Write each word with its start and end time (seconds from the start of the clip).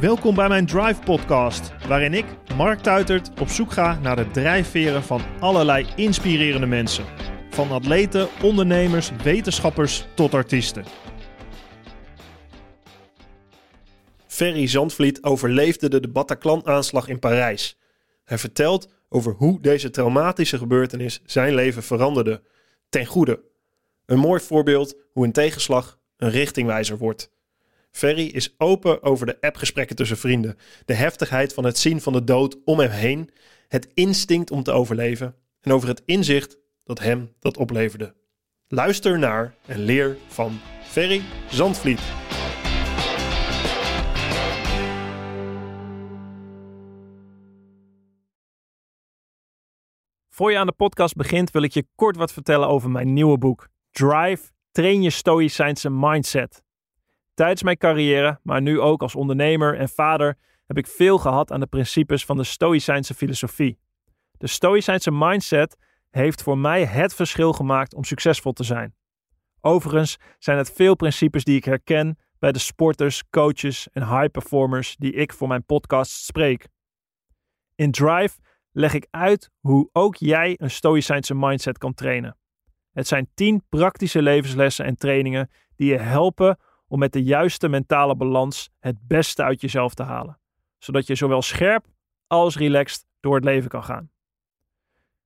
Welkom 0.00 0.34
bij 0.34 0.48
mijn 0.48 0.66
Drive 0.66 1.00
Podcast, 1.04 1.72
waarin 1.86 2.14
ik, 2.14 2.24
Mark 2.56 2.80
Tuitert, 2.80 3.40
op 3.40 3.48
zoek 3.48 3.72
ga 3.72 3.98
naar 3.98 4.16
de 4.16 4.30
drijfveren 4.30 5.02
van 5.02 5.20
allerlei 5.40 5.86
inspirerende 5.96 6.66
mensen. 6.66 7.04
Van 7.50 7.70
atleten, 7.70 8.28
ondernemers, 8.42 9.10
wetenschappers 9.22 10.06
tot 10.14 10.34
artiesten. 10.34 10.84
Ferry 14.26 14.66
Zandvliet 14.66 15.22
overleefde 15.22 16.00
de 16.00 16.08
Bataclan-aanslag 16.08 17.08
in 17.08 17.18
Parijs. 17.18 17.78
Hij 18.24 18.38
vertelt 18.38 18.92
over 19.08 19.32
hoe 19.32 19.60
deze 19.60 19.90
traumatische 19.90 20.58
gebeurtenis 20.58 21.20
zijn 21.24 21.54
leven 21.54 21.82
veranderde. 21.82 22.42
Ten 22.88 23.06
goede. 23.06 23.42
Een 24.06 24.18
mooi 24.18 24.40
voorbeeld 24.40 24.96
hoe 25.12 25.24
een 25.24 25.32
tegenslag 25.32 25.98
een 26.16 26.30
richtingwijzer 26.30 26.98
wordt. 26.98 27.30
Ferry 27.98 28.26
is 28.26 28.54
open 28.58 29.02
over 29.02 29.26
de 29.26 29.40
appgesprekken 29.40 29.96
tussen 29.96 30.16
vrienden, 30.16 30.56
de 30.84 30.94
heftigheid 30.94 31.54
van 31.54 31.64
het 31.64 31.78
zien 31.78 32.00
van 32.00 32.12
de 32.12 32.24
dood 32.24 32.56
om 32.64 32.78
hem 32.78 32.90
heen, 32.90 33.30
het 33.68 33.88
instinct 33.94 34.50
om 34.50 34.62
te 34.62 34.72
overleven 34.72 35.34
en 35.60 35.72
over 35.72 35.88
het 35.88 36.02
inzicht 36.04 36.58
dat 36.84 36.98
hem 36.98 37.32
dat 37.38 37.56
opleverde. 37.56 38.14
Luister 38.68 39.18
naar 39.18 39.54
en 39.66 39.78
leer 39.78 40.16
van 40.28 40.60
Ferry 40.82 41.22
Zandvliet. 41.50 42.00
Voor 50.28 50.50
je 50.50 50.58
aan 50.58 50.66
de 50.66 50.72
podcast 50.72 51.14
begint, 51.14 51.50
wil 51.50 51.62
ik 51.62 51.72
je 51.72 51.86
kort 51.94 52.16
wat 52.16 52.32
vertellen 52.32 52.68
over 52.68 52.90
mijn 52.90 53.12
nieuwe 53.12 53.38
boek. 53.38 53.68
Drive, 53.90 54.50
train 54.70 55.02
je 55.02 55.10
stoïcijnse 55.10 55.90
mindset. 55.90 56.66
Tijdens 57.38 57.62
mijn 57.62 57.76
carrière, 57.76 58.40
maar 58.42 58.62
nu 58.62 58.80
ook 58.80 59.02
als 59.02 59.14
ondernemer 59.14 59.76
en 59.76 59.88
vader, 59.88 60.36
heb 60.66 60.78
ik 60.78 60.86
veel 60.86 61.18
gehad 61.18 61.52
aan 61.52 61.60
de 61.60 61.66
principes 61.66 62.24
van 62.24 62.36
de 62.36 62.44
stoïcijnse 62.44 63.14
filosofie. 63.14 63.78
De 64.38 64.46
stoïcijnse 64.46 65.10
mindset 65.10 65.76
heeft 66.10 66.42
voor 66.42 66.58
mij 66.58 66.84
het 66.84 67.14
verschil 67.14 67.52
gemaakt 67.52 67.94
om 67.94 68.04
succesvol 68.04 68.52
te 68.52 68.64
zijn. 68.64 68.94
Overigens 69.60 70.16
zijn 70.38 70.58
het 70.58 70.72
veel 70.72 70.94
principes 70.94 71.44
die 71.44 71.56
ik 71.56 71.64
herken 71.64 72.18
bij 72.38 72.52
de 72.52 72.58
sporters, 72.58 73.22
coaches 73.30 73.88
en 73.92 74.02
high 74.02 74.30
performers 74.30 74.96
die 74.96 75.12
ik 75.12 75.32
voor 75.32 75.48
mijn 75.48 75.64
podcast 75.64 76.12
spreek. 76.12 76.68
In 77.74 77.90
Drive 77.90 78.38
leg 78.72 78.94
ik 78.94 79.06
uit 79.10 79.50
hoe 79.60 79.88
ook 79.92 80.16
jij 80.16 80.54
een 80.60 80.70
stoïcijnse 80.70 81.34
mindset 81.34 81.78
kan 81.78 81.94
trainen. 81.94 82.36
Het 82.92 83.06
zijn 83.06 83.28
10 83.34 83.62
praktische 83.68 84.22
levenslessen 84.22 84.84
en 84.84 84.96
trainingen 84.96 85.50
die 85.76 85.90
je 85.90 85.98
helpen 85.98 86.58
om 86.88 86.98
met 86.98 87.12
de 87.12 87.22
juiste 87.22 87.68
mentale 87.68 88.16
balans 88.16 88.70
het 88.78 88.96
beste 89.06 89.42
uit 89.42 89.60
jezelf 89.60 89.94
te 89.94 90.02
halen, 90.02 90.40
zodat 90.78 91.06
je 91.06 91.14
zowel 91.14 91.42
scherp 91.42 91.86
als 92.26 92.56
relaxed 92.56 93.06
door 93.20 93.34
het 93.34 93.44
leven 93.44 93.68
kan 93.68 93.84
gaan. 93.84 94.10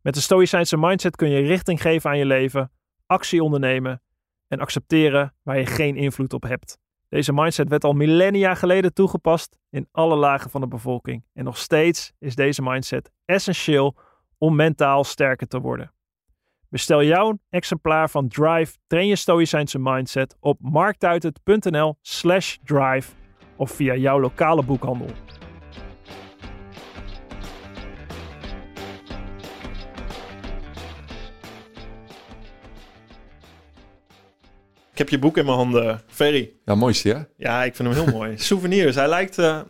Met 0.00 0.14
de 0.14 0.20
stoïcijnse 0.20 0.76
mindset 0.76 1.16
kun 1.16 1.30
je 1.30 1.40
richting 1.40 1.82
geven 1.82 2.10
aan 2.10 2.18
je 2.18 2.26
leven, 2.26 2.72
actie 3.06 3.42
ondernemen 3.42 4.02
en 4.48 4.58
accepteren 4.58 5.34
waar 5.42 5.58
je 5.58 5.66
geen 5.66 5.96
invloed 5.96 6.32
op 6.32 6.42
hebt. 6.42 6.78
Deze 7.08 7.32
mindset 7.32 7.68
werd 7.68 7.84
al 7.84 7.92
millennia 7.92 8.54
geleden 8.54 8.94
toegepast 8.94 9.58
in 9.70 9.88
alle 9.90 10.16
lagen 10.16 10.50
van 10.50 10.60
de 10.60 10.66
bevolking. 10.66 11.24
En 11.32 11.44
nog 11.44 11.58
steeds 11.58 12.12
is 12.18 12.34
deze 12.34 12.62
mindset 12.62 13.10
essentieel 13.24 13.96
om 14.38 14.56
mentaal 14.56 15.04
sterker 15.04 15.46
te 15.46 15.60
worden. 15.60 15.92
Bestel 16.72 17.02
jouw 17.02 17.38
exemplaar 17.50 18.10
van 18.10 18.28
Drive 18.28 18.76
Train 18.86 19.06
je 19.06 19.16
Stoïcijnse 19.16 19.78
Mindset 19.78 20.36
op 20.40 20.58
marktuitert.nl 20.60 21.96
slash 22.00 22.56
drive 22.64 23.12
of 23.56 23.70
via 23.70 23.96
jouw 23.96 24.20
lokale 24.20 24.62
boekhandel. 24.62 25.06
Ik 34.92 34.98
heb 34.98 35.08
je 35.08 35.18
boek 35.18 35.36
in 35.36 35.44
mijn 35.44 35.56
handen, 35.56 36.00
Ferry. 36.06 36.52
Ja, 36.64 36.74
mooiste, 36.74 37.08
hè? 37.08 37.20
Ja, 37.36 37.64
ik 37.64 37.74
vind 37.74 37.94
hem 37.94 38.04
heel 38.04 38.14
mooi. 38.14 38.38
Souvenirs. 38.48 38.94
Hij 38.94 39.08
lijkt, 39.08 39.38
uh, 39.38 39.60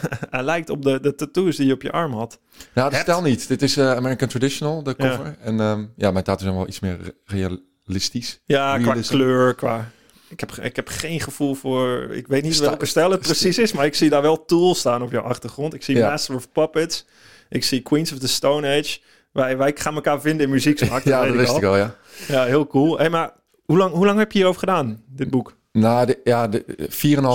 hij 0.30 0.42
lijkt 0.42 0.70
op 0.70 0.82
de, 0.82 1.00
de 1.00 1.14
tattoos 1.14 1.56
die 1.56 1.66
je 1.66 1.72
op 1.72 1.82
je 1.82 1.92
arm 1.92 2.12
had. 2.12 2.38
Nou, 2.74 2.90
dat 2.90 3.00
stel 3.00 3.22
niet. 3.22 3.48
Dit 3.48 3.62
is 3.62 3.76
uh, 3.76 3.90
American 3.94 4.28
Traditional, 4.28 4.82
de 4.82 4.96
cover. 4.96 5.24
Ja. 5.24 5.36
En 5.40 5.60
um, 5.60 5.92
ja, 5.96 6.10
mijn 6.10 6.24
tattoos 6.24 6.42
zijn 6.42 6.56
wel 6.56 6.68
iets 6.68 6.80
meer 6.80 7.14
realistisch. 7.24 8.40
Ja, 8.44 8.78
qua 8.78 8.94
kleur, 8.94 9.54
qua... 9.54 9.90
Ik 10.28 10.40
heb, 10.40 10.52
ik 10.52 10.76
heb 10.76 10.88
geen 10.88 11.20
gevoel 11.20 11.54
voor... 11.54 12.10
Ik 12.10 12.26
weet 12.26 12.42
niet 12.42 12.58
welke 12.58 12.86
stijl 12.86 13.10
het 13.10 13.20
precies 13.20 13.58
is, 13.58 13.72
maar 13.72 13.86
ik 13.86 13.94
zie 13.94 14.10
daar 14.10 14.22
wel 14.22 14.44
tools 14.44 14.78
staan 14.78 15.02
op 15.02 15.10
jouw 15.10 15.22
achtergrond. 15.22 15.74
Ik 15.74 15.82
zie 15.82 15.96
ja. 15.96 16.08
Master 16.08 16.34
of 16.34 16.52
Puppets. 16.52 17.06
Ik 17.48 17.64
zie 17.64 17.80
Queens 17.80 18.12
of 18.12 18.18
the 18.18 18.28
Stone 18.28 18.78
Age. 18.78 19.00
Wij, 19.32 19.56
wij 19.56 19.72
gaan 19.74 19.94
elkaar 19.94 20.20
vinden 20.20 20.46
in 20.46 20.52
muziek. 20.52 20.78
ja, 20.84 20.88
dat, 20.88 21.04
dat 21.04 21.36
wist 21.36 21.56
ik 21.56 21.64
al, 21.64 21.76
ja. 21.76 21.94
Ja, 22.28 22.44
heel 22.44 22.66
cool. 22.66 22.98
Hey, 22.98 23.10
maar 23.10 23.32
hoe 23.64 23.76
lang, 23.76 23.94
hoe 23.94 24.06
lang 24.06 24.18
heb 24.18 24.32
je 24.32 24.38
hierover 24.38 24.60
gedaan, 24.60 25.02
dit 25.06 25.30
boek? 25.30 25.56
Nou, 25.72 26.06
de, 26.06 26.20
ja, 26.24 26.48
de, 26.48 26.64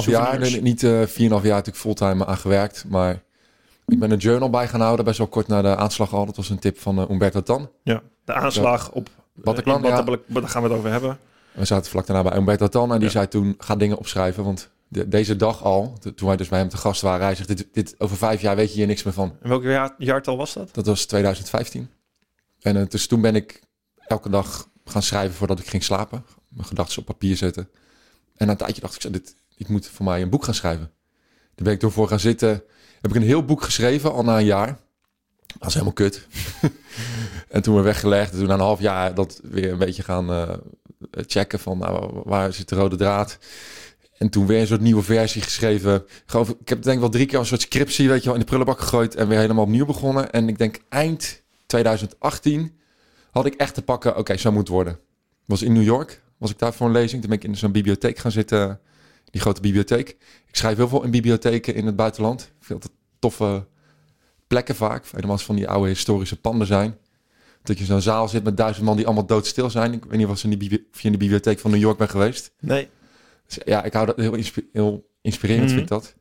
4,5 0.05 0.09
jaar. 0.09 0.61
Niet 0.61 0.83
uh, 0.83 1.01
4,5 1.01 1.15
jaar 1.15 1.29
natuurlijk 1.29 1.75
fulltime 1.75 2.25
aan 2.25 2.37
gewerkt. 2.37 2.85
Maar 2.87 3.23
ik 3.85 3.99
ben 3.99 4.11
een 4.11 4.17
journal 4.17 4.49
bij 4.49 4.67
gaan 4.67 4.81
houden. 4.81 5.05
Best 5.05 5.17
wel 5.17 5.27
kort 5.27 5.47
na 5.47 5.61
de 5.61 5.75
aanslag 5.75 6.13
al. 6.13 6.25
Dat 6.25 6.35
was 6.35 6.49
een 6.49 6.59
tip 6.59 6.79
van 6.79 6.99
uh, 6.99 7.09
Umberto 7.09 7.43
Tan. 7.43 7.69
Ja, 7.83 8.01
de 8.25 8.33
aanslag 8.33 8.91
op 8.91 9.09
Bataclan. 9.33 9.81
Ja. 9.81 10.01
Daar 10.27 10.49
gaan 10.49 10.61
we 10.61 10.69
het 10.69 10.77
over 10.77 10.91
hebben. 10.91 11.17
We 11.51 11.65
zaten 11.65 11.91
vlak 11.91 12.05
daarna 12.05 12.29
bij 12.29 12.37
Umberto 12.37 12.67
Tan. 12.67 12.91
En 12.91 12.95
die 12.97 13.05
ja. 13.05 13.11
zei 13.11 13.27
toen, 13.27 13.55
ga 13.57 13.75
dingen 13.75 13.97
opschrijven. 13.97 14.43
Want 14.43 14.69
de, 14.87 15.07
deze 15.07 15.35
dag 15.35 15.63
al, 15.63 15.97
de, 15.99 16.13
toen 16.13 16.27
wij 16.27 16.37
dus 16.37 16.47
bij 16.47 16.59
hem 16.59 16.69
te 16.69 16.77
gast 16.77 17.01
waren. 17.01 17.25
Hij 17.25 17.35
zegt, 17.35 17.47
dit, 17.47 17.67
dit, 17.71 17.95
over 17.97 18.17
vijf 18.17 18.41
jaar 18.41 18.55
weet 18.55 18.69
je 18.69 18.77
hier 18.77 18.87
niks 18.87 19.03
meer 19.03 19.13
van. 19.13 19.35
En 19.41 19.49
welk 19.49 19.63
jaar, 19.63 19.93
jaartal 19.97 20.37
was 20.37 20.53
dat? 20.53 20.73
Dat 20.73 20.85
was 20.85 21.05
2015. 21.05 21.89
En 22.61 22.75
uh, 22.75 22.87
dus 22.87 23.07
toen 23.07 23.21
ben 23.21 23.35
ik 23.35 23.61
elke 23.97 24.29
dag 24.29 24.69
gaan 24.85 25.01
schrijven 25.01 25.35
voordat 25.35 25.59
ik 25.59 25.67
ging 25.67 25.83
slapen. 25.83 26.25
Mijn 26.47 26.67
gedachten 26.67 26.99
op 26.99 27.05
papier 27.05 27.37
zetten. 27.37 27.69
En 28.37 28.45
na 28.45 28.51
een 28.51 28.57
tijdje 28.57 28.81
dacht 28.81 29.05
ik, 29.05 29.13
dit, 29.13 29.35
ik 29.55 29.67
moet 29.67 29.87
voor 29.87 30.05
mij 30.05 30.21
een 30.21 30.29
boek 30.29 30.43
gaan 30.43 30.53
schrijven. 30.53 30.91
Daar 31.55 31.65
ben 31.65 31.73
ik 31.73 31.79
door 31.79 31.91
voor 31.91 32.07
gaan 32.07 32.19
zitten. 32.19 32.63
Heb 33.01 33.11
ik 33.11 33.15
een 33.15 33.27
heel 33.27 33.45
boek 33.45 33.61
geschreven, 33.63 34.13
al 34.13 34.23
na 34.23 34.37
een 34.37 34.45
jaar. 34.45 34.77
Dat 35.57 35.67
is 35.67 35.73
helemaal 35.73 35.93
kut. 35.93 36.27
en 37.49 37.61
toen 37.61 37.73
weer 37.73 37.83
weggelegd. 37.83 38.31
En 38.31 38.37
toen 38.37 38.47
na 38.47 38.53
een 38.53 38.59
half 38.59 38.79
jaar 38.79 39.13
dat 39.13 39.39
weer 39.43 39.71
een 39.71 39.77
beetje 39.77 40.03
gaan 40.03 40.29
uh, 40.29 40.53
checken 41.11 41.59
van 41.59 41.77
nou, 41.77 42.21
waar 42.23 42.53
zit 42.53 42.69
de 42.69 42.75
rode 42.75 42.95
draad. 42.95 43.37
En 44.17 44.29
toen 44.29 44.45
weer 44.45 44.59
een 44.59 44.67
soort 44.67 44.81
nieuwe 44.81 45.01
versie 45.03 45.41
geschreven. 45.41 46.05
Ik 46.59 46.69
heb 46.69 46.81
denk 46.81 46.95
ik 46.95 46.99
wel 46.99 47.09
drie 47.09 47.25
keer 47.25 47.39
een 47.39 47.45
soort 47.45 47.61
scriptie 47.61 48.09
weet 48.09 48.19
je 48.19 48.25
wel, 48.25 48.33
in 48.33 48.39
de 48.39 48.45
prullenbak 48.45 48.79
gegooid. 48.79 49.15
En 49.15 49.27
weer 49.27 49.39
helemaal 49.39 49.63
opnieuw 49.63 49.85
begonnen. 49.85 50.31
En 50.31 50.49
ik 50.49 50.57
denk 50.57 50.79
eind 50.89 51.41
2018 51.65 52.77
had 53.31 53.45
ik 53.45 53.53
echt 53.53 53.73
te 53.73 53.81
pakken, 53.81 54.17
oké, 54.17 54.37
zo 54.37 54.51
moet 54.51 54.59
het 54.59 54.69
worden. 54.69 54.99
Was 55.45 55.61
in 55.61 55.73
New 55.73 55.83
York, 55.83 56.21
was 56.37 56.51
ik 56.51 56.59
daar 56.59 56.73
voor 56.73 56.87
een 56.87 56.93
lezing. 56.93 57.21
Toen 57.21 57.29
ben 57.29 57.39
ik 57.39 57.43
in 57.43 57.57
zo'n 57.57 57.71
bibliotheek 57.71 58.17
gaan 58.17 58.31
zitten, 58.31 58.79
die 59.31 59.41
grote 59.41 59.61
bibliotheek. 59.61 60.09
Ik 60.47 60.55
schrijf 60.55 60.77
heel 60.77 60.87
veel 60.87 61.03
in 61.03 61.11
bibliotheken 61.11 61.75
in 61.75 61.85
het 61.85 61.95
buitenland. 61.95 62.51
Veel 62.59 62.79
te 62.79 62.89
toffe 63.19 63.67
plekken 64.47 64.75
vaak. 64.75 65.05
Helemaal 65.11 65.37
van 65.37 65.55
die 65.55 65.67
oude 65.67 65.87
historische 65.87 66.39
panden 66.39 66.67
zijn. 66.67 66.97
Dat 67.63 67.77
je 67.77 67.85
zo'n 67.85 68.01
zaal 68.01 68.27
zit 68.27 68.43
met 68.43 68.57
duizend 68.57 68.85
man 68.85 68.95
die 68.95 69.05
allemaal 69.05 69.25
doodstil 69.25 69.69
zijn. 69.69 69.93
Ik 69.93 70.05
weet 70.05 70.17
niet 70.17 70.27
of, 70.27 70.43
in 70.43 70.49
die 70.49 70.87
of 70.93 70.99
je 70.99 71.05
in 71.05 71.11
de 71.11 71.17
bibliotheek 71.17 71.59
van 71.59 71.71
New 71.71 71.79
York 71.79 71.97
bent 71.97 72.09
geweest. 72.09 72.51
Nee. 72.59 72.89
Dus 73.47 73.57
ja, 73.65 73.83
ik 73.83 73.93
hou 73.93 74.05
dat 74.05 74.15
heel, 74.15 74.33
insp 74.33 74.57
heel 74.73 75.09
inspirerend, 75.21 75.69
mm 75.69 75.77
-hmm. 75.77 75.87
vind 75.87 76.01
ik 76.01 76.07
dat. 76.07 76.15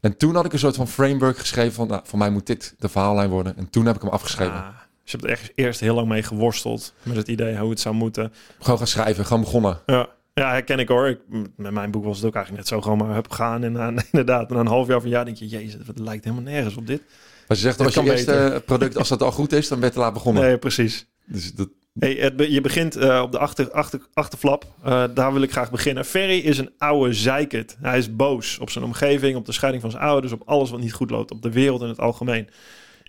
En 0.00 0.16
toen 0.16 0.34
had 0.34 0.44
ik 0.44 0.52
een 0.52 0.58
soort 0.58 0.76
van 0.76 0.88
framework 0.88 1.38
geschreven 1.38 1.72
van, 1.72 1.88
nou, 1.88 2.02
voor 2.04 2.18
mij 2.18 2.30
moet 2.30 2.46
dit 2.46 2.74
de 2.78 2.88
verhaallijn 2.88 3.30
worden. 3.30 3.56
En 3.56 3.70
toen 3.70 3.86
heb 3.86 3.96
ik 3.96 4.02
hem 4.02 4.10
afgeschreven. 4.10 4.54
Ah. 4.54 4.81
Dus 5.02 5.12
je 5.12 5.16
hebt 5.16 5.24
er 5.24 5.30
echt 5.30 5.52
eerst 5.54 5.80
heel 5.80 5.94
lang 5.94 6.08
mee 6.08 6.22
geworsteld 6.22 6.94
met 7.02 7.16
het 7.16 7.28
idee 7.28 7.56
hoe 7.56 7.70
het 7.70 7.80
zou 7.80 7.94
moeten. 7.94 8.32
Gewoon 8.58 8.78
gaan 8.78 8.86
schrijven, 8.86 9.24
gewoon 9.24 9.42
begonnen. 9.42 9.80
Ja, 9.86 10.08
ja 10.34 10.50
herken 10.50 10.78
ik 10.78 10.88
hoor. 10.88 11.08
Ik, 11.08 11.18
met 11.56 11.72
mijn 11.72 11.90
boek 11.90 12.04
was 12.04 12.16
het 12.16 12.26
ook 12.26 12.34
eigenlijk 12.34 12.64
net 12.64 12.74
zo 12.74 12.80
gewoon 12.80 12.98
maar 12.98 13.14
heb 13.14 13.30
gaan. 13.30 13.64
En 13.64 13.74
uh, 13.74 13.86
inderdaad, 14.10 14.50
na 14.50 14.58
een 14.58 14.66
half 14.66 14.86
jaar 14.86 15.00
van 15.00 15.10
ja 15.10 15.24
denk 15.24 15.36
je, 15.36 15.48
jezus, 15.48 15.86
het 15.86 15.98
lijkt 15.98 16.24
helemaal 16.24 16.52
nergens 16.52 16.76
op 16.76 16.86
dit. 16.86 17.02
Maar 17.48 17.56
je 17.56 17.62
zegt, 17.62 17.80
als 17.80 17.94
je 17.94 18.02
eerste 18.02 18.62
product, 18.66 18.96
als 18.96 19.08
dat 19.08 19.22
al 19.22 19.32
goed 19.32 19.52
is, 19.52 19.68
dan 19.68 19.80
werd 19.80 19.92
te 19.92 19.98
laat 19.98 20.12
begonnen. 20.12 20.42
Nee, 20.42 20.58
precies. 20.58 21.06
Dus 21.24 21.54
dat... 21.54 21.68
Hey, 21.98 22.14
het, 22.14 22.34
je 22.48 22.60
begint 22.60 22.96
uh, 22.96 23.20
op 23.22 23.32
de 23.32 23.38
achter, 23.38 23.70
achter, 23.70 24.00
achterflap. 24.12 24.66
Uh, 24.86 25.04
daar 25.14 25.32
wil 25.32 25.42
ik 25.42 25.52
graag 25.52 25.70
beginnen. 25.70 26.04
Ferry 26.04 26.38
is 26.38 26.58
een 26.58 26.70
oude 26.78 27.12
zeikert. 27.12 27.76
Hij 27.80 27.98
is 27.98 28.16
boos 28.16 28.58
op 28.58 28.70
zijn 28.70 28.84
omgeving, 28.84 29.36
op 29.36 29.46
de 29.46 29.52
scheiding 29.52 29.82
van 29.82 29.90
zijn 29.90 30.02
ouders, 30.02 30.32
op 30.32 30.42
alles 30.44 30.70
wat 30.70 30.80
niet 30.80 30.92
goed 30.92 31.10
loopt, 31.10 31.30
op 31.30 31.42
de 31.42 31.50
wereld 31.50 31.82
in 31.82 31.88
het 31.88 32.00
algemeen. 32.00 32.48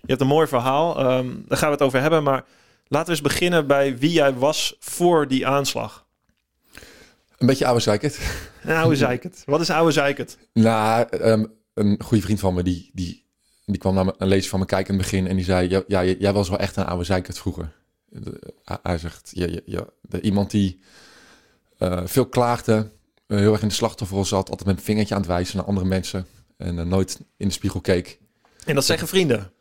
Je 0.06 0.10
hebt 0.10 0.20
een 0.20 0.26
mooi 0.26 0.46
verhaal, 0.46 1.18
um, 1.18 1.44
daar 1.48 1.58
gaan 1.58 1.68
we 1.68 1.74
het 1.74 1.82
over 1.82 2.00
hebben. 2.00 2.22
Maar 2.22 2.44
laten 2.88 3.06
we 3.06 3.12
eens 3.12 3.20
beginnen 3.20 3.66
bij 3.66 3.98
wie 3.98 4.12
jij 4.12 4.34
was 4.34 4.76
voor 4.78 5.28
die 5.28 5.46
aanslag. 5.46 6.06
Een 7.38 7.46
beetje 7.46 7.66
oude 7.66 7.80
zeikert. 7.80 8.18
Een 8.62 8.76
oude 8.76 8.96
zeikert. 8.96 9.42
Wat 9.44 9.60
is 9.60 9.70
oude 9.70 9.92
zeikert? 9.92 10.38
Nou, 10.52 11.06
um, 11.22 11.52
een 11.74 12.02
goede 12.02 12.22
vriend 12.22 12.40
van 12.40 12.54
me, 12.54 12.62
die, 12.62 12.90
die, 12.92 13.24
die 13.64 13.78
kwam 13.78 13.94
naar 13.94 14.14
een 14.18 14.28
lezer 14.28 14.50
van 14.50 14.60
me 14.60 14.66
kijken 14.66 14.94
in 14.94 15.00
het 15.00 15.10
begin. 15.10 15.26
En 15.26 15.36
die 15.36 15.44
zei, 15.44 15.68
ja, 15.68 15.82
ja 15.86 16.04
jij 16.04 16.32
was 16.32 16.48
wel 16.48 16.58
echt 16.58 16.76
een 16.76 16.84
oude 16.84 17.04
zeikert 17.04 17.38
vroeger. 17.38 17.72
Hij 18.82 18.98
zegt, 18.98 19.30
ja, 19.34 19.46
ja, 19.46 19.60
ja, 19.64 19.84
de, 20.00 20.20
iemand 20.20 20.50
die 20.50 20.80
uh, 21.78 22.00
veel 22.04 22.26
klaagde, 22.26 22.90
uh, 23.26 23.38
heel 23.38 23.52
erg 23.52 23.62
in 23.62 23.68
de 23.68 23.74
slachtofferrol 23.74 24.24
zat. 24.24 24.50
Altijd 24.50 24.68
met 24.68 24.76
een 24.76 24.84
vingertje 24.84 25.14
aan 25.14 25.20
het 25.20 25.30
wijzen 25.30 25.56
naar 25.56 25.66
andere 25.66 25.86
mensen. 25.86 26.26
en 26.56 26.78
eh, 26.78 26.84
nooit 26.84 27.20
in 27.36 27.46
de 27.46 27.54
spiegel 27.54 27.80
keek. 27.80 28.18
En 28.64 28.74
dat 28.74 28.84
zeggen 28.84 29.08
vrienden. 29.08 29.52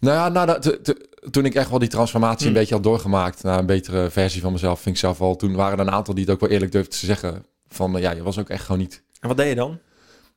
Nou 0.00 0.16
ja, 0.16 0.28
nou, 0.28 0.46
dat- 0.46 0.62
te- 0.62 0.80
te- 0.80 1.08
toen 1.30 1.44
ik 1.44 1.54
echt 1.54 1.70
wel 1.70 1.78
die 1.78 1.88
transformatie 1.88 2.38
Hmm. 2.46 2.54
een 2.54 2.60
beetje 2.60 2.74
had 2.74 2.82
doorgemaakt 2.84 3.42
naar 3.42 3.58
een 3.58 3.66
betere 3.66 4.10
versie 4.10 4.40
van 4.40 4.52
mezelf, 4.52 4.80
vind 4.80 4.94
ik 4.94 5.00
zelf 5.00 5.18
wel. 5.18 5.36
Toen 5.36 5.54
waren 5.54 5.78
er 5.78 5.86
een 5.86 5.92
aantal 5.92 6.14
die 6.14 6.24
het 6.24 6.32
ook 6.32 6.40
wel 6.40 6.48
eerlijk 6.50 6.72
durfden 6.72 6.98
te 6.98 7.06
zeggen 7.06 7.44
van 7.68 7.96
eh, 7.96 8.02
ja, 8.02 8.10
je 8.10 8.22
was 8.22 8.38
ook 8.38 8.48
echt 8.48 8.64
gewoon 8.64 8.80
niet. 8.80 9.02
En 9.20 9.28
wat 9.28 9.36
deed 9.36 9.48
je 9.48 9.54
dan? 9.54 9.78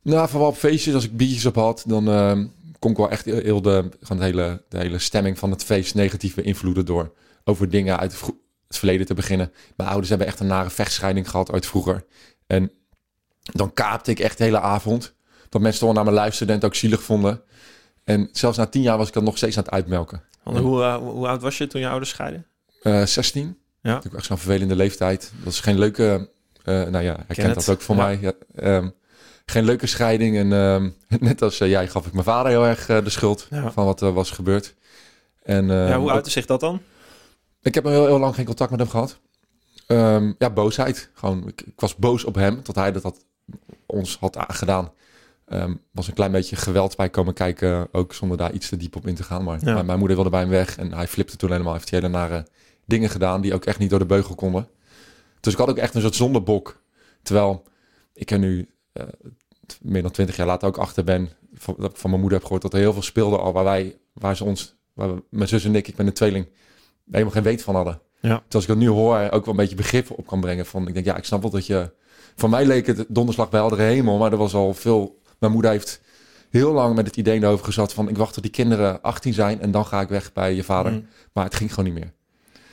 Nou, 0.02 0.30
vooral 0.30 0.50
op 0.50 0.58
feestjes, 0.58 0.94
als 0.94 1.04
ik 1.04 1.18
biertjes 1.18 1.46
op 1.46 1.56
had, 1.56 1.84
dan 1.88 2.08
ehm, 2.08 2.46
kon 2.80 2.92
ik 2.92 2.98
wel 2.98 3.10
echt 3.10 3.26
heel, 3.26 3.62
de, 3.62 3.90
gewoon 4.02 4.18
de, 4.18 4.24
hele, 4.24 4.64
de 4.70 4.78
hele 4.78 5.00
stemming 5.00 5.40
van 5.40 5.52
het 5.52 5.64
feest 5.64 5.96
negatief 5.96 6.36
beïnvloeden 6.36 6.86
door 6.86 7.14
over 7.44 7.70
dingen 7.70 8.00
uit 8.00 8.12
het 8.12 8.32
verleden 8.70 9.06
te 9.06 9.14
beginnen. 9.14 9.52
Mijn 9.76 9.90
ouders 9.90 10.10
hebben 10.10 10.28
echt 10.28 10.40
een 10.40 10.48
nare 10.48 10.70
vechtscheiding 10.70 11.30
gehad 11.30 11.52
uit 11.52 11.66
vroeger. 11.66 12.06
En 12.48 12.72
dan 13.42 13.74
kaapte 13.74 14.12
ik 14.12 14.20
echt 14.20 14.38
de 14.38 14.44
hele 14.44 14.60
avond. 14.60 15.14
Dat 15.50 15.62
mensen 15.62 15.80
toch 15.80 15.94
wel 15.94 16.04
naar 16.04 16.14
me 16.14 16.20
luisterden 16.20 16.56
en 16.56 16.62
het 16.62 16.70
ook 16.70 16.76
zielig 16.78 17.04
vonden. 17.04 17.42
En 18.04 18.30
zelfs 18.32 18.58
na 18.58 18.66
tien 18.66 18.82
jaar 18.82 18.98
was 18.98 19.08
ik 19.08 19.14
dan 19.14 19.24
nog 19.24 19.38
steeds 19.38 19.58
aan 19.58 19.64
het 19.64 19.72
uitmelken. 19.72 20.22
Want 20.44 20.58
hoe, 20.58 20.82
eh, 20.84 20.96
hoe 20.96 21.28
oud 21.28 21.42
was 21.42 21.58
je 21.58 21.68
toen 21.68 21.82
je 21.82 21.88
ouders 21.88 22.10
scheiden? 22.10 22.46
Eh 22.82 23.04
16. 23.06 23.46
Ja. 23.82 23.90
Natuurlijk 23.90 24.16
echt 24.16 24.26
zo'n 24.26 24.38
vervelende 24.38 24.76
leeftijd. 24.76 25.32
Dat 25.44 25.54
is 25.54 25.60
geen 25.60 25.78
leuke... 25.80 26.30
eh 26.64 26.74
nou 26.84 27.04
ja, 27.04 27.14
hij 27.16 27.26
Ken 27.26 27.36
kent 27.36 27.56
het. 27.56 27.66
dat 27.66 27.70
ook 27.76 27.82
voor 27.82 27.96
Ja. 27.96 28.02
mij. 28.04 28.18
Ja, 28.22 28.32
ehm, 28.56 28.90
geen 29.46 29.64
leuke 29.64 29.88
scheiding. 29.88 30.38
En 30.38 30.54
ehm, 30.54 30.90
net 31.30 31.42
als 31.42 31.60
eh, 31.60 31.70
jij 31.70 31.88
gaf 31.88 32.06
ik 32.06 32.14
mijn 32.14 32.26
vader 32.26 32.52
heel 32.52 32.66
erg 32.66 32.90
eh, 32.90 33.04
de 33.04 33.10
schuld 33.10 33.48
Ja. 33.50 33.72
van 33.72 33.86
wat 33.86 34.02
er 34.02 34.14
was 34.14 34.32
gebeurd. 34.32 34.76
En, 35.44 35.66
ja, 35.68 35.88
ehm, 35.88 35.98
hoe 36.00 36.08
ook- 36.10 36.16
uitte 36.16 36.30
zich 36.30 36.46
dat 36.46 36.60
dan? 36.60 36.82
Ik 37.62 37.74
heb 37.76 37.84
heel, 37.84 38.06
heel 38.06 38.20
lang 38.20 38.36
geen 38.36 38.46
contact 38.46 38.72
met 38.72 38.80
hem 38.80 38.90
gehad. 38.90 39.20
Ja, 40.38 40.50
boosheid. 40.50 41.10
Gewoon, 41.14 41.48
ik, 41.48 41.62
ik 41.62 41.80
was 41.80 41.96
boos 41.96 42.24
op 42.24 42.36
hem 42.36 42.64
tot 42.64 42.76
hij 42.76 42.92
dat 42.92 43.04
had, 43.04 43.26
ons 43.86 44.18
had 44.20 44.38
a- 44.38 44.46
Ehm 45.54 45.74
was 45.92 46.08
een 46.08 46.14
klein 46.14 46.32
beetje 46.32 46.56
geweld 46.56 46.96
bij 46.96 47.10
komen 47.10 47.34
kijken, 47.34 47.88
ook 47.92 48.14
zonder 48.14 48.38
daar 48.38 48.52
iets 48.52 48.70
te 48.70 48.78
diep 48.78 48.96
op 48.96 49.08
in 49.08 49.16
te 49.16 49.24
gaan. 49.24 49.44
Maar 49.44 49.60
Ja. 49.66 49.74
mijn, 49.74 49.86
mijn 49.86 49.98
moeder 50.00 50.16
wilde 50.16 50.32
bij 50.32 50.40
hem 50.42 50.50
weg 50.50 50.78
en 50.78 50.94
hij 50.94 51.08
flipte 51.08 51.36
toen 51.38 51.52
helemaal. 51.52 51.74
Heeft 51.74 51.90
hij 51.90 52.00
hele 52.00 52.12
nare 52.12 52.46
dingen 52.86 53.10
gedaan 53.10 53.42
die 53.42 53.54
ook 53.54 53.66
echt 53.66 53.80
niet 53.80 53.90
door 53.90 54.00
de 54.00 54.06
beugel 54.06 54.36
konden. 54.36 54.68
Dus 55.40 55.54
ik 55.54 55.60
had 55.60 55.70
ook 55.70 55.78
echt 55.78 55.96
een 55.96 56.02
soort 56.02 56.16
zondebok. 56.16 56.82
Terwijl 57.24 57.64
ik 58.14 58.32
er 58.32 58.40
nu 58.40 58.70
eh, 58.94 59.04
meer 59.82 60.02
dan 60.02 60.12
twintig 60.12 60.36
jaar 60.36 60.48
later 60.48 60.68
ook 60.68 60.78
achter 60.78 61.04
ben. 61.04 61.30
Van, 61.54 61.76
dat 61.78 61.92
ik 61.92 61.98
van 61.98 62.10
mijn 62.10 62.22
moeder 62.22 62.38
heb 62.40 62.48
gehoord 62.48 62.64
dat 62.64 62.74
er 62.74 62.80
heel 62.80 62.94
veel 62.94 63.02
speelde 63.02 63.38
al 63.38 63.54
waar 63.54 63.64
wij, 63.64 63.98
waar 64.14 64.36
ze 64.36 64.44
ons, 64.44 64.76
waar 64.94 65.16
we- 65.16 65.24
mijn 65.30 65.48
zus 65.50 65.66
en 65.66 65.76
ik, 65.76 65.88
ik 65.88 65.96
ben 65.96 66.08
een 66.08 66.14
tweeling, 66.14 66.48
helemaal 67.12 67.34
geen 67.34 67.44
weet 67.44 67.64
van 67.64 67.76
hadden. 67.76 67.94
Ja. 67.94 68.20
Terwijl 68.30 68.44
als 68.52 68.64
ik 68.64 68.70
dat 68.70 68.78
nu 68.78 68.88
hoor, 68.88 69.18
ook 69.20 69.32
wel 69.46 69.54
een 69.54 69.56
beetje 69.56 69.76
begrip 69.76 70.12
op 70.12 70.28
kan 70.28 70.42
brengen. 70.42 70.66
Van, 70.66 70.88
ik 70.88 70.94
denk, 70.94 71.06
ja, 71.06 71.18
ik 71.18 71.24
snap 71.24 71.42
wel 71.42 71.52
dat 71.52 71.66
je... 71.66 71.92
Voor 72.36 72.50
mij 72.50 72.66
leek 72.66 72.88
het 72.88 73.06
donderslag 73.08 73.50
bij 73.50 73.60
heldere 73.60 73.82
hemel, 73.82 74.18
maar 74.18 74.32
er 74.32 74.38
was 74.38 74.54
al 74.54 74.74
veel... 74.74 75.22
Mijn 75.40 75.52
moeder 75.52 75.72
heeft 75.72 76.02
heel 76.50 76.72
lang 76.72 76.96
met 76.96 77.06
het 77.08 77.18
idee 77.18 77.42
erover 77.44 77.66
gezat 77.66 77.94
van... 77.94 78.10
ik 78.10 78.18
wacht 78.18 78.34
tot 78.34 78.44
die 78.44 78.52
kinderen 78.52 79.02
18 79.02 79.34
zijn 79.34 79.62
en 79.62 79.72
dan 79.72 79.86
ga 79.86 80.02
ik 80.02 80.10
weg 80.10 80.34
bij 80.34 80.54
je 80.56 80.64
vader. 80.64 80.92
Mm. 80.92 81.06
Maar 81.34 81.44
het 81.44 81.56
ging 81.56 81.70
gewoon 81.74 81.86
niet 81.86 82.00
meer. 82.04 82.14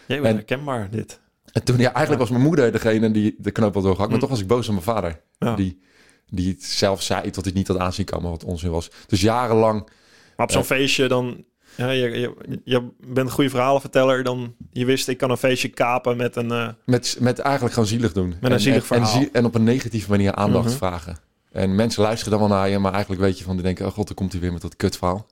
Jij 0.06 0.16
En- 0.16 0.22
bent 0.22 0.34
herkenbaar, 0.34 0.90
dit. 0.90 1.20
En 1.52 1.64
toen, 1.64 1.78
ja, 1.78 1.90
eigenlijk 1.92 2.20
was 2.20 2.30
mijn 2.30 2.42
moeder 2.42 2.72
degene 2.72 3.10
die 3.10 3.34
de 3.38 3.50
knoop 3.50 3.74
had 3.74 3.82
doorgehakt. 3.82 4.04
Mm. 4.06 4.10
Maar 4.10 4.20
toch 4.20 4.30
was 4.30 4.40
ik 4.40 4.46
boos 4.46 4.66
op 4.66 4.72
mijn 4.72 4.84
vader. 4.84 5.20
Ja. 5.38 5.54
Die, 5.56 5.80
die 6.26 6.48
het 6.50 6.62
zelf 6.64 7.02
zei 7.02 7.30
tot 7.30 7.44
hij 7.44 7.54
niet 7.54 7.68
had 7.68 7.78
aanzien 7.78 8.04
komen 8.04 8.30
wat 8.30 8.44
onzin 8.44 8.70
was. 8.70 8.90
Dus 9.06 9.20
jarenlang... 9.20 9.88
Maar 10.36 10.46
op 10.46 10.52
zo'n 10.52 10.60
Ja. 10.60 10.66
feestje 10.66 11.08
dan... 11.08 11.44
Ja, 11.76 11.90
je, 11.90 12.10
je, 12.10 12.60
je 12.64 12.88
bent 12.98 13.26
een 13.26 13.30
goede 13.32 13.50
verhalenverteller. 13.50 14.22
Dan, 14.24 14.54
je 14.70 14.84
wist, 14.84 15.08
ik 15.08 15.18
kan 15.18 15.30
een 15.30 15.36
feestje 15.36 15.68
kapen 15.68 16.16
met 16.16 16.36
een... 16.36 16.50
eh, 16.50 16.68
Met, 16.84 17.16
met 17.20 17.38
eigenlijk 17.38 17.74
gewoon 17.74 17.88
zielig 17.88 18.12
doen. 18.12 18.34
een 18.40 18.52
en, 18.52 18.60
zielig 18.60 18.90
en, 18.90 18.96
en, 18.96 19.06
verhaal. 19.06 19.20
zie- 19.22 19.30
en 19.32 19.44
op 19.44 19.54
een 19.54 19.64
negatieve 19.64 20.10
manier 20.10 20.34
aandacht 20.34 20.66
Mhm. 20.68 20.76
vragen. 20.76 21.16
En 21.52 21.74
mensen 21.74 22.02
luisteren 22.02 22.38
dan 22.38 22.48
wel 22.48 22.56
naar 22.58 22.68
je, 22.68 22.78
maar 22.78 22.92
eigenlijk 22.92 23.22
weet 23.22 23.38
je 23.38 23.44
van... 23.44 23.54
die 23.54 23.62
denken, 23.62 23.86
oh 23.86 23.92
god, 23.92 24.06
dan 24.06 24.16
komt 24.16 24.32
hij 24.32 24.40
weer 24.40 24.52
met 24.52 24.62
dat 24.62 24.76
kutverhaal. 24.76 25.26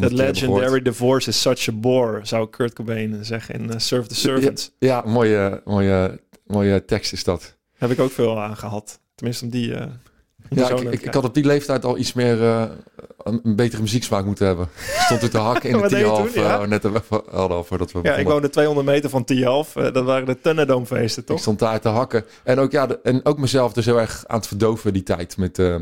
That 0.00 0.12
legendary 0.12 0.82
divorce 0.82 1.28
is 1.28 1.40
such 1.40 1.68
a 1.68 1.72
bore, 1.72 2.26
zou 2.26 2.48
Kurt 2.50 2.72
Cobain 2.72 3.24
zeggen 3.24 3.54
in 3.54 3.70
eh, 3.70 3.78
Serve 3.78 4.08
the 4.08 4.14
Servants. 4.14 4.70
Ja, 4.78 5.02
mooie, 5.06 5.62
mooie, 5.64 6.20
mooie 6.46 6.84
tekst 6.84 7.12
is 7.12 7.24
dat. 7.24 7.56
Heb 7.76 7.90
ik 7.90 8.00
ook 8.00 8.10
veel 8.10 8.40
aan 8.40 8.56
gehad. 8.56 9.00
Tenminste, 9.14 9.44
om 9.44 9.50
die... 9.50 9.74
eh, 9.74 9.86
Ja, 10.50 10.68
ik, 10.70 10.80
ik, 10.80 11.02
ik 11.02 11.14
had 11.14 11.24
op 11.24 11.34
die 11.34 11.44
leeftijd 11.44 11.84
al 11.84 11.98
iets 11.98 12.12
meer... 12.12 12.42
eh, 12.42 12.62
een, 13.22 13.40
een 13.42 13.56
betere 13.56 13.82
muzieksmaak 13.82 14.24
moeten 14.24 14.46
hebben. 14.46 14.68
Ik 14.76 15.00
stond 15.04 15.22
er 15.22 15.30
te 15.30 15.38
hakken 15.38 15.70
in 15.70 15.76
de 15.88 15.88
toen, 15.88 16.42
ja? 16.42 16.60
eh, 16.60 16.66
net 16.68 16.82
hadden 16.82 17.56
al 17.56 17.64
voordat 17.64 17.92
we 17.92 18.00
Ja, 18.02 18.14
ik 18.14 18.26
woonde 18.26 18.50
200 18.50 18.86
meter 18.86 19.10
van 19.10 19.26
T11. 19.32 19.36
Eh, 19.74 19.92
dat 19.92 20.04
waren 20.04 20.26
de 20.26 20.40
Thunderdome-feesten, 20.40 21.22
Ik 21.22 21.28
toch? 21.28 21.38
stond 21.40 21.58
daar 21.58 21.80
te 21.80 21.88
hakken. 21.88 22.24
En 22.44 22.58
ook, 22.58 22.72
ja, 22.72 22.86
de- 22.86 23.00
en 23.02 23.24
ook 23.24 23.38
mezelf 23.38 23.72
dus 23.72 23.84
heel 23.84 24.00
erg 24.00 24.24
aan 24.26 24.36
het 24.38 24.46
verdoven 24.46 24.92
die 24.92 25.02
tijd. 25.02 25.36
Met, 25.36 25.58
eh, 25.58 25.76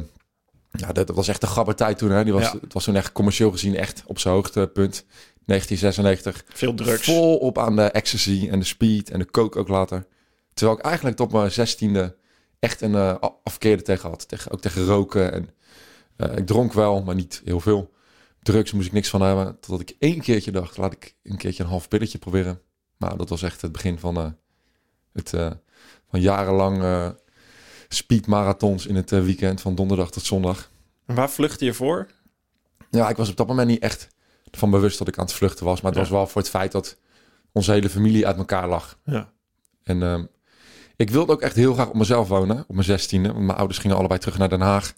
ja, 0.71 0.93
dat, 0.93 1.09
was 1.09 1.29
echt 1.29 1.43
een 1.43 1.49
gabbertijd 1.49 1.99
toen. 1.99 2.11
Hè. 2.11 2.25
Die 2.25 2.33
was, 2.33 2.43
Ja. 2.43 2.55
Het 2.61 2.73
was 2.73 2.85
toen 2.85 2.97
echt 2.97 3.13
commercieel 3.13 3.51
gezien 3.51 3.77
echt 3.77 4.03
op 4.07 4.19
zijn 4.19 4.35
hoogtepunt. 4.35 5.05
1996. 5.45 6.45
Veel 6.55 6.75
drugs. 6.75 7.05
Vol 7.05 7.37
op 7.37 7.59
aan 7.59 7.77
de 7.77 7.83
ecstasy 7.83 8.49
en 8.51 8.59
de 8.59 8.65
speed 8.65 9.11
en 9.11 9.19
de 9.19 9.31
coke 9.31 9.59
ook 9.59 9.69
later. 9.69 10.07
Terwijl 10.55 10.79
ik 10.79 10.85
eigenlijk 10.85 11.17
tot 11.17 11.33
mijn 11.33 11.51
zestiende 11.51 12.17
echt 12.59 12.81
een 12.81 12.95
eh, 12.95 13.09
a- 13.25 13.35
afkeer 13.45 13.73
er 13.77 13.83
tegen 13.83 14.09
had. 14.09 14.29
Tegen, 14.29 14.51
ook 14.51 14.61
tegen 14.61 14.85
roken. 14.85 15.33
En, 15.33 15.51
eh, 16.17 16.37
ik 16.37 16.47
dronk 16.47 16.73
wel, 16.73 17.03
maar 17.03 17.15
niet 17.15 17.43
heel 17.45 17.61
veel. 17.61 17.93
Drugs 18.43 18.73
moest 18.73 18.87
ik 18.87 18.93
niks 18.93 19.09
van 19.09 19.21
hebben. 19.21 19.61
Totdat 19.61 19.81
ik 19.81 19.97
één 19.99 20.21
keertje 20.21 20.51
dacht, 20.51 20.77
laat 20.77 20.93
ik 20.93 21.15
een 21.23 21.37
keertje 21.37 21.63
een 21.63 21.69
half 21.69 21.89
pilletje 21.89 22.19
proberen. 22.19 22.61
Maar 22.97 23.17
dat 23.17 23.29
was 23.29 23.43
echt 23.43 23.61
het 23.63 23.73
begin 23.73 23.99
van, 23.99 24.17
eh, 24.17 24.27
het, 25.13 25.31
van 26.11 26.21
jarenlang 26.21 26.83
speedmarathons 27.89 28.87
in 28.87 28.95
het 28.97 29.11
weekend. 29.11 29.61
Van 29.61 29.75
donderdag 29.75 30.11
tot 30.11 30.25
zondag. 30.25 30.71
En 31.07 31.15
waar 31.15 31.31
vluchtte 31.31 31.65
je 31.65 31.75
voor? 31.75 32.07
Ja, 32.91 33.09
ik 33.09 33.17
was 33.17 33.31
op 33.31 33.37
dat 33.37 33.47
moment 33.47 33.69
niet 33.69 33.83
echt 33.83 34.09
van 34.51 34.71
bewust 34.71 34.99
dat 34.99 35.09
ik 35.09 35.19
aan 35.19 35.25
het 35.25 35.35
vluchten 35.35 35.65
was. 35.65 35.81
Maar 35.81 35.91
het 35.93 36.01
Ja. 36.01 36.07
was 36.09 36.17
wel 36.19 36.27
voor 36.27 36.41
het 36.41 36.51
feit 36.51 36.73
dat 36.73 36.97
onze 37.53 37.73
hele 37.73 37.89
familie 37.91 38.27
uit 38.27 38.37
elkaar 38.37 38.69
lag. 38.69 38.99
Ja. 39.05 39.33
En 39.83 40.03
ehm, 40.03 40.25
ik 40.99 41.11
wilde 41.11 41.33
ook 41.33 41.41
echt 41.41 41.57
heel 41.57 41.75
graag 41.75 41.89
op 41.89 41.95
mezelf 41.95 42.29
wonen, 42.29 42.65
op 42.69 42.75
mijn 42.75 42.85
zestiende. 42.85 43.33
Want 43.33 43.45
mijn 43.45 43.59
ouders 43.59 43.79
gingen 43.79 43.97
allebei 43.97 44.21
terug 44.21 44.39
naar 44.39 44.49
Den 44.49 44.61
Haag. 44.61 44.95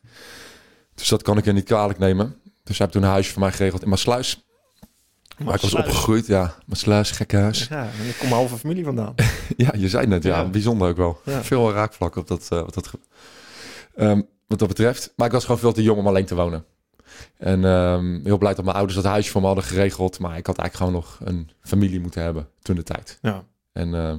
Dus 0.95 1.09
dat 1.09 1.23
kan 1.23 1.39
ik 1.39 1.47
er 1.47 1.53
niet 1.53 1.65
kwalijk 1.65 1.99
nemen. 1.99 2.37
Dus 2.65 2.77
ze 2.77 2.83
hebben 2.83 2.91
toen 2.91 3.03
een 3.03 3.15
huisje 3.15 3.33
voor 3.33 3.43
mij 3.43 3.53
geregeld 3.53 3.83
in 3.83 3.89
Maasluis. 3.89 4.45
Waar 5.39 5.55
ik 5.55 5.61
was 5.61 5.75
opgegroeid, 5.75 6.27
ja. 6.27 6.55
Maasluis, 6.67 7.11
gekke 7.11 7.37
huis. 7.37 7.67
Ja, 7.69 7.83
en 7.83 8.07
ik 8.07 8.17
kom 8.19 8.29
mijn 8.29 8.41
halve 8.41 8.57
familie 8.57 8.85
vandaan. 8.85 9.15
Ja, 9.57 9.73
je 9.77 9.89
zei 9.89 10.07
net, 10.07 10.23
ja. 10.23 10.41
Ja. 10.41 10.49
Bijzonder 10.49 10.89
ook 10.89 10.97
wel. 10.97 11.21
Ja. 11.25 11.43
Veel 11.45 11.73
raakvlakken 11.73 12.21
op 12.21 12.29
dat, 12.29 12.47
eh, 12.51 12.61
wat, 12.61 12.75
dat, 12.75 12.91
Ehm, 13.95 14.21
wat 14.47 14.59
dat 14.59 14.69
betreft. 14.69 15.13
Maar 15.17 15.27
ik 15.27 15.33
was 15.33 15.45
gewoon 15.45 15.61
veel 15.61 15.73
te 15.73 15.83
jong 15.83 15.99
om 15.99 16.07
alleen 16.07 16.25
te 16.25 16.35
wonen. 16.35 16.65
En 17.37 17.65
ehm, 17.65 18.21
heel 18.25 18.39
blij 18.39 18.55
dat 18.55 18.65
mijn 18.65 18.77
ouders 18.77 18.97
dat 18.97 19.11
huisje 19.11 19.31
voor 19.31 19.41
me 19.41 19.47
hadden 19.47 19.65
geregeld. 19.65 20.19
Maar 20.19 20.37
ik 20.37 20.47
had 20.47 20.59
eigenlijk 20.59 20.77
gewoon 20.77 20.93
nog 20.93 21.19
een 21.25 21.51
familie 21.63 22.01
moeten 22.01 22.23
hebben 22.23 22.49
toen 22.63 22.77
de 22.77 22.83
tijd. 22.83 23.19
Ja. 23.23 23.45
En 23.73 23.95
eh, 23.95 24.15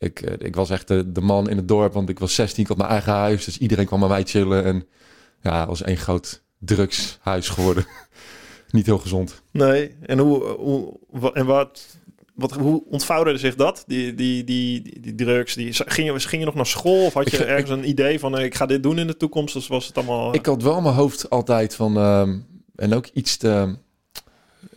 ik, 0.00 0.20
eh, 0.20 0.46
ik 0.46 0.56
was 0.56 0.70
echt 0.70 0.88
de, 0.88 1.12
de 1.12 1.20
man 1.20 1.48
in 1.48 1.56
het 1.56 1.68
dorp, 1.68 1.92
want 1.92 2.08
ik 2.08 2.18
was 2.18 2.34
16, 2.34 2.62
ik 2.62 2.68
had 2.68 2.76
mijn 2.76 2.90
eigen 2.90 3.12
huis. 3.12 3.44
Dus 3.44 3.58
iedereen 3.58 3.86
kwam 3.86 4.00
bij 4.00 4.08
mij 4.08 4.24
chillen. 4.24 4.64
En 4.64 4.86
ja, 5.42 5.58
het 5.58 5.68
was 5.68 5.82
één 5.82 5.96
groot 5.96 6.42
drugshuis 6.58 7.48
geworden. 7.48 7.86
Niet 8.70 8.86
heel 8.86 8.98
gezond. 8.98 9.42
Nee, 9.50 9.96
en 10.00 10.18
hoe, 10.18 10.44
hoe 10.44 11.32
en 11.32 11.46
wat, 11.46 11.96
wat, 12.34 12.52
hoe 12.52 12.82
ontvouwde 12.86 13.38
zich 13.38 13.54
dat? 13.54 13.84
Die, 13.86 14.14
die, 14.14 14.44
die, 14.44 15.00
die, 15.00 15.14
drugs, 15.14 15.54
die, 15.54 15.72
ging, 15.72 16.12
je, 16.12 16.20
ging 16.20 16.40
je 16.40 16.46
nog 16.46 16.54
naar 16.54 16.66
school 16.66 17.04
of 17.04 17.12
had 17.12 17.30
je 17.30 17.44
ergens 17.44 17.70
een 17.70 17.88
idee 17.88 18.18
van 18.18 18.38
eh, 18.38 18.44
ik 18.44 18.54
ga 18.54 18.66
dit 18.66 18.82
doen 18.82 18.98
in 18.98 19.06
de 19.06 19.16
toekomst? 19.16 19.56
Of 19.56 19.68
was 19.68 19.86
het 19.86 19.96
allemaal... 19.96 20.34
Ik 20.34 20.46
had 20.46 20.62
wel 20.62 20.76
in 20.76 20.82
mijn 20.82 20.94
hoofd 20.94 21.30
altijd 21.30 21.74
van... 21.74 21.96
ehm, 21.96 22.38
en 22.76 22.94
ook 22.94 23.06
iets 23.12 23.36
te... 23.36 23.76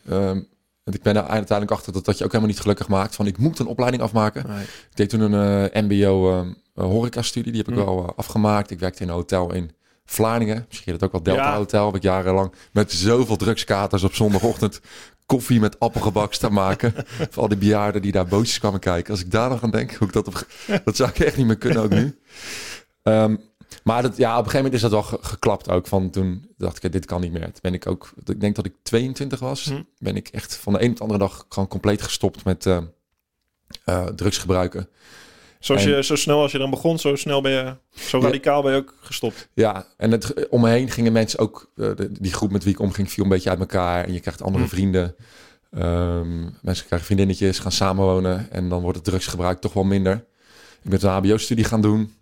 ehm, 0.09 0.41
want 0.83 0.97
ik 0.97 1.03
ben 1.03 1.15
er 1.15 1.23
uiteindelijk 1.27 1.71
achter 1.71 1.93
dat 1.93 2.05
dat 2.05 2.17
je 2.17 2.23
ook 2.23 2.31
helemaal 2.31 2.53
niet 2.53 2.61
gelukkig 2.61 2.87
maakt. 2.87 3.15
Van 3.15 3.27
ik 3.27 3.37
moet 3.37 3.59
een 3.59 3.65
opleiding 3.67 4.03
afmaken. 4.03 4.43
Nee. 4.47 4.63
Ik 4.63 4.95
deed 4.95 5.09
toen 5.09 5.33
een 5.33 5.69
eh, 5.71 5.81
mbo 5.83 6.31
ehm, 6.31 6.53
eh, 6.75 6.83
horeca-studie. 6.83 7.51
Die 7.51 7.61
heb 7.61 7.71
ik 7.73 7.79
Hm. 7.79 7.85
wel 7.85 8.03
eh, 8.03 8.09
afgemaakt. 8.15 8.71
Ik 8.71 8.79
werkte 8.79 9.03
in 9.03 9.09
een 9.09 9.13
hotel 9.15 9.53
in 9.53 9.71
Vlaardingen. 10.05 10.65
Misschien 10.69 10.93
dat 10.93 11.03
ook 11.03 11.11
wel 11.11 11.23
Delta 11.23 11.41
Ja. 11.43 11.55
Hotel. 11.55 11.85
Heb 11.85 11.95
ik 11.95 12.01
jarenlang 12.01 12.53
met 12.71 12.91
zoveel 12.91 13.35
drugskaters 13.35 14.03
op 14.03 14.13
zondagochtend 14.13 14.81
koffie 15.25 15.59
met 15.59 15.79
appelgebak 15.79 16.33
staan 16.33 16.53
maken. 16.53 16.93
Voor 17.31 17.41
al 17.43 17.47
die 17.49 17.57
bejaarden 17.57 18.01
die 18.01 18.11
daar 18.11 18.27
bootjes 18.27 18.59
kwamen 18.59 18.79
kijken. 18.79 19.11
Als 19.11 19.21
ik 19.21 19.31
daar 19.31 19.49
nog 19.49 19.63
aan 19.63 19.71
denk, 19.71 19.93
hoe 19.93 20.07
ik 20.07 20.13
dat 20.13 20.27
op... 20.27 20.47
Dat 20.85 20.95
zou 20.95 21.09
ik 21.09 21.19
echt 21.19 21.37
niet 21.37 21.45
meer 21.45 21.57
kunnen 21.57 21.83
ook 21.83 21.89
nu. 21.89 22.19
Ehm, 23.03 23.35
maar 23.83 24.01
dat, 24.01 24.17
ja, 24.17 24.31
op 24.31 24.45
een 24.45 24.51
gegeven 24.51 24.57
moment 24.63 24.73
is 24.73 24.81
dat 24.81 24.91
wel 24.91 25.03
ge- 25.03 25.17
geklapt 25.27 25.69
ook. 25.69 25.87
Van 25.87 26.09
toen 26.09 26.53
dacht 26.57 26.83
ik, 26.83 26.91
dit 26.91 27.05
kan 27.05 27.21
niet 27.21 27.31
meer. 27.31 27.41
Toen 27.43 27.53
ben 27.61 27.73
ik 27.73 27.87
ook, 27.87 28.13
ik 28.25 28.41
denk 28.41 28.55
dat 28.55 28.65
ik 28.65 28.73
22 28.83 29.39
was. 29.39 29.65
Hm. 29.65 29.81
Ben 29.97 30.15
ik 30.15 30.27
echt 30.27 30.55
van 30.55 30.73
de 30.73 30.83
een 30.83 30.89
op 30.89 30.95
de 30.95 31.01
andere 31.01 31.19
dag 31.19 31.45
gewoon 31.49 31.69
compleet 31.69 32.01
gestopt 32.01 32.43
met 32.45 32.65
eh, 32.65 32.77
eh, 33.85 34.05
drugs 34.05 34.37
gebruiken. 34.37 34.89
Zoals 35.59 35.85
En- 35.85 35.89
je, 35.91 36.03
zo 36.03 36.15
snel 36.15 36.41
als 36.41 36.51
je 36.51 36.57
dan 36.57 36.69
begon, 36.69 36.99
zo 36.99 37.15
snel 37.15 37.41
ben 37.41 37.51
je, 37.51 37.75
zo 37.99 38.17
Ja. 38.17 38.23
radicaal 38.25 38.61
ben 38.61 38.71
je 38.71 38.77
ook 38.77 38.93
gestopt. 39.01 39.49
Ja, 39.53 39.85
en 39.97 40.11
het, 40.11 40.49
om 40.49 40.61
me 40.61 40.69
heen 40.69 40.89
gingen 40.89 41.11
mensen 41.13 41.39
ook, 41.39 41.71
eh, 41.75 41.89
die 42.19 42.33
groep 42.33 42.51
met 42.51 42.63
wie 42.63 42.73
ik 42.73 42.79
omging, 42.79 43.11
viel 43.11 43.23
een 43.23 43.29
beetje 43.29 43.49
uit 43.49 43.59
elkaar. 43.59 44.05
En 44.05 44.13
je 44.13 44.19
krijgt 44.19 44.41
andere 44.41 44.63
Hm. 44.63 44.69
vrienden. 44.69 45.15
vrienden. 45.71 46.57
mensen 46.61 46.85
krijgen 46.85 47.05
vriendinnetjes, 47.07 47.59
gaan 47.59 47.71
samenwonen. 47.71 48.51
En 48.51 48.69
dan 48.69 48.81
wordt 48.81 48.95
het 48.97 49.05
drugsgebruik 49.05 49.61
toch 49.61 49.73
wel 49.73 49.83
minder. 49.83 50.25
Ik 50.81 50.89
ben 50.89 51.03
een 51.05 51.09
HBO-studie 51.09 51.63
gaan 51.65 51.81
doen. 51.81 52.13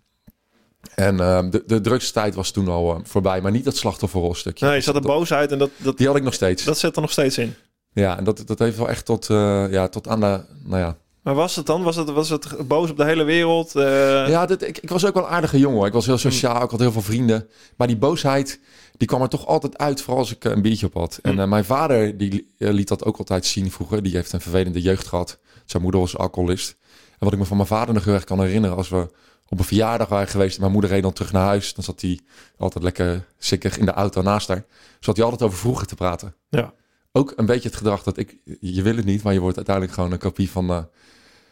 En 0.94 1.20
ehm, 1.20 1.50
de, 1.50 1.62
de 1.66 1.80
drugstijd 1.80 2.34
was 2.34 2.50
toen 2.50 2.68
al 2.68 2.94
eh, 2.94 3.00
voorbij, 3.02 3.40
maar 3.40 3.50
niet 3.52 3.64
dat 3.64 3.76
slachtofferrolstukje. 3.76 4.66
Nee, 4.66 4.74
je 4.74 4.80
zat 4.80 4.94
er 4.94 5.02
dat, 5.02 5.10
boosheid 5.10 5.52
en 5.52 5.58
dat, 5.58 5.70
dat, 5.76 5.98
Die 5.98 6.06
had 6.06 6.16
ik 6.16 6.22
nog 6.22 6.34
steeds. 6.34 6.64
dat 6.64 6.78
zit 6.78 6.96
er 6.96 7.02
nog 7.02 7.10
steeds 7.10 7.38
in. 7.38 7.54
Ja, 7.92 8.18
en 8.18 8.24
dat, 8.24 8.42
dat 8.46 8.58
heeft 8.58 8.76
wel 8.76 8.88
echt 8.88 9.04
tot, 9.04 9.30
eh, 9.30 9.64
ja, 9.70 9.88
tot 9.88 10.08
aan 10.08 10.20
de, 10.20 10.40
nou 10.64 10.80
ja. 10.80 10.96
Maar 11.22 11.34
was 11.34 11.56
het 11.56 11.66
dan? 11.66 11.82
Was 11.82 11.96
het, 11.96 12.10
was 12.10 12.28
het 12.28 12.68
boos 12.68 12.90
op 12.90 12.96
de 12.96 13.04
hele 13.04 13.22
wereld? 13.24 13.76
Eh, 13.76 14.28
Ja, 14.28 14.46
dit, 14.46 14.62
ik, 14.62 14.78
ik 14.78 14.88
was 14.88 15.06
ook 15.06 15.14
wel 15.14 15.22
een 15.22 15.30
aardige 15.30 15.58
jongen. 15.58 15.86
Ik 15.86 15.92
was 15.92 16.06
heel 16.06 16.18
sociaal, 16.18 16.62
ik 16.62 16.70
had 16.70 16.80
heel 16.80 16.92
veel 16.92 17.02
vrienden. 17.02 17.48
Maar 17.76 17.86
die 17.86 17.96
boosheid, 17.96 18.60
die 19.02 19.10
kwam 19.10 19.22
er 19.22 19.28
toch 19.28 19.46
altijd 19.46 19.78
uit, 19.78 20.00
vooral 20.00 20.18
als 20.18 20.34
ik 20.34 20.44
eh, 20.44 20.52
een 20.52 20.62
biertje 20.62 20.86
op 20.86 20.94
had. 20.94 21.18
En 21.22 21.32
Hm. 21.32 21.40
eh, 21.40 21.48
mijn 21.48 21.64
vader, 21.64 22.16
die 22.18 22.54
eh, 22.58 22.70
liet 22.70 22.88
dat 22.88 23.04
ook 23.04 23.18
altijd 23.18 23.46
zien 23.46 23.70
vroeger. 23.70 24.02
Die 24.02 24.14
heeft 24.14 24.32
een 24.32 24.40
vervelende 24.40 24.80
jeugd 24.80 25.06
gehad. 25.06 25.38
Zijn 25.64 25.82
moeder 25.82 26.00
was 26.00 26.16
alcoholist. 26.16 26.76
En 27.10 27.18
wat 27.18 27.32
ik 27.32 27.38
me 27.38 27.44
van 27.44 27.56
mijn 27.56 27.68
vader 27.68 27.94
nog 27.94 28.04
heel 28.04 28.14
erg 28.14 28.24
kan 28.24 28.40
herinneren, 28.40 28.76
als 28.76 28.88
we 28.88 29.10
op 29.48 29.58
een 29.58 29.64
verjaardag 29.64 30.08
waren 30.08 30.28
geweest 30.28 30.54
en 30.54 30.60
mijn 30.60 30.72
moeder 30.72 30.90
reed 30.90 31.02
dan 31.02 31.12
terug 31.12 31.32
naar 31.32 31.46
huis, 31.46 31.74
dan 31.74 31.84
zat 31.84 32.00
hij 32.00 32.20
altijd 32.56 32.84
lekker 32.84 33.26
sikkig 33.38 33.78
in 33.78 33.84
de 33.84 33.92
auto 33.92 34.22
naast 34.22 34.48
haar. 34.48 34.64
Zat 35.00 35.16
hij 35.16 35.24
altijd 35.24 35.42
over 35.42 35.58
vroeger 35.58 35.86
te 35.86 35.94
praten. 35.94 36.34
Ja. 36.48 36.72
Ook 37.12 37.32
een 37.36 37.46
beetje 37.46 37.68
het 37.68 37.76
gedrag 37.78 38.02
dat 38.02 38.16
ik, 38.16 38.36
je 38.60 38.82
wil 38.82 38.96
het 38.96 39.04
niet, 39.04 39.22
maar 39.22 39.32
je 39.32 39.40
wordt 39.40 39.56
uiteindelijk 39.56 39.94
gewoon 39.94 40.12
een 40.12 40.18
kopie 40.18 40.50
van 40.50 40.88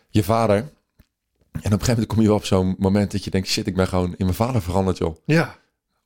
je 0.09 0.23
vader. 0.23 0.57
En 0.57 0.67
op 1.53 1.63
een 1.63 1.71
gegeven 1.71 1.89
moment 1.89 2.07
kom 2.07 2.21
je 2.21 2.27
wel 2.29 2.37
op 2.37 2.45
zo'n 2.45 2.75
moment 2.79 3.11
dat 3.13 3.25
je 3.25 3.31
denkt, 3.31 3.49
shit, 3.49 3.67
ik 3.67 3.75
ben 3.75 3.89
gewoon 3.89 4.09
in 4.17 4.25
mijn 4.25 4.35
vader 4.35 4.63
veranderd, 4.63 4.99
joh. 4.99 5.17
ja, 5.25 5.59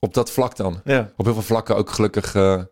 Op 0.04 0.14
dat 0.14 0.30
vlak 0.30 0.56
dan. 0.56 0.80
ja. 0.84 1.10
Op 1.16 1.24
heel 1.24 1.34
veel 1.34 1.42
vlakken 1.42 1.76
ook 1.76 1.90
gelukkig 1.90 2.34
eh, 2.34 2.62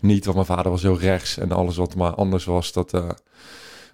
niet, 0.00 0.24
want 0.24 0.36
mijn 0.36 0.48
vader 0.48 0.70
was 0.70 0.82
heel 0.82 0.98
rechts 0.98 1.38
en 1.38 1.52
alles 1.52 1.76
wat 1.76 1.94
maar 1.94 2.14
anders 2.14 2.44
was, 2.44 2.72
dat, 2.72 2.92
eh, 2.94 3.08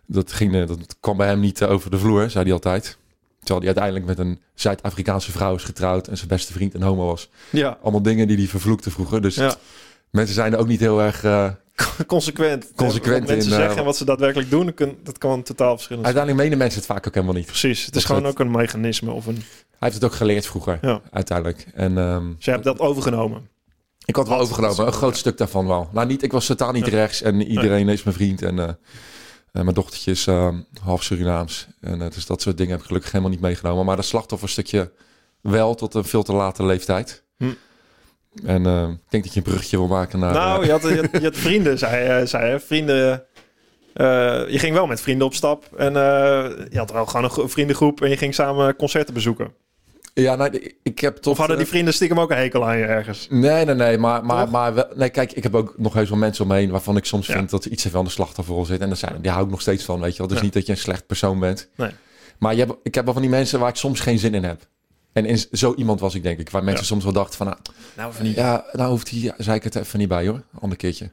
dat, 0.07 0.33
ging, 0.33 0.54
eh, 0.54 0.66
dat 0.66 0.97
kwam 1.00 1.16
bij 1.16 1.26
hem 1.26 1.40
niet 1.40 1.64
over 1.64 1.90
de 1.90 1.99
vloer, 1.99 2.31
zei 2.31 2.45
hij 2.45 2.52
altijd. 2.52 2.99
Terwijl 3.38 3.59
hij 3.59 3.66
uiteindelijk 3.66 4.07
met 4.07 4.19
een 4.19 4.40
Zuid-Afrikaanse 4.54 5.33
vrouw 5.33 5.54
is 5.54 5.64
getrouwd 5.64 6.09
en 6.09 6.16
zijn 6.16 6.28
beste 6.28 6.52
vriend 6.52 6.75
een 6.75 6.83
homo 6.83 7.07
was. 7.07 7.31
Ja, 7.50 7.78
Allemaal 7.83 8.02
dingen 8.02 8.26
die 8.28 8.37
hij 8.37 8.47
vervloekte 8.47 8.90
vroeger. 8.90 9.23
Dus 9.23 9.35
ja. 9.35 9.54
mensen 10.11 10.35
zijn 10.35 10.52
er 10.52 10.59
ook 10.59 10.66
niet 10.66 10.81
heel 10.81 11.02
erg... 11.02 11.23
consequent. 12.07 12.73
Consequent 12.76 13.19
Wat 13.19 13.28
mensen 13.28 13.50
in, 13.52 13.57
eh, 13.57 13.61
zeggen 13.62 13.78
en 13.78 13.85
wat 13.85 13.97
ze 13.97 14.04
daadwerkelijk 14.04 14.50
doen, 14.50 14.75
dat 15.02 15.19
kan, 15.19 15.43
totaal 15.43 15.75
verschillend 15.75 16.04
zijn. 16.07 16.16
uiteindelijk 16.16 16.37
menen 16.43 16.59
mensen 16.59 16.78
het 16.78 16.88
vaak 16.88 17.07
ook 17.07 17.14
helemaal 17.14 17.35
niet. 17.37 17.47
Precies, 17.47 17.85
het 17.85 17.93
Dat 17.93 18.02
is 18.02 18.09
gewoon 18.09 18.23
het- 18.25 18.33
ook 18.33 18.38
een 18.38 18.50
mechanisme 18.50 19.11
of 19.11 19.26
een... 19.26 19.35
Hij 19.35 19.93
heeft 19.93 19.95
het 19.95 20.04
ook 20.04 20.14
geleerd 20.19 20.47
vroeger, 20.47 20.78
Ja. 20.83 21.00
uiteindelijk. 21.11 21.66
En 21.75 21.99
ehm, 21.99 22.26
Ze 22.38 22.50
hebben 22.50 22.76
dat 22.76 22.87
overgenomen. 22.87 23.49
ik 24.04 24.16
had 24.16 24.28
wel 24.28 24.37
Wat? 24.38 24.47
overgenomen, 24.47 24.87
een 24.87 24.93
groot 24.93 25.16
stuk 25.16 25.38
daarvan 25.38 25.66
wel. 25.66 25.88
Nou, 25.93 26.07
niet, 26.07 26.23
ik 26.23 26.33
was 26.33 26.47
totaal 26.47 26.73
niet 26.73 26.85
Ja. 26.87 26.90
rechts 26.93 27.23
en 27.23 27.43
iedereen 27.43 27.88
is 27.88 28.02
mijn 28.02 28.16
vriend. 28.16 28.43
En 28.43 28.59
eh, 28.59 28.69
eh, 28.69 28.75
mijn 29.52 29.75
dochtertje 29.75 30.11
is 30.11 30.26
ehm, 30.26 30.57
half 30.83 31.02
Surinaams. 31.02 31.66
En 31.81 32.02
eh, 32.02 32.11
dus 32.11 32.26
dat 32.26 32.43
soort 32.43 32.57
dingen 32.57 32.73
heb 32.73 32.81
ik 32.81 32.87
gelukkig 32.87 33.11
helemaal 33.12 33.33
niet 33.33 33.43
meegenomen. 33.43 33.85
Maar 33.85 33.97
dat 33.97 34.04
slachtofferstukje 34.04 34.93
wel 35.40 35.75
tot 35.75 35.95
een 35.95 36.04
veel 36.04 36.23
te 36.23 36.33
late 36.33 36.64
leeftijd. 36.64 37.23
Hm. 37.37 37.52
En 38.44 38.66
eh, 38.66 38.82
ik 38.88 39.10
denk 39.10 39.24
dat 39.24 39.32
je 39.32 39.38
een 39.38 39.46
bruggetje 39.46 39.76
wil 39.76 39.86
maken 39.86 40.18
naar... 40.18 40.32
nou, 40.32 40.60
eh, 40.60 40.66
je 40.66 40.72
had, 40.72 40.82
je, 40.82 40.96
had, 40.96 41.08
je 41.22 41.26
had 41.28 41.36
vrienden, 41.36 41.78
zei, 41.78 42.20
eh, 42.20 42.26
zei 42.26 42.50
hè. 42.50 42.60
Vrienden... 42.60 43.24
je 44.48 44.58
ging 44.58 44.74
wel 44.74 44.86
met 44.86 45.00
vrienden 45.00 45.26
op 45.26 45.34
stap. 45.34 45.64
En 45.76 45.92
je 46.70 46.74
had 46.78 46.92
wel 46.92 47.06
gewoon 47.06 47.24
een 47.24 47.30
gro- 47.30 47.48
vriendengroep. 47.48 48.00
En 48.02 48.10
je 48.10 48.16
ging 48.16 48.34
samen 48.34 48.76
concerten 48.76 49.14
bezoeken. 49.14 49.52
ja, 50.14 50.34
nou, 50.36 50.72
ik- 50.82 50.98
heb 50.98 51.16
toch... 51.16 51.32
Of 51.32 51.38
hadden 51.38 51.56
die 51.56 51.66
vrienden 51.66 51.94
stiekem 51.94 52.20
ook 52.20 52.30
een 52.30 52.36
hekel 52.36 52.66
aan 52.66 52.78
je 52.78 52.84
ergens? 52.84 53.26
Nee, 53.30 53.64
nee, 53.64 53.74
nee. 53.74 53.98
Maar, 53.98 54.24
maar, 54.24 54.42
Toch? 54.42 54.52
maar 54.52 54.74
wel, 54.74 54.86
nee, 54.94 55.08
kijk, 55.10 55.32
ik 55.32 55.42
heb 55.42 55.54
ook 55.54 55.74
nog 55.76 55.94
heus 55.94 56.08
wel 56.08 56.18
mensen 56.18 56.44
omheen 56.44 56.70
waarvan 56.70 56.96
ik 56.96 57.04
soms 57.04 57.26
Ja. 57.26 57.34
vind 57.34 57.50
dat 57.50 57.62
ze 57.62 57.70
iets 57.70 57.82
te 57.82 57.90
veel 57.90 57.98
aan 57.98 58.04
de 58.04 58.10
slachtofferrol 58.10 58.64
zitten. 58.64 58.82
En 58.82 58.88
daar, 58.88 58.98
zijn, 59.10 59.22
daar 59.22 59.32
hou 59.32 59.44
ik 59.44 59.50
nog 59.50 59.60
steeds 59.60 59.84
van, 59.84 60.00
weet 60.00 60.12
je 60.12 60.18
wel. 60.18 60.26
Dus 60.28 60.38
Ja. 60.38 60.44
niet 60.44 60.52
dat 60.52 60.66
je 60.66 60.72
een 60.72 60.78
slecht 60.78 61.06
persoon 61.06 61.38
bent. 61.40 61.68
Nee. 61.76 61.90
Maar 62.38 62.54
je 62.54 62.60
hebt, 62.64 62.74
ik 62.82 62.94
heb 62.94 63.04
wel 63.04 63.12
van 63.12 63.22
die 63.22 63.30
mensen 63.30 63.58
waar 63.60 63.68
ik 63.68 63.76
soms 63.76 64.00
geen 64.00 64.18
zin 64.18 64.34
in 64.34 64.44
heb. 64.44 64.60
En 65.14 65.25
in, 65.25 65.38
zo 65.52 65.75
iemand 65.75 66.00
was 66.00 66.14
ik, 66.14 66.23
denk 66.23 66.38
ik. 66.38 66.50
Waar 66.50 66.64
mensen 66.64 66.83
Ja. 66.83 66.88
soms 66.88 67.04
wel 67.04 67.12
dachten 67.12 67.37
van, 67.37 67.47
nou, 67.47 67.59
Nou, 67.97 68.23
niet. 68.23 68.37
ja, 68.37 68.64
nou 68.73 68.90
hoeft 68.90 69.11
hij, 69.11 69.18
ja, 69.18 69.35
zei 69.38 69.56
ik 69.56 69.64
het 69.64 69.75
even 69.75 69.99
niet 69.99 70.09
bij 70.09 70.26
hoor. 70.28 70.42
Ander 70.61 70.78
keertje. 70.78 71.12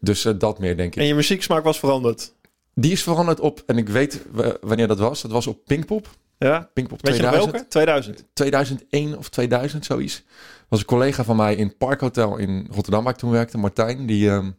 Dus 0.00 0.24
eh, 0.24 0.32
dat 0.38 0.58
meer, 0.58 0.76
denk 0.76 0.94
ik. 0.94 1.00
En 1.00 1.06
je 1.06 1.14
muzieksmaak 1.14 1.64
was 1.64 1.78
veranderd. 1.78 2.34
Die 2.74 2.92
is 2.92 3.02
veranderd 3.02 3.40
op, 3.40 3.62
en 3.66 3.78
ik 3.78 3.88
weet 3.88 4.22
wanneer 4.60 4.88
dat 4.88 4.98
was. 4.98 5.22
Dat 5.22 5.30
was 5.30 5.46
op 5.46 5.64
Pinkpop. 5.64 6.08
Ja? 6.38 6.70
Pinkpop 6.74 7.02
Weet 7.02 7.16
je 7.16 7.22
nog 7.22 7.30
2000. 7.30 7.52
welke? 7.52 7.68
2000. 7.68 8.24
2001 8.32 9.18
of 9.18 9.28
2000, 9.28 9.84
zoiets. 9.84 10.22
was 10.68 10.78
een 10.80 10.86
collega 10.86 11.24
van 11.24 11.36
mij 11.36 11.54
in 11.56 11.66
het 11.66 11.78
Parkhotel 11.78 12.36
in 12.36 12.66
Rotterdam, 12.70 13.04
waar 13.04 13.12
ik 13.12 13.18
toen 13.18 13.30
werkte, 13.30 13.58
Martijn. 13.58 14.06
Die 14.06 14.30
ehm, 14.30 14.50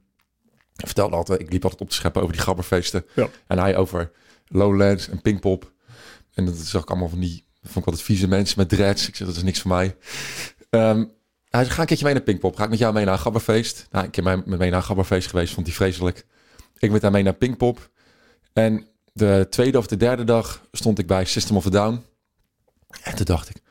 vertelde 0.76 1.16
altijd, 1.16 1.40
ik 1.40 1.52
liep 1.52 1.64
altijd 1.64 1.82
op 1.82 1.90
te 1.90 1.96
scheppen 1.96 2.22
over 2.22 2.34
die 2.34 2.44
gabberfeesten. 2.44 3.06
Ja. 3.16 3.30
En 3.48 3.60
hij 3.60 3.78
over 3.78 4.12
Lowlands 4.48 5.10
en 5.10 5.22
Pinkpop. 5.22 5.72
En 6.34 6.46
dat 6.46 6.56
zag 6.56 6.82
ik 6.82 6.90
allemaal 6.90 7.10
van 7.10 7.20
die, 7.20 7.46
dat 7.62 7.72
vond 7.72 7.86
ik 7.86 7.92
altijd 7.92 8.02
vieze 8.02 8.28
mensen 8.28 8.60
met 8.60 8.70
dreads. 8.70 9.08
Ik 9.08 9.16
zeg, 9.16 9.28
dat 9.28 9.36
is 9.36 9.44
niks 9.44 9.62
voor 9.62 9.72
mij. 9.72 9.96
Ehm, 10.70 11.06
hij 11.50 11.64
zei, 11.64 11.70
ga 11.70 11.82
een 11.82 11.88
keertje 11.88 12.06
mee 12.06 12.14
naar 12.14 12.24
Pinkpop. 12.24 12.56
Ga 12.56 12.64
ik 12.64 12.70
met 12.70 12.80
jou 12.80 12.94
mee 12.94 13.06
naar 13.06 13.14
een 13.14 13.20
gabberfeest? 13.20 13.88
Nou, 13.92 14.06
ik 14.06 14.12
ben 14.12 14.24
mee, 14.24 14.36
met 14.46 14.60
mee 14.60 14.70
naar 14.70 14.80
een 14.80 14.86
gabberfeest 14.86 15.28
geweest, 15.30 15.54
vond 15.54 15.68
hij 15.68 15.76
vreselijk. 15.76 16.26
Ik 16.78 16.92
met 16.92 17.02
haar 17.02 17.12
mee 17.12 17.24
naar 17.24 17.34
Pinkpop. 17.34 17.90
En 18.54 18.88
de 19.14 19.48
tweede 19.50 19.78
of 19.78 19.88
de 19.88 19.98
derde 19.98 20.24
dag 20.24 20.62
stond 20.72 21.00
ik 21.00 21.08
bij 21.08 21.26
System 21.26 21.56
of 21.56 21.66
a 21.66 21.70
Down. 21.70 22.04
En 23.04 23.16
toen 23.16 23.26
dacht 23.26 23.50
ik, 23.50 23.62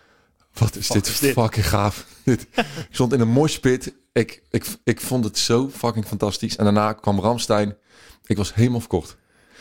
wat 0.53 0.77
is 0.77 0.87
Fuck 0.87 0.97
dit 0.97 1.07
is 1.07 1.19
dit? 1.19 1.33
fucking 1.33 1.69
gaaf. 1.69 2.07
dit. 2.25 2.47
Ik 2.53 2.89
stond 2.91 3.13
in 3.13 3.21
een 3.21 3.29
moshpit. 3.29 3.95
Ik, 4.13 4.43
ik, 4.51 4.67
ik 4.85 5.01
vond 5.01 5.25
het 5.25 5.39
zo 5.39 5.69
fucking 5.69 6.07
fantastisch. 6.07 6.57
En 6.57 6.65
daarna 6.65 6.93
kwam 6.93 7.21
Ramstein. 7.21 7.77
Ik 8.25 8.37
was 8.37 8.55
helemaal 8.55 8.81
verkocht. 8.81 9.17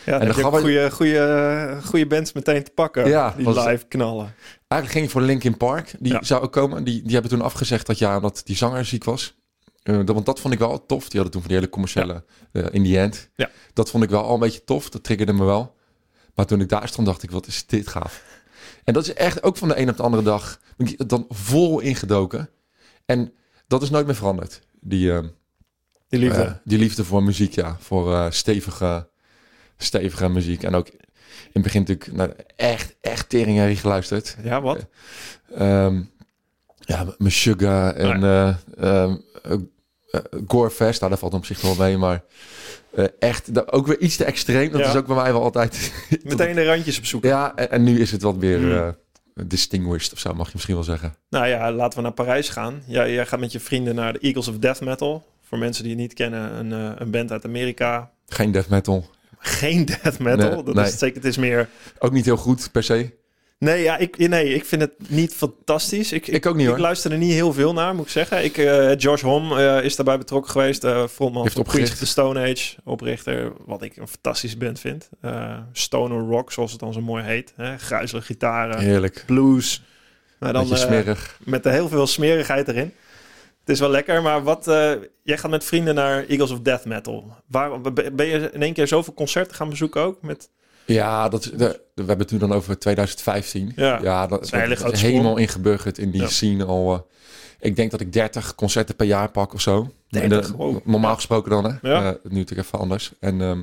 Ja, 0.05 0.11
en 0.13 0.19
dan 0.19 0.27
heb 0.27 0.35
je 0.35 0.43
goede, 0.59 0.91
goede, 0.91 1.77
goede 1.85 2.07
bands 2.07 2.33
meteen 2.33 2.63
te 2.63 2.71
pakken. 2.71 3.07
Ja, 3.07 3.33
die 3.37 3.45
was- 3.45 3.65
live 3.65 3.85
knallen. 3.87 4.33
Eigenlijk 4.67 4.91
ging 4.91 5.05
ik 5.05 5.09
voor 5.11 5.21
Linkin 5.21 5.57
Park. 5.57 5.95
Die 5.99 6.11
Ja. 6.13 6.23
zou 6.23 6.43
ook 6.43 6.51
komen. 6.51 6.83
Die, 6.83 7.01
die 7.01 7.13
hebben 7.13 7.31
toen 7.31 7.41
afgezegd 7.41 7.85
dat 7.87 7.97
jaar 7.97 8.15
omdat 8.15 8.41
die 8.45 8.55
zanger 8.55 8.85
ziek 8.85 9.03
was. 9.03 9.35
Eh, 9.83 9.95
dat- 9.97 10.09
want 10.09 10.25
dat 10.25 10.39
vond 10.39 10.53
ik 10.53 10.59
wel 10.59 10.85
tof. 10.85 11.03
Die 11.03 11.11
hadden 11.21 11.31
toen 11.31 11.41
van 11.41 11.49
die 11.49 11.57
hele 11.59 11.69
commerciële 11.69 12.23
eh, 12.51 12.65
In 12.71 12.83
The 12.83 12.99
End. 12.99 13.29
Ja. 13.35 13.49
Dat 13.73 13.89
vond 13.89 14.03
ik 14.03 14.09
wel 14.09 14.23
al 14.23 14.33
een 14.33 14.39
beetje 14.39 14.63
tof. 14.63 14.89
Dat 14.89 15.03
triggerde 15.03 15.33
me 15.33 15.43
wel. 15.43 15.75
Maar 16.35 16.45
toen 16.45 16.61
ik 16.61 16.69
daar 16.69 16.87
stond, 16.87 17.07
dacht 17.07 17.23
ik, 17.23 17.31
wat 17.31 17.47
is 17.47 17.65
dit 17.65 17.87
gaaf. 17.87 18.23
En 18.83 18.93
dat 18.93 19.03
is 19.07 19.13
echt 19.13 19.43
ook 19.43 19.57
van 19.57 19.67
de 19.67 19.79
een 19.79 19.89
op 19.89 19.97
de 19.97 20.03
andere 20.03 20.23
dag 20.23 20.59
ben 20.77 20.87
ik 20.87 21.09
dan 21.09 21.25
vol 21.29 21.79
ingedoken. 21.79 22.49
En 23.05 23.33
dat 23.67 23.81
is 23.81 23.89
nooit 23.89 24.05
meer 24.05 24.15
veranderd. 24.15 24.61
Die, 24.79 25.11
eh, 25.13 25.23
Die 26.07 26.19
liefde. 26.19 26.41
eh, 26.43 26.51
die 26.63 26.77
liefde 26.77 27.03
voor 27.05 27.23
muziek, 27.23 27.53
ja. 27.53 27.77
Voor 27.79 28.27
stevige, 28.33 29.09
stevige 29.77 30.29
muziek. 30.29 30.63
En 30.63 30.75
ook 30.75 30.87
in 30.87 30.99
het 31.53 31.63
begin 31.63 31.79
natuurlijk 31.79 32.11
naar 32.11 32.29
echt, 32.55 32.95
echt 33.01 33.29
teringherrie 33.29 33.75
geluisterd. 33.75 34.37
ja, 34.43 34.61
wat? 34.61 34.85
Ehm 35.55 36.01
ja, 36.79 37.05
Sugar 37.19 37.93
en 37.95 38.23
eh 38.23 38.55
ehm, 38.77 39.15
eh, 39.41 40.19
Gorefest. 40.47 40.99
Nou, 40.99 41.11
daar 41.11 41.19
valt 41.19 41.33
op 41.33 41.45
zich 41.45 41.61
wel 41.61 41.75
mee, 41.75 41.97
maar 41.97 42.23
eh, 42.95 43.05
echt 43.19 43.71
ook 43.71 43.87
weer 43.87 43.99
iets 43.99 44.15
te 44.15 44.25
extreem. 44.25 44.71
Dat 44.71 44.81
Ja. 44.81 44.87
is 44.89 44.95
ook 44.95 45.07
bij 45.07 45.15
mij 45.15 45.31
wel 45.31 45.43
altijd... 45.43 45.93
Meteen 46.23 46.55
de 46.55 46.65
randjes 46.65 46.97
opzoeken. 46.97 47.29
ja, 47.29 47.55
en, 47.55 47.71
en 47.71 47.83
nu 47.83 47.99
is 47.99 48.11
het 48.11 48.21
wat 48.21 48.37
weer 48.37 48.59
Hmm. 48.59 49.47
distinguished 49.47 50.13
of 50.13 50.19
zo, 50.19 50.33
mag 50.33 50.45
je 50.45 50.51
misschien 50.53 50.75
wel 50.75 50.83
zeggen. 50.83 51.15
Nou 51.29 51.47
ja, 51.47 51.71
laten 51.71 51.97
we 51.97 52.03
naar 52.03 52.13
Parijs 52.13 52.49
gaan. 52.49 52.83
Ja, 52.87 53.07
jij 53.07 53.25
gaat 53.25 53.39
met 53.39 53.51
je 53.51 53.59
vrienden 53.59 53.95
naar 53.95 54.13
de 54.13 54.19
Eagles 54.19 54.47
of 54.47 54.57
Death 54.57 54.81
Metal. 54.81 55.25
Voor 55.41 55.57
mensen 55.57 55.83
die 55.83 55.91
het 55.91 56.01
niet 56.01 56.13
kennen, 56.13 56.71
een, 56.71 57.01
een 57.01 57.11
band 57.11 57.31
uit 57.31 57.45
Amerika. 57.45 58.11
Geen 58.27 58.51
death 58.51 58.69
metal. 58.69 59.05
Geen 59.45 59.85
death 59.85 60.19
metal. 60.19 60.49
Nee, 60.55 60.63
dat 60.63 60.73
nee. 60.75 60.83
is 60.83 60.89
het 60.89 60.99
zeker. 60.99 61.15
Het 61.15 61.25
is 61.25 61.37
meer. 61.37 61.69
Ook 61.99 62.11
niet 62.11 62.25
heel 62.25 62.37
goed 62.37 62.71
per 62.71 62.83
se. 62.83 63.09
Nee, 63.59 63.83
ja, 63.83 63.97
ik, 63.97 64.17
nee, 64.17 64.53
ik 64.53 64.65
vind 64.65 64.81
het 64.81 64.91
niet 65.07 65.33
fantastisch. 65.33 66.11
Ik, 66.11 66.27
Ik 66.27 66.45
ook 66.45 66.55
niet, 66.55 66.63
Ik 66.65 66.69
hoor. 66.71 66.79
luister 66.79 67.11
er 67.11 67.17
niet 67.17 67.31
heel 67.33 67.53
veel 67.53 67.73
naar, 67.73 67.95
moet 67.95 68.05
ik 68.05 68.11
zeggen. 68.11 68.43
Ik, 68.43 68.57
eh 68.57 68.97
Josh 68.97 69.21
Homme 69.21 69.63
eh, 69.77 69.83
is 69.85 69.95
daarbij 69.95 70.17
betrokken 70.17 70.51
geweest. 70.51 70.83
eh 70.83 71.07
frontman 71.07 71.43
Heeft 71.43 71.55
van 71.55 71.63
Queens 71.63 71.97
the 71.97 72.05
Stone 72.05 72.39
Age. 72.51 72.75
Oprichter, 72.83 73.51
wat 73.65 73.81
ik 73.81 73.97
een 73.97 74.07
fantastische 74.07 74.57
band 74.57 74.79
vind. 74.79 75.09
Stoner 75.71 76.19
rock, 76.19 76.51
zoals 76.51 76.71
het 76.71 76.79
dan 76.79 76.93
zo 76.93 77.01
mooi 77.01 77.23
heet. 77.23 77.53
Hè? 77.55 77.77
Gruizelige 77.77 78.25
gitaren, 78.27 78.79
Heerlijk. 78.79 79.23
blues. 79.25 79.81
Maar 80.39 80.53
dan, 80.53 80.61
Beetje 80.69 80.83
eh, 80.83 80.87
smerig. 80.89 81.37
met 81.43 81.63
heel 81.63 81.89
veel 81.89 82.07
smerigheid 82.07 82.67
erin. 82.67 82.93
Het 83.65 83.73
is 83.73 83.79
wel 83.79 83.89
lekker, 83.89 84.21
maar 84.21 84.43
wat... 84.43 84.67
eh, 84.67 84.91
jij 85.23 85.37
gaat 85.37 85.51
met 85.51 85.63
vrienden 85.63 85.95
naar 85.95 86.25
Eagles 86.25 86.51
of 86.51 86.59
Death 86.59 86.85
Metal. 86.85 87.33
Waar, 87.47 87.81
ben 88.13 88.25
je 88.25 88.49
in 88.53 88.61
één 88.61 88.73
keer 88.73 88.87
zoveel 88.87 89.13
concerten 89.13 89.55
gaan 89.55 89.69
bezoeken 89.69 90.01
ook? 90.01 90.21
Met, 90.21 90.49
Ja, 90.85 91.29
dat, 91.29 91.43
de, 91.43 91.81
we 91.93 92.03
hebben 92.03 92.17
het 92.19 92.31
nu 92.31 92.37
dan 92.37 92.53
over 92.53 92.79
2015. 92.79 93.71
Ja, 93.75 94.27
dat, 94.27 94.49
hele 94.49 94.75
dat 94.75 94.91
is 94.91 95.01
helemaal 95.01 95.37
ingeburgerd 95.37 95.97
in 95.97 96.11
die 96.11 96.21
Ja. 96.21 96.27
scene 96.27 96.65
al. 96.65 96.93
eh, 96.93 96.99
ik 97.59 97.75
denk 97.75 97.91
dat 97.91 98.01
ik 98.01 98.13
30 98.13 98.55
concerten 98.55 98.95
per 98.95 99.05
jaar 99.05 99.31
pak 99.31 99.53
of 99.53 99.61
zo. 99.61 99.91
30? 100.09 100.45
En 100.45 100.51
de- 100.51 100.57
Wow. 100.57 100.79
Normaal 100.85 101.09
Ja. 101.09 101.15
gesproken 101.15 101.51
dan, 101.51 101.63
hè? 101.65 101.89
Ja. 101.89 101.99
Eh, 102.05 102.13
nu 102.23 102.37
natuurlijk 102.39 102.67
even 102.67 102.79
anders. 102.79 103.11
En 103.19 103.41
ehm 103.41 103.61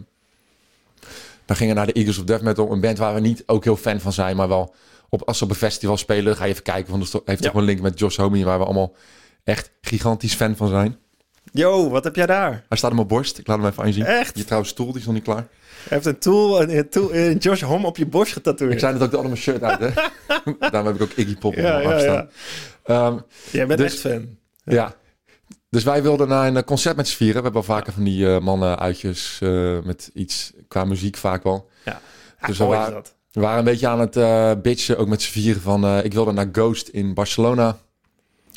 we 1.46 1.54
gingen 1.54 1.74
naar 1.74 1.86
de 1.86 1.92
Eagles 1.92 2.18
of 2.18 2.24
Death 2.24 2.42
Metal. 2.42 2.72
Een 2.72 2.80
band 2.80 2.98
waar 2.98 3.14
we 3.14 3.20
niet 3.20 3.42
ook 3.46 3.64
heel 3.64 3.76
fan 3.76 4.00
van 4.00 4.12
zijn, 4.12 4.36
maar 4.36 4.48
wel... 4.48 4.74
Op, 5.08 5.22
als 5.22 5.38
ze 5.38 5.44
op 5.44 5.50
een 5.50 5.56
festival 5.56 5.96
spelen, 5.96 6.36
ga 6.36 6.44
je 6.44 6.50
even 6.50 6.62
kijken. 6.62 6.92
Want 6.92 7.06
sto- 7.06 7.22
heeft 7.24 7.42
Ja. 7.42 7.50
toch 7.50 7.58
een 7.60 7.66
link 7.66 7.80
met 7.80 7.98
Josh 7.98 8.16
Homme, 8.16 8.44
waar 8.44 8.58
we 8.58 8.64
allemaal 8.64 8.92
echt 9.44 9.70
gigantisch 9.80 10.34
fan 10.34 10.56
van 10.56 10.68
zijn. 10.68 10.96
Yo, 11.52 11.90
wat 11.90 12.04
heb 12.04 12.16
jij 12.16 12.26
daar? 12.26 12.64
Hij 12.68 12.78
staat 12.78 12.90
op 12.90 12.96
mijn 12.96 13.08
borst. 13.08 13.38
Ik 13.38 13.46
laat 13.46 13.58
hem 13.58 13.66
even 13.66 13.82
aan 13.82 13.88
je 13.88 13.94
zien. 13.94 14.04
Echt? 14.04 14.36
Je 14.38 14.44
trouwens 14.44 14.70
stoel, 14.72 14.86
die 14.86 15.00
is 15.00 15.04
nog 15.04 15.14
niet 15.14 15.22
klaar. 15.24 15.36
Hij 15.36 15.46
heeft 15.88 16.06
een 16.06 16.18
tool, 16.18 16.62
een, 16.62 16.76
een 16.76 16.88
tool 16.88 17.14
een 17.14 17.36
Josh 17.36 17.62
Hom 17.62 17.84
op 17.84 17.96
je 17.96 18.06
borst 18.06 18.32
getatoeëerd. 18.32 18.72
Ik 18.74 18.80
zei 18.80 18.92
net 18.92 19.02
ook 19.02 19.10
de 19.10 19.16
allemaal 19.16 19.36
shirt 19.36 19.62
uit, 19.62 19.78
hè? 19.80 19.90
Daarom 20.70 20.86
heb 20.86 20.94
ik 20.94 21.02
ook 21.02 21.10
Iggy 21.16 21.36
Pop 21.36 21.52
op 21.52 21.58
ja, 21.58 21.72
mijn 21.76 21.86
arm 21.86 21.90
ja, 21.96 21.98
staan. 22.00 22.28
ja. 22.86 23.06
Ehm, 23.06 23.18
Jij 23.50 23.66
bent 23.66 23.78
Dus- 23.80 23.92
echt 23.92 24.00
fan. 24.00 24.28
Ja. 24.64 24.94
Dus 25.70 25.84
wij 25.84 26.02
wilden 26.02 26.28
naar 26.28 26.54
een 26.54 26.64
concert 26.64 26.96
met 26.96 27.08
z'n 27.08 27.16
vieren. 27.16 27.36
We 27.36 27.42
hebben 27.42 27.66
wel 27.66 27.76
vaker 27.76 27.92
van 27.92 28.04
die 28.04 28.34
eh, 28.34 28.40
mannen 28.40 28.78
uitjes 28.78 29.38
eh, 29.42 29.78
met 29.84 30.10
iets 30.14 30.52
qua 30.68 30.84
muziek 30.84 31.16
vaak 31.16 31.42
wel. 31.42 31.68
Ja, 31.84 32.00
Dus 32.46 32.58
we 32.58 32.64
waren- 32.64 32.92
dat. 32.92 33.14
We 33.30 33.40
waren 33.40 33.58
een 33.58 33.64
beetje 33.64 33.88
aan 33.88 34.00
het 34.00 34.16
eh 34.16 34.52
bitchen, 34.62 34.98
ook 34.98 35.08
met 35.08 35.22
z'n 35.22 35.30
vieren 35.32 35.62
van... 35.62 35.98
ik 35.98 36.12
wilde 36.12 36.32
naar 36.32 36.48
Ghost 36.52 36.88
in 36.88 37.14
Barcelona. 37.14 37.78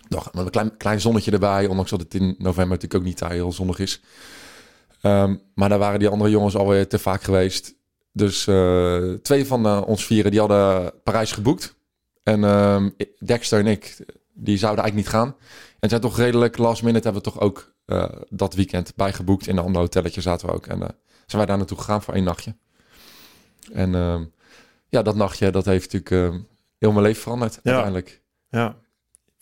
Nog 0.08 0.34
met 0.34 0.46
een 0.46 0.52
klein, 0.52 0.78
klein 0.78 1.02
zonnetje 1.02 1.32
erbij, 1.32 1.68
ondanks 1.68 1.90
dat 1.90 2.00
het 2.00 2.14
in 2.14 2.36
november 2.38 2.78
natuurlijk 2.78 2.96
ook 2.96 3.04
niet 3.04 3.28
heel 3.28 3.52
zonnig 3.52 3.80
is. 3.80 4.02
Ehm, 5.02 5.36
maar 5.54 5.70
daar 5.70 5.80
waren 5.80 6.00
die 6.00 6.08
andere 6.08 6.30
jongens 6.30 6.56
alweer 6.56 6.88
te 6.88 7.00
vaak 7.00 7.24
geweest. 7.24 7.76
Dus 8.12 8.48
eh, 8.48 9.12
twee 9.22 9.46
van 9.46 9.66
eh, 9.66 9.82
ons 9.86 10.06
vieren, 10.06 10.32
die 10.32 10.40
hadden 10.40 10.94
Parijs 11.04 11.32
geboekt. 11.32 11.76
En 12.24 12.44
ehm, 12.44 12.90
Dexter 13.26 13.60
en 13.60 13.68
ik, 13.68 14.06
die 14.34 14.58
zouden 14.58 14.84
eigenlijk 14.84 14.96
niet 14.96 15.22
gaan. 15.22 15.36
En 15.80 15.90
zijn 15.90 16.02
toch 16.02 16.18
redelijk 16.18 16.58
last 16.58 16.84
minute 16.84 17.04
hebben 17.04 17.24
we 17.24 17.30
toch 17.32 17.42
ook 17.42 17.74
eh, 17.86 18.10
dat 18.30 18.54
weekend 18.54 18.96
bijgeboekt. 18.96 19.48
In 19.48 19.58
een 19.58 19.64
ander 19.64 19.82
hotelletje 19.82 20.22
zaten 20.22 20.48
we 20.48 20.54
ook. 20.54 20.68
En 20.68 20.78
zijn 20.78 20.98
wij 21.38 21.46
daar 21.46 21.58
naartoe 21.58 21.78
gegaan 21.78 22.02
voor 22.02 22.14
één 22.14 22.24
nachtje. 22.24 22.56
En 23.74 23.96
ehm, 23.96 24.24
ja, 24.90 25.02
dat 25.02 25.16
nachtje, 25.16 25.52
dat 25.52 25.66
heeft 25.66 25.94
natuurlijk 25.94 26.44
heel 26.78 26.92
mijn 26.92 27.06
leven 27.06 27.22
veranderd 27.22 27.54
Ja. 27.54 27.60
uiteindelijk. 27.64 28.22
Ja. 28.50 28.76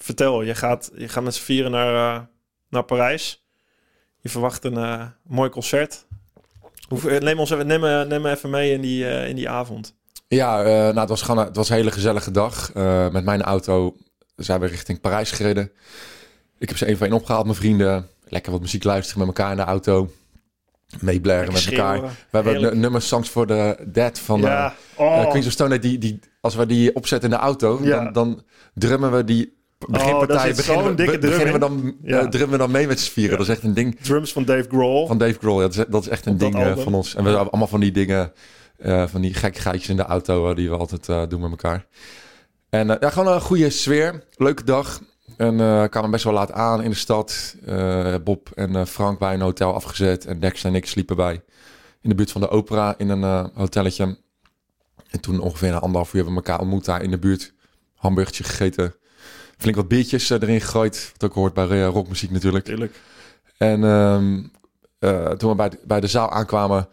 Vertel, 0.03 0.41
je 0.41 0.55
gaat, 0.55 0.91
je 0.95 1.07
gaat 1.07 1.23
met 1.23 1.35
z'n 1.35 1.41
vieren 1.43 1.71
naar, 1.71 2.15
eh, 2.15 2.21
naar 2.69 2.83
Parijs. 2.83 3.45
Je 4.19 4.29
verwacht 4.29 4.63
een 4.63 4.77
eh, 4.77 5.05
mooi 5.23 5.49
concert. 5.49 6.05
Hoe, 6.87 7.09
eh, 7.09 7.21
neem, 7.21 7.39
ons 7.39 7.49
even, 7.51 7.67
neem, 7.67 7.81
neem 8.07 8.21
me 8.21 8.29
even 8.31 8.49
mee 8.49 8.71
in 8.71 8.81
die, 8.81 9.05
in 9.27 9.35
die 9.35 9.49
avond. 9.49 9.95
Ja, 10.27 10.61
nou, 10.63 10.99
het 10.99 11.09
was 11.09 11.21
gewoon 11.21 11.37
een- 11.39 11.45
het 11.47 11.55
was 11.55 11.69
een 11.69 11.75
hele 11.75 11.91
gezellige 11.91 12.31
dag. 12.31 12.73
Met 13.11 13.23
mijn 13.23 13.41
auto 13.41 13.95
zijn 14.35 14.59
we 14.59 14.67
richting 14.67 15.01
Parijs 15.01 15.31
gereden. 15.31 15.71
Ik 16.57 16.67
heb 16.69 16.77
ze 16.77 16.85
één 16.85 16.97
voor 16.97 17.05
één 17.07 17.15
opgehaald, 17.15 17.45
mijn 17.45 17.57
vrienden. 17.57 18.07
Lekker 18.27 18.51
wat 18.51 18.61
muziek 18.61 18.83
luisteren 18.83 19.19
met 19.19 19.27
elkaar 19.37 19.51
in 19.51 19.57
de 19.57 19.63
auto. 19.63 20.11
Meeblaren 20.99 21.53
met 21.53 21.65
elkaar. 21.71 22.01
We 22.01 22.07
hebben 22.31 22.53
Heerlijk. 22.53 22.75
nummers 22.75 23.07
Songs 23.07 23.29
for 23.29 23.47
the 23.47 23.77
Dead 23.87 24.19
van 24.19 24.41
ja. 24.41 24.75
Oh, 24.95 25.29
Queens 25.29 25.45
of 25.45 25.51
Stone. 25.51 25.79
Die, 25.79 25.97
die, 25.97 26.19
als 26.41 26.55
we 26.55 26.65
die 26.65 26.95
opzetten 26.95 27.29
in 27.31 27.35
de 27.37 27.41
auto, 27.41 27.79
Ja. 27.81 28.03
dan, 28.03 28.13
dan 28.13 28.43
drummen 28.73 29.11
we 29.11 29.23
die 29.23 29.61
beginpartij. 29.89 30.47
zit 30.47 30.55
beginnen, 30.55 30.85
we, 30.85 30.93
dikke 30.95 31.17
be- 31.19 31.27
beginnen 31.27 31.53
we 31.53 31.59
dan, 31.59 31.95
Ja. 32.03 32.19
eh, 32.21 32.27
drummen 32.27 32.51
we 32.51 32.57
dan 32.57 32.71
mee 32.71 32.87
met 32.87 32.99
z'n 32.99 33.11
vieren. 33.11 33.31
Ja. 33.31 33.37
Dat 33.37 33.47
is 33.47 33.53
echt 33.53 33.63
een 33.63 33.73
ding 33.73 33.99
drums 34.01 34.33
van 34.33 34.45
Dave 34.45 34.65
Grohl. 34.69 35.07
van 35.07 35.17
Dave 35.17 35.37
Grohl. 35.39 35.61
Ja, 35.61 35.67
dat, 35.67 35.77
is, 35.77 35.83
dat 35.89 36.01
is 36.01 36.07
echt 36.09 36.25
een 36.25 36.37
ding 36.37 36.55
eh, 36.55 36.67
album. 36.67 36.83
van 36.83 36.93
ons. 36.93 37.15
En 37.15 37.23
we 37.23 37.29
hebben 37.29 37.49
allemaal 37.49 37.67
van 37.67 37.79
die 37.79 37.91
dingen, 37.91 38.31
eh, 38.77 39.07
van 39.07 39.21
die 39.21 39.33
gekkigheidjes 39.33 39.89
in 39.89 39.95
de 39.95 40.03
auto 40.03 40.53
die 40.53 40.69
we 40.69 40.77
altijd 40.77 41.29
doen 41.29 41.41
met 41.41 41.49
elkaar. 41.49 41.85
En 42.69 42.87
ja, 42.87 43.09
gewoon 43.09 43.33
een 43.33 43.41
goede 43.41 43.69
sfeer. 43.69 44.23
Leuke 44.37 44.63
dag. 44.63 45.01
En 45.37 45.59
eh 45.59 45.83
kwamen 45.89 46.11
best 46.11 46.23
wel 46.23 46.33
laat 46.33 46.51
aan 46.51 46.81
in 46.83 46.89
de 46.89 46.95
stad. 46.95 47.55
Bob 48.23 48.49
en 48.55 48.75
eh, 48.75 48.85
Frank 48.85 49.19
bij 49.19 49.33
een 49.33 49.41
hotel 49.41 49.73
afgezet. 49.73 50.25
En 50.25 50.39
Dex 50.39 50.63
en 50.63 50.75
ik 50.75 50.85
sliepen 50.85 51.15
bij 51.15 51.41
in 52.01 52.09
de 52.09 52.15
buurt 52.15 52.31
van 52.31 52.41
de 52.41 52.49
opera 52.49 52.93
in 52.97 53.09
een 53.09 53.49
hotelletje. 53.53 54.17
En 55.09 55.19
toen 55.19 55.39
ongeveer 55.39 55.71
na 55.71 55.79
anderhalf 55.79 56.13
uur 56.13 56.23
hebben 56.23 56.33
we 56.33 56.47
elkaar 56.47 56.59
ontmoet 56.61 56.85
daar 56.85 57.01
in 57.03 57.11
de 57.11 57.19
buurt. 57.19 57.53
Hamburgertje 57.95 58.43
gegeten. 58.43 58.95
Flink 59.57 59.75
wat 59.75 59.87
biertjes 59.87 60.29
eh, 60.29 60.41
erin 60.41 60.61
gegooid. 60.61 61.11
Wat 61.17 61.29
ook 61.29 61.35
hoort 61.35 61.53
bij 61.53 61.67
eh, 61.69 61.87
rockmuziek 61.87 62.31
natuurlijk. 62.31 62.65
Tuurlijk. 62.65 62.99
En 63.57 63.83
ehm, 63.83 64.41
eh, 64.99 65.29
toen 65.29 65.49
we 65.49 65.55
bij 65.55 65.69
de, 65.69 65.79
bij 65.83 65.99
de 65.99 66.07
zaal 66.07 66.31
aankwamen, 66.31 66.87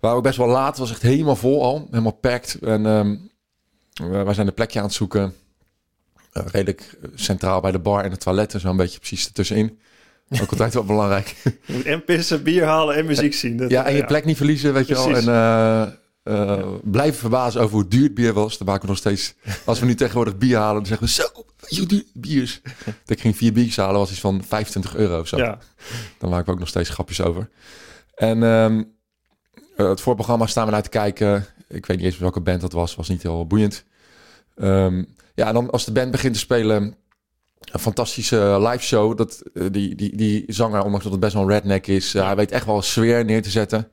waren 0.00 0.16
we 0.16 0.22
best 0.22 0.36
wel 0.38 0.48
laat. 0.48 0.68
Het 0.68 0.78
was 0.78 0.90
echt 0.90 1.02
helemaal 1.02 1.36
vol 1.36 1.62
al, 1.64 1.86
helemaal 1.90 2.12
packed. 2.12 2.58
En 2.62 2.82
we- 2.82 4.22
wij 4.24 4.34
zijn 4.34 4.46
een 4.46 4.54
plekje 4.54 4.78
aan 4.78 4.84
het 4.84 4.94
zoeken. 4.94 5.34
Redelijk 6.32 6.98
centraal 7.14 7.60
bij 7.60 7.70
de 7.72 7.78
bar 7.78 8.04
en 8.04 8.10
de 8.10 8.16
toiletten, 8.16 8.60
zo'n 8.60 8.76
beetje 8.76 8.98
precies 8.98 9.26
ertussenin. 9.26 9.78
Ook 10.42 10.50
altijd 10.52 10.74
wel 10.74 10.84
belangrijk. 10.84 11.36
Je 11.66 11.72
moet 11.74 11.84
en 11.84 12.04
pissen, 12.04 12.42
bier 12.42 12.64
halen 12.64 12.96
en 12.96 13.06
muziek 13.06 13.34
zien. 13.34 13.56
Dat- 13.56 13.70
ja, 13.70 13.84
en 13.86 13.94
je 13.94 14.04
plek 14.04 14.24
niet 14.24 14.36
verliezen, 14.36 14.72
weet 14.72 14.86
je 14.88 14.94
wel. 14.94 15.16
En 15.16 15.98
blijven 16.84 17.18
verbazen 17.20 17.60
over 17.60 17.74
hoe 17.74 17.88
duur 17.88 18.02
het 18.02 18.14
bier 18.14 18.32
was. 18.32 18.58
Dan 18.58 18.66
maken 18.66 18.82
we 18.82 18.88
nog 18.88 18.96
steeds... 18.96 19.34
Als 19.64 19.80
we 19.80 19.86
nu 19.86 19.94
tegenwoordig 19.94 20.36
bier 20.38 20.56
halen, 20.58 20.74
dan 20.74 20.86
zeggen 20.86 21.06
we... 21.06 21.12
Zo, 21.12 21.44
duur 21.68 21.86
het 21.88 22.06
bier 22.12 22.42
is? 22.42 22.60
Dat 22.84 23.16
ik 23.16 23.20
ging 23.20 23.36
vier 23.36 23.52
biertjes 23.52 23.76
halen, 23.76 23.98
was 23.98 24.10
iets 24.10 24.20
van 24.20 24.44
25 24.44 24.96
euro 24.96 25.20
of 25.20 25.28
zo. 25.28 25.36
Ja. 25.36 25.58
Daar 26.18 26.30
maken 26.30 26.46
we 26.46 26.52
ook 26.52 26.58
nog 26.58 26.68
steeds 26.68 26.88
grapjes 26.88 27.20
over. 27.20 27.48
En 28.14 28.42
ehm, 28.42 28.82
eh, 29.76 29.88
het 29.88 30.00
voorprogramma 30.00 30.46
staan 30.46 30.66
we 30.66 30.72
naar 30.72 30.82
te 30.82 30.88
kijken. 30.88 31.46
Ik 31.68 31.86
weet 31.86 31.96
niet 31.96 32.06
eens 32.06 32.18
welke 32.18 32.40
band 32.40 32.60
dat 32.60 32.72
was. 32.72 32.94
Was 32.94 33.08
niet 33.08 33.22
heel 33.22 33.46
boeiend. 33.46 33.84
Ehm, 34.56 35.04
ja, 35.34 35.46
en 35.46 35.54
dan 35.54 35.70
als 35.70 35.84
de 35.84 35.92
band 35.92 36.10
begint 36.10 36.34
te 36.34 36.40
spelen... 36.40 36.94
Een 37.60 37.80
fantastische 37.80 38.58
live 38.60 38.84
show. 38.84 39.16
Dat, 39.16 39.42
eh, 39.54 39.66
die, 39.70 39.94
die, 39.94 40.16
die 40.16 40.44
zanger, 40.46 40.82
ondanks 40.82 41.02
dat 41.02 41.12
het 41.12 41.20
best 41.20 41.34
wel 41.34 41.42
een 41.42 41.48
redneck 41.48 41.86
is... 41.86 42.14
eh, 42.14 42.24
hij 42.24 42.36
weet 42.36 42.50
echt 42.50 42.66
wel 42.66 42.76
een 42.76 42.82
sfeer 42.82 43.24
neer 43.24 43.42
te 43.42 43.50
zetten. 43.50 43.88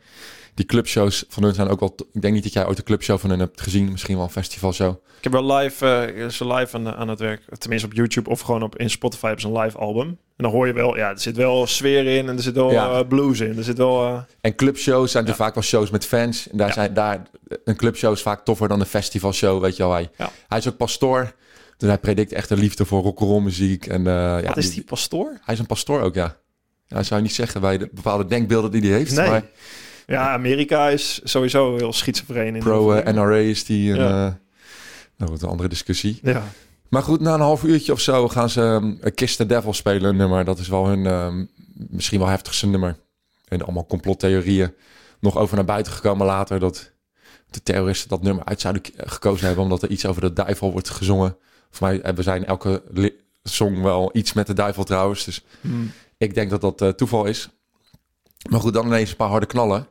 Die 0.58 0.66
clubshows 0.66 1.26
van 1.30 1.44
hun 1.44 1.54
zijn 1.54 1.68
ook 1.68 1.80
wel... 1.80 1.96
Ik 2.14 2.22
denk 2.22 2.34
niet 2.34 2.44
dat 2.44 2.54
jij 2.54 2.68
ooit 2.68 2.78
een 2.78 2.84
clubshow 2.84 3.20
van 3.20 3.30
hun 3.30 3.40
hebt 3.40 3.62
gezien. 3.62 3.92
Misschien 3.92 4.16
wel 4.16 4.24
een 4.24 4.32
festivalshow. 4.32 4.90
Ik 5.18 5.24
heb 5.24 5.32
wel 5.32 5.54
live, 5.56 5.86
eh, 5.88 6.28
ze 6.28 6.48
live 6.48 6.78
aan, 6.78 6.94
aan 6.96 7.08
het 7.08 7.20
werk. 7.20 7.42
Tenminste 7.58 7.88
op 7.88 7.94
YouTube 7.94 8.30
of 8.30 8.40
gewoon 8.42 8.64
op, 8.64 8.78
in 8.78 8.90
Spotify 8.90 9.26
hebben 9.26 9.42
ze 9.42 9.48
een 9.48 9.60
live 9.62 9.78
album. 9.78 10.08
En 10.08 10.18
dan 10.44 10.52
hoor 10.52 10.68
je 10.68 10.74
wel, 10.74 10.98
ja, 10.98 11.10
er 11.10 11.20
zit 11.20 11.36
wel 11.36 11.68
sfeer 11.68 12.06
in 12.18 12.30
en 12.30 12.36
er 12.38 12.44
zit 12.44 12.54
wel 12.56 12.72
Ja. 12.72 13.00
eh, 13.00 13.08
blues 13.08 13.40
in. 13.40 13.58
Er 13.58 13.64
zit 13.64 13.78
wel... 13.78 14.06
eh, 14.06 14.20
En 14.42 14.56
clubshows 14.56 15.12
zijn 15.12 15.24
Ja. 15.24 15.30
er 15.30 15.36
vaak 15.36 15.54
wel 15.54 15.64
shows 15.64 15.90
met 15.90 16.06
fans. 16.06 16.50
En 16.50 16.58
daar 16.58 16.68
Ja. 16.68 16.74
zijn 16.74 16.94
daar 16.94 17.22
een 17.64 17.76
clubshow 17.76 18.14
is 18.14 18.22
vaak 18.22 18.46
toffer 18.46 18.68
dan 18.68 18.80
een 18.80 18.86
festivalshow, 18.86 19.62
weet 19.62 19.76
je 19.76 19.84
wel. 19.84 19.94
Hij, 19.94 20.10
hij 20.48 20.58
is 20.58 20.68
ook 20.68 20.78
pastoor. 20.78 21.34
Dus 21.78 21.90
hij 21.90 21.98
predikt 21.98 22.32
echt 22.32 22.50
een 22.50 22.60
liefde 22.60 22.86
voor 22.86 23.02
rock'n'roll 23.02 23.42
muziek. 23.42 23.86
En, 23.88 24.04
ja, 24.04 24.42
wat 24.42 24.58
is 24.58 24.74
die 24.74 24.84
pastoor? 24.84 25.38
Hij 25.44 25.54
is 25.54 25.60
een 25.60 25.66
pastoor 25.66 26.02
ook, 26.02 26.16
ja. 26.16 26.38
ja. 26.88 26.96
Dat 26.96 27.06
zou 27.06 27.20
je 27.20 27.26
niet 27.26 27.36
zeggen 27.36 27.62
bij 27.62 27.78
de 27.78 27.90
bepaalde 27.94 28.26
denkbeelden 28.26 28.72
die 28.72 28.82
hij 28.82 28.92
heeft. 28.92 29.16
Nee. 29.16 29.30
Maar 29.30 29.44
Ja, 30.10 30.32
Amerika 30.34 30.90
is 30.90 31.20
sowieso 31.24 31.76
heel 31.78 31.94
schizofreen. 31.94 32.56
in 32.56 32.62
pro 32.62 32.92
die 32.94 33.02
eh, 33.02 33.14
NRA 33.14 33.36
is 33.36 33.66
die 33.66 33.92
een, 33.92 33.98
Ja. 34.00 34.28
eh, 34.28 34.34
nou, 35.18 35.32
een 35.42 35.48
andere 35.50 35.70
discussie. 35.70 36.20
Ja, 36.24 36.44
Maar 36.90 37.04
goed, 37.04 37.20
na 37.20 37.34
een 37.34 37.40
half 37.40 37.64
uurtje 37.64 37.92
of 37.92 38.00
zo 38.00 38.28
gaan 38.28 38.50
ze 38.50 38.62
um, 38.62 39.00
Kiss 39.16 39.36
the 39.36 39.46
Devil 39.46 39.74
spelen, 39.74 40.10
een 40.10 40.16
nummer. 40.16 40.46
Dat 40.46 40.60
is 40.60 40.68
wel 40.68 40.88
hun 40.88 41.06
ehm, 41.06 41.46
misschien 41.74 42.20
wel 42.20 42.28
heftigste 42.28 42.68
nummer. 42.68 42.98
En 43.48 43.62
allemaal 43.64 43.86
complottheorieën. 43.86 44.74
Nog 45.20 45.38
over 45.38 45.56
naar 45.56 45.66
buiten 45.66 45.92
gekomen 45.94 46.26
later 46.26 46.60
dat 46.60 46.92
de 47.50 47.64
terroristen 47.64 48.10
dat 48.10 48.22
nummer 48.24 48.46
uit 48.46 48.62
zouden 48.62 48.82
k- 48.82 48.90
gekozen 48.96 49.46
hebben. 49.46 49.64
Omdat 49.64 49.84
er 49.84 49.90
iets 49.90 50.06
over 50.06 50.22
de 50.22 50.34
duivel 50.34 50.72
wordt 50.72 50.90
gezongen. 50.90 51.38
Voor 51.72 51.88
mij 51.88 52.00
hebben 52.04 52.24
zij 52.24 52.38
in 52.38 52.46
elke 52.46 52.84
song 53.44 53.82
wel 53.82 54.10
iets 54.14 54.34
met 54.34 54.48
de 54.48 54.54
duivel 54.54 54.84
trouwens. 54.84 55.24
Dus 55.26 55.46
Hmm. 55.62 55.92
ik 56.18 56.34
denk 56.34 56.50
dat 56.50 56.62
dat 56.62 56.82
eh, 56.82 56.90
toeval 56.90 57.26
is. 57.26 57.50
Maar 58.50 58.60
goed, 58.60 58.74
dan 58.74 58.86
ineens 58.86 59.10
een 59.10 59.16
paar 59.16 59.30
harde 59.30 59.46
knallen. 59.46 59.88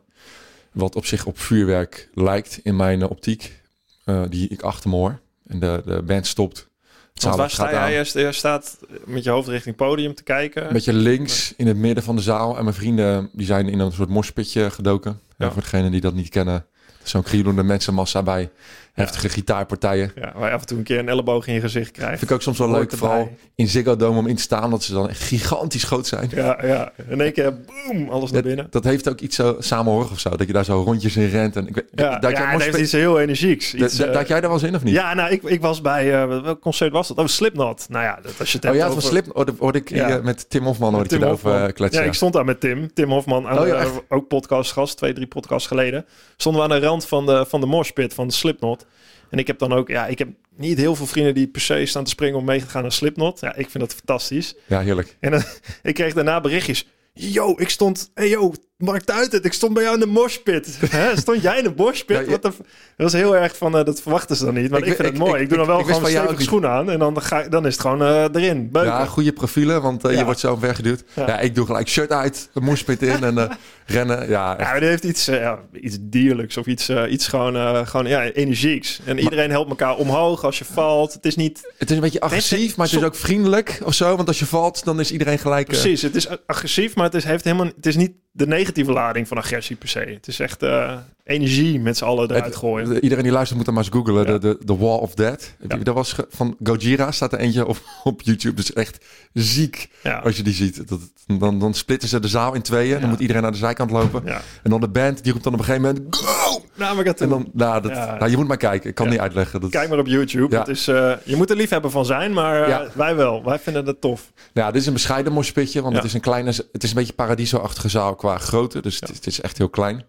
Wat 0.77 0.95
op 0.97 1.07
zich 1.07 1.27
op 1.27 1.39
vuurwerk 1.39 2.09
lijkt 2.15 2.61
in 2.63 2.77
mijn 2.77 3.03
eh, 3.03 3.11
optiek. 3.11 3.61
eh, 4.05 4.23
die 4.29 4.49
ik 4.49 4.63
achter 4.63 4.91
me 4.91 4.97
hoor. 4.97 5.21
En 5.47 5.59
de, 5.61 5.83
de 5.87 6.03
band 6.03 6.27
stopt. 6.27 6.69
Want 7.15 7.37
waar 7.37 7.51
sta 7.51 7.65
aan. 7.71 7.91
jij? 7.91 7.99
Je 7.99 8.05
sta- 8.05 8.21
Je 8.21 8.33
staat 8.33 8.79
met 9.05 9.25
je 9.25 9.31
hoofd 9.31 9.49
richting 9.49 9.77
het 9.79 9.87
podium 9.89 10.15
te 10.15 10.23
kijken. 10.23 10.67
Een 10.67 10.73
beetje 10.73 10.93
links 10.93 11.55
in 11.57 11.67
het 11.67 11.77
midden 11.77 12.03
van 12.05 12.17
de 12.17 12.23
zaal. 12.23 12.57
En 12.57 12.63
mijn 12.65 12.77
vrienden 12.77 13.29
die 13.33 13.47
zijn 13.47 13.69
in 13.69 13.79
een 13.79 13.93
soort 13.93 14.09
morspitje 14.09 14.71
gedoken. 14.71 15.21
Ja. 15.39 15.47
En 15.47 15.53
voor 15.53 15.63
degenen 15.63 15.91
die 15.91 16.01
dat 16.01 16.15
niet 16.15 16.29
kennen. 16.29 16.67
Zo'n 17.03 17.23
krielende 17.23 17.63
mensenmassa 17.63 18.23
bij 18.23 18.51
heftige 18.97 19.29
gitaarpartijen. 19.29 20.13
Ja, 20.15 20.33
waar 20.35 20.49
je 20.49 20.55
af 20.55 20.61
en 20.61 20.67
toe 20.67 20.79
een 20.79 20.85
keer 20.85 20.99
een 20.99 21.09
elleboog 21.09 21.47
in 21.47 21.55
je 21.55 21.61
gezicht 21.61 21.91
krijgt. 21.91 22.19
Vind 22.19 22.31
ik 22.31 22.37
ook 22.37 22.43
soms 22.43 22.59
wel 22.59 22.67
Hoort 22.69 22.79
leuk. 22.81 22.91
erbij. 22.93 23.09
Vooral 23.09 23.29
in 23.55 23.69
Ziggo 23.69 23.97
Dome 23.97 24.19
om 24.19 24.27
in 24.27 24.37
te 24.37 24.43
staan. 24.43 24.71
Dat 24.71 24.83
ze 24.83 24.93
dan 24.93 25.15
gigantisch 25.15 25.85
groot 25.85 26.07
zijn. 26.07 26.31
Ja, 26.35 26.59
ja. 26.63 26.93
In 27.09 27.21
één 27.21 27.33
keer, 27.33 27.55
boom, 27.87 28.09
alles 28.09 28.31
naar 28.31 28.43
binnen. 28.43 28.67
Dat, 28.71 28.85
heeft 28.85 29.09
ook 29.09 29.21
iets 29.21 29.37
zo 29.37 29.57
samenhorig 29.59 30.11
of 30.11 30.21
zo. 30.21 30.31
Dat 30.37 30.47
je 30.47 30.53
daar 30.53 30.65
zo 30.65 30.83
rondjes 30.83 31.17
in 31.17 31.29
rent. 31.29 31.57
En 31.57 31.67
ik, 31.69 31.75
weet- 31.75 31.85
Ja, 31.95 32.19
dat, 32.19 32.31
ja, 32.31 32.59
heeft 32.59 32.77
iets 32.79 32.93
heel 32.93 33.21
energieks. 33.21 33.71
dat, 33.71 33.81
Iets, 33.81 33.97
dat, 33.97 34.07
eh, 34.09 34.13
dat 34.15 34.29
jij 34.29 34.41
daar 34.41 34.51
wel 34.51 34.59
eens 34.59 34.69
in 34.69 34.75
of 34.75 34.83
niet? 34.85 34.95
Ja, 34.95 35.15
nou, 35.15 35.31
ik, 35.31 35.43
ik 35.43 35.61
was 35.61 35.81
bij... 35.81 36.23
eh, 36.23 36.41
welk 36.43 36.61
concert 36.61 36.93
was 36.93 37.09
dat? 37.09 37.19
Oh, 37.19 37.27
Slipknot. 37.27 37.87
Nou 37.89 38.05
ja, 38.05 38.19
dat, 38.23 38.33
als 38.39 38.53
je 38.53 38.59
het 38.59 38.69
oh 38.71 38.75
ja, 38.75 38.81
van 38.81 38.91
over- 38.91 39.03
Slip 39.03 39.27
hoorde, 39.33 39.53
hoorde 39.59 39.79
ik 39.79 39.91
Ja. 39.91 40.21
met 40.23 40.51
Tim 40.51 40.65
Hofman 40.65 40.95
hoorde 40.95 41.15
ik 41.15 41.21
Tim 41.21 41.29
Hofman. 41.29 41.55
eh, 41.67 41.73
kletsen. 41.73 42.03
Ja, 42.03 42.09
ik 42.09 42.15
stond 42.15 42.33
daar 42.33 42.45
met 42.45 42.61
Tim. 42.61 42.93
Tim 42.95 43.11
Hofman, 43.11 43.59
Oh 43.59 43.67
ja, 43.67 43.85
ook 44.09 44.29
podcastgast, 44.29 44.97
twee, 44.97 45.13
drie 45.13 45.27
podcasts 45.27 45.69
geleden. 45.69 46.05
Stonden 46.37 46.63
we 46.67 46.75
aan 46.75 46.81
de 46.81 46.87
rand 46.87 47.07
van 47.07 47.27
de, 47.27 47.45
van 47.49 47.61
de 47.61 47.67
morspit 47.67 48.15
van 48.15 48.27
de 48.29 48.33
Slipknot. 48.35 48.86
En 49.31 49.39
ik 49.39 49.47
heb 49.47 49.59
dan 49.59 49.73
ook, 49.73 49.89
ja, 49.89 50.07
ik 50.07 50.19
heb 50.19 50.29
niet 50.57 50.79
heel 50.79 50.97
veel 50.97 51.07
vrienden 51.07 51.35
die 51.35 51.47
per 51.47 51.61
se 51.61 51.87
staan 51.87 52.05
te 52.05 52.11
springen 52.11 52.39
om 52.39 52.45
mee 52.45 52.61
te 52.61 52.67
gaan 52.67 52.83
naar 52.83 52.93
Slipknot. 52.93 53.41
Ja, 53.41 53.55
ik 53.55 53.71
vind 53.71 53.85
dat 53.85 53.95
fantastisch. 53.95 54.55
Ja, 54.67 54.81
heerlijk. 54.81 55.17
En 55.21 55.31
dan, 55.31 55.43
ik 55.83 55.95
kreeg 55.95 56.15
daarna 56.15 56.41
berichtjes. 56.41 56.87
Yo, 57.13 57.55
ik 57.57 57.69
stond, 57.69 58.11
hey 58.15 58.29
yo, 58.29 58.53
Mark 58.79 59.03
Tuitert, 59.05 59.45
ik 59.45 59.53
stond 59.53 59.75
bij 59.75 59.83
jou 59.83 59.95
in 59.95 60.01
de 60.01 60.07
moshpit. 60.07 60.79
Hè? 60.91 61.17
Stond 61.17 61.43
jij 61.43 61.59
in 61.59 61.65
de 61.65 61.73
moshpit? 61.77 62.17
Ja, 62.17 62.23
ja. 62.23 62.31
Wat 62.31 62.43
de 62.43 62.51
f- 62.51 62.57
dat 62.57 62.67
was 62.97 63.13
heel 63.13 63.37
erg 63.37 63.57
van, 63.57 63.79
eh, 63.79 63.85
dat 63.85 64.01
verwachten 64.01 64.37
ze 64.37 64.45
dan 64.45 64.55
niet. 64.55 64.71
Maar 64.71 64.79
ik, 64.81 64.87
Ik- 64.87 64.95
vind 64.97 65.09
ik- 65.09 65.15
het 65.15 65.23
mooi. 65.23 65.35
Ik, 65.35 65.41
ik- 65.43 65.49
doe 65.49 65.59
dan 65.59 65.67
wel 65.67 65.79
gewoon 65.83 66.01
van 66.01 66.11
stevige 66.11 66.43
schoenen 66.43 66.71
aan. 66.71 66.91
En 66.91 66.99
dan, 66.99 67.23
ga, 67.23 67.43
dan 67.49 67.67
is 67.67 67.73
het 67.73 67.81
gewoon 67.81 68.03
eh, 68.03 68.25
erin. 68.33 68.71
Beuken. 68.71 68.91
Ja, 68.93 69.05
goede 69.07 69.33
profielen, 69.33 69.83
want 69.83 70.05
eh, 70.05 70.13
Ja. 70.13 70.19
je 70.19 70.25
wordt 70.25 70.41
zo 70.41 70.59
weggeduwd. 70.59 71.05
Ja. 71.15 71.27
Ja. 71.27 71.39
ik 71.39 71.55
doe 71.55 71.67
gelijk 71.67 71.89
shirt 71.89 72.11
uit, 72.13 72.49
de 72.53 72.61
moerspit 72.61 73.03
in 73.03 73.25
en 73.25 73.49
rennen. 73.87 74.19
Ja, 74.19 74.29
Ja, 74.29 74.59
echt. 74.59 74.71
maar 74.71 74.81
die 74.81 74.89
heeft 74.89 75.05
iets, 75.05 75.25
ja, 75.25 75.59
iets 75.73 75.97
dierlijks 76.01 76.57
of 76.57 76.67
iets, 76.67 76.89
iets 77.09 77.29
gewoon, 77.29 77.87
gewoon 77.87 78.07
ja, 78.07 78.23
energieks. 78.31 79.01
En 79.05 79.19
iedereen 79.19 79.51
helpt 79.51 79.69
elkaar 79.71 79.97
omhoog 79.97 80.45
als 80.45 80.59
je 80.59 80.65
valt. 80.65 81.13
Het 81.13 81.27
is 81.27 81.37
niet... 81.37 81.73
Het 81.79 81.91
is 81.91 81.97
een 81.97 82.03
beetje 82.03 82.21
agressief, 82.21 82.77
maar 82.77 82.87
het 82.87 82.97
is 82.97 83.03
ook 83.05 83.15
vriendelijk 83.17 83.81
of 83.85 83.95
zo. 83.95 84.17
Want 84.17 84.29
als 84.29 84.39
je 84.39 84.47
valt, 84.47 84.85
dan 84.85 85.01
is 85.01 85.13
iedereen 85.13 85.39
gelijk... 85.39 85.67
Precies, 85.67 86.03
het 86.03 86.15
is 86.17 86.29
agressief, 86.47 86.95
maar 86.95 87.05
het 87.05 87.15
is, 87.15 87.25
heeft 87.25 87.45
helemaal, 87.45 87.67
het 87.67 87.87
is 87.87 87.97
niet 87.97 88.13
de 88.37 88.47
negatieve 88.47 88.93
lading 88.93 89.29
van 89.29 89.37
agressie 89.37 89.77
per 89.77 89.89
se. 89.89 89.99
Het 89.99 90.27
is 90.27 90.41
echt 90.41 90.63
eh, 90.63 90.99
energie 91.27 91.81
met 91.81 91.97
z'n 91.97 92.05
allen 92.05 92.29
eruit 92.29 92.45
Het- 92.45 92.57
gooien. 92.57 92.89
de- 92.89 93.01
Iedereen 93.01 93.25
die 93.25 93.33
luistert 93.33 93.57
moet 93.57 93.67
dan 93.67 93.75
maar 93.75 93.85
eens 93.85 93.93
googlen. 93.93 94.27
Ja. 94.27 94.33
De, 94.33 94.39
de, 94.39 94.65
de 94.65 94.77
Wall 94.77 94.99
of 94.99 95.15
Dead. 95.15 95.55
Ja. 95.69 95.77
Dat 95.77 95.95
was 95.95 96.15
van 96.29 96.57
Gojira 96.63 97.11
staat 97.11 97.33
er 97.33 97.39
eentje 97.39 97.67
op, 97.67 97.79
op 98.05 98.23
YouTube. 98.23 98.55
Dus 98.55 98.73
echt 98.73 99.05
ziek 99.33 99.89
Ja. 100.03 100.19
als 100.19 100.37
je 100.37 100.43
die 100.43 100.55
ziet. 100.55 100.89
Dat, 100.89 101.01
dan, 101.39 101.59
dan 101.59 101.75
splitten 101.75 102.09
ze 102.09 102.21
de 102.21 102.29
zaal 102.29 102.55
in 102.55 102.63
tweeën. 102.63 102.89
Ja. 102.95 102.99
Dan 102.99 103.09
moet 103.09 103.21
iedereen 103.21 103.43
naar 103.43 103.53
de 103.53 103.59
zijkant 103.59 103.91
lopen. 103.91 104.23
Ja. 104.25 104.41
En 104.63 104.71
dan 104.71 104.81
de 104.81 104.89
band, 104.89 105.23
die 105.23 105.33
roept 105.33 105.45
dan 105.45 105.53
op 105.53 105.59
een 105.59 105.65
gegeven 105.65 105.87
moment... 105.95 106.17
Go! 106.17 106.65
Nou, 106.75 106.97
maar 106.97 107.05
En 107.05 107.29
dan, 107.29 107.49
nou, 107.53 107.83
dat, 107.83 107.91
Ja. 107.91 108.17
nou, 108.19 108.31
je 108.31 108.37
moet 108.37 108.47
maar 108.49 108.57
kijken. 108.57 108.89
Ik 108.89 108.95
kan 108.95 109.07
Ja. 109.07 109.13
niet 109.13 109.21
uitleggen. 109.21 109.61
Dat, 109.61 109.71
Kijk 109.71 109.89
maar 109.89 109.99
op 109.99 110.07
YouTube. 110.07 110.55
Ja. 110.55 110.59
Het 110.59 110.69
is, 110.69 110.89
eh, 110.89 111.13
je 111.25 111.37
moet 111.37 111.51
er 111.51 111.57
liefhebber 111.57 111.91
van 111.91 112.05
zijn, 112.07 112.33
maar 112.33 112.63
eh, 112.63 112.69
Ja. 112.69 112.87
wij 112.95 113.17
wel. 113.17 113.45
Wij 113.45 113.59
vinden 113.59 113.87
het 113.87 114.01
tof. 114.01 114.33
Nou, 114.55 114.73
dit 114.73 114.81
is 114.81 114.87
een 114.87 114.93
bescheiden 114.93 115.33
moshpitje, 115.33 115.81
want 115.81 115.93
Ja. 115.93 115.99
het 115.99 116.09
is 116.09 116.15
een 116.15 116.21
kleine, 116.21 116.51
het 116.73 116.83
is 116.83 116.89
een 116.91 116.97
beetje 116.97 117.13
paradiso-achtige 117.13 117.89
zaal 117.89 118.15
qua 118.15 118.39
grootte, 118.39 118.81
dus 118.83 119.01
het 119.01 119.27
is 119.27 119.41
echt 119.41 119.59
heel 119.59 119.69
klein. 119.69 120.05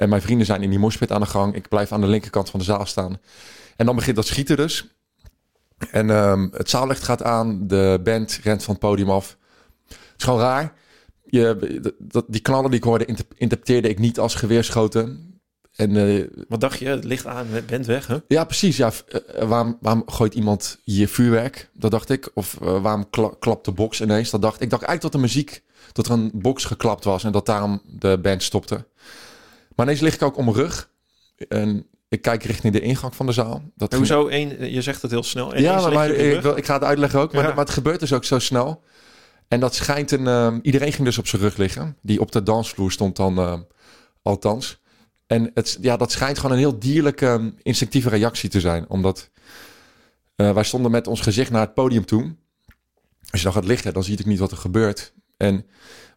En 0.00 0.08
mijn 0.08 0.22
vrienden 0.22 0.46
zijn 0.46 0.62
in 0.62 0.70
die 0.70 0.78
moshpit 0.78 1.12
aan 1.12 1.20
de 1.20 1.26
gang. 1.26 1.54
Ik 1.54 1.68
blijf 1.68 1.92
aan 1.92 2.00
de 2.00 2.06
linkerkant 2.06 2.50
van 2.50 2.58
de 2.58 2.64
zaal 2.64 2.86
staan. 2.86 3.20
En 3.76 3.86
dan 3.86 3.94
begint 3.94 4.16
dat 4.16 4.26
schieten 4.26 4.56
dus. 4.56 4.86
En 5.90 6.10
ehm, 6.10 6.48
het 6.52 6.70
zaallicht 6.70 7.02
gaat 7.02 7.22
aan, 7.22 7.66
de 7.66 8.00
band 8.04 8.40
rent 8.42 8.62
van 8.64 8.74
het 8.74 8.82
podium 8.82 9.10
af. 9.10 9.36
Het 9.88 9.96
is 10.16 10.24
gewoon 10.24 10.40
raar. 10.40 10.72
Je, 11.24 11.80
dat, 11.98 12.24
die 12.28 12.40
knallen 12.40 12.70
die 12.70 12.78
ik 12.78 12.84
hoorde, 12.84 13.04
inter- 13.04 13.24
interpreteerde 13.36 13.88
ik 13.88 13.98
niet 13.98 14.18
als 14.18 14.34
geweerschoten. 14.34 15.34
En 15.74 15.96
eh, 15.96 16.24
Wat 16.48 16.60
dacht 16.60 16.78
je? 16.78 16.88
Het 16.88 17.04
licht 17.04 17.26
aan, 17.26 17.46
bent 17.66 17.86
weg, 17.86 18.06
hè? 18.06 18.16
ja, 18.28 18.44
precies. 18.44 18.76
Ja, 18.76 18.92
v- 18.92 19.00
eh, 19.00 19.48
waarom, 19.48 19.76
waarom 19.80 20.02
gooit 20.06 20.34
iemand 20.34 20.78
hier 20.84 21.08
vuurwerk? 21.08 21.70
Dat 21.72 21.90
dacht 21.90 22.10
ik. 22.10 22.30
Of 22.34 22.58
eh, 22.60 22.82
waarom 22.82 23.10
kla- 23.10 23.34
klapt 23.38 23.64
de 23.64 23.72
box 23.72 24.00
ineens? 24.00 24.30
Dat 24.30 24.42
dacht 24.42 24.56
ik. 24.56 24.60
Ik 24.62 24.70
dacht 24.70 24.82
eigenlijk 24.82 25.12
dat 25.12 25.22
de 25.22 25.28
muziek, 25.28 25.62
dat 25.92 26.06
er 26.06 26.12
een 26.12 26.30
box 26.34 26.64
geklapt 26.64 27.04
was 27.04 27.24
en 27.24 27.32
dat 27.32 27.46
daarom 27.46 27.82
de 27.86 28.18
band 28.22 28.42
stopte. 28.42 28.84
Maar 29.80 29.88
ineens 29.88 30.04
lig 30.04 30.14
ik 30.14 30.22
ook 30.22 30.36
om 30.36 30.44
mijn 30.44 30.56
rug 30.56 30.90
en 31.48 31.86
ik 32.08 32.22
kijk 32.22 32.42
richting 32.42 32.72
de 32.72 32.80
ingang 32.80 33.14
van 33.14 33.26
de 33.26 33.32
zaal. 33.32 33.62
Dat 33.74 33.94
Hoezo? 33.94 34.28
Één, 34.28 34.72
je 34.72 34.82
zegt 34.82 35.02
het 35.02 35.10
heel 35.10 35.22
snel. 35.22 35.58
Ja, 35.58 35.88
maar, 35.88 36.10
ik, 36.10 36.40
wil, 36.40 36.56
ik 36.56 36.64
ga 36.64 36.74
het 36.74 36.84
uitleggen 36.84 37.20
ook. 37.20 37.32
Maar, 37.32 37.42
Ja. 37.42 37.48
maar 37.48 37.64
het 37.64 37.70
gebeurt 37.70 38.00
dus 38.00 38.12
ook 38.12 38.24
zo 38.24 38.38
snel. 38.38 38.82
En 39.48 39.60
dat 39.60 39.74
schijnt 39.74 40.10
een... 40.10 40.26
ehm, 40.26 40.58
iedereen 40.62 40.92
ging 40.92 41.04
dus 41.06 41.18
op 41.18 41.26
zijn 41.26 41.42
rug 41.42 41.56
liggen. 41.56 41.96
Die 42.02 42.20
op 42.20 42.32
de 42.32 42.42
dansvloer 42.42 42.92
stond 42.92 43.16
dan 43.16 43.38
ehm, 43.38 43.60
althans. 44.22 44.80
En 45.26 45.50
het, 45.54 45.78
ja, 45.80 45.96
dat 45.96 46.12
schijnt 46.12 46.38
gewoon 46.38 46.52
een 46.52 46.62
heel 46.62 46.78
dierlijke, 46.78 47.26
ehm, 47.26 47.50
instinctieve 47.62 48.08
reactie 48.08 48.48
te 48.48 48.60
zijn. 48.60 48.88
Omdat 48.88 49.30
eh, 50.36 50.52
wij 50.52 50.64
stonden 50.64 50.90
met 50.90 51.06
ons 51.06 51.20
gezicht 51.20 51.50
naar 51.50 51.60
het 51.60 51.74
podium 51.74 52.04
toe. 52.04 52.34
Als 53.30 53.40
je 53.40 53.46
dan 53.46 53.52
gaat 53.52 53.64
liggen, 53.64 53.92
dan 53.92 54.02
zie 54.02 54.12
je 54.12 54.18
natuurlijk 54.18 54.40
niet 54.40 54.50
wat 54.50 54.58
er 54.58 54.64
gebeurt. 54.70 55.12
En 55.36 55.66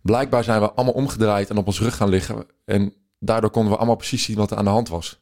blijkbaar 0.02 0.43
zijn 0.43 0.62
we 0.62 0.71
allemaal 0.71 0.93
omgedraaid 0.93 1.49
en 1.49 1.58
op 1.58 1.67
ons 1.67 1.80
rug 1.80 1.95
gaan 1.95 2.10
liggen. 2.10 2.45
En 2.65 2.93
daardoor 3.26 3.50
konden 3.50 3.72
we 3.72 3.78
allemaal 3.78 3.96
precies 3.96 4.24
zien 4.24 4.36
wat 4.36 4.52
er 4.52 4.58
aan 4.58 4.64
de 4.64 4.70
hand 4.70 4.90
was. 4.90 5.22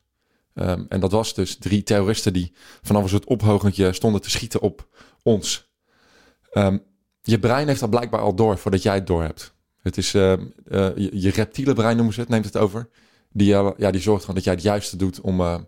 Ehm, 0.54 0.84
en 0.90 1.00
dat 1.00 1.12
was 1.12 1.34
dus 1.34 1.58
drie 1.58 1.84
terroristen 1.84 2.34
die 2.34 2.54
vanaf 2.82 3.04
een 3.04 3.10
soort 3.10 3.26
ophogentje 3.26 3.94
stonden 3.94 4.22
te 4.22 4.30
schieten 4.30 4.62
op 4.62 4.88
ons. 5.24 5.72
Ehm, 6.52 6.78
je 7.22 7.40
brein 7.40 7.68
heeft 7.68 7.80
dat 7.80 7.90
blijkbaar 7.90 8.22
al 8.22 8.36
door 8.36 8.58
voordat 8.58 8.82
jij 8.82 8.96
het 8.96 9.08
door 9.08 9.24
hebt. 9.24 9.54
Het 9.82 9.98
is 9.98 10.14
ehm, 10.14 10.46
eh, 10.68 10.96
je, 10.96 11.10
je 11.22 11.30
reptiele 11.30 11.74
brein 11.74 11.96
noemen 11.96 12.14
ze 12.14 12.20
het, 12.20 12.30
neemt 12.30 12.46
het 12.46 12.58
over. 12.58 12.90
Die, 13.32 13.54
eh, 13.54 13.72
ja, 13.78 13.92
die 13.92 14.02
zorgt 14.02 14.22
gewoon 14.22 14.36
dat 14.36 14.44
jij 14.44 14.54
het 14.54 14.64
juiste 14.64 14.98
doet 14.98 15.22
om 15.22 15.40
eh, 15.42 15.60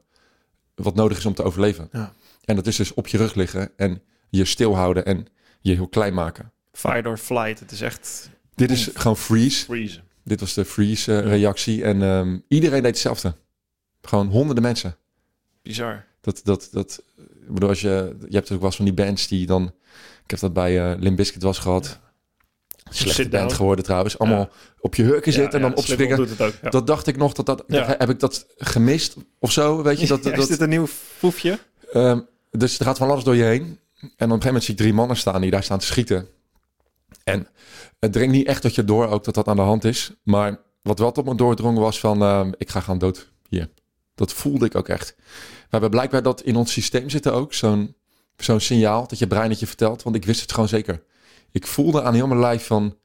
wat 0.76 0.96
nodig 0.96 1.18
is 1.18 1.26
om 1.26 1.34
te 1.34 1.44
overleven. 1.44 1.90
Ja. 1.92 2.14
En 2.46 2.56
dat 2.56 2.68
is 2.68 2.76
dus 2.76 2.94
op 2.94 3.08
je 3.08 3.18
rug 3.18 3.34
liggen 3.34 3.72
en 3.78 4.02
je 4.30 4.46
stilhouden 4.46 5.06
en 5.06 5.26
je 5.60 5.74
heel 5.74 5.88
klein 5.88 6.14
maken. 6.14 6.52
Fight 6.72 7.06
or 7.06 7.18
flight. 7.18 7.60
Het 7.60 7.72
is 7.72 7.82
echt 7.82 8.30
Dit 8.56 8.72
is 8.72 8.90
gewoon 8.94 9.18
freeze. 9.18 9.66
freezen. 9.66 10.04
Dit 10.24 10.40
was 10.40 10.54
de 10.54 10.66
freeze 10.66 11.18
eh, 11.20 11.28
reactie. 11.28 11.84
En 11.84 12.02
ehm, 12.02 12.38
iedereen 12.48 12.82
deed 12.82 12.92
hetzelfde. 12.92 13.36
Gewoon 14.02 14.28
honderden 14.28 14.64
mensen. 14.64 14.96
Bizar. 15.62 16.06
Dat, 16.22 16.42
dat, 16.44 16.70
dat, 16.72 17.04
ik 17.18 17.54
bedoel, 17.54 17.70
als 17.70 17.82
je, 17.82 18.16
je 18.30 18.36
hebt 18.36 18.52
ook 18.52 18.58
wel 18.58 18.68
eens 18.68 18.76
van 18.76 18.86
die 18.86 18.94
bands 18.94 19.28
die 19.28 19.46
dan, 19.46 19.64
ik 20.24 20.30
heb 20.30 20.40
dat 20.40 20.54
bij 20.54 20.92
eh 20.92 21.00
Limp 21.00 21.16
Bizkit 21.18 21.44
was 21.44 21.60
gehad. 21.60 22.00
Slechte 22.90 23.30
down. 23.30 23.36
band 23.36 23.54
geworden 23.54 23.86
trouwens. 23.86 24.20
Allemaal 24.20 24.40
Ja. 24.40 24.50
op 24.80 24.96
je 24.96 25.04
hurken 25.04 25.34
zitten 25.34 25.54
en 25.62 25.62
dan 25.68 25.76
opspringen. 25.78 26.28
Dat 26.70 26.88
dacht 26.88 27.08
ik 27.08 27.18
nog, 27.18 27.34
dat 27.34 27.46
dat, 27.46 27.64
heb 27.68 28.10
ik 28.10 28.20
dat 28.20 28.46
gemist 28.58 29.16
of 29.40 29.52
zo, 29.52 29.84
weet 29.84 30.00
je. 30.00 30.08
Dat, 30.22 30.26
is 30.26 30.48
dit 30.48 30.62
een 30.62 30.70
nieuw 30.70 30.88
foefje? 30.88 31.60
Ehm, 31.92 32.20
dus 32.52 32.80
er 32.80 32.86
gaat 32.86 32.98
van 32.98 33.10
alles 33.10 33.24
door 33.24 33.36
je 33.36 33.44
heen. 33.44 33.62
En 33.62 34.08
op 34.08 34.12
een 34.20 34.28
gegeven 34.28 34.46
moment 34.46 34.64
zie 34.64 34.74
ik 34.74 34.80
drie 34.80 34.94
mannen 34.94 35.18
staan 35.18 35.42
die 35.42 35.52
daar 35.52 35.64
staan 35.64 35.80
te 35.80 35.86
schieten. 35.86 36.28
En 37.24 37.48
het 38.00 38.12
dringt 38.14 38.34
niet 38.34 38.48
echt 38.48 38.62
tot 38.62 38.76
je 38.76 38.84
door 38.84 39.08
ook 39.08 39.24
dat 39.24 39.34
dat 39.34 39.48
aan 39.48 39.56
de 39.56 39.62
hand 39.62 39.84
is. 39.84 40.12
Maar 40.24 40.60
wat 40.82 41.00
wel 41.00 41.12
tot 41.12 41.26
me 41.26 41.36
doordrong 41.36 41.78
was 41.78 42.00
van, 42.00 42.22
ehm, 42.22 42.52
ik 42.58 42.70
ga 42.70 42.80
gaan 42.80 42.98
dood 42.98 43.32
hier. 43.50 43.70
Dat 44.16 44.34
voelde 44.34 44.66
ik 44.66 44.76
ook 44.76 44.88
echt. 44.90 45.16
We 45.18 45.68
hebben 45.70 45.90
blijkbaar 45.90 46.24
dat 46.24 46.42
in 46.42 46.56
ons 46.56 46.72
systeem 46.72 47.10
zitten 47.10 47.34
ook. 47.34 47.54
Zo'n 47.54 47.96
zo'n 48.38 48.60
signaal 48.60 49.08
dat 49.08 49.20
je 49.20 49.28
brein 49.28 49.50
het 49.50 49.60
je 49.60 49.68
vertelt. 49.68 50.04
Want 50.04 50.16
ik 50.16 50.26
wist 50.26 50.42
het 50.42 50.52
gewoon 50.54 50.70
zeker. 50.70 51.04
Ik 51.52 51.68
voelde 51.68 52.02
aan 52.04 52.14
heel 52.14 52.28
mijn 52.28 52.40
lijf 52.40 52.66
van, 52.66 52.98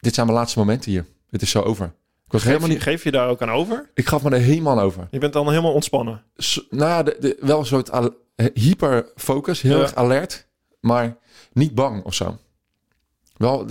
dit 0.00 0.14
zijn 0.14 0.26
mijn 0.26 0.38
laatste 0.38 0.58
momenten 0.58 0.90
hier. 0.90 1.06
Het 1.30 1.42
is 1.42 1.50
zo 1.50 1.60
over. 1.62 1.86
Ik, 2.24 2.32
was 2.32 2.40
Geef 2.42 2.50
helemaal 2.50 2.74
niet, 2.74 2.82
geef 2.82 3.04
je 3.04 3.10
daar 3.10 3.28
ook 3.28 3.42
aan 3.42 3.50
over? 3.50 3.90
ik 3.94 4.06
gaf 4.08 4.22
me 4.22 4.30
er 4.30 4.40
helemaal 4.40 4.80
over. 4.80 5.08
Je 5.10 5.18
bent 5.18 5.32
dan 5.32 5.48
helemaal 5.48 5.72
ontspannen. 5.72 6.22
S- 6.36 6.66
nou 6.70 7.04
de, 7.04 7.16
de- 7.20 7.36
wel 7.40 7.58
een 7.58 7.66
soort 7.66 7.90
hyperfocus, 8.54 9.60
heel 9.60 9.76
Ja. 9.76 9.82
erg 9.82 9.94
alert, 9.94 10.46
maar 10.80 11.16
niet 11.52 11.74
bang 11.74 12.04
of 12.04 12.14
zo. 12.14 12.38
Wel, 13.40 13.66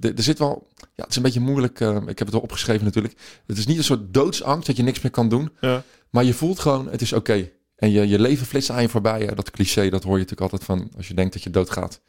er 0.00 0.22
zit 0.22 0.38
wel, 0.38 0.66
ja, 0.76 0.84
het 1.02 1.10
is 1.10 1.16
een 1.16 1.22
beetje 1.22 1.40
moeilijk. 1.40 1.80
eh, 1.80 1.96
ik 1.96 2.06
heb 2.06 2.18
het 2.18 2.30
wel 2.30 2.40
opgeschreven 2.40 2.84
natuurlijk. 2.84 3.14
Het 3.46 3.58
is 3.58 3.66
niet 3.66 3.76
een 3.78 3.84
soort 3.84 4.14
doodsangst 4.14 4.66
dat 4.66 4.76
je 4.76 4.82
niks 4.82 5.00
meer 5.00 5.10
kan 5.12 5.28
doen, 5.28 5.52
Ja. 5.60 5.82
maar 6.10 6.24
je 6.24 6.34
voelt 6.34 6.58
gewoon, 6.58 6.88
het 6.90 7.02
is 7.02 7.12
oké. 7.12 7.50
En 7.76 7.90
je, 7.90 8.08
je 8.08 8.18
leven 8.18 8.46
flitst 8.46 8.70
aan 8.70 8.82
je 8.82 8.88
voorbij. 8.88 9.26
Dat 9.34 9.50
cliché, 9.50 9.88
dat 9.90 10.02
hoor 10.02 10.12
je 10.18 10.24
natuurlijk 10.24 10.52
altijd 10.52 10.64
van 10.64 10.90
als 10.96 11.08
je 11.08 11.14
denkt 11.14 11.32
dat 11.32 11.42
je 11.42 11.50
doodgaat. 11.50 12.00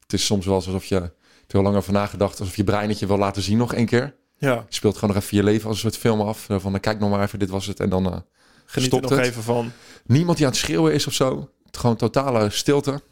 Het 0.00 0.12
is 0.12 0.24
soms 0.24 0.46
wel 0.46 0.54
alsof 0.54 0.84
je 0.84 0.96
er 0.96 1.12
heel 1.46 1.62
lang 1.62 1.76
over 1.76 1.92
nagedacht, 1.92 2.40
alsof 2.40 2.56
je 2.56 2.64
brein 2.64 2.88
het 2.88 2.98
je 2.98 3.06
wil 3.06 3.18
laten 3.18 3.42
zien 3.42 3.56
nog 3.58 3.74
één 3.74 3.86
keer. 3.86 4.14
Ja. 4.38 4.54
Je 4.54 4.74
speelt 4.74 4.94
gewoon 4.98 5.14
nog 5.14 5.22
even 5.24 5.36
je 5.36 5.42
leven 5.42 5.66
als 5.68 5.74
een 5.76 5.90
soort 5.90 6.00
film 6.02 6.20
af. 6.20 6.44
Van, 6.48 6.60
nou, 6.62 6.78
kijk 6.78 6.98
nog 6.98 7.10
maar 7.10 7.22
even, 7.22 7.38
dit 7.38 7.50
was 7.50 7.66
het. 7.66 7.80
En 7.80 7.88
dan 7.88 8.06
eh, 8.12 8.18
Geniet 8.66 8.88
Stopt 8.88 9.04
er 9.04 9.10
nog 9.10 9.18
het? 9.18 9.28
even 9.28 9.42
van. 9.42 9.72
niemand 10.06 10.36
die 10.36 10.46
aan 10.46 10.52
het 10.52 10.60
schreeuwen 10.60 10.92
is 10.92 11.06
of 11.06 11.12
zo. 11.12 11.50
Gewoon 11.70 11.96
totale 11.96 12.50
stilte. 12.50 13.02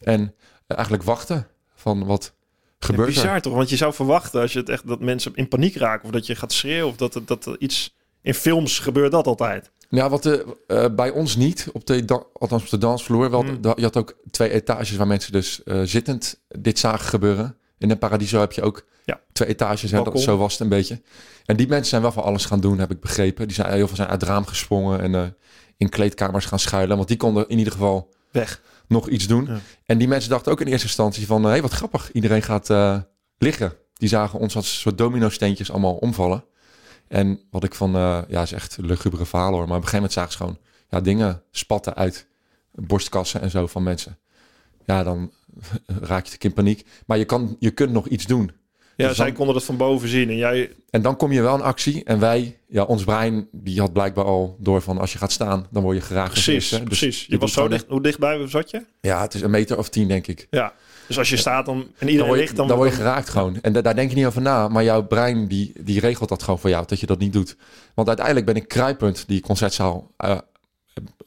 En 0.00 0.34
eigenlijk 0.66 1.02
wachten 1.02 1.46
van 1.74 2.04
wat 2.04 2.32
gebeurt 2.78 3.08
ja, 3.08 3.14
bizar 3.20 3.34
er. 3.34 3.42
toch? 3.42 3.54
Want 3.54 3.70
je 3.70 3.76
zou 3.76 3.92
verwachten 3.94 4.40
als 4.40 4.52
je 4.52 4.58
het 4.58 4.68
echt 4.68 4.86
dat 4.88 5.00
mensen 5.00 5.32
in 5.34 5.48
paniek 5.48 5.76
raken 5.76 6.04
of 6.04 6.10
dat 6.10 6.26
je 6.26 6.34
gaat 6.34 6.52
schreeuwen 6.52 6.88
of 6.88 6.96
dat, 6.96 7.14
er- 7.14 7.24
dat 7.24 7.56
iets 7.58 7.94
in 8.22 8.34
films 8.34 8.78
gebeurt 8.78 9.12
dat 9.12 9.26
altijd. 9.26 9.70
Ja, 9.90 10.08
wat 10.08 10.26
eh, 10.26 10.40
eh, 10.66 10.94
bij 10.94 11.10
ons 11.10 11.36
niet, 11.36 11.68
op 11.72 11.86
de, 11.86 12.24
althans 12.32 12.62
op 12.62 12.68
de 12.68 12.78
dansvloer. 12.78 13.30
Wel, 13.30 13.60
da- 13.60 13.72
je 13.76 13.82
had 13.82 13.96
ook 13.96 14.16
twee 14.30 14.50
etages 14.50 14.96
waar 14.96 15.06
mensen 15.06 15.32
dus 15.32 15.62
eh, 15.62 15.80
zittend 15.84 16.40
dit 16.48 16.78
zagen 16.78 17.08
gebeuren. 17.08 17.56
In 17.78 17.90
een 17.90 17.98
Paradiso 17.98 18.40
heb 18.40 18.52
je 18.52 18.62
ook 18.62 18.84
Ja. 19.04 19.20
twee 19.32 19.48
etages. 19.48 19.92
En 19.92 20.04
dat, 20.04 20.20
zo 20.20 20.36
was 20.36 20.52
het 20.52 20.60
een 20.60 20.68
beetje. 20.68 21.00
En 21.44 21.56
die 21.56 21.68
mensen 21.68 21.86
zijn 21.86 22.02
wel 22.02 22.12
van 22.12 22.22
alles 22.22 22.44
gaan 22.44 22.60
doen, 22.60 22.78
heb 22.78 22.90
ik 22.90 23.00
begrepen. 23.00 23.46
Die 23.46 23.54
zijn 23.56 23.72
heel 23.72 23.86
veel 23.86 23.96
zijn 23.96 24.08
uit 24.08 24.20
het 24.20 24.30
raam 24.30 24.46
gesprongen 24.46 25.00
en 25.00 25.14
eh, 25.14 25.22
in 25.76 25.88
kleedkamers 25.88 26.44
gaan 26.44 26.58
schuilen. 26.58 26.96
Want 26.96 27.08
die 27.08 27.16
konden 27.16 27.48
in 27.48 27.58
ieder 27.58 27.72
geval 27.72 28.08
Weg. 28.30 28.60
Nog 28.88 29.08
iets 29.08 29.26
doen. 29.26 29.44
Ja. 29.44 29.58
En 29.84 29.98
die 29.98 30.08
mensen 30.08 30.30
dachten 30.30 30.52
ook 30.52 30.60
in 30.60 30.66
eerste 30.66 30.86
instantie 30.86 31.26
van... 31.26 31.42
hé, 31.42 31.48
hey, 31.48 31.62
wat 31.62 31.72
grappig, 31.72 32.12
iedereen 32.12 32.42
gaat 32.42 32.70
eh, 32.70 32.98
liggen. 33.38 33.72
Die 33.94 34.08
zagen 34.08 34.38
ons 34.38 34.56
als 34.56 34.80
soort 34.80 34.98
domino-steentjes 34.98 35.70
allemaal 35.70 35.94
omvallen. 35.94 36.44
En 37.08 37.40
wat 37.50 37.64
ik 37.64 37.74
van... 37.74 37.94
eh, 37.94 38.18
ja, 38.28 38.42
is 38.42 38.52
echt 38.52 38.76
lugubere 38.80 39.26
verhalen 39.26 39.58
hoor. 39.58 39.68
Maar 39.68 39.76
op 39.76 39.82
een 39.82 39.88
gegeven 39.88 39.96
moment 39.96 40.12
zagen 40.12 40.32
ze 40.32 40.38
gewoon 40.38 40.58
ja, 40.88 41.00
dingen 41.00 41.42
spatten 41.50 41.94
uit 41.94 42.26
borstkassen 42.72 43.40
en 43.40 43.50
zo 43.50 43.66
van 43.66 43.82
mensen. 43.82 44.18
Ja, 44.84 45.02
dan 45.02 45.32
raak 45.86 46.26
je 46.26 46.38
in 46.38 46.52
paniek. 46.52 46.86
Maar 47.06 47.18
je, 47.18 47.24
kan, 47.24 47.56
je 47.58 47.70
kunt 47.70 47.92
nog 47.92 48.06
iets 48.06 48.26
doen. 48.26 48.52
Ja, 48.98 49.06
Dus 49.08 49.16
zij 49.16 49.26
dan- 49.26 49.34
konden 49.34 49.54
dat 49.54 49.64
van 49.64 49.76
boven 49.76 50.08
zien 50.08 50.28
en 50.28 50.36
jij... 50.36 50.72
En 50.90 51.02
dan 51.02 51.16
kom 51.16 51.32
je 51.32 51.42
wel 51.42 51.54
in 51.54 51.62
actie. 51.62 52.04
En 52.04 52.18
wij, 52.18 52.58
ja, 52.68 52.82
ons 52.82 53.04
brein, 53.04 53.48
die 53.52 53.80
had 53.80 53.92
blijkbaar 53.92 54.24
al 54.24 54.56
door 54.60 54.80
van 54.82 54.98
als 54.98 55.12
je 55.12 55.18
gaat 55.18 55.32
staan, 55.32 55.66
dan 55.70 55.82
word 55.82 55.96
je 55.96 56.02
geraakt. 56.02 56.30
Precies, 56.30 56.54
eerste. 56.54 56.76
Dus 56.78 56.84
precies. 56.84 57.26
Je, 57.28 57.38
was 57.38 57.52
zo 57.52 57.68
dicht. 57.68 57.84
Hoe 57.88 58.02
dichtbij 58.02 58.48
zat 58.48 58.70
je? 58.70 58.84
Ja, 59.00 59.20
het 59.22 59.34
is 59.34 59.40
een 59.40 59.50
meter 59.50 59.78
of 59.78 59.88
tien, 59.88 60.08
denk 60.08 60.26
ik. 60.26 60.46
Ja. 60.50 60.72
Dus 61.06 61.18
als 61.18 61.30
je 61.30 61.36
staat 61.36 61.66
dan, 61.66 61.86
en 61.98 62.08
iedereen 62.08 62.32
ligt, 62.32 62.56
dan... 62.56 62.68
dan 62.68 62.76
word 62.76 62.90
je 62.90 62.96
geraakt 62.96 63.28
gewoon. 63.28 63.58
En 63.62 63.72
da- 63.72 63.80
daar 63.82 63.94
denk 63.94 64.10
je 64.10 64.16
niet 64.16 64.26
over 64.26 64.42
na. 64.42 64.68
Maar 64.68 64.84
jouw 64.84 65.02
brein, 65.06 65.48
die, 65.48 65.72
die 65.80 66.00
regelt 66.00 66.28
dat 66.28 66.42
gewoon 66.42 66.58
voor 66.58 66.70
jou, 66.70 66.84
dat 66.86 67.00
je 67.00 67.06
dat 67.06 67.18
niet 67.18 67.32
doet. 67.32 67.56
Want 67.94 68.08
uiteindelijk 68.08 68.46
ben 68.46 68.56
ik 68.56 68.68
kruipend 68.68 69.24
die 69.26 69.40
concertzaal, 69.40 70.10
eh, 70.16 70.38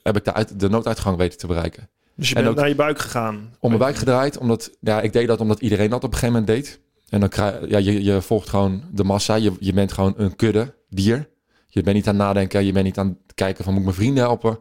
heb 0.04 0.18
ik 0.18 0.26
de, 0.26 0.34
uit, 0.34 0.60
de 0.60 0.70
nooduitgang 0.70 1.18
weten 1.18 1.38
te 1.38 1.48
bereiken. 1.48 1.90
Dus 2.16 2.30
je 2.30 2.36
en 2.36 2.44
bent 2.44 2.56
naar 2.56 2.68
je 2.68 2.76
buik 2.76 3.00
gegaan. 3.00 3.54
Om 3.60 3.68
mijn 3.70 3.82
buik 3.82 3.96
gedraaid, 3.96 4.38
omdat 4.38 4.72
ja, 4.80 5.02
ik 5.02 5.14
deed 5.14 5.28
dat 5.28 5.40
omdat 5.40 5.60
iedereen 5.60 5.90
dat 5.90 6.04
op 6.04 6.12
een 6.14 6.18
gegeven 6.18 6.40
moment 6.42 6.58
deed. 6.64 6.80
En 7.12 7.20
dan 7.20 7.30
krijg 7.30 7.70
ja, 7.70 7.78
je, 7.78 8.04
je 8.04 8.22
volgt 8.22 8.50
gewoon 8.50 8.84
de 8.92 9.04
massa. 9.04 9.36
Je, 9.36 9.52
je 9.60 9.74
bent 9.74 9.92
gewoon 9.92 10.14
een 10.18 10.36
kudde 10.36 10.74
dier. 10.90 11.30
Je 11.68 11.82
bent 11.84 11.96
niet 11.96 12.08
aan 12.08 12.16
het 12.16 12.24
nadenken. 12.24 12.66
Je 12.66 12.72
bent 12.72 12.86
niet 12.86 12.98
aan 12.98 13.08
het 13.08 13.36
kijken 13.36 13.64
van 13.64 13.74
moet 13.74 13.82
ik 13.82 13.88
mijn 13.88 14.00
vrienden 14.02 14.24
helpen. 14.24 14.52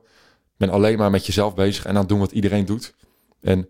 Je 0.43 0.57
bent 0.57 0.73
alleen 0.73 0.99
maar 0.99 1.11
met 1.11 1.27
jezelf 1.27 1.55
bezig 1.55 1.85
en 1.85 1.91
aan 1.91 1.97
het 2.01 2.09
doen 2.09 2.19
wat 2.19 2.33
iedereen 2.33 2.65
doet. 2.65 2.95
En 3.41 3.59
op 3.59 3.67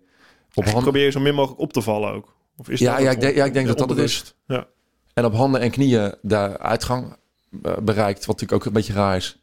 Eigenlijk 0.63 0.71
hand, 0.71 0.83
probeer 0.83 1.03
je 1.03 1.11
zo 1.11 1.19
min 1.19 1.35
mogelijk 1.35 1.61
op 1.61 1.73
te 1.73 1.81
vallen 1.81 2.13
ook. 2.13 2.35
Of 2.57 2.69
is 2.69 2.79
Ja, 2.79 2.93
dat 2.93 3.03
ja, 3.03 3.11
ik 3.11 3.19
denk- 3.19 3.35
ja, 3.35 3.45
ik 3.45 3.53
denk 3.53 3.67
dat 3.67 3.77
dat 3.77 3.89
het 3.89 3.97
onbewust? 3.97 4.35
Ja. 4.47 4.67
en 5.13 5.25
op 5.25 5.33
handen 5.33 5.61
en 5.61 5.71
knieën 5.71 6.15
de 6.21 6.59
uitgang 6.59 7.15
eh, 7.63 7.77
bereikt. 7.77 8.25
Wat 8.25 8.27
natuurlijk 8.27 8.53
ook 8.61 8.65
een 8.65 8.73
beetje 8.73 8.93
raar 8.93 9.15
is. 9.15 9.39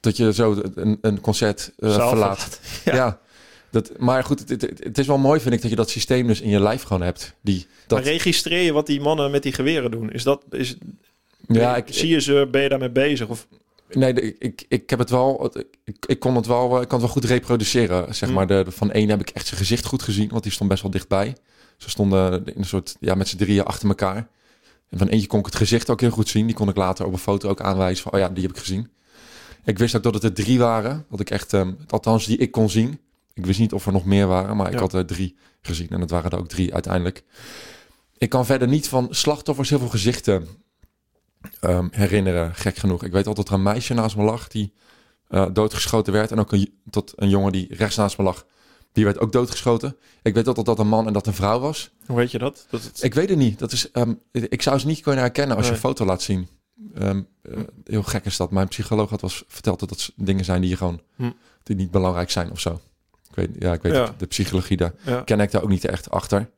Dat 0.00 0.16
je 0.16 0.32
zo 0.32 0.62
een, 0.74 0.98
een 1.00 1.20
concert 1.20 1.72
eh, 1.78 1.90
Zaal 1.94 2.08
verlaat. 2.08 2.60
Ja. 2.84 2.94
Ja. 2.94 3.20
Dat, 3.70 3.98
maar 3.98 4.24
goed, 4.24 4.38
het, 4.38 4.48
het, 4.50 4.84
het 4.84 4.98
is 4.98 5.06
wel 5.06 5.18
mooi 5.18 5.40
vind 5.40 5.54
ik 5.54 5.60
dat 5.60 5.70
je 5.70 5.76
dat 5.76 5.90
systeem 5.90 6.26
dus 6.26 6.40
in 6.40 6.48
je 6.48 6.60
lijf 6.60 6.82
gewoon 6.82 7.02
hebt. 7.02 7.34
Die, 7.40 7.66
dat, 7.86 7.98
Maar 7.98 8.08
registreer 8.08 8.62
je 8.62 8.72
wat 8.72 8.86
die 8.86 9.00
mannen 9.00 9.30
met 9.30 9.42
die 9.42 9.52
geweren 9.52 9.90
doen? 9.90 10.12
Is 10.12 10.22
dat, 10.22 10.42
is, 10.50 10.76
ja, 11.48 11.76
ik, 11.76 11.84
zie 11.90 12.08
je 12.08 12.20
ze, 12.20 12.48
ben 12.50 12.62
je 12.62 12.68
daarmee 12.68 12.90
bezig? 12.90 13.28
Of, 13.28 13.46
Nee, 13.90 14.12
ik, 14.12 14.36
ik, 14.38 14.64
ik 14.68 14.90
heb 14.90 14.98
het 14.98 15.10
wel. 15.10 15.52
Ik, 15.84 15.96
ik 16.06 16.18
kon 16.18 16.36
het 16.36 16.46
wel. 16.46 16.64
Ik 16.80 16.88
kan 16.88 17.00
het 17.00 17.06
wel 17.06 17.08
goed 17.08 17.24
reproduceren. 17.24 18.14
Zeg 18.14 18.28
Hm. 18.28 18.34
maar. 18.34 18.46
De, 18.46 18.64
van 18.68 18.90
één 18.92 19.08
heb 19.08 19.20
ik 19.20 19.30
echt 19.30 19.46
zijn 19.46 19.60
gezicht 19.60 19.84
goed 19.84 20.02
gezien, 20.02 20.28
want 20.28 20.42
die 20.42 20.52
stond 20.52 20.70
best 20.70 20.82
wel 20.82 20.90
dichtbij. 20.90 21.36
Ze 21.76 21.90
stonden 21.90 22.44
in 22.44 22.52
een 22.56 22.64
soort. 22.64 22.96
Ja, 23.00 23.14
met 23.14 23.28
z'n 23.28 23.36
drieën 23.36 23.64
achter 23.64 23.88
elkaar. 23.88 24.28
En 24.90 24.98
van 24.98 25.08
eentje 25.08 25.26
kon 25.26 25.38
ik 25.38 25.44
het 25.44 25.54
gezicht 25.54 25.90
ook 25.90 26.00
heel 26.00 26.10
goed 26.10 26.28
zien. 26.28 26.46
Die 26.46 26.54
kon 26.54 26.68
ik 26.68 26.76
later 26.76 27.06
op 27.06 27.12
een 27.12 27.18
foto 27.18 27.48
ook 27.48 27.60
aanwijzen. 27.60 28.02
Van, 28.02 28.12
oh 28.12 28.18
ja, 28.18 28.28
die 28.28 28.42
heb 28.42 28.52
ik 28.52 28.58
gezien. 28.58 28.90
Ik 29.64 29.78
wist 29.78 29.96
ook 29.96 30.02
dat 30.02 30.14
het 30.14 30.22
er 30.24 30.32
drie 30.32 30.58
waren. 30.58 31.06
Dat 31.10 31.20
ik 31.20 31.30
echt. 31.30 31.52
ehm, 31.52 31.72
althans, 31.88 32.26
die 32.26 32.36
ik 32.38 32.50
kon 32.50 32.70
zien. 32.70 33.00
Ik 33.36 33.46
wist 33.46 33.58
niet 33.58 33.72
of 33.72 33.86
er 33.86 33.92
nog 33.92 34.04
meer 34.04 34.26
waren, 34.26 34.56
maar 34.56 34.66
ik 34.66 34.72
Ja. 34.72 34.78
had 34.80 34.92
er 34.92 35.06
drie 35.06 35.36
gezien. 35.60 35.88
En 35.88 36.00
het 36.00 36.10
waren 36.10 36.30
er 36.30 36.38
ook 36.38 36.48
drie 36.48 36.72
uiteindelijk. 36.74 37.24
Ik 38.18 38.28
kan 38.28 38.46
verder 38.46 38.68
niet 38.68 38.88
van 38.88 39.06
slachtoffers 39.10 39.70
heel 39.70 39.78
veel 39.78 39.88
gezichten 39.88 40.46
ehm, 41.60 41.88
herinneren, 41.90 42.54
gek 42.54 42.76
genoeg. 42.76 43.02
Ik 43.04 43.12
weet 43.12 43.26
altijd 43.26 43.46
dat 43.46 43.48
er 43.48 43.54
een 43.54 43.72
meisje 43.72 43.94
naast 43.94 44.16
me 44.16 44.22
lag 44.22 44.48
die 44.48 44.72
eh, 45.28 45.46
doodgeschoten 45.52 46.12
werd. 46.12 46.30
En 46.30 46.38
ook 46.38 46.52
een, 46.52 46.74
tot 46.90 47.12
een 47.16 47.28
jongen 47.28 47.52
die 47.52 47.74
rechts 47.74 47.96
naast 47.96 48.18
me 48.18 48.24
lag, 48.24 48.46
die 48.92 49.04
werd 49.04 49.18
ook 49.18 49.32
doodgeschoten. 49.32 49.96
Ik 50.22 50.34
weet 50.34 50.46
altijd 50.48 50.66
dat 50.66 50.78
een 50.78 50.88
man 50.88 51.06
en 51.06 51.12
dat 51.12 51.26
een 51.26 51.34
vrouw 51.34 51.58
was. 51.58 51.90
hoe 52.06 52.16
weet 52.16 52.30
je 52.30 52.38
dat? 52.38 52.66
dat 52.70 52.82
het, 52.82 53.02
Ik 53.02 53.14
weet 53.14 53.28
het 53.28 53.38
niet. 53.38 53.58
Dat 53.58 53.72
is, 53.72 53.90
ehm, 53.90 54.12
ik 54.32 54.62
zou 54.62 54.78
ze 54.78 54.86
niet 54.86 55.00
kunnen 55.00 55.20
herkennen 55.20 55.56
als 55.56 55.66
je 55.66 55.72
een 55.72 55.78
foto 55.78 56.04
laat 56.04 56.22
zien. 56.22 56.48
Ehm, 56.94 57.22
eh, 57.42 57.58
heel 57.84 58.02
gek 58.02 58.24
is 58.24 58.36
dat. 58.36 58.50
Mijn 58.50 58.68
psycholoog 58.68 59.10
had 59.10 59.20
was 59.20 59.44
verteld 59.48 59.80
dat 59.80 59.88
dat 59.88 60.12
dingen 60.16 60.44
zijn 60.44 60.60
die 60.60 60.70
je 60.70 60.76
gewoon 60.76 61.00
Hm. 61.16 61.30
die 61.62 61.76
niet 61.76 61.90
belangrijk 61.90 62.30
zijn 62.30 62.50
of 62.50 62.60
zo. 62.60 62.80
Weet, 63.36 63.50
ja, 63.58 63.72
ik 63.72 63.82
weet 63.82 63.92
Ja. 63.94 64.14
de 64.16 64.26
psychologie 64.26 64.76
daar 64.76 64.92
ja. 65.04 65.20
ken 65.20 65.40
ik 65.40 65.50
daar 65.50 65.62
ook 65.62 65.68
niet 65.68 65.84
echt 65.84 66.10
achter. 66.10 66.48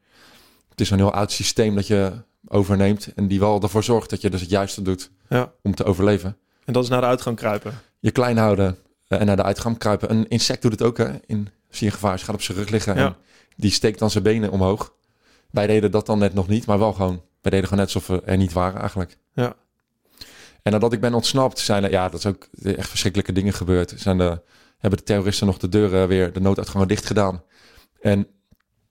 Het 0.69 0.81
is 0.81 0.91
een 0.91 0.99
heel 0.99 1.13
oud 1.13 1.33
systeem 1.33 1.75
dat 1.75 1.87
je 1.87 2.13
overneemt 2.47 3.09
en 3.15 3.29
die 3.29 3.41
wel 3.41 3.63
ervoor 3.63 3.85
zorgt 3.85 4.11
dat 4.11 4.21
je 4.21 4.31
dus 4.31 4.41
het 4.41 4.51
juiste 4.51 4.83
doet 4.83 5.11
Ja. 5.29 5.53
om 5.63 5.75
te 5.75 5.85
overleven. 5.85 6.37
En 6.65 6.73
dat 6.73 6.83
is 6.83 6.89
naar 6.89 7.01
de 7.01 7.07
uitgang 7.07 7.37
kruipen. 7.37 7.73
Je 7.99 8.11
klein 8.11 8.37
houden 8.37 8.77
eh, 9.09 9.21
en 9.21 9.27
naar 9.27 9.37
de 9.37 9.43
uitgang 9.43 9.79
kruipen. 9.79 10.11
Een 10.11 10.29
insect 10.29 10.63
doet 10.63 10.73
het 10.73 10.83
ook, 10.83 10.99
hè? 10.99 11.11
In, 11.27 11.49
zie 11.71 11.87
je 11.87 11.93
gevaar, 11.93 12.15
is, 12.15 12.23
gaat 12.23 12.35
op 12.35 12.43
zijn 12.43 12.59
rug 12.59 12.69
liggen 12.69 12.97
en 12.97 13.17
die 13.57 13.71
steekt 13.71 13.99
dan 13.99 14.11
zijn 14.11 14.25
benen 14.25 14.51
omhoog. 14.51 14.93
Wij 15.51 15.67
deden 15.67 15.91
dat 15.91 16.07
dan 16.07 16.19
net 16.19 16.35
nog 16.35 16.49
niet, 16.49 16.67
maar 16.67 16.79
wel 16.79 16.93
gewoon. 16.93 17.23
Wij 17.41 17.51
deden 17.51 17.69
gewoon 17.69 17.85
net 17.85 17.95
alsof 17.95 18.07
we 18.07 18.23
er 18.25 18.37
niet 18.37 18.53
waren 18.53 18.81
eigenlijk. 18.81 19.17
Ja. 19.33 19.55
En 20.63 20.73
nadat 20.73 20.93
ik 20.93 21.01
ben 21.01 21.15
ontsnapt, 21.15 21.59
zijn 21.59 21.85
er, 21.85 21.91
ja, 21.91 22.09
dat 22.09 22.19
is 22.19 22.27
ook 22.27 22.49
echt 22.63 22.89
verschrikkelijke 22.89 23.33
dingen 23.33 23.53
gebeurd. 23.53 23.95
Zijn 23.97 24.19
de, 24.19 24.41
hebben 24.79 24.99
de 24.99 25.05
terroristen 25.05 25.47
nog 25.47 25.59
de 25.59 25.69
deuren 25.69 26.09
weer, 26.09 26.33
de 26.33 26.41
nooduitgangen 26.41 26.89
dicht 26.89 27.07
gedaan. 27.07 27.43
En 28.01 28.27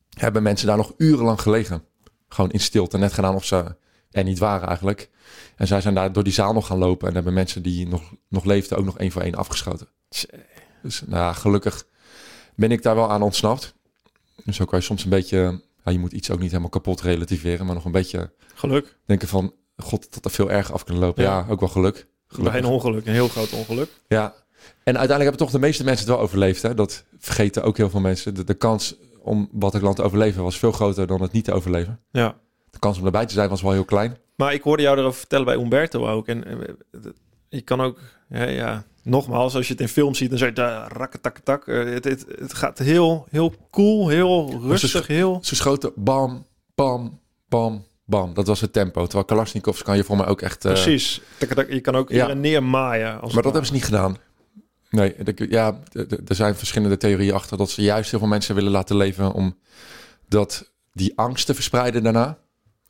hebben 0.09 0.43
mensen 0.43 0.67
daar 0.67 0.77
nog 0.77 0.93
urenlang 0.97 1.41
gelegen. 1.41 1.83
Gewoon 2.29 2.51
in 2.51 2.59
stilte, 2.59 2.97
net 2.97 3.13
gedaan 3.13 3.35
of 3.35 3.45
ze 3.45 3.75
er 4.11 4.23
niet 4.23 4.39
waren 4.39 4.67
eigenlijk. 4.67 5.09
En 5.55 5.67
zij 5.67 5.81
zijn 5.81 5.93
daar 5.93 6.11
door 6.11 6.23
die 6.23 6.33
zaal 6.33 6.53
nog 6.53 6.67
gaan 6.67 6.77
lopen 6.77 7.07
en 7.07 7.13
hebben 7.13 7.33
mensen 7.33 7.61
die 7.63 7.87
nog, 7.87 8.13
nog 8.29 8.43
leefden 8.45 8.77
ook 8.77 8.85
nog 8.85 8.97
één 8.97 9.11
voor 9.11 9.21
één 9.21 9.35
afgeschoten. 9.35 9.87
Dus 10.81 11.01
nou 11.05 11.23
ja, 11.23 11.33
gelukkig 11.33 11.87
ben 12.55 12.71
ik 12.71 12.81
daar 12.83 12.95
wel 12.95 13.11
aan 13.11 13.21
ontsnapt. 13.21 13.75
Dus 14.45 14.55
zo 14.55 14.65
kan 14.65 14.79
je 14.79 14.85
soms 14.85 15.03
een 15.03 15.09
beetje, 15.09 15.61
ja, 15.83 15.91
je 15.91 15.99
moet 15.99 16.11
iets 16.11 16.31
ook 16.31 16.39
niet 16.39 16.49
helemaal 16.49 16.69
kapot 16.69 17.01
relativeren, 17.01 17.65
maar 17.65 17.75
nog 17.75 17.85
een 17.85 17.91
beetje 17.91 18.31
Geluk. 18.55 18.97
denken 19.05 19.27
van, 19.27 19.53
god, 19.77 20.13
dat 20.13 20.25
er 20.25 20.31
veel 20.31 20.51
erger 20.51 20.73
af 20.73 20.83
kunnen 20.83 21.03
lopen. 21.03 21.23
Ja, 21.23 21.37
Ja. 21.37 21.45
ook 21.51 21.59
wel 21.59 21.69
geluk. 21.69 22.07
Gelukkig. 22.27 22.51
Bij 22.61 22.69
een 22.69 22.75
ongeluk, 22.75 23.05
een 23.05 23.13
heel 23.13 23.27
groot 23.27 23.51
ongeluk. 23.51 23.89
Ja. 24.07 24.33
En 24.83 24.97
uiteindelijk 24.97 25.21
hebben 25.21 25.37
toch 25.37 25.51
de 25.51 25.59
meeste 25.59 25.83
mensen 25.83 26.05
het 26.05 26.15
wel 26.15 26.23
overleefd. 26.23 26.61
Hè? 26.61 26.73
Dat 26.73 27.03
vergeten 27.17 27.63
ook 27.63 27.77
heel 27.77 27.89
veel 27.89 27.99
mensen. 27.99 28.33
De, 28.33 28.43
de 28.43 28.53
kans 28.53 28.95
om 29.21 29.49
Bataclan 29.51 29.93
te 29.93 30.03
overleven 30.03 30.43
was 30.43 30.57
veel 30.59 30.71
groter 30.71 31.07
dan 31.07 31.21
het 31.21 31.31
niet 31.31 31.43
te 31.45 31.53
overleven. 31.53 31.99
Ja. 32.11 32.35
De 32.71 32.79
kans 32.79 32.99
om 32.99 33.05
erbij 33.05 33.25
te 33.25 33.33
zijn 33.33 33.49
was 33.49 33.61
wel 33.61 33.71
heel 33.71 33.85
klein. 33.85 34.17
Maar 34.35 34.53
ik 34.53 34.61
hoorde 34.61 34.83
jou 34.83 34.97
erover 34.97 35.19
vertellen 35.19 35.45
bij 35.45 35.55
Umberto 35.55 36.07
ook. 36.07 36.27
En 36.27 36.47
eh, 36.47 36.69
je 37.49 37.61
kan 37.61 37.81
ook, 37.81 37.99
ja, 38.29 38.43
ja, 38.43 38.83
nogmaals, 39.03 39.55
als 39.55 39.67
je 39.67 39.73
het 39.73 39.81
in 39.81 39.87
film 39.87 40.13
ziet, 40.15 40.29
dan 40.29 40.37
zeg 40.37 40.51
je 40.53 40.85
rakketakketak. 40.87 41.67
Eh, 41.67 41.83
Het, 41.83 42.03
het, 42.03 42.25
het 42.39 42.53
gaat 42.53 42.77
heel, 42.77 43.25
heel 43.29 43.53
cool, 43.71 44.07
heel 44.07 44.59
rustig, 44.61 45.07
heel... 45.07 45.39
Ze 45.43 45.55
schoten 45.55 45.91
bam, 45.95 46.45
bam, 46.75 47.19
bam, 47.49 47.85
bam. 48.05 48.33
Dat 48.33 48.47
was 48.47 48.61
het 48.61 48.73
tempo. 48.73 49.03
Terwijl 49.03 49.25
Kalashnikovs 49.25 49.83
kan 49.83 49.95
je 49.97 50.03
voor 50.03 50.17
mij 50.17 50.27
ook 50.27 50.41
echt... 50.41 50.65
eh, 50.65 50.71
Precies. 50.71 51.21
Je 51.69 51.81
kan 51.81 51.95
ook 51.95 52.09
Ja. 52.09 52.15
hier 52.25 52.29
en 52.29 52.39
neer 52.39 52.63
maaien. 52.63 53.21
Als 53.21 53.33
Maar 53.33 53.43
dat 53.43 53.51
hebben 53.51 53.69
ze 53.69 53.73
niet 53.75 53.85
gedaan. 53.85 54.17
Nee, 54.89 55.15
ja, 55.49 55.79
er 56.27 56.35
zijn 56.35 56.55
verschillende 56.55 56.97
theorieën 56.97 57.33
achter 57.33 57.57
dat 57.57 57.69
ze 57.69 57.81
juist 57.81 58.09
heel 58.11 58.19
veel 58.19 58.27
mensen 58.27 58.55
willen 58.55 58.71
laten 58.71 58.95
leven 58.97 59.31
om 59.33 59.57
dat 60.27 60.71
die 60.93 61.17
angst 61.17 61.45
te 61.45 61.53
verspreiden 61.53 62.03
daarna 62.03 62.37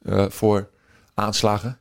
eh, 0.02 0.30
voor 0.30 0.70
aanslagen, 1.14 1.80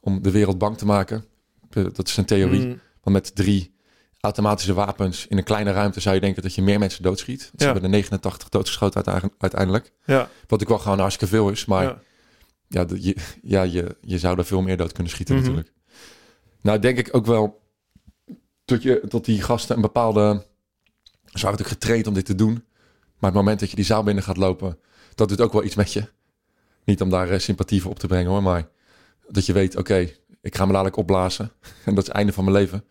om 0.00 0.22
de 0.22 0.30
wereld 0.30 0.58
bang 0.58 0.78
te 0.78 0.86
maken. 0.86 1.24
Eh, 1.70 1.84
Dat 1.92 2.08
is 2.08 2.16
een 2.16 2.24
theorie. 2.24 2.66
Mm, 2.66 2.80
Want 3.02 3.16
met 3.16 3.34
drie 3.34 3.74
automatische 4.20 4.72
wapens 4.74 5.26
in 5.26 5.38
een 5.38 5.44
kleine 5.44 5.72
ruimte 5.72 6.00
zou 6.00 6.14
je 6.14 6.20
denken 6.20 6.42
dat 6.42 6.54
je 6.54 6.62
meer 6.62 6.78
mensen 6.78 7.02
doodschiet. 7.02 7.40
Ze 7.42 7.50
Ja. 7.56 7.64
hebben 7.64 7.82
er 7.82 7.88
89 7.88 8.48
doodgeschoten 8.48 9.04
uite- 9.06 9.30
uiteindelijk. 9.38 9.92
ja, 10.04 10.28
Wat 10.46 10.60
ik 10.60 10.68
wel 10.68 10.78
gewoon 10.78 10.98
hartstikke 10.98 11.34
veel 11.34 11.50
is. 11.50 11.64
Maar 11.64 11.84
ja. 11.84 12.00
ja, 12.68 12.84
je, 12.98 13.16
ja 13.42 13.62
je, 13.62 13.96
je 14.00 14.18
zou 14.18 14.38
er 14.38 14.44
veel 14.44 14.62
meer 14.62 14.76
dood 14.76 14.92
kunnen 14.92 15.12
schieten 15.12 15.34
Mhm. 15.34 15.44
natuurlijk. 15.44 15.72
Nou 16.62 16.78
denk 16.78 16.98
ik 16.98 17.08
ook 17.16 17.26
wel 17.26 17.60
tot, 18.74 18.82
je, 18.82 19.00
tot 19.08 19.24
die 19.24 19.42
gasten 19.42 19.76
een 19.76 19.82
bepaalde... 19.82 20.44
Ze 21.24 21.40
waren 21.44 21.58
natuurlijk 21.58 21.68
getraind 21.68 22.06
om 22.06 22.14
dit 22.14 22.24
te 22.24 22.34
doen. 22.34 22.64
Maar 23.18 23.30
het 23.30 23.38
moment 23.38 23.60
dat 23.60 23.70
je 23.70 23.76
die 23.76 23.84
zaal 23.84 24.02
binnen 24.02 24.24
gaat 24.24 24.36
lopen... 24.36 24.78
dat 25.14 25.28
doet 25.28 25.40
ook 25.40 25.52
wel 25.52 25.64
iets 25.64 25.74
met 25.74 25.92
je. 25.92 26.04
Niet 26.84 27.00
om 27.00 27.10
daar 27.10 27.30
eh, 27.30 27.38
sympathie 27.38 27.82
voor 27.82 27.90
op 27.90 27.98
te 27.98 28.06
brengen 28.06 28.30
hoor. 28.30 28.42
Maar 28.42 28.68
dat 29.28 29.46
je 29.46 29.52
weet, 29.52 29.76
oké, 29.76 30.08
ik 30.40 30.56
ga 30.56 30.64
me 30.64 30.72
dadelijk 30.72 30.96
opblazen. 30.96 31.52
En 31.84 31.94
dat 31.94 32.02
is 32.02 32.08
het 32.08 32.16
einde 32.16 32.32
van 32.32 32.44
mijn 32.44 32.56
leven. 32.56 32.84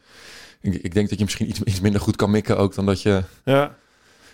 Ik, 0.61 0.73
ik 0.73 0.93
denk 0.93 1.09
dat 1.09 1.17
je 1.17 1.23
misschien 1.23 1.49
iets, 1.49 1.61
iets 1.63 1.79
minder 1.79 2.01
goed 2.01 2.15
kan 2.15 2.31
mikken 2.31 2.57
ook 2.57 2.75
dan 2.75 2.85
dat 2.85 3.01
je... 3.01 3.23
ja. 3.45 3.75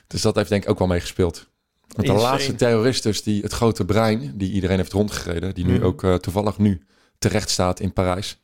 Dus 0.07 0.21
dat 0.21 0.35
heeft 0.35 0.49
denk 0.49 0.63
ik 0.63 0.69
ook 0.69 0.79
wel 0.79 0.87
meegespeeld. 0.87 1.47
Want 1.87 2.07
de 2.07 2.13
Insane. 2.13 2.31
laatste 2.31 2.55
terrorist 2.55 3.03
dus, 3.03 3.23
die 3.23 3.41
het 3.41 3.53
grote 3.53 3.85
brein, 3.85 4.37
die 4.37 4.51
iedereen 4.51 4.77
heeft 4.77 4.91
rondgereden, 4.91 5.53
die 5.53 5.65
nu 5.65 5.73
Mhm. 5.75 5.83
ook 5.83 6.03
eh, 6.03 6.15
toevallig 6.15 6.57
nu 6.57 6.85
terecht 7.17 7.49
staat 7.49 7.79
in 7.79 7.93
Parijs, 7.93 8.41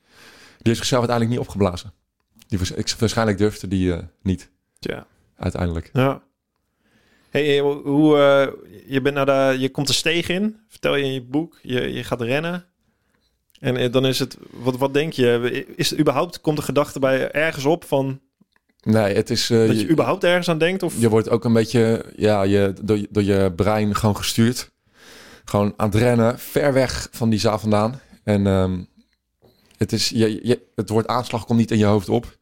die 0.48 0.58
heeft 0.62 0.78
zichzelf 0.78 1.02
uiteindelijk 1.08 1.40
niet 1.40 1.48
opgeblazen. 1.48 1.94
Die 2.52 2.76
ik, 2.76 2.96
waarschijnlijk 3.00 3.38
durfde 3.38 3.68
die 3.68 3.94
eh, 3.94 4.04
niet, 4.22 4.50
ja. 4.80 5.06
uiteindelijk. 5.38 5.90
Ja. 5.94 6.22
Hey, 7.30 7.58
eh, 7.58 7.62
hoe, 7.84 8.18
eh, 8.18 8.48
je, 8.88 9.02
bent 9.02 9.16
naar 9.16 9.26
de, 9.26 9.56
je 9.60 9.70
komt 9.70 9.88
de 9.88 9.94
steeg 9.94 10.30
in, 10.30 10.60
vertel 10.68 10.96
je 10.96 11.04
in 11.04 11.14
je 11.14 11.22
boek, 11.22 11.60
je, 11.62 11.94
je 11.94 12.04
gaat 12.04 12.22
rennen. 12.22 12.66
En 13.60 13.92
dan 13.92 14.06
is 14.06 14.20
het, 14.20 14.38
wat, 14.52 14.78
wat 14.78 14.94
denk 14.94 15.14
je? 15.14 15.66
Is 15.76 15.90
het 15.90 16.00
überhaupt, 16.00 16.42
komt 16.42 16.58
de 16.58 16.64
gedachte 16.64 17.00
bij 17.00 17.32
ergens 17.32 17.66
op 17.66 17.84
van 17.84 18.20
Nee, 18.84 19.16
het 19.16 19.30
is... 19.30 19.48
dat 19.48 19.68
je 19.68 19.78
je, 19.78 19.90
überhaupt 19.90 20.24
ergens 20.24 20.50
aan 20.50 20.58
denkt? 20.58 20.84
Of? 20.84 21.00
je 21.00 21.10
wordt 21.10 21.30
ook 21.30 21.46
een 21.46 21.54
beetje, 21.54 22.06
ja, 22.16 22.44
je, 22.44 22.74
door, 22.82 22.98
je- 22.98 23.08
door 23.10 23.24
je 23.24 23.54
brein 23.56 23.96
gewoon 23.96 24.18
gestuurd. 24.18 24.72
Gewoon 25.46 25.74
aan 25.78 25.90
het 25.90 25.98
rennen, 25.98 26.40
ver 26.40 26.74
weg 26.74 27.08
van 27.12 27.30
die 27.30 27.40
zaal 27.40 27.60
vandaan. 27.60 28.00
En 28.24 28.48
ehm, 28.48 28.84
het, 29.78 29.92
is, 29.92 30.10
je, 30.10 30.40
je, 30.48 30.62
het 30.76 30.90
woord 30.90 31.08
aanslag 31.08 31.46
komt 31.46 31.60
niet 31.60 31.72
in 31.72 31.78
je 31.78 31.86
hoofd 31.86 32.10
op. 32.10 32.38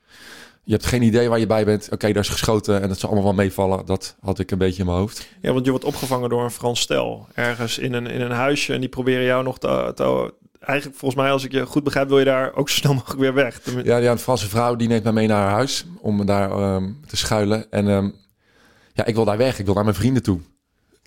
je 0.63 0.72
hebt 0.72 0.86
geen 0.86 1.02
idee 1.02 1.30
waar 1.30 1.39
je 1.39 1.48
bij 1.48 1.65
bent. 1.65 1.89
Oké, 1.91 2.08
daar 2.08 2.24
is 2.24 2.30
geschoten 2.30 2.82
en 2.82 2.88
dat 2.88 3.00
zal 3.00 3.10
allemaal 3.10 3.28
wel 3.28 3.43
meevallen. 3.43 3.86
Dat 3.86 4.15
had 4.19 4.39
ik 4.39 4.52
een 4.52 4.58
beetje 4.58 4.80
in 4.80 4.86
mijn 4.86 4.98
hoofd. 4.98 5.28
Ja, 5.41 5.54
want 5.54 5.65
je 5.65 5.72
wordt 5.72 5.86
opgevangen 5.86 6.30
door 6.30 6.43
een 6.43 6.52
Frans 6.52 6.80
stel. 6.80 7.28
Ergens 7.34 7.78
in 7.78 7.93
een, 7.93 8.08
in 8.08 8.22
een 8.22 8.32
huisje. 8.32 8.74
En 8.74 8.80
die 8.80 8.89
proberen 8.89 9.24
jou 9.24 9.43
nog 9.43 9.60
te, 9.60 9.91
te... 9.95 10.34
Eigenlijk, 10.60 11.00
volgens 11.00 11.22
mij, 11.22 11.32
als 11.32 11.43
ik 11.43 11.52
je 11.52 11.65
goed 11.65 11.84
begrijp, 11.84 12.08
wil 12.08 12.19
je 12.19 12.26
daar 12.26 12.56
ook 12.56 12.69
zo 12.69 12.76
snel 12.76 12.93
mogelijk 13.00 13.19
weer 13.19 13.34
weg. 13.34 13.62
Ja, 13.84 13.98
ja 13.98 14.12
een 14.12 14.19
Franse 14.19 14.50
vrouw 14.50 14.76
die 14.76 14.88
neemt 14.88 15.04
mij 15.04 15.13
mee 15.13 15.28
naar 15.28 15.41
haar 15.41 15.52
huis 15.52 15.86
om 16.02 16.15
me 16.15 16.24
daar 16.24 16.52
ehm, 16.52 16.91
te 17.08 17.17
schuilen. 17.17 17.72
En 17.72 17.88
ehm, 17.88 18.10
ja, 18.93 19.06
ik 19.06 19.15
wil 19.15 19.26
daar 19.26 19.38
weg. 19.38 19.60
Ik 19.60 19.65
wil 19.65 19.74
naar 19.74 19.84
mijn 19.84 19.95
vrienden 19.95 20.24
toe. 20.24 20.39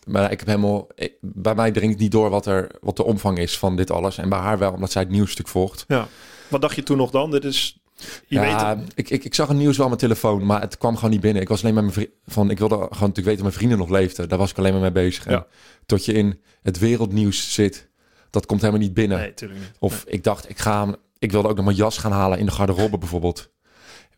Maar 0.06 0.30
ik 0.32 0.38
heb 0.38 0.48
helemaal... 0.48 0.86
bij 1.20 1.54
mij 1.54 1.70
dringt 1.70 1.98
niet 1.98 2.12
door 2.12 2.30
wat, 2.30 2.46
er, 2.46 2.70
wat 2.80 2.96
de 2.96 3.04
omvang 3.04 3.38
is 3.38 3.58
van 3.58 3.76
dit 3.76 3.90
alles. 3.90 4.18
En 4.18 4.28
bij 4.28 4.38
haar 4.38 4.58
wel, 4.58 4.72
omdat 4.72 4.92
zij 4.92 5.02
het 5.02 5.10
nieuwsstuk 5.10 5.48
volgt. 5.48 5.84
Ja. 5.88 6.08
Wat 6.48 6.60
dacht 6.60 6.76
je 6.76 6.82
toen 6.82 6.96
nog 6.96 7.10
dan? 7.10 7.30
Dit 7.30 7.44
is... 7.44 7.81
Je 8.26 8.40
ja, 8.40 8.76
weet 8.76 8.92
ik, 8.94 9.10
ik, 9.10 9.24
ik 9.24 9.34
zag 9.34 9.48
het 9.48 9.56
nieuws 9.56 9.76
wel 9.76 9.86
op 9.86 9.98
mijn 9.98 10.08
telefoon, 10.08 10.46
maar 10.46 10.60
het 10.60 10.78
kwam 10.78 10.94
gewoon 10.94 11.10
niet 11.10 11.20
binnen. 11.20 11.42
Ik 11.42 11.48
was 11.48 11.62
alleen 11.62 11.74
met 11.74 11.82
mijn 11.82 11.94
vrienden 11.94 12.16
van, 12.26 12.50
ik 12.50 12.58
wilde 12.58 12.74
gewoon 12.74 12.88
natuurlijk 12.88 13.16
weten 13.16 13.34
dat 13.34 13.42
mijn 13.42 13.54
vrienden 13.54 13.78
nog 13.78 13.88
leefden. 13.88 14.28
Daar 14.28 14.38
was 14.38 14.50
ik 14.50 14.58
alleen 14.58 14.72
maar 14.72 14.80
mee 14.80 14.92
bezig. 14.92 15.28
Ja. 15.28 15.46
tot 15.86 16.04
je 16.04 16.12
in 16.12 16.40
het 16.62 16.78
wereldnieuws 16.78 17.54
zit, 17.54 17.88
dat 18.30 18.46
komt 18.46 18.60
helemaal 18.60 18.82
niet 18.82 18.94
binnen. 18.94 19.18
Nee, 19.18 19.34
niet. 19.40 19.72
Of 19.78 20.04
ik 20.06 20.24
dacht, 20.24 20.48
ik 20.48 20.58
ga, 20.58 20.96
ik 21.18 21.32
wilde 21.32 21.48
ook 21.48 21.56
nog 21.56 21.64
mijn 21.64 21.76
jas 21.76 21.98
gaan 21.98 22.12
halen 22.12 22.38
in 22.38 22.46
de 22.46 22.52
garderobe 22.52 22.98
bijvoorbeeld. 22.98 23.50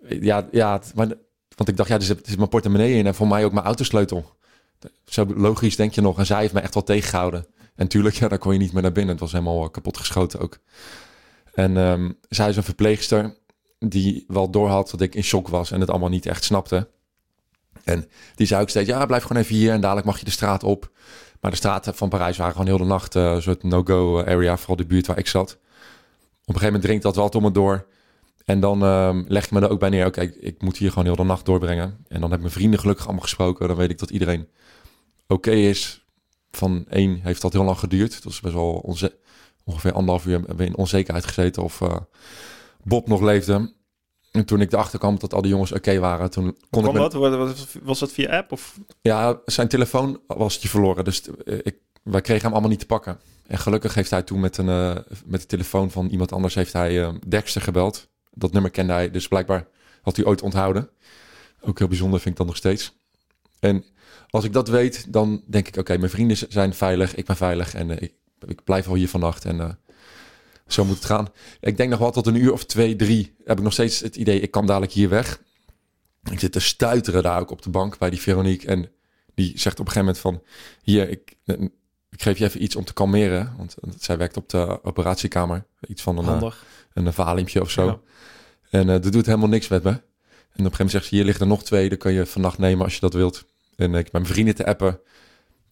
Ja, 0.09 0.49
ja, 0.51 0.81
maar, 0.95 1.07
want 1.57 1.69
ik 1.69 1.77
dacht, 1.77 1.89
ja, 1.89 1.95
er 1.95 2.03
zit, 2.03 2.27
is 2.27 2.37
mijn 2.37 2.49
portemonnee 2.49 2.95
in 2.95 3.07
en 3.07 3.15
voor 3.15 3.29
mij 3.29 3.45
ook 3.45 3.53
mijn 3.53 3.67
autosleutel. 3.67 4.37
Zo 5.05 5.27
logisch 5.37 5.77
denk 5.77 5.95
je 5.95 6.01
nog. 6.01 6.19
En 6.19 6.27
zij 6.27 6.41
heeft 6.41 6.53
me 6.53 6.61
echt 6.61 6.75
wel 6.75 6.83
tegengehouden. 6.83 7.47
En 7.75 7.89
tuurlijk, 7.89 8.15
ja, 8.21 8.29
daar 8.29 8.39
kon 8.39 8.53
je 8.53 8.59
niet 8.59 8.73
meer 8.73 8.83
naar 8.83 8.93
binnen. 8.93 9.13
Het 9.13 9.21
was 9.21 9.33
helemaal 9.33 9.71
kapot 9.71 9.97
geschoten 9.97 10.41
ook. 10.41 10.59
En 11.55 11.77
um, 11.77 12.19
zij 12.29 12.49
is 12.49 12.57
een 12.57 12.63
verpleegster 12.63 13.37
die 13.79 14.25
wel 14.29 14.51
doorhad 14.51 14.91
dat 14.91 15.01
ik 15.01 15.15
in 15.15 15.25
shock 15.25 15.49
was 15.49 15.71
en 15.71 15.81
het 15.81 15.91
allemaal 15.91 16.09
niet 16.09 16.27
echt 16.27 16.45
snapte. 16.45 16.89
En 17.85 18.09
die 18.35 18.47
zei 18.47 18.63
ook 18.63 18.69
steeds, 18.69 18.89
ja, 18.89 19.07
blijf 19.07 19.23
gewoon 19.23 19.43
even 19.43 19.55
hier 19.55 19.73
en 19.73 19.81
dadelijk 19.81 20.07
mag 20.07 20.19
je 20.19 20.25
de 20.25 20.31
straat 20.31 20.63
op. 20.63 20.91
Maar 21.41 21.51
de 21.51 21.57
straten 21.57 21.95
van 21.95 22.09
Parijs 22.09 22.37
waren 22.37 22.53
gewoon 22.53 22.67
heel 22.67 22.79
de 22.79 22.85
nacht 22.85 23.15
uh, 23.15 23.33
een 23.33 23.43
soort 23.43 23.63
no-go 23.63 24.25
area, 24.25 24.57
vooral 24.57 24.77
de 24.77 24.87
buurt 24.87 25.07
waar 25.07 25.19
ik 25.19 25.27
zat. 25.27 25.51
Op 25.53 25.59
een 26.55 26.61
gegeven 26.61 26.65
moment 26.65 26.83
dringt 26.83 27.03
dat 27.03 27.17
wel 27.17 27.29
tot 27.29 27.43
me 27.43 27.51
door. 27.51 27.87
En 28.45 28.61
dan 28.61 28.83
um, 28.83 29.25
leg 29.29 29.45
ik 29.45 29.51
me 29.51 29.61
er 29.61 29.71
ook 29.71 29.79
bij 29.81 29.89
neer, 29.89 30.07
oké, 30.07 30.21
ik 30.21 30.63
moet 30.63 30.77
hier 30.77 30.89
gewoon 30.89 31.05
heel 31.05 31.17
de 31.17 31.25
nacht 31.25 31.45
doorbrengen. 31.45 32.05
En 32.09 32.21
dan 32.21 32.31
heb 32.31 32.41
mijn 32.41 32.53
vrienden 32.53 32.81
gelukkig 32.81 33.05
allemaal 33.05 33.23
gesproken. 33.23 33.69
Dan 33.69 33.77
weet 33.77 33.91
ik 33.91 33.99
dat 33.99 34.11
iedereen 34.11 34.49
oké 35.27 35.51
is. 35.51 36.05
Van 36.51 36.85
één 36.89 37.21
heeft 37.23 37.43
dat 37.43 37.53
heel 37.53 37.65
lang 37.65 37.79
geduurd. 37.79 38.23
Dat 38.23 38.33
is 38.33 38.41
best 38.41 38.55
wel 38.55 38.97
ongeveer 39.65 39.93
anderhalf 39.93 40.27
uur 40.27 40.61
in 40.61 40.77
onzekerheid 40.77 41.27
gezeten 41.27 41.63
of 41.63 41.81
uh, 41.81 41.97
Bob 42.85 43.09
nog 43.09 43.21
leefde. 43.21 43.73
En 44.31 44.45
toen 44.45 44.61
ik 44.61 44.73
erachter 44.73 44.99
kwam 44.99 45.19
dat 45.19 45.35
al 45.35 45.43
die 45.43 45.51
jongens 45.51 45.73
oké 45.73 45.99
waren, 45.99 46.31
toen 46.31 46.57
kon 46.71 46.87
ik... 46.87 46.93
Met... 46.93 47.13
dat? 47.13 47.67
Was 47.83 47.99
dat 47.99 48.13
via 48.13 48.37
app? 48.37 48.53
Of? 48.53 48.79
Ja, 49.01 49.41
zijn 49.45 49.69
telefoon 49.69 50.21
was 50.27 50.57
je 50.57 50.69
verloren. 50.69 51.05
Dus 51.05 51.23
eh, 51.45 51.59
ik, 51.63 51.77
wij 52.03 52.21
kregen 52.21 52.43
hem 52.43 52.53
allemaal 52.53 52.71
niet 52.71 52.79
te 52.79 52.87
pakken. 52.87 53.19
En 53.47 53.59
gelukkig 53.59 53.95
heeft 53.95 54.11
hij 54.11 54.23
toen 54.23 54.41
met, 54.41 54.57
een, 54.57 54.67
uh, 54.67 54.97
met 55.25 55.41
de 55.41 55.47
telefoon 55.47 55.91
van 55.91 56.09
iemand 56.09 56.33
anders 56.33 56.55
heeft 56.55 56.73
hij 56.73 57.01
uh, 57.01 57.09
Dexter 57.27 57.63
gebeld. 57.63 58.09
Dat 58.31 58.53
nummer 58.53 58.71
kende 58.71 58.93
hij, 58.93 59.11
dus 59.11 59.29
blijkbaar 59.29 59.67
had 60.03 60.17
hij 60.17 60.25
ooit 60.25 60.43
onthouden. 60.43 60.89
Ook 61.61 61.79
heel 61.79 61.89
bijzonder 61.89 62.21
vind 62.21 62.31
ik 62.31 62.39
dat 62.39 62.47
nog 62.47 62.57
steeds. 62.57 62.99
En 63.61 63.85
als 64.31 64.45
ik 64.45 64.53
dat 64.53 64.69
weet, 64.69 65.13
dan 65.13 65.43
denk 65.47 65.69
ik, 65.69 65.77
oké, 65.77 65.97
mijn 65.97 66.11
vrienden 66.11 66.37
zijn 66.49 66.75
veilig, 66.75 67.15
ik 67.15 67.27
ben 67.27 67.37
veilig 67.37 67.75
en 67.75 67.91
ik, 67.91 68.15
ik 68.47 68.65
blijf 68.65 68.89
al 68.89 68.95
hier 68.95 69.09
vannacht. 69.09 69.45
En 69.45 69.79
zo 70.67 70.85
moet 70.85 70.97
het 70.97 71.05
gaan. 71.05 71.29
Ik 71.61 71.77
denk 71.77 71.91
nog 71.91 71.99
wel 71.99 72.11
tot 72.11 72.27
een 72.27 72.35
uur 72.35 72.53
of 72.53 72.65
twee, 72.65 72.97
drie 72.97 73.35
heb 73.45 73.57
ik 73.57 73.65
nog 73.65 73.73
steeds 73.73 74.01
het 74.01 74.17
idee, 74.17 74.41
ik 74.41 74.51
kan 74.51 74.67
dadelijk 74.67 74.93
hier 74.93 75.09
weg. 75.09 75.41
Ik 76.31 76.41
zit 76.41 76.53
te 76.53 76.61
stuiteren 76.61 77.23
daar 77.23 77.41
ook 77.41 77.51
op 77.51 77.63
de 77.63 77.71
bank 77.71 77.99
bij 77.99 78.11
die 78.11 78.21
Veronique. 78.21 78.69
En 78.69 78.91
die 79.35 79.59
zegt 79.59 79.81
op 79.81 79.87
een 79.87 79.93
gegeven 79.93 80.15
moment 80.15 80.19
van, 80.19 80.43
hier, 80.83 81.09
ik, 81.09 81.37
ik 82.11 82.23
geef 82.23 82.39
je 82.39 82.45
even 82.45 82.63
iets 82.63 82.77
om 82.77 82.85
te 82.85 82.93
kalmeren. 82.93 83.55
Want 83.57 83.75
zij 83.99 84.19
werkt 84.19 84.37
op 84.37 84.49
de 84.49 84.85
operatiekamer. 84.85 85.67
Iets 85.89 86.03
van 86.03 86.19
een, 86.19 86.25
Handig. 86.25 86.65
een, 86.93 87.07
een 87.07 87.13
valimpje 87.13 87.61
of 87.61 87.71
zo. 87.71 88.03
En 88.71 88.87
uh, 88.89 88.93
dat 88.93 89.13
doet 89.13 89.27
helemaal 89.27 89.49
niks 89.49 89.69
met 89.69 89.83
me. 89.83 89.91
En 89.91 89.97
op 89.97 90.03
een 90.51 90.55
gegeven 90.57 90.71
moment 90.71 90.91
zegt 90.91 91.05
ze, 91.05 91.15
hier 91.15 91.25
ligt 91.25 91.41
er 91.41 91.47
nog 91.47 91.65
twee. 91.65 91.89
Dan 91.89 91.99
kan 91.99 92.13
je 92.13 92.27
vannacht 92.27 92.59
nemen 92.59 92.85
als 92.85 92.95
je 92.95 93.01
dat 93.01 93.13
wilt. 93.13 93.45
En 93.77 93.87
ik 93.87 93.93
met 93.93 94.13
mijn 94.13 94.27
vrienden 94.27 94.55
te 94.55 94.67
appen. 94.67 95.01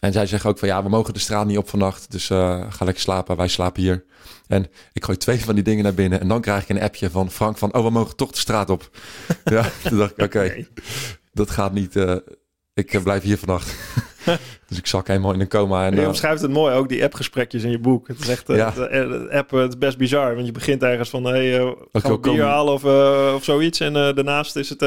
En 0.04 0.12
zij 0.12 0.26
zeggen 0.26 0.50
ook 0.50 0.58
van 0.58 0.68
ja, 0.68 0.82
we 0.82 0.88
mogen 0.88 1.14
de 1.14 1.20
straat 1.20 1.46
niet 1.46 1.58
op 1.58 1.68
vannacht. 1.68 2.10
Dus 2.10 2.30
uh, 2.30 2.38
ga 2.68 2.84
lekker 2.84 3.02
slapen. 3.02 3.36
Wij 3.36 3.48
slapen 3.48 3.82
hier. 3.82 4.04
En 4.46 4.66
ik 4.92 5.04
gooi 5.04 5.18
twee 5.18 5.44
van 5.44 5.54
die 5.54 5.64
dingen 5.64 5.84
naar 5.84 5.94
binnen. 5.94 6.20
En 6.20 6.28
dan 6.28 6.40
krijg 6.40 6.62
ik 6.62 6.68
een 6.68 6.82
appje 6.82 7.10
van 7.10 7.30
Frank 7.30 7.58
van 7.58 7.74
oh, 7.74 7.84
we 7.84 7.90
mogen 7.90 8.16
toch 8.16 8.30
de 8.30 8.38
straat 8.38 8.70
op. 8.70 8.90
ja, 9.44 9.70
toen 9.82 9.98
dacht 9.98 10.12
ik 10.16 10.24
oké, 10.24 10.66
dat 11.32 11.50
gaat 11.50 11.72
niet. 11.72 11.96
Uh, 11.96 12.16
ik 12.74 13.00
blijf 13.02 13.22
hier 13.22 13.38
vannacht. 13.38 13.74
dus 14.68 14.78
ik 14.78 14.86
zak 14.86 15.06
helemaal 15.06 15.32
in 15.32 15.40
een 15.40 15.48
coma. 15.48 15.86
En, 15.86 15.94
je 15.94 16.06
omschrijft 16.06 16.42
het 16.42 16.50
mooi, 16.50 16.74
ook 16.74 16.88
die 16.88 17.04
appgesprekjes 17.04 17.62
in 17.62 17.70
je 17.70 17.78
boek. 17.78 18.08
Het 18.08 18.20
is 18.20 18.28
echt, 18.28 18.46
ja. 18.46 18.70
de, 18.70 19.28
app, 19.32 19.50
het 19.50 19.68
is 19.68 19.78
best 19.78 19.98
bizar. 19.98 20.34
Want 20.34 20.46
je 20.46 20.52
begint 20.52 20.82
ergens 20.82 21.10
van, 21.10 21.24
hey, 21.24 21.60
uh, 21.60 21.70
gaan 21.92 22.20
bier 22.20 22.44
halen 22.44 22.72
of, 22.72 22.84
uh, 22.84 23.32
of 23.34 23.44
zoiets. 23.44 23.80
En 23.80 23.96
uh, 23.96 24.14
daarnaast 24.14 24.56
is 24.56 24.68
het... 24.68 24.80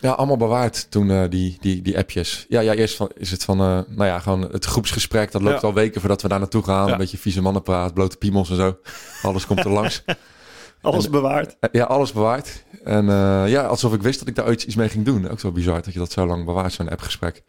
Ja, 0.00 0.10
allemaal 0.10 0.36
bewaard 0.36 0.90
toen, 0.90 1.28
die, 1.28 1.56
die, 1.60 1.82
die 1.82 1.98
appjes. 1.98 2.46
Ja, 2.48 2.60
ja 2.60 2.74
eerst 2.74 2.96
van, 2.96 3.10
is 3.16 3.30
het 3.30 3.44
van, 3.44 3.56
nou 3.56 3.84
ja, 4.04 4.18
gewoon 4.18 4.42
het 4.42 4.64
groepsgesprek. 4.64 5.32
Dat 5.32 5.42
loopt 5.42 5.60
ja. 5.60 5.66
al 5.66 5.74
weken 5.74 6.00
voordat 6.00 6.22
we 6.22 6.28
daar 6.28 6.38
naartoe 6.38 6.62
gaan. 6.62 6.86
Ja. 6.86 6.92
Een 6.92 6.98
beetje 6.98 7.18
vieze 7.18 7.42
mannenpraat, 7.42 7.94
blote 7.94 8.16
piemels 8.16 8.50
en 8.50 8.56
zo. 8.56 8.78
Alles 9.22 9.46
komt 9.46 9.64
er 9.64 9.70
langs. 9.70 10.02
alles 10.82 11.04
en, 11.04 11.10
bewaard. 11.10 11.56
Ja, 11.72 11.84
alles 11.84 12.12
bewaard. 12.12 12.64
En 12.84 13.04
ja, 13.48 13.66
alsof 13.66 13.94
ik 13.94 14.02
wist 14.02 14.18
dat 14.18 14.28
ik 14.28 14.34
daar 14.34 14.46
ooit 14.46 14.62
iets 14.62 14.74
mee 14.74 14.88
ging 14.88 15.04
doen. 15.04 15.28
Ook 15.28 15.40
zo 15.40 15.52
bizar 15.52 15.82
dat 15.82 15.92
je 15.92 15.98
dat 15.98 16.12
zo 16.12 16.26
lang 16.26 16.44
bewaart, 16.44 16.72
zo'n 16.72 16.88
appgesprek. 16.88 17.42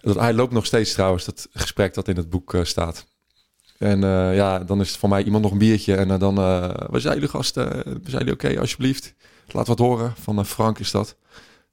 Dat, 0.00 0.16
hij 0.16 0.34
loopt 0.34 0.52
nog 0.52 0.66
steeds 0.66 0.92
trouwens, 0.92 1.24
dat 1.24 1.48
gesprek 1.52 1.94
dat 1.94 2.08
in 2.08 2.16
het 2.16 2.30
boek 2.30 2.54
uh, 2.54 2.64
staat. 2.64 3.06
En 3.78 4.02
uh, 4.02 4.36
ja, 4.36 4.58
dan 4.58 4.80
is 4.80 4.88
het 4.88 4.98
voor 4.98 5.08
mij 5.08 5.24
iemand 5.24 5.42
nog 5.42 5.52
een 5.52 5.58
biertje. 5.58 5.96
En 5.96 6.18
dan, 6.18 6.34
waar 6.34 7.00
zijn 7.00 7.14
jullie 7.14 7.28
gasten? 7.28 7.68
We 7.84 8.10
zijn 8.10 8.24
jullie 8.24 8.32
oké, 8.32 8.60
alsjeblieft? 8.60 9.14
Laat 9.46 9.66
wat 9.66 9.78
horen. 9.78 10.14
Van 10.20 10.46
Frank 10.46 10.78
is 10.78 10.90
dat. 10.90 11.16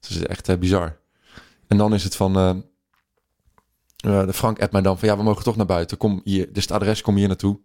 Dus 0.00 0.08
het 0.08 0.18
is 0.18 0.26
echt 0.26 0.58
bizar. 0.58 0.98
En 1.66 1.76
dan 1.76 1.94
is 1.94 2.04
het 2.04 2.16
van... 2.16 2.32
de 3.96 4.32
Frank 4.32 4.60
appt 4.60 4.72
mij 4.72 4.82
dan 4.82 4.98
van... 4.98 5.08
Ja, 5.08 5.16
we 5.16 5.22
mogen 5.22 5.44
toch 5.44 5.56
naar 5.56 5.66
buiten. 5.66 5.96
Kom 5.96 6.20
hier, 6.24 6.52
dus 6.52 6.62
het 6.62 6.72
adres, 6.72 7.00
kom 7.00 7.16
hier 7.16 7.28
naartoe. 7.28 7.60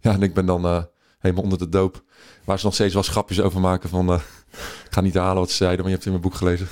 Ja, 0.00 0.12
en 0.12 0.22
ik 0.22 0.34
ben 0.34 0.46
dan 0.46 0.88
helemaal 1.18 1.44
onder 1.44 1.58
de 1.58 1.68
doop. 1.68 2.02
Waar 2.44 2.58
ze 2.58 2.64
nog 2.64 2.74
steeds 2.74 2.94
wel 2.94 3.02
schapjes 3.02 3.40
over 3.40 3.60
maken 3.60 3.88
van... 3.88 4.14
ik 4.86 4.90
ga 4.90 5.00
niet 5.00 5.14
halen 5.14 5.36
wat 5.36 5.50
ze 5.50 5.56
zeiden, 5.56 5.84
maar 5.84 5.90
je 5.90 5.98
hebt 5.98 6.04
het 6.04 6.14
in 6.14 6.20
mijn 6.20 6.30
boek 6.30 6.34
gelezen. 6.34 6.68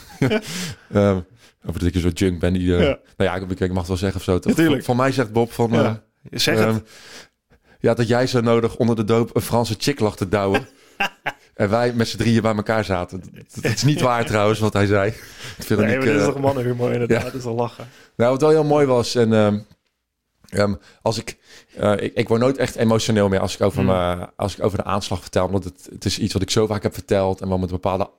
um, 0.94 1.26
Of 1.66 1.72
dat 1.72 1.82
ik 1.82 1.94
een 1.94 2.00
soort 2.00 2.18
junk 2.18 2.40
ben 2.40 2.52
die... 2.52 2.62
Uh, 2.62 2.80
ja. 2.80 2.98
Nou 3.16 3.30
ja, 3.30 3.34
ik, 3.34 3.60
ik 3.60 3.68
mag 3.68 3.78
het 3.78 3.88
wel 3.88 3.96
zeggen 3.96 4.18
of 4.18 4.24
zo. 4.24 4.38
Toch? 4.38 4.84
Van 4.84 4.96
mij 4.96 5.12
zegt 5.12 5.32
Bob 5.32 5.52
van... 5.52 5.70
Ja, 5.70 6.02
uh, 6.30 6.38
zeg 6.38 6.58
um, 6.58 6.74
het. 6.74 6.88
Ja, 7.80 7.94
dat 7.94 8.08
jij 8.08 8.26
zo 8.26 8.40
nodig 8.40 8.76
onder 8.76 8.96
de 8.96 9.04
doop 9.04 9.36
een 9.36 9.42
Franse 9.42 9.74
chick 9.78 10.00
lag 10.00 10.16
te 10.16 10.28
douwen. 10.28 10.68
en 11.54 11.70
wij 11.70 11.92
met 11.92 12.08
z'n 12.08 12.16
drieën 12.16 12.42
bij 12.42 12.54
elkaar 12.54 12.84
zaten. 12.84 13.22
Dat, 13.60 13.72
is 13.72 13.82
niet 13.82 14.00
waar 14.00 14.26
trouwens, 14.26 14.58
wat 14.58 14.72
hij 14.72 14.86
zei. 14.86 15.12
nee, 15.68 15.78
maar 15.78 16.00
dit 16.00 16.14
is 16.14 16.24
toch 16.24 16.40
mannenhumor 16.40 16.92
inderdaad. 16.92 17.18
Ja. 17.18 17.24
Dat 17.24 17.34
is 17.34 17.44
al 17.44 17.54
lachen. 17.54 17.88
Nou, 18.16 18.30
wat 18.30 18.40
wel 18.40 18.50
heel 18.50 18.64
mooi 18.64 18.86
was... 18.86 19.14
En, 19.14 19.32
um, 19.32 19.66
als 21.02 21.18
ik, 21.18 21.38
uh, 21.80 21.92
ik, 21.96 22.14
ik 22.14 22.28
word 22.28 22.40
nooit 22.40 22.56
echt 22.56 22.76
emotioneel 22.76 23.28
meer 23.28 23.40
als 23.40 23.54
ik 23.54 23.60
over, 23.60 23.80
mm. 23.80 23.86
me, 23.86 24.28
als 24.36 24.56
ik 24.56 24.64
over 24.64 24.78
de 24.78 24.84
aanslag 24.84 25.20
vertel. 25.20 25.46
Omdat 25.46 25.64
het, 25.64 25.88
het 25.92 26.04
is 26.04 26.18
iets 26.18 26.32
wat 26.32 26.42
ik 26.42 26.50
zo 26.50 26.66
vaak 26.66 26.82
heb 26.82 26.94
verteld. 26.94 27.40
En 27.40 27.48
wat 27.48 27.60
met 27.60 27.70
bepaalde... 27.70 28.10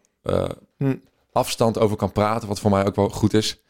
Mm 0.78 1.02
afstand 1.32 1.80
over 1.80 1.98
kan 1.98 2.12
praten, 2.12 2.48
wat 2.48 2.60
voor 2.60 2.72
mij 2.72 2.86
ook 2.86 2.96
wel 2.96 3.10
goed 3.10 3.34
is. 3.34 3.62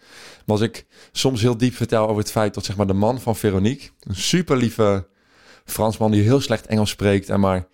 Maar 0.45 0.55
als 0.55 0.61
ik 0.61 0.85
soms 1.11 1.41
heel 1.41 1.57
diep 1.57 1.73
vertel 1.73 2.03
over 2.07 2.21
het 2.21 2.31
feit 2.31 2.53
dat 2.53 2.65
zeg 2.65 2.75
maar 2.75 2.87
de 2.87 2.93
man 2.93 3.21
van 3.21 3.35
Veronique, 3.35 3.89
een 3.99 4.15
super 4.15 4.57
lieve 4.57 5.07
Fransman 5.65 6.11
die 6.11 6.21
heel 6.21 6.41
slecht 6.41 6.65
Engels 6.65 6.89
spreekt 6.89 7.29
en 7.29 7.39
maar 7.39 7.67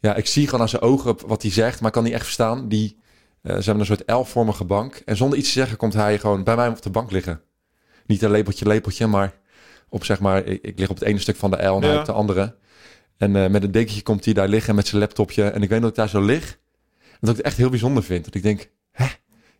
ja, 0.00 0.14
ik 0.14 0.26
zie 0.26 0.44
gewoon 0.44 0.60
aan 0.60 0.68
zijn 0.68 0.82
ogen 0.82 1.16
wat 1.26 1.42
hij 1.42 1.50
zegt, 1.50 1.80
maar 1.80 1.90
kan 1.90 2.04
niet 2.04 2.12
echt 2.12 2.24
verstaan. 2.24 2.68
Die, 2.68 2.98
uh, 3.42 3.56
ze 3.56 3.62
hebben 3.62 3.80
een 3.80 3.96
soort 3.96 4.10
L-vormige 4.10 4.64
bank 4.64 5.02
en 5.04 5.16
zonder 5.16 5.38
iets 5.38 5.52
te 5.52 5.58
zeggen 5.58 5.76
komt 5.76 5.92
hij 5.92 6.18
gewoon 6.18 6.44
bij 6.44 6.56
mij 6.56 6.68
op 6.68 6.82
de 6.82 6.90
bank 6.90 7.10
liggen. 7.10 7.42
Niet 8.06 8.22
een 8.22 8.30
lepeltje, 8.30 8.66
lepeltje, 8.66 9.06
maar 9.06 9.39
op 9.90 10.04
zeg 10.04 10.20
maar, 10.20 10.44
ik, 10.44 10.62
ik 10.62 10.78
lig 10.78 10.88
op 10.88 10.98
het 10.98 11.08
ene 11.08 11.18
stuk 11.18 11.36
van 11.36 11.50
de 11.50 11.56
L 11.56 11.80
en 11.80 11.88
ja. 11.88 11.98
op 11.98 12.04
de 12.04 12.12
andere. 12.12 12.56
En 13.16 13.34
uh, 13.34 13.48
met 13.48 13.62
een 13.62 13.72
dekentje 13.72 14.02
komt 14.02 14.24
hij 14.24 14.34
daar 14.34 14.48
liggen 14.48 14.74
met 14.74 14.86
zijn 14.86 15.00
laptopje. 15.00 15.44
En 15.44 15.62
ik 15.62 15.68
weet 15.68 15.80
dat 15.80 15.90
ik 15.90 15.96
daar 15.96 16.08
zo 16.08 16.20
lig. 16.24 16.58
En 16.98 17.18
dat 17.20 17.30
ik 17.30 17.36
het 17.36 17.46
echt 17.46 17.56
heel 17.56 17.70
bijzonder 17.70 18.02
vind. 18.02 18.24
Dat 18.24 18.34
ik 18.34 18.42
denk, 18.42 18.70
hè, 18.90 19.06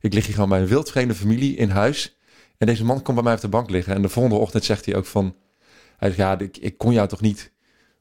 ik 0.00 0.12
lig 0.12 0.24
hier 0.24 0.34
gewoon 0.34 0.48
bij 0.48 0.60
een 0.60 0.66
wildvreemde 0.66 1.14
familie 1.14 1.56
in 1.56 1.70
huis. 1.70 2.18
En 2.58 2.66
deze 2.66 2.84
man 2.84 3.02
komt 3.02 3.16
bij 3.16 3.24
mij 3.24 3.34
op 3.34 3.40
de 3.40 3.48
bank 3.48 3.70
liggen. 3.70 3.94
En 3.94 4.02
de 4.02 4.08
volgende 4.08 4.38
ochtend 4.38 4.64
zegt 4.64 4.84
hij 4.86 4.94
ook 4.96 5.06
van... 5.06 5.36
Hij 5.96 6.08
zegt, 6.08 6.20
ja, 6.20 6.38
ik, 6.38 6.56
ik 6.56 6.78
kon 6.78 6.92
jou 6.92 7.08
toch 7.08 7.20
niet... 7.20 7.52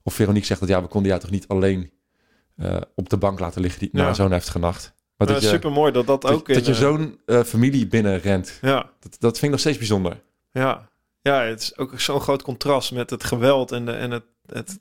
Of 0.03 0.13
Veronique 0.13 0.45
zegt 0.45 0.59
dat, 0.59 0.69
ja, 0.69 0.81
we 0.81 0.87
konden 0.87 1.09
jou 1.09 1.21
toch 1.21 1.31
niet 1.31 1.47
alleen 1.47 1.91
uh, 2.57 2.77
op 2.95 3.09
de 3.09 3.17
bank 3.17 3.39
laten 3.39 3.61
liggen 3.61 3.79
die, 3.79 3.89
ja. 3.91 4.03
na 4.03 4.13
zo'n 4.13 4.31
heftige 4.31 4.59
nacht. 4.59 4.93
Maar 5.17 5.27
dat 5.27 5.41
ja, 5.41 5.49
super 5.49 5.71
mooi 5.71 5.91
dat 5.91 6.07
dat 6.07 6.25
ook. 6.25 6.47
Dat, 6.47 6.55
dat 6.55 6.65
je 6.65 6.73
zo'n 6.73 7.19
uh, 7.25 7.43
familie 7.43 7.87
binnenrent. 7.87 8.57
Ja. 8.61 8.91
Dat, 8.99 9.15
dat 9.19 9.31
vind 9.31 9.43
ik 9.43 9.49
nog 9.49 9.59
steeds 9.59 9.77
bijzonder. 9.77 10.21
Ja. 10.51 10.88
Ja, 11.21 11.41
het 11.41 11.61
is 11.61 11.77
ook 11.77 11.99
zo'n 11.99 12.21
groot 12.21 12.41
contrast 12.41 12.91
met 12.91 13.09
het 13.09 13.23
geweld 13.23 13.71
en, 13.71 13.85
de, 13.85 13.91
en 13.91 14.11
het, 14.11 14.23
het 14.45 14.79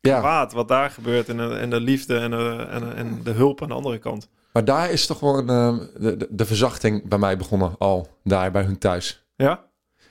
ja. 0.00 0.18
kwaad 0.18 0.52
wat 0.52 0.68
daar 0.68 0.90
gebeurt. 0.90 1.28
En 1.28 1.36
de, 1.36 1.56
en 1.56 1.70
de 1.70 1.80
liefde 1.80 2.18
en 2.18 2.30
de, 2.30 2.66
en, 2.70 2.96
en 2.96 3.20
de 3.22 3.30
hulp 3.30 3.62
aan 3.62 3.68
de 3.68 3.74
andere 3.74 3.98
kant. 3.98 4.28
Maar 4.52 4.64
daar 4.64 4.90
is 4.90 5.06
toch 5.06 5.18
gewoon 5.18 5.50
eh, 5.50 5.78
de, 5.98 6.26
de, 6.30 6.46
verzachting 6.46 7.08
bij 7.08 7.18
mij 7.18 7.36
begonnen 7.36 7.74
al. 7.78 8.08
Daar 8.24 8.50
bij 8.50 8.62
hun 8.62 8.78
thuis. 8.78 9.24
Ja? 9.36 9.68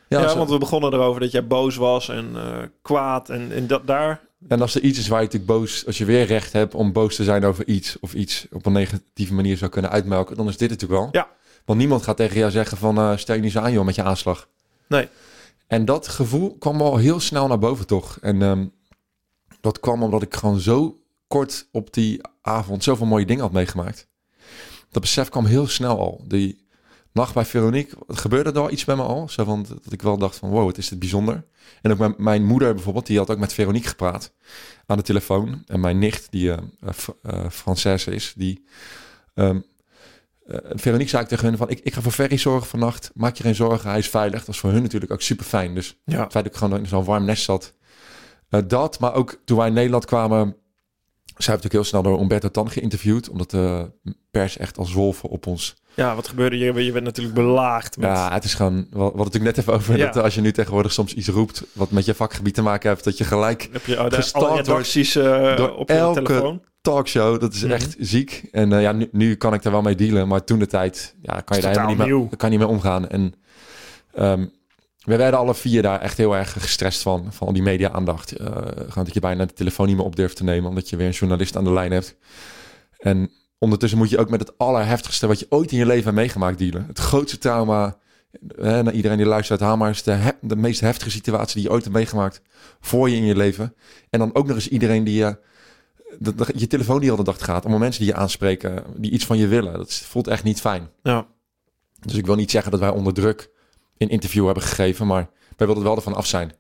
Ja, 0.08 0.36
want 0.36 0.50
we 0.50 0.58
begonnen 0.58 0.94
erover 0.94 1.22
dat 1.22 1.32
jij 1.32 1.48
boos 1.48 1.76
was 1.76 2.10
en 2.10 2.30
eh, 2.36 2.58
kwaad. 2.82 3.30
En, 3.30 3.52
en 3.52 3.68
dat 3.68 3.88
daar... 3.88 4.22
En 4.48 4.62
als 4.62 4.76
er 4.76 4.82
iets 4.82 5.00
is 5.00 5.08
waar 5.08 5.20
je 5.20 5.26
natuurlijk 5.26 5.52
boos, 5.52 5.86
als 5.86 5.98
je 5.98 6.06
weer 6.06 6.26
recht 6.26 6.54
hebt 6.54 6.74
om 6.76 6.94
boos 6.94 7.16
te 7.16 7.24
zijn 7.24 7.46
over 7.46 7.68
iets 7.68 7.98
of 8.00 8.14
iets 8.14 8.48
op 8.52 8.66
een 8.66 8.72
negatieve 8.72 9.34
manier 9.34 9.58
zou 9.58 9.72
kunnen 9.72 9.92
uitmelken, 9.92 10.36
dan 10.36 10.48
is 10.48 10.58
dit 10.58 10.70
natuurlijk 10.70 11.02
wel. 11.02 11.10
Ja. 11.12 11.28
Want 11.66 11.80
niemand 11.80 12.04
gaat 12.04 12.18
tegen 12.18 12.38
jou 12.38 12.52
zeggen 12.52 12.78
van 12.78 12.98
eh, 12.98 13.18
stel 13.18 13.36
je 13.36 13.42
niet 13.42 13.52
zo 13.52 13.60
aan 13.60 13.72
joh 13.72 13.86
met 13.86 13.96
je 13.96 14.04
aanslag. 14.04 14.48
Nee. 14.88 15.08
En 15.70 15.86
dat 15.86 16.08
gevoel 16.08 16.58
kwam 16.58 16.82
al 16.82 16.98
heel 16.98 17.20
snel 17.20 17.48
naar 17.48 17.60
boven 17.60 17.88
toch. 17.88 18.18
En 18.22 18.42
ehm, 18.42 18.68
dat 19.62 19.80
kwam 19.80 20.04
omdat 20.04 20.22
ik 20.22 20.36
gewoon 20.36 20.60
zo 20.60 21.02
kort 21.28 21.68
op 21.72 21.94
die 21.94 22.22
avond 22.42 22.84
zoveel 22.84 23.06
mooie 23.06 23.26
dingen 23.26 23.44
had 23.44 23.52
meegemaakt. 23.52 24.08
Dat 24.90 25.02
besef 25.02 25.30
kwam 25.30 25.46
heel 25.46 25.68
snel 25.68 26.00
al. 26.00 26.24
Die 26.28 26.68
nacht 27.12 27.34
bij 27.34 27.46
Veronique, 27.46 27.98
gebeurde 28.08 28.52
er 28.52 28.60
al 28.60 28.72
iets 28.72 28.86
bij 28.86 28.96
me 28.96 29.02
al. 29.02 29.30
Zo 29.30 29.44
van, 29.44 29.66
dat 29.84 29.94
ik 29.94 30.02
wel 30.02 30.18
dacht 30.18 30.36
van 30.38 30.50
wow, 30.50 30.68
het 30.68 30.78
is 30.78 30.90
dit 30.90 31.00
bijzonder. 31.00 31.46
En 31.82 31.92
ook 31.92 31.98
mijn, 31.98 32.14
mijn 32.18 32.46
moeder 32.46 32.74
bijvoorbeeld, 32.74 33.06
die 33.06 33.18
had 33.18 33.30
ook 33.30 33.38
met 33.38 33.54
Veronique 33.54 33.88
gepraat 33.90 34.34
aan 34.86 34.98
de 34.98 35.04
telefoon. 35.04 35.64
En 35.68 35.80
mijn 35.80 36.00
nicht, 36.00 36.32
die 36.32 36.48
uh, 36.48 36.58
Fr- 36.94 37.50
Française 37.50 38.12
is, 38.14 38.34
die... 38.36 38.66
ehm, 39.34 39.56
eh, 39.56 39.62
Veronique 40.70 41.10
zei 41.10 41.24
ik 41.24 41.30
tegen 41.30 41.48
hun 41.48 41.58
van, 41.58 41.70
ik, 41.70 41.80
ik 41.80 41.94
ga 41.94 42.02
voor 42.02 42.12
Ferry 42.12 42.38
zorgen 42.38 42.68
vannacht. 42.68 43.12
Maak 43.14 43.36
je 43.36 43.44
geen 43.44 43.56
zorgen, 43.56 43.90
hij 43.90 44.00
is 44.00 44.10
veilig. 44.10 44.40
Dat 44.46 44.56
is 44.56 44.60
voor 44.62 44.72
hun 44.72 44.82
natuurlijk 44.82 45.12
ook 45.12 45.22
super 45.22 45.46
fijn. 45.46 45.76
Dus 45.76 45.88
Ja. 46.06 46.22
het 46.24 46.32
feit 46.32 46.44
dat 46.44 46.54
ik 46.54 46.56
gewoon 46.56 46.80
in 46.80 46.88
zo'n 46.88 47.04
warm 47.04 47.26
nest 47.26 47.44
zat. 47.44 47.74
Eh, 48.50 48.62
dat, 48.68 49.00
maar 49.00 49.14
ook 49.14 49.42
toen 49.46 49.58
wij 49.58 49.68
in 49.68 49.74
Nederland 49.74 50.06
kwamen... 50.06 50.56
Zij 51.26 51.54
heeft 51.54 51.64
natuurlijk 51.64 51.74
heel 51.74 51.84
snel 51.84 52.02
door 52.04 52.22
Umberto 52.22 52.50
Tan 52.50 52.70
geïnterviewd. 52.72 53.30
Omdat 53.30 53.52
de 53.52 53.92
pers 54.32 54.58
echt 54.58 54.78
als 54.78 54.94
wolven 54.94 55.30
op 55.30 55.48
ons 55.48 55.76
Ja, 55.94 56.16
wat 56.16 56.28
gebeurde 56.28 56.56
hier? 56.56 56.82
Je 56.82 56.92
bent 56.92 57.06
natuurlijk 57.06 57.36
belaagd. 57.36 57.98
Met... 57.98 58.10
ja, 58.10 58.34
het 58.34 58.44
is 58.44 58.54
gewoon, 58.54 58.88
wat, 58.92 59.14
wat 59.16 59.26
natuurlijk 59.26 59.56
net 59.56 59.58
even 59.58 59.74
over, 59.74 59.98
Ja. 59.98 60.12
dat 60.12 60.24
als 60.24 60.36
je 60.36 60.42
nu 60.42 60.52
tegenwoordig 60.52 60.92
soms 60.94 61.14
iets 61.14 61.28
roept 61.28 61.64
wat 61.74 61.92
met 61.92 62.06
je 62.06 62.14
vakgebied 62.14 62.54
te 62.54 62.62
maken 62.62 62.90
heeft, 62.90 63.04
dat 63.04 63.18
je 63.18 63.24
gelijk 63.24 63.70
Heb 63.72 63.86
je 63.86 64.00
oh, 64.04 64.10
de, 64.10 64.56
redacties 64.56 65.16
eh, 65.16 65.56
door 65.58 65.76
op 65.76 65.90
je 65.90 65.96
elke- 65.96 66.22
telefoon? 66.24 66.62
talkshow, 66.82 67.40
dat 67.40 67.54
is 67.54 67.64
Mhm. 67.64 67.72
echt 67.72 67.96
ziek. 68.00 68.44
En 68.52 68.74
eh, 68.74 68.82
ja, 68.82 68.92
nu, 68.92 69.08
nu 69.12 69.36
kan 69.36 69.54
ik 69.54 69.62
daar 69.64 69.72
wel 69.72 69.82
mee 69.82 69.96
dealen, 69.96 70.28
maar 70.28 70.44
toen 70.44 70.60
de 70.60 70.68
tijd, 70.68 71.16
ja, 71.22 71.42
kan 71.42 71.58
je 71.58 71.64
daar 71.64 71.72
helemaal 71.72 72.06
niet 72.08 72.30
mee, 72.30 72.38
kan 72.38 72.50
niet 72.50 72.60
mee 72.60 72.68
omgaan. 72.68 73.08
En 73.10 73.34
ehm, 74.14 74.46
we 75.00 75.16
werden 75.16 75.40
alle 75.40 75.56
vier 75.56 75.82
daar 75.82 76.02
echt 76.02 76.18
heel 76.18 76.36
erg 76.36 76.52
gestrest 76.62 77.02
van, 77.02 77.26
van 77.30 77.48
al 77.48 77.54
die 77.54 77.62
media-aandacht. 77.64 78.34
Gewoon 78.88 79.04
dat 79.04 79.14
je 79.14 79.20
bijna 79.20 79.46
de 79.46 79.54
telefoon 79.54 79.88
niet 79.88 79.96
meer 79.96 80.06
op 80.06 80.16
durft 80.16 80.36
te 80.36 80.44
nemen, 80.44 80.70
omdat 80.70 80.90
je 80.90 80.96
weer 80.96 81.08
een 81.08 81.14
journalist 81.14 81.56
aan 81.58 81.64
de 81.64 81.74
lijn 81.74 81.92
hebt. 81.92 82.16
En 82.98 83.32
ondertussen 83.60 83.98
moet 84.00 84.10
je 84.10 84.18
ook 84.18 84.30
met 84.30 84.40
het 84.40 84.58
allerheftigste 84.58 85.28
wat 85.28 85.40
je 85.40 85.46
ooit 85.50 85.72
in 85.72 85.78
je 85.78 85.86
leven 85.86 86.04
hebt 86.04 86.16
meegemaakt 86.16 86.58
dealen. 86.58 86.86
Het 86.88 87.00
grootste 87.00 87.38
trauma, 87.38 87.98
hè, 88.56 88.84
naar 88.84 88.94
iedereen 88.94 89.18
die 89.18 89.26
luistert, 89.26 89.60
haal 89.60 89.78
maar 89.78 89.88
eens 89.88 90.04
de, 90.04 90.12
he- 90.12 90.32
de 90.42 90.56
meest 90.56 90.80
heftige 90.80 91.12
situatie 91.12 91.54
die 91.56 91.64
je 91.64 91.72
ooit 91.72 91.84
hebt 91.84 91.96
meegemaakt 91.96 92.42
voor 92.80 93.10
je 93.10 93.16
in 93.16 93.26
je 93.26 93.36
leven. 93.36 93.76
En 94.10 94.20
dan 94.20 94.36
ook 94.36 94.48
nog 94.48 94.56
eens 94.56 94.68
iedereen 94.68 95.04
die 95.04 95.16
je, 95.16 95.38
je 96.56 96.68
telefoon 96.68 97.00
die 97.00 97.12
al 97.12 97.18
de 97.18 97.24
dag 97.24 97.44
gaat, 97.46 97.62
allemaal 97.62 97.80
mensen 97.80 98.02
die 98.04 98.14
je 98.14 98.20
aanspreken, 98.20 98.84
die 98.98 99.12
iets 99.12 99.26
van 99.26 99.38
je 99.38 99.48
willen. 99.48 99.74
Dat 99.74 99.94
voelt 99.94 100.28
echt 100.28 100.44
niet 100.44 100.60
fijn. 100.62 100.90
Ja. 101.04 101.28
Dus 102.00 102.16
ik 102.16 102.26
wil 102.26 102.36
niet 102.36 102.52
zeggen 102.52 102.72
dat 102.72 102.80
wij 102.80 102.90
onder 102.90 103.14
druk 103.14 103.50
een 103.98 104.10
interview 104.10 104.46
hebben 104.46 104.64
gegeven, 104.64 105.08
maar 105.08 105.30
wij 105.58 105.68
wilden 105.68 105.84
wel 105.84 105.96
ervan 105.96 106.16
af 106.16 106.26
zijn. 106.26 106.52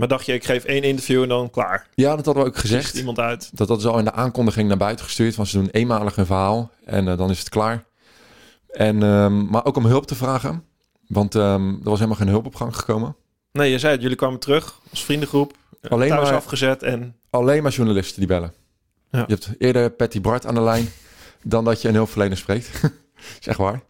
Maar 0.00 0.08
dacht 0.08 0.26
je, 0.26 0.32
ik 0.32 0.44
geef 0.44 0.64
één 0.64 0.82
interview 0.82 1.22
en 1.22 1.28
dan 1.28 1.50
klaar. 1.50 1.86
Ja, 1.94 2.16
dat 2.16 2.24
hadden 2.24 2.42
we 2.44 2.48
ook 2.48 2.56
gezegd. 2.56 2.94
iemand 2.94 3.18
uit. 3.18 3.50
Dat 3.52 3.68
dat 3.68 3.78
is 3.78 3.86
al 3.86 3.98
in 3.98 4.04
de 4.04 4.12
aankondiging 4.12 4.68
naar 4.68 4.76
buiten 4.76 5.04
gestuurd. 5.04 5.34
Van 5.34 5.46
ze 5.46 5.56
doen 5.58 5.68
eenmalig 5.70 6.16
een 6.16 6.26
verhaal 6.26 6.70
en 6.84 7.08
eh, 7.08 7.16
dan 7.18 7.30
is 7.30 7.38
het 7.38 7.48
klaar. 7.48 7.84
En, 8.70 9.02
ehm, 9.02 9.44
maar 9.46 9.64
ook 9.64 9.76
om 9.76 9.84
hulp 9.86 10.06
te 10.06 10.14
vragen. 10.14 10.64
Want 11.06 11.34
ehm, 11.34 11.68
er 11.68 11.78
was 11.82 11.94
helemaal 11.98 12.18
geen 12.18 12.28
hulp 12.28 12.46
op 12.46 12.54
gang 12.54 12.76
gekomen. 12.76 13.16
Nee, 13.52 13.70
je 13.70 13.78
zei 13.78 13.92
het. 13.92 14.02
Jullie 14.02 14.16
kwamen 14.16 14.40
terug 14.40 14.80
als 14.90 15.04
vriendengroep. 15.04 15.52
eh, 15.80 15.90
Alleen 15.90 16.08
thuis 16.08 16.22
maar- 16.28 16.36
afgezet 16.36 16.82
en... 16.82 17.16
Alleen 17.30 17.62
maar 17.62 17.72
journalisten 17.72 18.18
die 18.18 18.28
bellen. 18.28 18.52
Ja. 19.10 19.24
Je 19.26 19.32
hebt 19.34 19.50
eerder 19.58 19.90
Patty 19.90 20.20
Bart 20.20 20.46
aan 20.46 20.54
de 20.54 20.60
lijn 20.60 20.88
dan 21.42 21.64
dat 21.64 21.82
je 21.82 21.88
een 21.88 21.94
hulpverlener 21.94 22.36
spreekt. 22.36 22.70
echt 23.44 23.58
waar. 23.58 23.82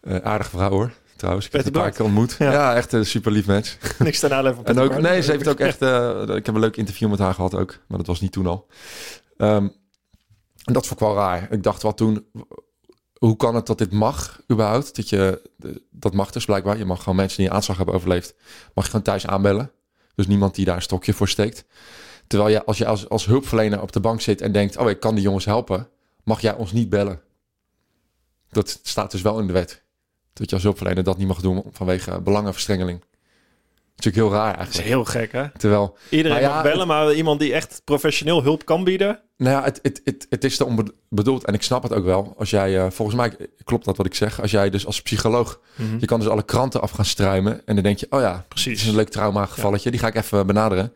Eh, 0.00 0.16
aardige 0.16 0.50
vrouw 0.50 0.70
hoor. 0.70 0.90
Trouwens, 1.18 1.46
ik 1.46 1.52
heb 1.52 1.64
haar 1.64 1.74
een 1.74 1.80
paar 1.80 1.90
keer 1.90 2.04
ontmoet. 2.04 2.36
Ja. 2.38 2.52
Ja, 2.52 2.74
echt 2.74 2.92
een 2.92 3.06
super 3.06 3.32
lief 3.32 3.46
mens. 3.46 3.76
Niks 3.98 4.18
ten 4.20 4.32
aanleiding 4.32 4.66
van 4.66 4.76
En 4.76 4.82
ook, 4.82 5.00
nee, 5.00 5.22
ze 5.22 5.30
heeft 5.30 5.48
ook 5.48 5.60
echt. 5.60 5.82
eh, 5.82 6.22
ik 6.36 6.46
heb 6.46 6.54
een 6.54 6.60
leuk 6.60 6.76
interview 6.76 7.10
met 7.10 7.18
haar 7.18 7.34
gehad 7.34 7.54
ook, 7.54 7.78
maar 7.88 7.98
dat 7.98 8.06
was 8.06 8.20
niet 8.20 8.32
toen 8.32 8.46
al. 8.46 8.66
Ehm, 9.36 9.68
en 10.64 10.72
dat 10.72 10.86
vond 10.86 11.00
ik 11.00 11.06
wel 11.06 11.16
raar. 11.16 11.52
Ik 11.52 11.62
dacht 11.62 11.82
wel 11.82 11.94
toen, 11.94 12.26
hoe 13.18 13.36
kan 13.36 13.54
het 13.54 13.66
dat 13.66 13.78
dit 13.78 13.92
mag 13.92 14.40
überhaupt? 14.52 14.96
Dat 14.96 15.08
je, 15.08 15.42
dat 15.90 16.14
mag 16.14 16.30
dus 16.30 16.44
blijkbaar. 16.44 16.78
Je 16.78 16.84
mag 16.84 16.98
gewoon 16.98 17.16
mensen 17.16 17.38
die 17.38 17.46
een 17.46 17.52
aanslag 17.54 17.76
hebben 17.76 17.94
overleefd, 17.94 18.34
mag 18.74 18.84
je 18.84 18.90
gewoon 18.90 19.04
thuis 19.04 19.26
aanbellen. 19.26 19.70
Dus 20.14 20.26
niemand 20.26 20.54
die 20.54 20.64
daar 20.64 20.76
een 20.76 20.82
stokje 20.82 21.12
voor 21.12 21.28
steekt. 21.28 21.64
Terwijl 22.26 22.50
je 22.50 22.64
als 22.64 22.78
je 22.78 22.86
als, 22.86 23.08
als 23.08 23.26
hulpverlener 23.26 23.82
op 23.82 23.92
de 23.92 24.00
bank 24.00 24.20
zit 24.20 24.40
en 24.40 24.52
denkt, 24.52 24.76
oh 24.76 24.90
ik 24.90 25.00
kan 25.00 25.14
die 25.14 25.24
jongens 25.24 25.44
helpen, 25.44 25.88
mag 26.24 26.40
jij 26.40 26.54
ons 26.54 26.72
niet 26.72 26.88
bellen. 26.88 27.20
Dat 28.50 28.80
staat 28.82 29.10
dus 29.10 29.22
wel 29.22 29.38
in 29.38 29.46
de 29.46 29.52
wet. 29.52 29.82
Dat 30.38 30.48
je 30.48 30.54
als 30.54 30.62
hulpverlener 30.64 31.04
dat 31.04 31.18
niet 31.18 31.26
mag 31.26 31.40
doen 31.40 31.62
vanwege 31.72 32.20
belangenverstrengeling. 32.20 33.00
Dat 33.00 34.06
is 34.06 34.12
natuurlijk 34.12 34.34
heel 34.34 34.44
raar 34.44 34.56
Dat 34.58 34.68
is 34.68 34.78
eigenlijk. 34.78 34.88
heel 34.88 35.04
gek, 35.20 35.32
hè? 35.32 35.58
Terwijl, 35.58 35.96
Iedereen 36.10 36.40
ja, 36.40 36.54
mag 36.54 36.62
bellen, 36.62 36.86
maar 36.86 37.12
iemand 37.14 37.40
die 37.40 37.52
echt 37.52 37.80
professioneel 37.84 38.42
hulp 38.42 38.64
kan 38.64 38.84
bieden. 38.84 39.20
nou 39.36 39.56
ja, 39.56 39.64
het, 39.64 39.78
het, 39.82 40.00
het, 40.04 40.26
het 40.28 40.44
is 40.44 40.58
erom 40.58 40.88
bedoeld 41.08 41.44
en 41.44 41.54
ik 41.54 41.62
snap 41.62 41.82
het 41.82 41.92
ook 41.92 42.04
wel. 42.04 42.34
Als 42.38 42.50
jij, 42.50 42.78
eh, 42.84 42.90
volgens 42.90 43.16
mij 43.16 43.36
klopt 43.64 43.84
dat 43.84 43.96
wat 43.96 44.06
ik 44.06 44.14
zeg. 44.14 44.40
Als 44.40 44.50
jij 44.50 44.70
dus 44.70 44.86
als 44.86 45.02
psycholoog, 45.02 45.60
je 45.98 46.06
kan 46.06 46.20
dus 46.20 46.28
alle 46.28 46.42
kranten 46.44 46.80
af 46.80 46.90
gaan 46.90 47.04
struimen. 47.04 47.66
En 47.66 47.74
dan 47.74 47.84
denk 47.84 47.98
je, 47.98 48.06
oh 48.10 48.20
ja, 48.20 48.44
Precies. 48.48 48.80
is 48.82 48.88
een 48.88 48.94
leuk 48.96 49.08
trauma-gevalletje. 49.08 49.90
Die 49.90 50.00
ga 50.00 50.06
ik 50.06 50.14
even 50.14 50.46
benaderen. 50.46 50.92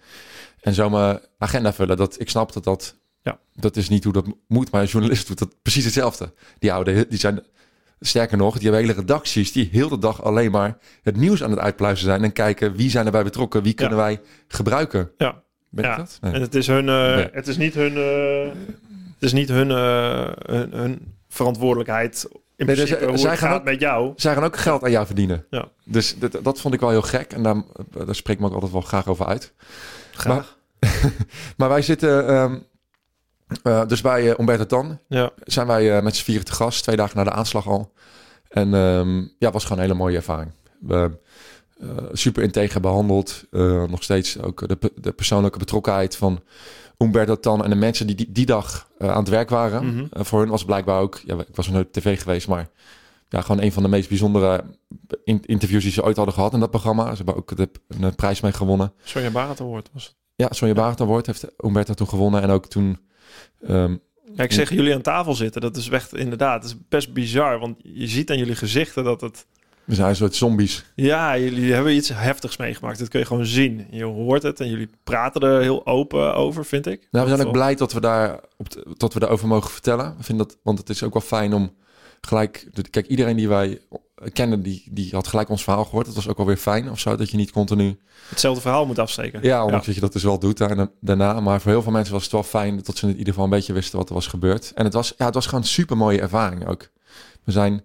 En 0.61 0.75
zo 0.75 0.91
mijn 0.91 1.19
agenda 1.39 1.73
vullen. 1.73 1.97
Dat, 1.97 2.21
ik 2.21 2.29
snap 2.31 2.53
dat 2.53 2.65
dat, 2.65 2.95
Ja. 3.23 3.39
dat 3.55 3.77
is 3.77 3.89
niet 3.89 4.05
hoe 4.05 4.13
dat 4.13 4.27
moet. 4.49 4.71
Maar 4.71 4.81
een 4.81 4.87
journalist 4.87 5.27
doet 5.27 5.39
dat 5.39 5.63
precies 5.63 5.85
hetzelfde. 5.85 6.33
Die 6.59 6.71
houden, 6.71 7.09
die 7.09 7.19
zijn, 7.19 7.43
sterker 8.03 8.37
nog, 8.37 8.59
die 8.59 8.73
hele 8.73 8.93
redacties 8.93 9.53
die 9.53 9.69
heel 9.73 9.89
de 9.89 9.99
dag 9.99 10.23
alleen 10.25 10.51
maar 10.51 10.77
het 11.03 11.17
nieuws 11.17 11.43
aan 11.43 11.51
het 11.51 11.59
uitpluizen 11.61 12.05
zijn. 12.07 12.25
En 12.25 12.33
kijken 12.33 12.77
wie 12.77 12.91
zijn 12.91 13.07
erbij 13.07 13.23
betrokken, 13.25 13.63
wie 13.63 13.73
kunnen 13.75 13.97
wij 13.97 14.21
gebruiken. 14.49 15.11
Ja. 15.17 15.43
Ben 15.71 15.85
ik 15.85 15.91
Ja. 15.91 15.97
dat? 15.97 16.19
Nee. 16.21 16.33
En 16.33 16.41
het 16.41 16.55
is 16.55 16.67
hun, 16.67 16.89
eh, 16.89 17.15
Nee. 17.15 17.29
het 17.33 17.49
is 17.49 17.57
niet 17.57 17.75
hun, 17.75 17.97
eh, 17.97 18.49
het 19.15 19.23
is 19.23 19.33
niet 19.33 19.49
hun, 19.49 19.71
eh, 19.71 20.29
hun, 20.47 20.73
hun 20.73 21.15
verantwoordelijkheid. 21.29 22.27
In 22.57 22.67
Nee, 22.67 22.77
dus, 22.77 22.85
principe 22.85 23.05
eh, 23.05 23.09
hoe 23.09 23.19
zij 23.19 23.31
het 23.31 23.39
gaan 23.39 23.49
gaat 23.51 23.59
ook- 23.59 23.65
met 23.65 23.81
jou. 23.81 24.13
Zij 24.17 24.35
gaan 24.35 24.45
ook 24.45 24.57
geld 24.57 24.85
aan 24.85 24.91
jou 24.91 25.07
verdienen. 25.07 25.45
Ja. 25.51 25.69
Dus 25.85 26.19
dat, 26.19 26.39
dat 26.43 26.61
vond 26.61 26.75
ik 26.75 26.81
wel 26.81 26.91
heel 26.91 27.03
gek. 27.03 27.33
En 27.33 27.43
daar, 27.43 27.63
daar 28.07 28.15
spreek 28.15 28.35
ik 28.37 28.41
me 28.43 28.47
ook 28.49 28.55
altijd 28.55 28.73
wel 28.73 28.81
graag 28.81 29.07
over 29.07 29.27
uit. 29.27 29.53
Graag. 30.13 30.59
Maar 31.57 31.69
wij 31.77 31.83
zitten 31.83 32.29
ehm, 32.29 32.59
eh, 33.63 33.87
dus 33.87 34.01
bij 34.01 34.25
uh, 34.25 34.39
Umberto 34.39 34.67
Tan. 34.67 34.99
Ja. 35.09 35.31
Zijn 35.45 35.67
wij 35.67 35.97
eh, 35.97 36.03
met 36.03 36.17
z'n 36.17 36.25
vieren 36.25 36.45
te 36.45 36.53
gast. 36.53 36.83
Twee 36.83 36.97
dagen 36.97 37.17
na 37.17 37.25
de 37.25 37.31
aanslag 37.31 37.67
al. 37.69 37.93
En 38.49 38.75
ehm, 38.75 39.25
ja, 39.39 39.51
was 39.51 39.63
gewoon 39.63 39.79
een 39.79 39.85
hele 39.85 39.99
mooie 39.99 40.17
ervaring. 40.17 40.51
We 40.81 41.11
eh, 41.81 41.89
super 42.13 42.43
integer 42.43 42.81
behandeld. 42.81 43.45
Eh, 43.51 43.85
nog 43.85 44.03
steeds 44.03 44.39
ook 44.43 44.69
de, 44.69 44.93
de 44.95 45.13
persoonlijke 45.13 45.59
betrokkenheid 45.59 46.17
van 46.17 46.41
Umberto 46.99 47.41
Tan. 47.41 47.65
En 47.65 47.71
de 47.71 47.77
mensen 47.77 48.07
die 48.07 48.17
die, 48.17 48.33
die 48.33 48.47
dag 48.47 48.89
eh, 48.99 49.11
aan 49.11 49.19
het 49.19 49.29
werk 49.29 49.51
waren. 49.51 49.87
Mhm. 49.87 50.07
Eh, 50.11 50.25
voor 50.25 50.41
hun 50.41 50.49
was 50.51 50.65
blijkbaar 50.65 51.01
ook... 51.01 51.21
Ja, 51.25 51.39
ik 51.39 51.57
was 51.57 51.69
nooit 51.69 51.87
op 51.87 51.93
tv 51.93 52.21
geweest, 52.23 52.49
maar... 52.49 52.69
Ja, 53.29 53.41
gewoon 53.41 53.63
een 53.63 53.73
van 53.73 53.83
de 53.83 53.89
meest 53.89 54.09
bijzondere 54.09 54.65
in- 55.25 55.43
interviews 55.45 55.83
die 55.83 55.93
ze 55.93 56.05
ooit 56.05 56.17
hadden 56.17 56.35
gehad 56.35 56.53
in 56.53 56.61
dat 56.61 56.71
programma. 56.71 57.11
Ze 57.11 57.17
hebben 57.17 57.37
ook 57.37 57.57
de, 57.57 57.69
een 57.89 58.15
prijs 58.15 58.41
mee 58.41 58.53
gewonnen. 58.53 58.93
Sonja 59.03 59.31
Barend 59.31 59.61
Award 59.61 59.91
was 59.93 60.05
het. 60.05 60.15
Ja, 60.35 60.49
Sonja 60.51 60.75
Barend 60.75 61.01
Award 61.01 61.27
heeft 61.27 61.47
Umberto 61.65 61.95
toen 61.95 62.09
gewonnen. 62.09 62.43
En 62.43 62.51
ook 62.51 62.67
toen... 62.67 62.99
ehm, 63.67 63.97
Ja, 64.35 64.45
ik 64.45 64.53
zeg 64.53 64.71
jullie 64.71 64.95
aan 64.95 65.03
tafel 65.03 65.35
zitten. 65.35 65.61
Dat 65.61 65.77
is 65.77 65.89
echt 65.89 66.17
inderdaad, 66.17 66.65
is 66.65 66.77
best 66.89 67.13
bizar. 67.13 67.59
Want 67.59 67.77
je 67.83 68.07
ziet 68.07 68.31
aan 68.31 68.39
jullie 68.39 68.55
gezichten 68.55 69.05
dat 69.05 69.21
het... 69.21 69.47
we 69.85 69.95
zijn 69.95 70.09
een 70.09 70.17
soort 70.17 70.35
zombies. 70.35 70.85
Ja, 70.95 71.39
jullie 71.39 71.73
hebben 71.73 71.95
iets 71.95 72.09
heftigs 72.09 72.57
meegemaakt. 72.57 72.99
Dat 72.99 73.09
kun 73.09 73.21
je 73.21 73.27
gewoon 73.27 73.47
zien. 73.47 73.87
Je 73.91 74.05
hoort 74.05 74.43
het 74.43 74.61
en 74.61 74.69
jullie 74.69 74.91
praten 75.05 75.41
er 75.41 75.61
heel 75.61 75.87
open 75.87 76.35
over, 76.35 76.65
vind 76.65 76.87
ik. 76.87 77.09
Nou, 77.11 77.29
we 77.29 77.35
zijn 77.35 77.47
ook 77.47 77.53
blij 77.53 77.75
dat 77.75 77.93
we, 77.93 78.01
daar 78.01 78.41
op 78.57 78.95
dat 78.97 79.15
we 79.15 79.21
daarover 79.21 79.49
mogen 79.49 79.71
vertellen. 79.71 80.15
We 80.17 80.23
vinden 80.23 80.47
dat, 80.47 80.59
want 80.63 80.79
het 80.79 80.89
is 80.89 81.03
ook 81.03 81.13
wel 81.13 81.23
fijn 81.23 81.53
om 81.53 81.75
gelijk... 82.21 82.69
Kijk, 82.91 83.07
iedereen 83.07 83.37
die 83.37 83.49
wij 83.49 83.81
kennen, 84.33 84.63
die, 84.63 84.85
die 84.91 85.11
had 85.11 85.27
gelijk 85.27 85.49
ons 85.49 85.63
verhaal 85.63 85.85
gehoord. 85.85 86.07
Dat 86.07 86.15
was 86.15 86.29
ook 86.29 86.37
wel 86.37 86.47
weer 86.47 86.57
fijn 86.57 86.91
of 86.91 86.99
zo, 86.99 87.17
dat 87.17 87.31
je 87.31 87.37
niet 87.37 87.51
continu... 87.51 88.01
Hetzelfde 88.29 88.61
verhaal 88.61 88.87
moet 88.87 88.99
afsteken. 88.99 89.43
Ja, 89.43 89.65
ondanks 89.65 89.87
dat 89.87 89.95
je 89.95 90.01
dat 90.01 90.13
dus 90.13 90.23
wel 90.23 90.39
doet 90.39 90.59
daarna, 90.59 90.91
daarna. 91.01 91.41
Maar 91.41 91.61
voor 91.61 91.71
heel 91.71 91.83
veel 91.83 91.93
mensen 91.93 92.13
was 92.13 92.23
het 92.23 92.33
wel 92.33 92.43
fijn 92.43 92.81
dat 92.83 92.97
ze 92.97 93.07
in 93.07 93.13
ieder 93.13 93.27
geval 93.27 93.45
een 93.45 93.51
beetje 93.51 93.73
wisten 93.73 93.99
wat 93.99 94.09
er 94.09 94.15
was 94.15 94.27
gebeurd. 94.27 94.73
En 94.75 94.85
het 94.85 94.95
was, 94.95 95.15
ja, 95.19 95.25
het 95.25 95.35
was 95.35 95.47
gewoon 95.47 95.61
een 95.61 95.67
super 95.67 95.97
mooie 95.97 96.21
ervaring 96.21 96.67
ook. 96.67 96.91
We 97.45 97.53
zijn, 97.53 97.85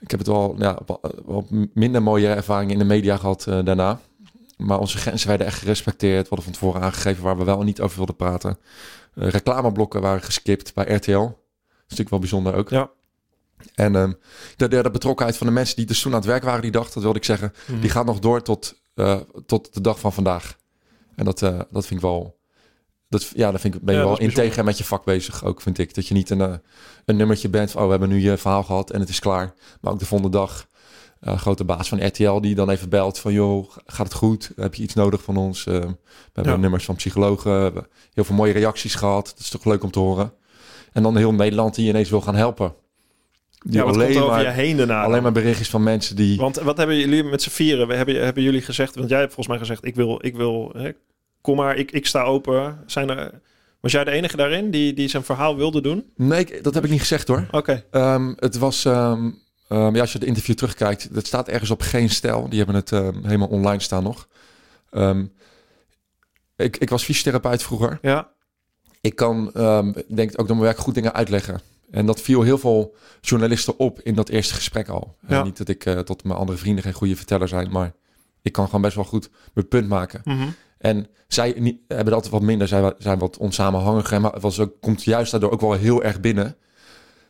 ik 0.00 0.10
heb 0.10 0.18
het 0.18 0.28
wel, 0.28 0.54
ja, 0.58 0.78
op, 1.24 1.46
minder 1.74 2.02
mooie 2.02 2.28
ervaringen 2.28 2.72
in 2.72 2.78
de 2.78 2.84
media 2.84 3.16
gehad 3.16 3.46
eh, 3.46 3.58
daarna. 3.64 4.00
Maar 4.56 4.78
onze 4.78 4.98
grenzen 4.98 5.28
werden 5.28 5.46
echt 5.46 5.58
gerespecteerd. 5.58 6.22
We 6.22 6.28
hadden 6.28 6.44
van 6.44 6.52
tevoren 6.52 6.82
aangegeven 6.82 7.24
waar 7.24 7.38
we 7.38 7.44
wel 7.44 7.60
en 7.60 7.66
niet 7.66 7.80
over 7.80 7.96
wilden 7.96 8.16
praten. 8.16 8.58
Eh, 9.14 9.28
reclameblokken 9.28 10.00
waren 10.00 10.22
geskipt 10.22 10.74
bij 10.74 10.94
RTL. 10.94 11.10
Dat 11.10 11.32
is 11.92 11.98
natuurlijk 11.98 12.10
wel 12.10 12.18
bijzonder 12.18 12.54
ook. 12.54 12.70
Ja. 12.70 12.90
En 13.74 13.96
ehm, 13.96 14.12
de, 14.56 14.68
de, 14.68 14.82
de 14.82 14.90
betrokkenheid 14.90 15.36
van 15.36 15.46
de 15.46 15.52
mensen 15.52 15.76
die 15.76 15.86
dus 15.86 16.00
toen 16.00 16.12
aan 16.12 16.18
het 16.18 16.26
werk 16.28 16.42
waren 16.44 16.62
die 16.62 16.70
dag, 16.70 16.90
dat 16.90 17.02
wilde 17.02 17.18
ik 17.18 17.24
zeggen, 17.24 17.52
Mhm. 17.66 17.80
die 17.80 17.90
gaat 17.90 18.06
nog 18.06 18.18
door 18.18 18.42
tot, 18.42 18.74
eh, 18.94 19.16
tot 19.46 19.74
de 19.74 19.80
dag 19.80 20.00
van 20.00 20.12
vandaag. 20.12 20.56
En 21.16 21.24
dat, 21.24 21.42
eh, 21.42 21.60
dat 21.70 21.86
vind 21.86 22.00
ik 22.00 22.06
wel, 22.06 22.38
dat, 23.08 23.30
ja, 23.34 23.50
dan 23.50 23.60
vind 23.60 23.74
ik, 23.74 23.80
ben 23.82 23.94
je 23.94 24.00
Ja, 24.00 24.06
wel 24.06 24.18
integer 24.18 24.64
met 24.64 24.78
je 24.78 24.84
vak 24.84 25.04
bezig 25.04 25.44
ook, 25.44 25.60
vind 25.60 25.78
ik. 25.78 25.94
Dat 25.94 26.06
je 26.06 26.14
niet 26.14 26.30
een, 26.30 26.40
eh, 26.40 26.54
een 27.04 27.16
nummertje 27.16 27.48
bent 27.48 27.70
van, 27.70 27.80
oh, 27.80 27.84
we 27.86 27.90
hebben 27.92 28.08
nu 28.08 28.20
je 28.20 28.36
verhaal 28.36 28.62
gehad 28.62 28.90
en 28.90 29.00
het 29.00 29.08
is 29.08 29.18
klaar. 29.20 29.54
Maar 29.80 29.92
ook 29.92 29.98
de 29.98 30.06
volgende 30.06 30.36
dag, 30.38 30.66
grote 31.26 31.64
baas 31.64 31.88
van 31.88 32.06
RTL 32.06 32.40
die 32.40 32.54
dan 32.54 32.70
even 32.70 32.88
belt 32.88 33.18
van, 33.18 33.32
joh, 33.32 33.70
gaat 33.86 34.06
het 34.06 34.14
goed? 34.14 34.50
Heb 34.56 34.74
je 34.74 34.82
iets 34.82 34.94
nodig 34.94 35.22
van 35.22 35.36
ons? 35.36 35.64
We 35.64 35.72
hebben 36.32 36.52
Ja. 36.52 36.56
nummers 36.56 36.84
van 36.84 36.94
psychologen, 36.94 37.56
we 37.56 37.62
hebben 37.62 37.86
heel 38.14 38.24
veel 38.24 38.34
mooie 38.36 38.52
reacties 38.52 38.94
gehad. 38.94 39.26
Dat 39.26 39.38
is 39.38 39.48
toch 39.48 39.64
leuk 39.64 39.82
om 39.82 39.90
te 39.90 39.98
horen. 39.98 40.32
En 40.92 41.02
dan 41.02 41.16
heel 41.16 41.32
Nederland 41.34 41.74
die 41.74 41.88
ineens 41.88 42.10
wil 42.10 42.20
gaan 42.20 42.34
helpen. 42.34 42.74
Die 43.66 43.76
Ja, 43.78 43.82
alleen, 43.82 44.16
er 44.16 44.22
over 44.24 44.38
je 44.38 44.44
maar, 44.44 44.54
heen 44.54 44.76
daarna? 44.76 45.02
alleen 45.02 45.22
maar 45.22 45.32
berichtjes 45.32 45.68
van 45.70 45.82
mensen 45.82 46.16
die... 46.16 46.36
Want 46.36 46.56
wat 46.56 46.76
hebben 46.76 46.96
jullie 46.96 47.24
met 47.24 47.42
z'n 47.42 47.50
vieren? 47.50 47.86
We 47.88 47.94
Hebben, 47.94 48.24
hebben 48.24 48.42
jullie 48.42 48.60
gezegd, 48.62 48.94
want 48.94 49.08
jij 49.08 49.18
hebt 49.18 49.34
volgens 49.34 49.56
mij 49.56 49.66
gezegd, 49.66 49.84
ik 49.84 49.94
wil, 49.94 50.18
ik 50.26 50.36
wil, 50.36 50.72
hè, 50.76 50.90
kom 51.40 51.56
maar, 51.56 51.76
ik, 51.76 51.90
ik 51.90 52.06
sta 52.06 52.22
open. 52.22 52.78
Zijn 52.86 53.10
er, 53.10 53.40
was 53.80 53.92
jij 53.92 54.04
de 54.04 54.10
enige 54.10 54.36
daarin 54.36 54.70
die, 54.70 54.92
die 54.92 55.08
zijn 55.08 55.24
verhaal 55.24 55.56
wilde 55.56 55.80
doen? 55.80 56.04
Nee, 56.16 56.60
dat 56.62 56.74
heb 56.74 56.84
ik 56.84 56.90
niet 56.90 57.00
gezegd 57.00 57.28
hoor. 57.28 57.46
Oké, 57.50 57.84
Ehm, 57.90 58.32
het 58.36 58.58
was, 58.58 58.84
ehm, 58.84 59.30
ehm, 59.68 59.94
ja, 59.94 60.00
als 60.00 60.12
je 60.12 60.18
de 60.18 60.26
interview 60.26 60.54
terugkijkt, 60.54 61.14
dat 61.14 61.26
staat 61.26 61.48
ergens 61.48 61.70
op 61.70 61.80
geen 61.80 62.10
stijl. 62.10 62.48
Die 62.48 62.58
hebben 62.58 62.76
het 62.76 62.90
helemaal 63.22 63.48
online 63.48 63.80
staan 63.80 64.02
nog. 64.02 64.28
Ik, 66.56 66.76
ik 66.76 66.90
was 66.90 67.04
fysiotherapeut 67.04 67.62
vroeger. 67.62 67.98
ja. 68.02 68.32
Ik 69.00 69.16
kan, 69.16 69.46
ik 69.94 70.16
denk 70.16 70.30
ook 70.30 70.46
door 70.46 70.56
mijn 70.56 70.60
werk 70.68 70.78
goed 70.78 70.94
dingen 70.94 71.14
uitleggen. 71.14 71.60
En 71.94 72.06
dat 72.06 72.20
viel 72.20 72.42
heel 72.42 72.58
veel 72.58 72.94
journalisten 73.20 73.78
op 73.78 74.00
in 74.00 74.14
dat 74.14 74.28
eerste 74.28 74.54
gesprek 74.54 74.88
al. 74.88 75.16
En 75.26 75.36
Ja. 75.36 75.42
niet 75.44 75.56
dat 75.56 75.68
ik 75.68 75.84
eh, 75.86 75.98
tot 75.98 76.24
mijn 76.24 76.38
andere 76.38 76.58
vrienden 76.58 76.84
geen 76.84 76.92
goede 76.92 77.16
verteller 77.16 77.48
zijn, 77.48 77.70
maar 77.70 77.92
ik 78.42 78.52
kan 78.52 78.64
gewoon 78.66 78.80
best 78.80 78.94
wel 78.94 79.04
goed 79.04 79.30
mijn 79.54 79.68
punt 79.68 79.88
maken. 79.88 80.20
Mhm. 80.24 80.48
En 80.78 81.06
zij 81.28 81.54
niet, 81.58 81.78
hebben 81.88 82.04
dat 82.04 82.14
altijd 82.14 82.32
wat 82.32 82.42
minder, 82.42 82.68
zij 82.68 82.92
zijn 82.98 83.18
wat 83.18 83.36
onsamenhangiger. 83.36 84.20
Maar 84.20 84.32
het 84.32 84.42
was 84.42 84.60
ook, 84.60 84.72
komt 84.80 85.04
juist 85.04 85.30
daardoor 85.30 85.50
ook 85.50 85.60
wel 85.60 85.72
heel 85.72 86.02
erg 86.02 86.20
binnen. 86.20 86.56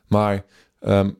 Maar 0.07 0.45
ehm, 0.81 1.07
een 1.07 1.17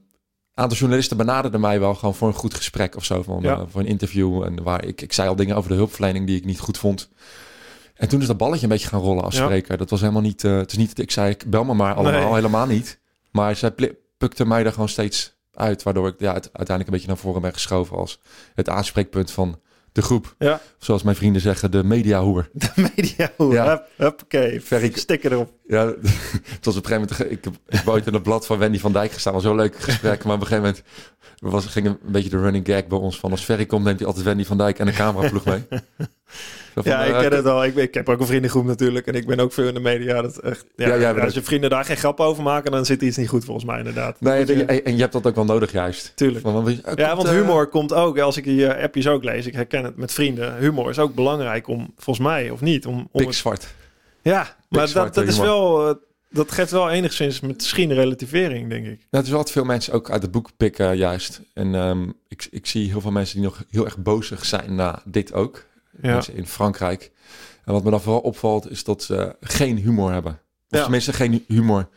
aantal 0.55 0.79
journalisten 0.79 1.17
benaderden 1.17 1.61
mij 1.61 1.81
wel 1.81 1.95
gewoon 1.95 2.15
voor 2.15 2.29
een 2.29 2.35
goed 2.35 2.55
gesprek 2.55 2.97
of 2.97 3.05
zo. 3.05 3.23
Van, 3.23 3.39
Ja. 3.43 3.55
eh, 3.59 3.63
voor 3.69 3.81
een 3.81 3.87
interview. 3.87 4.43
En 4.43 4.63
waar 4.63 4.85
ik, 4.85 5.01
ik 5.01 5.13
zei 5.13 5.29
al 5.29 5.37
dingen 5.37 5.57
over 5.57 5.71
de 5.71 5.77
hulpverlening 5.77 6.27
die 6.27 6.37
ik 6.37 6.45
niet 6.45 6.61
goed 6.61 6.79
vond. 6.79 7.09
En 7.95 8.09
toen 8.09 8.21
is 8.21 8.27
dat 8.27 8.37
balletje 8.37 8.63
een 8.63 8.69
beetje 8.69 8.89
gaan 8.89 9.01
rollen 9.01 9.25
als 9.25 9.37
Ja. 9.37 9.45
spreker. 9.45 9.77
Dat 9.77 9.91
was 9.91 10.01
helemaal 10.01 10.23
niet, 10.23 10.45
eh, 10.45 10.57
het 10.57 10.71
is 10.71 10.77
niet 10.79 10.89
dat 10.89 10.99
ik 10.99 11.11
zei, 11.11 11.31
ik 11.31 11.45
bel 11.51 11.65
me 11.65 11.75
maar 11.75 11.95
allemaal, 11.95 12.21
Nee. 12.21 12.35
helemaal 12.35 12.67
niet. 12.67 13.01
Maar 13.35 13.57
zij 13.57 13.75
pukte 14.19 14.47
mij 14.47 14.65
er 14.65 14.73
gewoon 14.73 14.89
steeds 14.89 15.37
uit. 15.53 15.83
Waardoor 15.83 16.09
ik 16.09 16.15
ja, 16.19 16.33
het, 16.35 16.45
uiteindelijk 16.53 16.87
een 16.87 16.93
beetje 16.93 17.09
naar 17.09 17.17
voren 17.17 17.43
ben 17.43 17.53
geschoven 17.53 17.97
als 17.97 18.21
het 18.55 18.69
aanspreekpunt 18.69 19.31
van 19.31 19.61
de 19.93 20.03
groep. 20.03 20.35
Ja. 20.39 20.61
Zoals 20.79 21.03
mijn 21.03 21.17
vrienden 21.17 21.41
zeggen, 21.43 21.71
de 21.71 21.85
mediahoer. 21.85 22.49
De 22.53 22.91
media, 22.97 23.31
Ja. 23.39 23.85
huppakee, 23.97 24.61
Ferry- 24.61 24.93
sticker 24.99 25.33
erop. 25.33 25.53
Ja, 25.67 25.87
het 26.57 26.65
was 26.65 26.77
op 26.77 26.85
een 26.85 26.91
gegeven 26.91 27.17
moment... 27.19 27.33
Ik 27.39 27.45
heb, 27.45 27.55
ik 27.67 27.77
heb 27.79 27.89
ooit 27.89 28.07
in 28.07 28.15
het 28.15 28.23
blad 28.23 28.47
van 28.47 28.59
Wendy 28.59 28.79
van 28.79 28.93
Dijk 28.93 29.13
gestaan. 29.13 29.33
was 29.33 29.43
zo'n 29.43 29.57
leuk 29.57 29.77
gesprek. 29.77 30.25
Maar 30.25 30.35
op 30.35 30.41
een 30.41 30.47
gegeven 30.47 30.65
moment 30.69 30.83
was, 31.39 31.67
ging 31.67 31.87
een 31.87 31.99
beetje 32.03 32.31
de 32.31 32.39
running 32.41 32.67
gag 32.67 32.87
bij 32.87 32.99
ons. 32.99 33.19
Van 33.19 33.31
als 33.31 33.45
Ferry 33.45 33.67
komt, 33.67 33.85
neemt 33.85 33.99
hij 33.99 34.07
altijd 34.09 34.25
Wendy 34.25 34.45
van 34.45 34.57
Dijk 34.57 34.79
en 34.79 34.87
een 34.87 34.95
cameraploeg 34.95 35.45
mee. 35.45 35.65
Ja, 36.83 37.03
ik 37.05 37.15
eh, 37.15 37.21
ken 37.21 37.33
het 37.33 37.47
al. 37.47 37.65
Ik, 37.65 37.75
ik 37.77 37.95
heb 37.95 38.09
ook 38.09 38.21
een 38.21 38.27
vriendengroep 38.27 38.65
natuurlijk. 38.65 39.07
En 39.07 39.15
ik 39.15 39.27
ben 39.27 39.41
ook 39.41 39.53
veel 39.53 39.69
in 39.69 39.75
de 39.75 39.81
media. 39.81 40.23
Dat 40.23 40.39
echt, 40.39 40.65
ja, 40.77 41.13
als 41.13 41.35
je 41.35 41.43
vrienden 41.43 41.71
daar 41.71 41.85
geen 41.85 41.97
grap 41.97 42.21
over 42.21 42.43
maken, 42.43 42.71
dan 42.73 42.85
zit 42.85 43.03
iets 43.03 43.17
niet 43.17 43.29
goed 43.29 43.45
volgens 43.45 43.65
mij 43.67 43.79
inderdaad. 43.79 44.21
Nee, 44.21 44.47
je- 44.57 44.65
en, 44.65 44.95
je 44.95 45.01
hebt 45.01 45.13
dat 45.13 45.27
ook 45.27 45.35
wel 45.35 45.45
nodig 45.45 45.73
juist. 45.73 46.13
Tuurlijk. 46.15 46.45
Want, 46.45 46.69
eh, 46.69 46.75
Ja, 46.75 46.83
komt, 47.09 47.17
want 47.23 47.29
eh, 47.29 47.35
humor 47.35 47.67
komt 47.67 47.93
ook, 47.93 48.19
als 48.19 48.37
ik 48.37 48.45
je 48.45 48.83
appjes 48.83 49.07
ook 49.09 49.25
lees, 49.25 49.47
ik 49.47 49.55
herken 49.55 49.85
het 49.85 49.97
met 49.97 50.13
vrienden. 50.13 50.57
Humor 50.59 50.91
is 50.91 50.99
ook 50.99 51.15
belangrijk 51.15 51.69
om, 51.69 51.93
volgens 51.97 52.27
mij, 52.27 52.51
of 52.51 52.61
niet? 52.61 52.87
Om, 52.87 52.95
om 52.95 53.09
het- 53.13 53.23
Pikzwart. 53.25 53.67
ja, 54.23 54.57
maar 54.69 54.93
dat, 54.93 55.15
dat 55.15 55.27
is 55.27 55.39
wel, 55.39 55.89
eh, 55.89 55.95
dat 56.31 56.53
geeft 56.53 56.71
wel 56.71 56.91
enigszins 56.91 57.41
misschien 57.41 57.93
relativering, 57.95 58.69
denk 58.69 58.87
ik. 58.87 59.07
Het 59.11 59.25
is 59.27 59.31
wat 59.33 59.51
veel 59.51 59.65
mensen 59.65 59.93
ook 59.93 60.11
uit 60.11 60.23
het 60.23 60.31
boek 60.31 60.51
pikken 60.57 60.97
juist. 60.97 61.41
En 61.53 61.75
ehm, 61.75 62.09
ik, 62.29 62.47
ik 62.51 62.67
zie 62.67 62.89
heel 62.91 63.01
veel 63.01 63.11
mensen 63.11 63.35
die 63.37 63.45
nog 63.45 63.63
heel 63.71 63.85
erg 63.85 63.99
bozig 63.99 64.45
zijn 64.45 64.75
na 64.75 65.03
dit 65.05 65.33
ook. 65.33 65.65
Ja, 66.03 66.13
Mensen 66.13 66.35
in 66.35 66.47
Frankrijk. 66.47 67.13
En 67.65 67.73
wat 67.73 67.85
me 67.85 67.91
dan 67.91 68.01
vooral 68.01 68.21
opvalt 68.21 68.71
is 68.71 68.85
dat 68.85 69.03
ze 69.03 69.37
geen 69.41 69.77
humor 69.77 70.13
hebben. 70.13 70.33
Of 70.33 70.39
Ja. 70.79 70.83
tenminste 70.83 71.13
geen 71.13 71.45
humor 71.49 71.89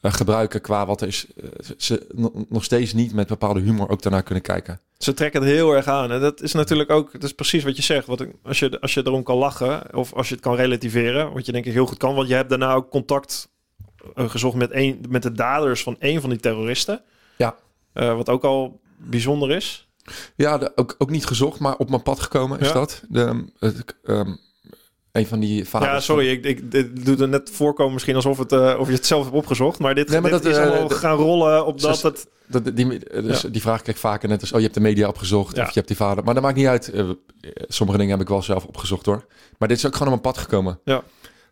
eh, 0.00 0.12
gebruiken 0.12 0.60
qua 0.60 0.86
wat 0.86 1.00
er 1.00 1.06
is. 1.08 1.26
eh, 1.36 1.48
ze- 1.64 1.74
ze 1.78 2.06
no- 2.14 2.44
nog 2.48 2.64
steeds 2.64 2.92
niet 2.92 3.12
met 3.12 3.26
bepaalde 3.26 3.60
humor 3.60 3.88
ook 3.88 4.02
daarnaar 4.02 4.22
kunnen 4.22 4.42
kijken. 4.44 4.80
ze 4.98 5.14
trekken 5.14 5.40
het 5.42 5.50
heel 5.50 5.72
erg 5.72 5.86
aan. 5.86 6.10
En 6.12 6.20
dat 6.20 6.42
is 6.42 6.52
natuurlijk 6.52 6.90
ook, 6.90 7.12
dat 7.12 7.22
is 7.22 7.32
precies 7.34 7.64
wat 7.64 7.76
je 7.76 7.82
zegt. 7.82 8.06
Wat, 8.06 8.24
als, 8.42 8.58
je, 8.58 8.80
als 8.80 8.94
je 8.94 9.00
erom 9.06 9.22
kan 9.22 9.36
lachen, 9.36 9.94
of 9.94 10.12
als 10.14 10.28
je 10.28 10.34
het 10.34 10.42
kan 10.42 10.54
relativeren, 10.54 11.32
wat 11.32 11.46
je 11.46 11.52
denk 11.52 11.64
ik 11.66 11.72
heel 11.72 11.86
goed 11.86 11.96
kan, 11.98 12.14
want 12.14 12.28
je 12.28 12.34
hebt 12.34 12.48
daarna 12.50 12.74
ook 12.74 12.90
contact 12.90 13.48
eh, 14.14 14.28
gezocht 14.30 14.56
met, 14.56 14.70
een, 14.72 15.04
met 15.08 15.22
de 15.22 15.32
daders 15.32 15.82
van 15.82 15.96
een 15.98 16.20
van 16.20 16.30
die 16.30 16.38
terroristen. 16.38 17.00
Ja. 17.36 17.56
Wat 17.92 18.28
ook 18.28 18.44
al 18.44 18.80
bijzonder 18.96 19.50
is. 19.50 19.87
Ja, 20.36 20.58
de- 20.58 20.72
ook, 20.74 20.94
ook 20.98 21.10
niet 21.10 21.26
gezocht, 21.26 21.58
maar 21.60 21.76
op 21.76 21.90
mijn 21.90 22.02
pad 22.02 22.20
gekomen 22.20 22.58
is 22.60 22.66
Ja. 22.66 22.72
dat. 22.72 23.02
De, 23.08 23.44
het, 23.58 23.94
ehm, 24.04 24.30
een 25.12 25.26
van 25.26 25.40
die 25.40 25.64
vaders. 25.68 25.90
Ja, 25.92 26.00
sorry, 26.00 26.30
ik, 26.30 26.44
ik 26.44 26.70
dit 26.70 27.04
doe 27.04 27.16
er 27.16 27.28
net 27.28 27.50
voorkomen 27.50 27.92
misschien 27.92 28.14
alsof, 28.14 28.38
het, 28.38 28.52
eh, 28.52 28.76
of 28.78 28.86
je 28.88 28.92
het 28.94 29.06
zelf 29.06 29.24
hebt 29.24 29.36
opgezocht. 29.36 29.78
Maar 29.78 29.94
dit, 29.94 30.08
Nee, 30.08 30.20
maar 30.20 30.30
dit 30.30 30.42
dat, 30.42 30.52
is 30.52 30.58
eh, 30.58 30.64
allemaal 30.66 30.88
de- 30.88 30.94
gaan 30.94 31.16
rollen 31.16 31.66
op 31.66 31.80
dat 31.80 32.02
het... 32.02 32.26
Die, 32.74 32.98
dus 33.08 33.40
die 33.40 33.60
vraag 33.60 33.82
krijg 33.82 33.96
ik 33.96 34.02
vaker 34.02 34.28
net 34.28 34.40
als, 34.40 34.50
oh, 34.52 34.56
je 34.56 34.62
hebt 34.62 34.74
de 34.74 34.80
media 34.80 35.08
opgezocht 35.08 35.56
Ja. 35.56 35.62
of 35.62 35.68
je 35.68 35.74
hebt 35.74 35.88
die 35.88 35.96
vader. 35.96 36.24
Maar 36.24 36.34
dat 36.34 36.42
maakt 36.42 36.56
niet 36.56 36.66
uit. 36.66 36.90
Eh, 36.90 37.10
sommige 37.68 37.98
dingen 37.98 38.12
heb 38.12 38.22
ik 38.22 38.28
wel 38.28 38.42
zelf 38.42 38.64
opgezocht 38.64 39.06
hoor. 39.06 39.26
Maar 39.58 39.68
dit 39.68 39.76
is 39.76 39.86
ook 39.86 39.96
gewoon 39.96 40.12
op 40.14 40.22
mijn 40.22 40.34
pad 40.34 40.42
gekomen. 40.44 40.80
Ja. 40.84 41.02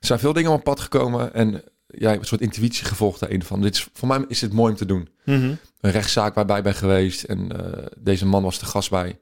Er 0.00 0.07
zijn 0.07 0.18
veel 0.18 0.32
dingen 0.32 0.50
op 0.50 0.64
mijn 0.64 0.74
pad 0.76 0.84
gekomen 0.84 1.34
en 1.34 1.62
ja, 1.86 2.12
een 2.12 2.24
soort 2.24 2.40
intuïtie 2.40 2.84
gevolgd 2.84 3.20
daarin 3.20 3.42
van. 3.42 3.61
Dit 3.62 3.74
is, 3.74 3.88
voor 3.92 4.09
mij 4.09 4.24
is 4.28 4.38
dit 4.38 4.52
mooi 4.52 4.70
om 4.72 4.76
te 4.78 4.86
doen. 4.86 5.09
Mhm. 5.24 5.54
Een 5.87 5.93
rechtszaak 5.93 6.34
waarbij 6.34 6.57
ik 6.59 6.62
ben 6.62 6.74
geweest 6.74 7.22
en 7.22 7.53
eh, 7.76 7.87
deze 7.99 8.26
man 8.26 8.43
was 8.43 8.59
de 8.59 8.66
gast 8.66 8.91
bij. 8.91 9.18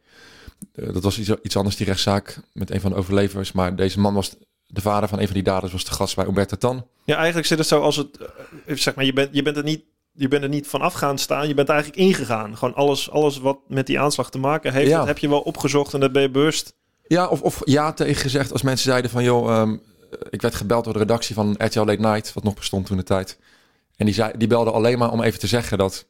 Eh, 0.75 0.93
dat 0.93 1.03
was 1.03 1.19
iets, 1.19 1.31
iets 1.43 1.57
anders, 1.57 1.77
die 1.77 1.87
rechtszaak 1.87 2.41
met 2.53 2.71
een 2.71 2.81
van 2.81 2.91
de 2.91 2.97
overlevers. 2.97 3.53
Maar 3.53 3.77
deze 3.77 4.01
man 4.01 4.15
was 4.15 4.35
de 4.67 4.81
vader 4.81 5.09
van 5.09 5.19
een 5.19 5.25
van 5.25 5.35
die 5.35 5.43
daders, 5.43 5.73
was 5.73 5.85
de 5.85 5.91
gast 5.91 6.17
bij 6.17 6.27
Umberto 6.27 6.57
Tan. 6.57 6.87
Ja, 7.05 7.17
eigenlijk 7.17 7.47
zit 7.47 7.59
het 7.59 7.67
zo 7.67 7.81
als 7.81 7.97
het... 7.97 8.19
eh, 8.67 8.77
zeg 8.77 8.95
maar, 8.95 9.05
je 9.05 9.13
bent, 9.13 9.29
je 9.33 9.43
bent 9.43 9.57
er 9.57 9.63
niet... 9.63 9.83
Je 10.17 10.29
bent 10.29 10.43
er 10.43 10.49
niet 10.49 10.67
van 10.67 10.81
af 10.81 10.93
gaan 10.95 11.19
staan. 11.19 11.49
Je 11.49 11.55
bent 11.55 11.69
eigenlijk 11.69 11.99
ingegaan. 12.01 12.57
Gewoon 12.57 12.75
alles, 12.75 13.11
alles 13.11 13.39
wat 13.39 13.59
met 13.69 13.87
die 13.87 14.01
aanslag 14.01 14.31
te 14.31 14.39
maken 14.39 14.73
heeft, 14.73 14.89
Ja. 14.91 14.99
dat 14.99 15.07
heb 15.07 15.19
je 15.19 15.29
wel 15.29 15.41
opgezocht 15.41 15.95
en 15.95 16.01
dat 16.01 16.13
ben 16.13 16.23
je 16.23 16.31
bewust. 16.31 16.75
Ja, 17.07 17.27
of, 17.27 17.43
of 17.43 17.61
ja 17.65 17.93
tegen 17.93 18.15
gezegd 18.23 18.53
als 18.53 18.63
mensen 18.63 18.91
zeiden 18.91 19.11
van... 19.11 19.25
joh, 19.25 19.51
ehm, 19.51 19.77
ik 20.31 20.43
werd 20.43 20.55
gebeld 20.55 20.85
door 20.85 20.93
de 20.93 20.99
redactie 20.99 21.35
van 21.35 21.55
RTL 21.59 21.79
Late 21.79 22.01
Night... 22.01 22.33
wat 22.33 22.45
nog 22.45 22.55
bestond 22.55 22.87
toen 22.87 22.97
de 22.97 23.03
tijd. 23.03 23.39
En 23.97 24.05
die, 24.07 24.15
zei, 24.15 24.33
die 24.37 24.49
belde 24.49 24.71
alleen 24.71 24.99
maar 24.99 25.13
om 25.13 25.23
even 25.23 25.39
te 25.39 25.47
zeggen 25.47 25.79
dat... 25.79 26.07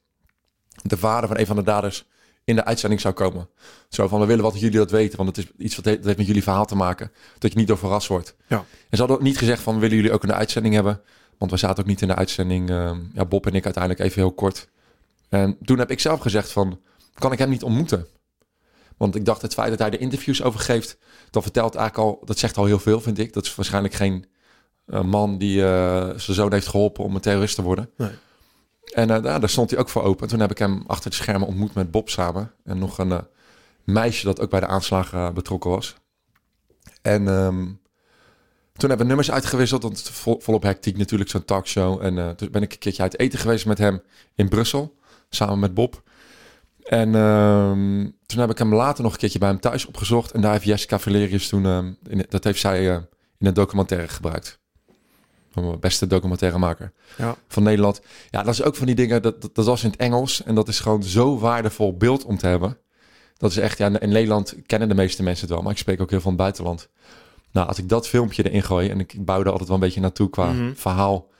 de 0.82 0.96
vader 0.96 1.28
van 1.28 1.38
een 1.38 1.46
van 1.46 1.56
de 1.56 1.62
daders 1.62 2.04
in 2.44 2.54
de 2.54 2.64
uitzending 2.64 3.00
zou 3.00 3.14
komen. 3.14 3.48
Zo 3.88 4.08
van, 4.08 4.20
we 4.20 4.26
willen 4.26 4.44
wat 4.44 4.60
jullie 4.60 4.78
dat 4.78 4.90
weten... 4.90 5.16
want 5.16 5.36
het 5.36 5.46
is 5.46 5.52
iets 5.64 5.76
wat 5.76 5.84
he- 5.84 5.96
dat 5.96 6.04
heeft 6.04 6.16
met 6.16 6.26
jullie 6.26 6.42
verhaal 6.42 6.64
te 6.64 6.76
maken... 6.76 7.12
dat 7.38 7.52
je 7.52 7.58
niet 7.58 7.68
door 7.68 7.78
verrast 7.78 8.08
wordt. 8.08 8.36
Ja. 8.46 8.56
En 8.58 8.64
ze 8.90 8.98
hadden 8.98 9.16
ook 9.16 9.22
niet 9.22 9.38
gezegd 9.38 9.62
van... 9.62 9.78
willen 9.78 9.96
jullie 9.96 10.12
ook 10.12 10.26
de 10.26 10.34
uitzending 10.34 10.74
hebben... 10.74 11.00
want 11.38 11.50
we 11.50 11.56
zaten 11.56 11.82
ook 11.82 11.88
niet 11.88 12.02
in 12.02 12.08
de 12.08 12.14
uitzending... 12.14 12.70
ehm, 12.70 12.98
ja, 13.14 13.24
Bob 13.24 13.46
en 13.46 13.54
ik 13.54 13.64
uiteindelijk 13.64 14.02
even 14.02 14.22
heel 14.22 14.32
kort. 14.32 14.68
En 15.28 15.58
toen 15.64 15.78
heb 15.78 15.90
ik 15.90 16.00
zelf 16.00 16.20
gezegd 16.20 16.52
van... 16.52 16.80
kan 17.14 17.32
ik 17.32 17.38
hem 17.38 17.48
niet 17.48 17.62
ontmoeten? 17.62 18.06
Want 18.96 19.14
ik 19.14 19.24
dacht, 19.24 19.42
het 19.42 19.54
feit 19.54 19.70
dat 19.70 19.78
hij 19.78 19.90
de 19.90 19.98
interviews 19.98 20.42
over 20.42 20.60
geeft, 20.60 20.98
dat 21.30 21.42
vertelt 21.42 21.74
eigenlijk 21.74 22.08
al, 22.08 22.22
dat 22.24 22.38
zegt 22.38 22.56
al 22.56 22.64
heel 22.64 22.78
veel, 22.78 23.00
vind 23.00 23.18
ik. 23.18 23.32
Dat 23.32 23.44
is 23.44 23.54
waarschijnlijk 23.54 23.94
geen 23.94 24.26
eh, 24.86 25.02
man 25.02 25.38
die 25.38 25.64
eh, 25.64 26.02
zijn 26.04 26.36
zoon 26.36 26.52
heeft 26.52 26.66
geholpen 26.66 27.04
om 27.04 27.14
een 27.14 27.20
terrorist 27.20 27.54
te 27.54 27.62
worden. 27.62 27.90
Nee. 27.96 28.10
En 28.92 29.10
eh, 29.10 29.22
daar, 29.22 29.48
stond 29.48 29.70
hij 29.70 29.78
ook 29.78 29.88
voor 29.88 30.02
open. 30.02 30.22
En 30.22 30.28
toen 30.28 30.40
heb 30.40 30.50
ik 30.50 30.58
hem 30.58 30.84
achter 30.86 31.10
de 31.10 31.16
schermen 31.16 31.48
ontmoet 31.48 31.74
met 31.74 31.90
Bob 31.90 32.08
samen. 32.08 32.52
En 32.64 32.78
nog 32.78 32.98
een 32.98 33.12
eh, 33.12 33.18
meisje 33.84 34.24
dat 34.24 34.40
ook 34.40 34.50
bij 34.50 34.60
de 34.60 34.66
aanslagen 34.66 35.18
eh, 35.18 35.32
betrokken 35.32 35.70
was. 35.70 35.94
En 37.02 37.28
ehm, 37.28 37.64
toen 38.72 38.88
hebben 38.88 38.98
we 38.98 39.04
nummers 39.04 39.30
uitgewisseld, 39.30 39.82
want 39.82 40.10
volop 40.38 40.62
hectiek 40.62 40.96
natuurlijk, 40.96 41.30
zo'n 41.30 41.44
talkshow. 41.44 42.02
En 42.02 42.36
toen 42.36 42.50
ben 42.50 42.62
ik 42.62 42.72
een 42.72 42.78
keertje 42.78 43.02
uit 43.02 43.18
eten 43.18 43.38
geweest 43.38 43.66
met 43.66 43.78
hem 43.78 44.02
in 44.34 44.48
Brussel, 44.48 44.96
samen 45.28 45.58
met 45.58 45.74
Bob. 45.74 46.02
En 46.82 47.14
ehm, 47.14 48.10
toen 48.26 48.40
heb 48.40 48.50
ik 48.50 48.58
hem 48.58 48.74
later 48.74 49.02
nog 49.02 49.12
een 49.12 49.18
keertje 49.18 49.38
bij 49.38 49.48
hem 49.48 49.60
thuis 49.60 49.86
opgezocht. 49.86 50.30
En 50.30 50.40
daar 50.40 50.52
heeft 50.52 50.64
Jessica 50.64 50.98
Valerius 50.98 51.48
toen, 51.48 51.64
ehm, 51.66 52.22
dat 52.28 52.44
heeft 52.44 52.60
zij 52.60 52.84
in 53.38 53.46
een 53.46 53.54
documentaire 53.54 54.08
gebruikt. 54.08 54.63
Beste 55.80 56.06
documentairemaker 56.06 56.92
Ja. 57.16 57.36
van 57.48 57.62
Nederland. 57.62 58.00
Ja, 58.30 58.42
dat 58.42 58.52
is 58.54 58.62
ook 58.62 58.76
van 58.76 58.86
die 58.86 58.94
dingen, 58.94 59.22
dat, 59.22 59.42
dat, 59.42 59.54
dat 59.54 59.64
was 59.66 59.84
in 59.84 59.90
het 59.90 59.98
Engels. 59.98 60.42
En 60.42 60.54
dat 60.54 60.68
is 60.68 60.80
gewoon 60.80 61.02
zo 61.02 61.38
waardevol 61.38 61.96
beeld 61.96 62.24
om 62.24 62.38
te 62.38 62.46
hebben. 62.46 62.78
Dat 63.36 63.50
is 63.50 63.56
echt, 63.56 63.78
ja, 63.78 63.98
in 64.00 64.08
Nederland 64.08 64.54
kennen 64.66 64.88
de 64.88 64.94
meeste 64.94 65.22
mensen 65.22 65.44
het 65.46 65.54
wel. 65.54 65.62
Maar 65.62 65.72
ik 65.72 65.78
spreek 65.78 66.00
ook 66.00 66.10
heel 66.10 66.20
veel 66.20 66.30
van 66.30 66.32
het 66.32 66.40
buitenland. 66.40 66.88
Nou, 67.52 67.68
als 67.68 67.78
ik 67.78 67.88
dat 67.88 68.08
filmpje 68.08 68.42
erin 68.50 68.62
gooi, 68.62 68.88
en 68.88 69.00
ik, 69.00 69.12
ik 69.12 69.24
bouw 69.24 69.40
er 69.40 69.48
altijd 69.50 69.68
wel 69.68 69.76
een 69.76 69.82
beetje 69.84 70.00
naartoe 70.00 70.30
qua 70.30 70.52
Mhm. 70.52 70.72
verhaal. 70.74 71.32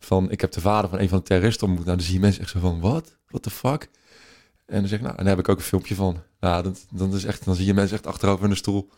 van 0.00 0.30
ik 0.30 0.40
heb 0.40 0.52
de 0.52 0.60
vader 0.60 0.90
van 0.90 0.98
een 0.98 1.08
van 1.08 1.18
de 1.18 1.24
terroristen 1.24 1.66
ontmoet. 1.66 1.84
Nou, 1.84 1.96
dan 1.96 2.06
zie 2.06 2.14
je 2.14 2.20
mensen 2.20 2.42
echt 2.42 2.50
zo 2.50 2.58
van, 2.60 2.80
wat? 2.80 3.16
What 3.28 3.42
the 3.42 3.50
fuck? 3.50 3.88
En 4.66 4.78
dan 4.80 4.88
zeg 4.88 4.98
ik, 4.98 5.04
nou, 5.04 5.16
en 5.18 5.24
daar 5.24 5.36
heb 5.36 5.44
ik 5.44 5.48
ook 5.48 5.56
een 5.58 5.62
filmpje 5.64 5.94
van. 5.94 6.22
Ja, 6.40 6.62
dat, 6.62 6.86
dat 6.90 7.12
is 7.12 7.24
echt, 7.24 7.44
dan 7.44 7.54
zie 7.54 7.66
je 7.66 7.74
mensen 7.74 7.96
echt 7.96 8.06
achterover 8.06 8.44
in 8.44 8.50
de 8.50 8.56
stoel. 8.56 8.88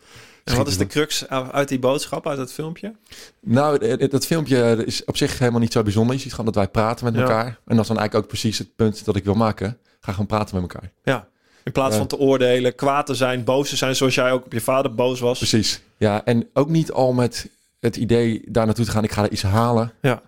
En 0.43 0.55
wat 0.55 0.67
is 0.67 0.77
de 0.77 0.87
crux 0.87 1.27
uit 1.27 1.67
die 1.67 1.79
boodschap, 1.79 2.27
uit 2.27 2.37
dat 2.37 2.53
filmpje? 2.53 2.95
Nou, 3.39 4.07
dat 4.07 4.25
filmpje 4.25 4.83
is 4.85 5.03
op 5.05 5.17
zich 5.17 5.39
helemaal 5.39 5.59
niet 5.59 5.71
zo 5.71 5.83
bijzonder. 5.83 6.15
Je 6.15 6.21
ziet 6.21 6.31
gewoon 6.31 6.45
dat 6.45 6.55
wij 6.55 6.67
praten 6.67 7.05
met 7.05 7.15
elkaar. 7.15 7.45
En 7.45 7.75
dat 7.75 7.79
is 7.79 7.87
dan 7.87 7.97
eigenlijk 7.97 8.15
ook 8.15 8.27
precies 8.27 8.57
het 8.57 8.75
punt 8.75 9.05
dat 9.05 9.15
ik 9.15 9.23
wil 9.23 9.33
maken. 9.33 9.77
Ga 9.99 10.11
gewoon 10.11 10.27
praten 10.27 10.61
met 10.61 10.73
elkaar. 10.73 10.91
Ja, 11.03 11.27
in 11.63 11.71
plaats 11.71 11.95
van 11.95 12.07
te 12.07 12.17
oordelen, 12.17 12.75
kwaad 12.75 13.05
te 13.05 13.15
zijn, 13.15 13.43
boos 13.43 13.69
te 13.69 13.75
zijn, 13.75 13.95
zoals 13.95 14.15
jij 14.15 14.31
ook 14.31 14.45
op 14.45 14.53
je 14.53 14.61
vader 14.61 14.95
boos 14.95 15.19
was. 15.19 15.37
Precies. 15.37 15.81
Ja, 15.97 16.25
en 16.25 16.49
ook 16.53 16.69
niet 16.69 16.91
al 16.91 17.13
met 17.13 17.49
het 17.79 17.95
idee 17.95 18.41
daar 18.45 18.65
naartoe 18.65 18.85
te 18.85 18.91
gaan, 18.91 19.03
ik 19.03 19.11
ga 19.11 19.23
er 19.23 19.31
iets 19.31 19.41
halen. 19.41 19.93
Ja. 20.01 20.21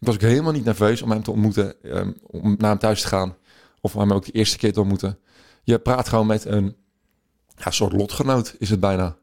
Ik 0.00 0.06
was 0.06 0.14
ook 0.14 0.20
helemaal 0.20 0.52
niet 0.52 0.64
nerveus 0.64 1.02
om 1.02 1.10
hem 1.10 1.22
te 1.22 1.30
ontmoeten, 1.30 1.74
um, 1.82 2.16
om 2.22 2.54
naar 2.58 2.70
hem 2.70 2.78
thuis 2.78 3.00
te 3.00 3.08
gaan. 3.08 3.36
Of 3.80 3.94
om 3.94 4.00
hem 4.00 4.12
ook 4.12 4.24
de 4.24 4.32
eerste 4.32 4.56
keer 4.56 4.72
te 4.72 4.80
ontmoeten. 4.80 5.18
Je 5.62 5.78
praat 5.78 6.08
gewoon 6.08 6.26
met 6.26 6.44
een 6.44 6.76
ja, 7.56 7.70
soort 7.70 7.92
lotgenoot, 7.92 8.54
is 8.58 8.70
het 8.70 8.80
bijna. 8.80 9.16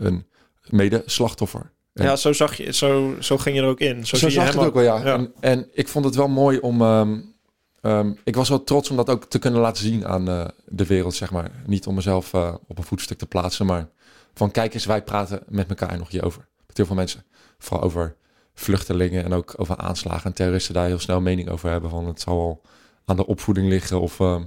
Een 0.00 0.26
mede-slachtoffer. 0.68 1.72
Ja, 1.92 2.16
zo 2.16 2.32
zag 2.32 2.54
je, 2.54 2.72
zo, 2.72 3.16
zo 3.20 3.38
ging 3.38 3.56
je 3.56 3.62
er 3.62 3.68
ook 3.68 3.80
in. 3.80 4.06
Zo, 4.06 4.16
zo 4.16 4.28
zie 4.28 4.30
zag 4.30 4.52
je 4.52 4.58
het 4.58 4.66
ook 4.66 4.74
wel, 4.74 4.82
ja. 4.82 5.02
En, 5.02 5.32
en, 5.40 5.68
ik 5.72 5.88
vond 5.88 6.04
het 6.04 6.14
wel 6.14 6.28
mooi 6.28 6.58
om. 6.58 6.82
Um, 6.82 7.34
um, 7.82 8.18
ik 8.24 8.36
was 8.36 8.48
wel 8.48 8.64
trots 8.64 8.90
om 8.90 8.96
dat 8.96 9.10
ook 9.10 9.24
te 9.24 9.38
kunnen 9.38 9.60
laten 9.60 9.82
zien 9.84 10.06
aan 10.06 10.28
uh, 10.28 10.44
de 10.66 10.86
wereld, 10.86 11.14
zeg 11.14 11.30
maar. 11.30 11.50
Niet 11.66 11.86
om 11.86 11.94
mezelf 11.94 12.32
uh, 12.32 12.54
op 12.66 12.78
een 12.78 12.84
voetstuk 12.84 13.18
te 13.18 13.26
plaatsen, 13.26 13.66
maar 13.66 13.88
van 14.34 14.50
kijk 14.50 14.74
eens, 14.74 14.86
wij 14.86 15.02
praten 15.02 15.42
met 15.48 15.68
elkaar 15.68 15.98
nog 15.98 16.10
hierover. 16.10 16.48
Met 16.66 16.76
heel 16.76 16.86
veel 16.86 16.94
mensen. 16.94 17.24
Vooral 17.58 17.84
over 17.84 18.16
vluchtelingen 18.54 19.24
en 19.24 19.32
ook 19.32 19.54
over 19.56 19.76
aanslagen 19.76 20.24
en 20.24 20.32
terroristen 20.32 20.74
daar 20.74 20.86
heel 20.86 20.98
snel 20.98 21.20
mening 21.20 21.48
over 21.48 21.70
hebben. 21.70 21.90
Van 21.90 22.06
het 22.06 22.20
zal 22.20 22.36
wel 22.36 22.62
aan 23.04 23.16
de 23.16 23.26
opvoeding 23.26 23.68
liggen 23.68 24.00
of 24.00 24.18
uh, 24.18 24.40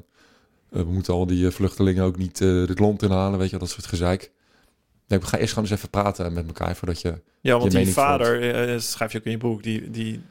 we 0.69 0.83
moeten 0.83 1.13
al 1.13 1.25
die 1.25 1.51
vluchtelingen 1.51 2.03
ook 2.03 2.17
niet 2.17 2.39
het 2.39 2.79
land 2.79 3.03
inhalen, 3.03 3.39
weet 3.39 3.49
je, 3.49 3.57
dat 3.57 3.69
soort 3.69 3.85
gezeik. 3.85 4.31
Nee, 5.13 5.21
we 5.21 5.27
gaan 5.27 5.39
eerst 5.39 5.53
gewoon 5.53 5.69
eens 5.69 5.77
even 5.77 5.89
praten 5.89 6.33
met 6.33 6.47
elkaar 6.47 6.75
voordat 6.75 7.01
je. 7.01 7.21
Ja, 7.41 7.59
want 7.59 7.71
je 7.71 7.77
die 7.77 7.93
vader, 7.93 8.69
uh, 8.71 8.79
schrijf 8.79 9.11
je 9.11 9.17
ook 9.17 9.23
in 9.23 9.31
je 9.31 9.37
boek, 9.37 9.63
die, 9.63 9.89
die, 9.89 10.21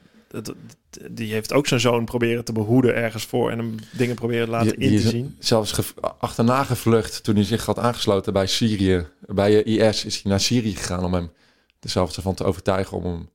die 1.11 1.33
heeft 1.33 1.53
ook 1.53 1.67
zijn 1.67 1.79
zoon 1.79 2.05
proberen 2.05 2.43
te 2.43 2.51
behoeden 2.51 2.95
ergens 2.95 3.25
voor 3.25 3.51
en 3.51 3.57
hem 3.57 3.75
dingen 3.91 4.15
proberen 4.15 4.49
laten 4.49 4.77
in 4.77 4.89
te 4.97 5.09
zien. 5.09 5.35
Zelfs 5.39 5.93
achterna 6.17 6.63
gevlucht 6.63 7.23
toen 7.23 7.35
hij 7.35 7.43
zich 7.43 7.65
had 7.65 7.79
aangesloten 7.79 8.33
bij 8.33 8.47
Syrië. 8.47 9.07
Bij 9.19 9.63
IS 9.63 10.05
is 10.05 10.21
hij 10.21 10.31
naar 10.31 10.39
Syrië 10.39 10.75
gegaan 10.75 11.03
om 11.03 11.13
hem 11.13 11.31
dezelfde 11.79 12.21
van 12.21 12.33
te 12.33 12.43
overtuigen 12.43 12.97
om 12.97 13.03
hem 13.03 13.29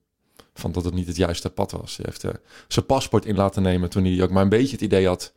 van 0.54 0.72
dat 0.72 0.84
het 0.84 0.94
niet 0.94 1.06
het 1.06 1.16
juiste 1.16 1.50
pad 1.50 1.70
was. 1.70 1.96
Hij 1.96 2.06
heeft 2.08 2.24
uh, 2.24 2.30
zijn 2.68 2.86
paspoort 2.86 3.26
in 3.26 3.36
laten 3.36 3.62
nemen 3.62 3.90
toen 3.90 4.04
hij 4.04 4.22
ook 4.22 4.30
maar 4.30 4.42
een 4.42 4.48
beetje 4.48 4.72
het 4.72 4.80
idee 4.80 5.06
had 5.06 5.32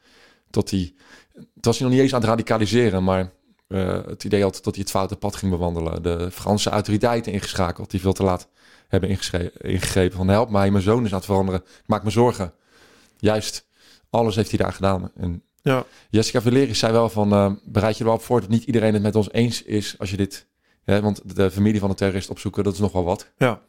dat 0.50 0.70
hij. 0.70 0.94
Het 1.34 1.66
was 1.66 1.78
hij 1.78 1.88
nog 1.88 1.96
niet 1.96 2.04
eens 2.04 2.14
aan 2.14 2.22
het 2.22 2.30
radicaliseren, 2.30 3.04
maar 3.04 3.32
uh, 3.72 4.06
het 4.06 4.24
idee 4.24 4.42
had 4.42 4.60
dat 4.64 4.74
hij 4.74 4.84
het 4.84 4.92
foute 4.92 5.16
pad 5.16 5.36
ging 5.36 5.52
bewandelen. 5.52 6.04
De 6.04 6.32
Franse 6.32 6.70
autoriteiten 6.70 7.32
ingeschakeld, 7.32 7.92
die 7.92 8.00
veel 8.00 8.14
te 8.14 8.24
laat 8.24 8.48
hebben 8.88 9.10
ingegrepen. 9.62 10.18
Van 10.18 10.28
help 10.28 10.50
mij, 10.50 10.72
mijn 10.72 10.84
zoon 10.84 11.06
is 11.06 11.12
aan 11.12 11.18
het 11.18 11.26
veranderen. 11.26 11.62
Ik 11.62 11.88
maak 11.88 12.04
me 12.04 12.10
zorgen. 12.10 12.54
Juist, 13.18 13.68
alles 14.10 14.36
heeft 14.36 14.50
hij 14.50 14.60
daar 14.60 14.74
gedaan. 14.74 15.12
En 15.16 15.44
ja. 15.62 15.86
Jessica 16.10 16.42
Valeris 16.42 16.80
zei 16.80 16.92
wel 16.92 17.10
van, 17.10 17.34
uh, 17.34 17.52
bereid 17.64 17.94
je 17.98 18.00
er 18.00 18.10
wel 18.10 18.18
op 18.18 18.24
voor 18.24 18.42
dat 18.42 18.50
niet 18.50 18.64
iedereen 18.64 18.94
het 18.94 19.04
met 19.04 19.16
ons 19.16 19.32
eens 19.32 19.64
is 19.64 19.96
als 20.00 20.10
je 20.10 20.18
dit... 20.18 20.50
Hè, 20.84 21.02
want 21.02 21.36
de 21.36 21.52
familie 21.52 21.80
van 21.80 21.90
de 21.90 21.96
terrorist 21.96 22.30
opzoeken, 22.30 22.64
dat 22.64 22.74
is 22.74 22.80
nog 22.80 22.92
wel 22.92 23.04
wat. 23.04 23.32
Ja. 23.38 23.62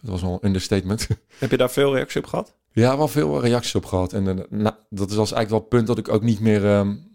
Dat 0.00 0.10
was 0.10 0.22
wel 0.22 0.32
een 0.32 0.46
understatement. 0.46 1.08
Heb 1.38 1.50
je 1.50 1.56
daar 1.56 1.70
veel 1.70 1.94
reacties 1.94 2.16
op 2.16 2.26
gehad? 2.26 2.54
Ja, 2.72 2.96
wel 2.96 3.08
veel 3.08 3.40
reacties 3.40 3.74
op 3.74 3.84
gehad. 3.84 4.12
En 4.12 4.26
uh, 4.26 4.34
nou, 4.48 4.74
dat 4.88 5.10
is 5.10 5.16
als 5.16 5.32
eigenlijk 5.32 5.50
wel 5.50 5.58
het 5.58 5.68
punt 5.68 5.86
dat 5.86 5.98
ik 5.98 6.08
ook 6.08 6.22
niet 6.22 6.40
meer... 6.40 6.64
Um, 6.64 7.14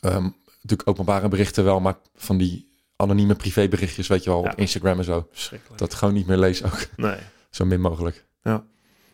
um, 0.00 0.36
natuurlijk 0.60 0.88
openbare 0.88 1.28
berichten 1.28 1.64
wel, 1.64 1.80
maar 1.80 1.98
van 2.14 2.38
die 2.38 2.68
anonieme 2.96 3.34
privéberichtjes, 3.34 4.06
weet 4.06 4.24
je 4.24 4.30
wel, 4.30 4.38
op 4.38 4.54
Instagram 4.56 4.98
en 4.98 5.04
zo. 5.04 5.28
Dat 5.76 5.94
gewoon 5.94 6.14
niet 6.14 6.26
meer 6.26 6.36
lees 6.36 6.64
ook. 6.64 6.86
Nee. 6.96 7.16
zo 7.50 7.64
min 7.64 7.80
mogelijk. 7.80 8.26
Ja. 8.42 8.64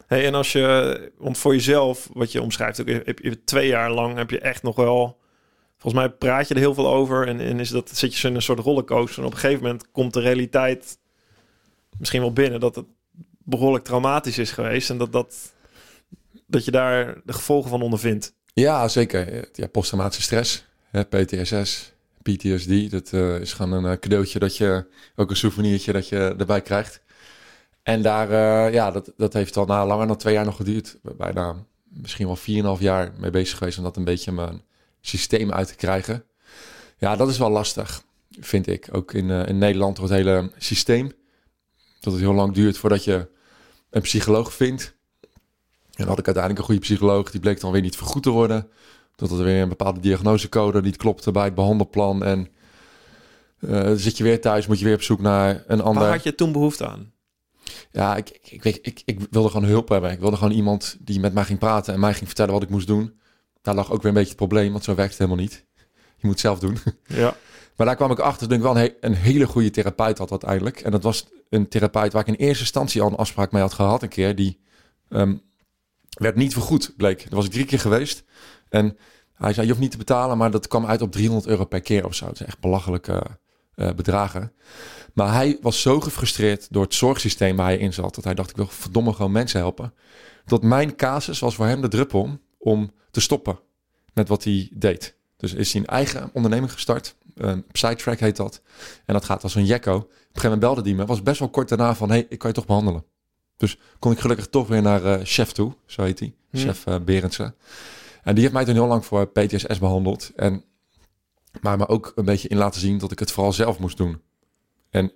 Hey, 0.07 0.27
en 0.27 0.35
als 0.35 0.53
je, 0.53 1.13
want 1.19 1.39
voor 1.39 1.55
jezelf, 1.55 2.09
wat 2.13 2.33
je 2.33 2.43
omschrijft, 2.43 2.81
ook, 2.81 2.89
heb 2.89 3.19
je 3.19 3.45
twee 3.45 3.69
jaar 3.69 3.91
lang, 3.91 4.17
heb 4.17 4.31
je 4.31 4.39
echt 4.39 4.63
nog 4.63 4.77
wel, 4.77 5.21
volgens 5.79 6.03
mij 6.03 6.13
praat 6.13 6.49
je 6.49 6.55
er 6.55 6.61
heel 6.61 6.75
veel 6.75 6.89
over 6.89 7.29
en, 7.29 7.41
en 7.41 7.61
is 7.61 7.69
dat, 7.69 7.91
zit 7.97 8.17
je 8.17 8.29
in 8.29 8.35
een 8.35 8.43
soort 8.43 8.59
rollercoaster 8.59 9.19
en 9.19 9.27
op 9.27 9.33
een 9.33 9.39
gegeven 9.39 9.63
moment 9.63 9.91
komt 9.91 10.13
de 10.13 10.21
realiteit 10.21 10.99
misschien 11.99 12.21
wel 12.21 12.33
binnen 12.33 12.61
dat 12.61 12.75
het 12.75 12.87
behoorlijk 13.39 13.85
traumatisch 13.85 14.39
is 14.39 14.51
geweest 14.51 14.91
en 14.91 14.99
dat, 14.99 15.13
dat, 15.13 15.53
dat 16.47 16.65
je 16.65 16.71
daar 16.71 17.21
de 17.25 17.33
gevolgen 17.33 17.71
van 17.71 17.83
ondervindt. 17.83 18.35
Ja, 18.53 18.89
zeker. 18.89 19.49
Ja, 19.53 19.67
posttraumatische 19.67 20.23
stress 20.23 20.65
PTSS, 21.03 21.93
PTSD, 22.23 22.91
dat 22.91 23.13
uh, 23.13 23.41
is 23.41 23.53
gewoon 23.53 23.73
een 23.73 23.93
uh, 23.93 23.99
cadeautje 23.99 24.39
dat 24.39 24.57
je, 24.57 24.87
ook 25.17 25.31
een 25.31 25.37
souvenirtje 25.37 25.93
dat 25.93 26.09
je 26.09 26.35
erbij 26.39 26.61
krijgt. 26.61 27.03
En 27.83 28.03
daar, 28.03 28.31
uh, 28.31 28.73
ja, 28.75 28.91
dat, 28.91 29.13
dat 29.17 29.33
heeft 29.33 29.57
al 29.57 29.65
na 29.65 29.87
langer 29.87 30.07
dan 30.07 30.17
twee 30.17 30.35
jaar 30.35 30.45
nog 30.45 30.57
geduurd. 30.57 30.99
Bijna 31.17 31.57
misschien 31.85 32.27
wel 32.27 32.77
4,5 32.77 32.83
jaar 32.83 33.13
mee 33.19 33.31
bezig 33.31 33.59
geweest 33.59 33.79
om 33.79 33.85
dat 33.85 33.97
een 33.97 34.05
beetje 34.05 34.33
mijn 34.33 34.63
systeem 35.01 35.53
uit 35.53 35.69
te 35.69 35.75
krijgen. 35.75 36.25
Ja, 36.99 37.17
dat 37.17 37.29
is 37.29 37.39
wel 37.39 37.51
lastig, 37.51 38.03
vind 38.41 38.67
ik. 38.67 38.89
Ook 38.93 39.13
in, 39.13 39.31
in 39.31 39.59
Nederland 39.59 39.99
het 39.99 40.11
hele 40.11 40.51
systeem. 40.59 41.13
Dat 42.01 42.13
het 42.13 42.23
heel 42.23 42.35
lang 42.35 42.55
duurt 42.55 42.79
voordat 42.79 43.05
je 43.05 43.29
een 43.91 44.03
psycholoog 44.03 44.55
vindt. 44.55 44.95
En 45.95 46.07
had 46.07 46.19
ik 46.19 46.25
uiteindelijk 46.25 46.59
een 46.59 46.65
goede 46.65 46.81
psycholoog, 46.81 47.31
die 47.31 47.41
bleek 47.41 47.61
dan 47.61 47.73
weer 47.73 47.81
niet 47.81 47.97
vergoed 47.97 48.23
te 48.23 48.31
worden. 48.31 48.69
Dat 49.17 49.31
er 49.31 49.45
weer 49.45 49.63
een 49.63 49.69
bepaalde 49.69 50.01
diagnosecode 50.01 50.83
niet 50.83 50.97
klopte 50.97 51.31
bij 51.31 51.45
het 51.45 51.55
behandelplan. 51.55 52.25
En 52.25 52.49
uh, 53.61 53.93
zit 53.95 54.17
je 54.17 54.25
weer 54.25 54.41
thuis, 54.41 54.67
moet 54.67 54.79
je 54.79 54.85
weer 54.85 54.95
op 54.95 55.03
zoek 55.03 55.21
naar 55.21 55.65
een 55.67 55.81
ander. 55.81 56.03
Waar 56.03 56.13
had 56.13 56.23
je 56.23 56.35
toen 56.35 56.53
behoefte 56.53 56.89
aan? 56.89 57.13
Ja, 57.91 58.17
ik, 58.17 58.31
ik, 58.31 58.51
ik, 58.51 58.63
weet, 58.63 58.79
ik, 58.83 59.03
ik 59.05 59.21
wilde 59.31 59.49
gewoon 59.49 59.69
hulp 59.69 59.89
hebben. 59.89 60.11
Ik 60.11 60.21
wilde 60.21 60.37
gewoon 60.37 60.53
iemand 60.53 60.97
die 61.01 61.21
met 61.21 61.35
mij 61.35 61.45
ging 61.45 61.59
praten 61.59 61.95
en 61.95 62.01
mij 62.01 62.15
ging 62.15 62.27
vertellen 62.27 62.53
wat 62.53 62.63
ik 62.63 62.69
moest 62.69 62.87
doen. 62.87 63.21
Daar 63.63 63.75
lag 63.75 63.93
ook 63.93 64.03
weer 64.03 64.07
een 64.07 64.13
beetje 64.13 64.29
het 64.29 64.37
probleem, 64.37 64.73
want 64.73 64.85
zo 64.85 64.95
werkt 64.95 65.11
het 65.11 65.21
helemaal 65.21 65.43
niet. 65.43 65.65
Je 66.17 66.31
moet 66.31 66.31
het 66.31 66.41
zelf 66.41 66.59
doen. 66.59 66.79
Ja. 67.07 67.37
Maar 67.77 67.87
daar 67.87 67.97
kwam 67.97 68.11
ik 68.11 68.19
achter 68.19 68.49
dat 68.49 68.57
ik 68.57 68.63
wel 68.63 68.79
een, 68.79 68.95
een, 69.01 69.15
hele 69.15 69.47
goede 69.47 69.71
therapeut 69.71 70.19
had 70.19 70.31
uiteindelijk. 70.31 70.81
En 70.81 70.91
dat 70.91 71.03
was 71.03 71.27
een 71.49 71.69
therapeut 71.69 72.13
waar 72.13 72.23
ik 72.23 72.29
in 72.29 72.47
eerste 72.47 72.63
instantie 72.63 73.03
al 73.03 73.09
een 73.09 73.17
afspraak 73.17 73.53
mee 73.53 73.63
had 73.63 73.73
gehad 73.73 74.03
een 74.03 74.09
keer. 74.09 74.35
Die 74.35 74.61
um, 75.09 75.43
werd 76.15 76.37
niet 76.37 76.53
vergoed, 76.53 76.95
bleek. 76.97 77.23
Daar 77.23 77.35
was 77.35 77.45
ik 77.45 77.51
drie 77.51 77.65
keer 77.65 77.81
geweest. 77.81 78.25
En 78.69 78.97
hij 79.35 79.53
zei, 79.53 79.67
je 79.67 79.73
hoeft 79.73 79.83
niet 79.83 79.91
te 79.91 79.99
betalen, 79.99 80.39
maar 80.39 80.51
dat 80.51 80.69
kwam 80.69 80.87
uit 80.87 81.03
op 81.03 81.13
300 81.13 81.47
euro 81.47 81.65
per 81.65 81.81
keer 81.81 82.07
of 82.07 82.15
zo. 82.15 82.27
Het 82.27 82.41
is 82.41 82.47
echt 82.47 82.61
belachelijke 82.61 83.23
uh, 83.77 83.93
bedragen. 83.93 84.53
Maar 85.15 85.33
hij 85.33 85.59
was 85.61 85.81
zo 85.81 86.01
gefrustreerd 86.01 86.67
door 86.71 86.83
het 86.83 86.95
zorgsysteem 86.95 87.57
waar 87.57 87.67
hij 87.67 87.79
in 87.79 87.93
zat, 87.93 88.15
dat 88.15 88.25
hij 88.25 88.35
dacht, 88.35 88.51
ik 88.51 88.57
wil 88.57 88.67
verdomme 88.67 89.13
gewoon 89.13 89.33
mensen 89.33 89.61
helpen. 89.61 89.95
Dat 90.45 90.63
mijn 90.63 90.97
casus 90.97 91.39
was 91.39 91.55
voor 91.55 91.67
hem 91.67 91.81
de 91.81 91.89
druppel 91.89 92.39
om 92.59 92.93
te 93.11 93.21
stoppen 93.21 93.59
met 94.13 94.29
wat 94.29 94.45
hij 94.45 94.71
deed. 94.75 95.17
Dus 95.37 95.55
is 95.55 95.73
hij 95.73 95.81
een 95.81 95.87
eigen 95.87 96.31
onderneming 96.33 96.73
gestart. 96.73 97.17
Een 97.35 97.67
Psytrack 97.73 98.19
heet 98.19 98.37
dat. 98.37 98.63
En 99.07 99.15
dat 99.15 99.25
gaat 99.25 99.43
als 99.43 99.55
een 99.55 99.65
jekko. 99.65 99.97
Op 99.97 100.03
een 100.03 100.11
gegeven 100.11 100.43
moment 100.43 100.61
belde 100.61 100.83
die 100.83 100.95
me. 100.95 101.07
Was 101.07 101.23
best 101.23 101.39
wel 101.39 101.49
kort 101.49 101.69
daarna 101.69 101.95
van, 101.95 102.09
hey, 102.09 102.27
ik 102.29 102.39
kan 102.39 102.49
je 102.49 102.57
toch 102.57 102.67
behandelen. 102.67 103.05
Dus 103.57 103.79
kon 103.99 104.13
ik 104.13 104.19
gelukkig 104.19 104.49
toch 104.49 104.69
weer 104.69 104.83
naar 104.83 105.05
uh, 105.05 105.17
chef 105.23 105.53
toe, 105.53 105.73
zo 105.87 106.03
heet 106.03 106.19
hij. 106.19 106.35
Hmm. 106.51 106.61
Chef 106.61 106.87
uh, 106.87 106.97
Berendsen. 107.05 107.55
En 108.23 108.35
die 108.35 108.43
heeft 108.43 108.55
mij 108.55 108.65
toen 108.65 108.75
heel 108.75 108.87
lang 108.87 109.05
voor 109.05 109.27
PTSS 109.27 109.79
behandeld. 109.79 110.33
En, 110.37 110.65
maar 111.61 111.79
me 111.79 111.89
ook 111.89 112.13
een 112.15 112.25
beetje 112.25 112.49
in 112.49 112.57
laten 112.57 112.81
zien 112.81 112.99
dat 112.99 113.13
ik 113.13 113.19
het 113.19 113.33
vooral 113.33 113.53
zelf 113.53 113.79
moest 113.79 113.97
doen. 113.97 114.21
En, 114.91 115.13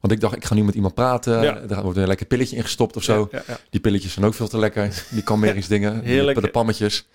want 0.00 0.12
ik 0.12 0.20
dacht, 0.20 0.36
ik 0.36 0.44
ga 0.44 0.54
nu 0.54 0.64
met 0.64 0.74
iemand 0.74 0.94
praten. 0.94 1.42
Ja. 1.42 1.56
Er 1.56 1.82
wordt 1.82 1.98
een 1.98 2.06
lekker 2.06 2.26
pilletje 2.26 2.56
ingestopt 2.56 2.96
of 2.96 3.02
zo. 3.02 3.28
Ja, 3.30 3.42
ja, 3.46 3.58
die 3.70 3.80
pilletjes 3.80 4.12
zijn 4.12 4.24
ook 4.24 4.34
veel 4.34 4.48
te 4.48 4.58
lekker. 4.58 5.04
Die 5.10 5.22
kalmeringsdingen. 5.22 6.02
Heerlijk. 6.02 6.40
De 6.40 6.50
pammetjes. 6.50 7.08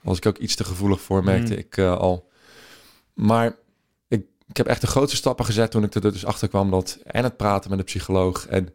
Was 0.00 0.16
ik 0.16 0.26
ook 0.26 0.38
iets 0.38 0.54
te 0.54 0.64
gevoelig 0.64 1.00
voor, 1.00 1.24
merkte 1.24 1.52
mm. 1.52 1.58
ik 1.58 1.76
uh, 1.76 1.96
al. 1.96 2.30
Maar 3.14 3.56
ik, 4.08 4.26
ik 4.48 4.56
heb 4.56 4.66
echt 4.66 4.80
de 4.80 4.86
grootste 4.86 5.16
stappen 5.16 5.44
gezet 5.44 5.70
toen 5.70 5.84
ik 5.84 5.94
er 5.94 6.00
dus 6.00 6.24
achter 6.24 6.48
kwam 6.48 6.70
dat 6.70 6.98
en 7.04 7.24
het 7.24 7.36
praten 7.36 7.70
met 7.70 7.78
een 7.78 7.84
psycholoog 7.84 8.46
en 8.46 8.74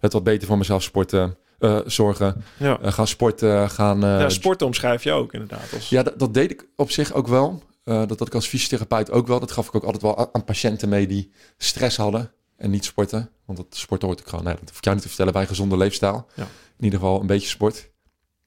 het 0.00 0.12
wat 0.12 0.24
beter 0.24 0.46
voor 0.46 0.58
mezelf 0.58 0.82
sporten 0.82 1.36
uh, 1.58 1.78
zorgen. 1.86 2.44
Ja. 2.56 2.78
Uh, 2.82 2.92
gaan 2.92 3.06
sporten, 3.06 3.70
gaan... 3.70 4.04
Uh, 4.04 4.20
ja, 4.20 4.28
sporten 4.28 4.66
omschrijf 4.66 5.04
je 5.04 5.12
ook 5.12 5.32
inderdaad. 5.32 5.72
Als... 5.74 5.88
Ja, 5.88 6.02
dat, 6.02 6.18
dat, 6.18 6.34
deed 6.34 6.50
ik 6.50 6.66
op 6.76 6.90
zich 6.90 7.12
ook 7.12 7.26
wel. 7.26 7.62
dat 7.84 8.18
had 8.18 8.26
ik 8.26 8.34
als 8.34 8.46
fysiotherapeut 8.46 9.10
ook 9.10 9.26
wel. 9.26 9.40
Dat 9.40 9.50
gaf 9.50 9.66
ik 9.66 9.74
ook 9.74 9.84
altijd 9.84 10.02
wel 10.02 10.34
aan 10.34 10.44
patiënten 10.44 10.88
mee 10.88 11.06
die 11.06 11.32
stress 11.58 11.96
hadden 11.96 12.32
en 12.56 12.70
niet 12.70 12.84
sporten. 12.84 13.30
Want 13.44 13.58
dat 13.58 13.66
sport 13.70 14.02
hoort 14.02 14.20
ik 14.20 14.26
gewoon... 14.26 14.44
Nee, 14.44 14.54
dat 14.54 14.68
hoef 14.68 14.78
ik 14.78 14.84
jou 14.84 14.94
niet 14.94 15.04
te 15.04 15.10
vertellen 15.10 15.32
bij 15.32 15.46
gezonde 15.46 15.76
leefstijl. 15.76 16.26
Ja. 16.34 16.42
In 16.78 16.84
ieder 16.84 16.98
geval 16.98 17.20
een 17.20 17.26
beetje 17.26 17.48
sport. 17.48 17.90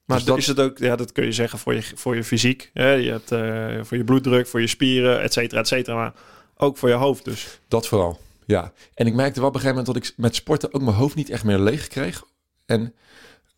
Maar 0.04 0.16
dus 0.16 0.26
dat... 0.26 0.38
is 0.38 0.46
het 0.46 0.60
ook, 0.60 0.78
ja, 0.78 0.96
dat 0.96 1.12
kun 1.12 1.24
je 1.24 1.32
zeggen 1.32 1.58
voor 1.58 1.74
je, 1.74 1.82
voor 1.94 2.16
je 2.16 2.24
fysiek. 2.24 2.70
Hè? 2.72 2.90
Je 2.90 3.10
hebt, 3.10 3.28
voor 3.88 3.96
je 3.96 4.04
bloeddruk, 4.04 4.46
voor 4.46 4.60
je 4.60 4.66
spieren, 4.66 5.22
et 5.22 5.32
cetera, 5.32 5.60
et 5.60 5.68
cetera. 5.68 5.96
Maar 5.96 6.12
ook 6.56 6.76
voor 6.76 6.88
je 6.88 6.94
hoofd 6.94 7.24
dus. 7.24 7.60
Dat 7.68 7.86
vooral, 7.86 8.20
ja. 8.46 8.72
En 8.94 9.06
ik 9.06 9.14
merkte 9.14 9.40
wel 9.40 9.48
op 9.48 9.54
een 9.54 9.60
gegeven 9.60 9.84
moment 9.84 10.02
dat 10.02 10.10
ik 10.10 10.16
met 10.16 10.34
sporten 10.34 10.74
ook 10.74 10.82
mijn 10.82 10.96
hoofd 10.96 11.14
niet 11.14 11.30
echt 11.30 11.44
meer 11.44 11.58
leeg 11.58 11.88
kreeg. 11.88 12.24
En 12.66 12.94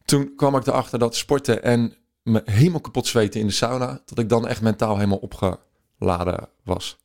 toen 0.05 0.33
kwam 0.37 0.57
ik 0.57 0.67
erachter 0.67 0.99
dat 0.99 1.17
sporten 1.17 1.63
en 1.63 1.97
me 2.23 2.43
helemaal 2.45 2.81
kapot 2.81 3.07
zweten 3.07 3.41
in 3.41 3.47
de 3.47 3.53
sauna, 3.53 4.01
dat 4.05 4.19
ik 4.19 4.29
dan 4.29 4.49
echt 4.49 4.61
mentaal 4.61 4.95
helemaal 4.95 5.19
opgeladen 5.19 6.49
was. 6.65 6.97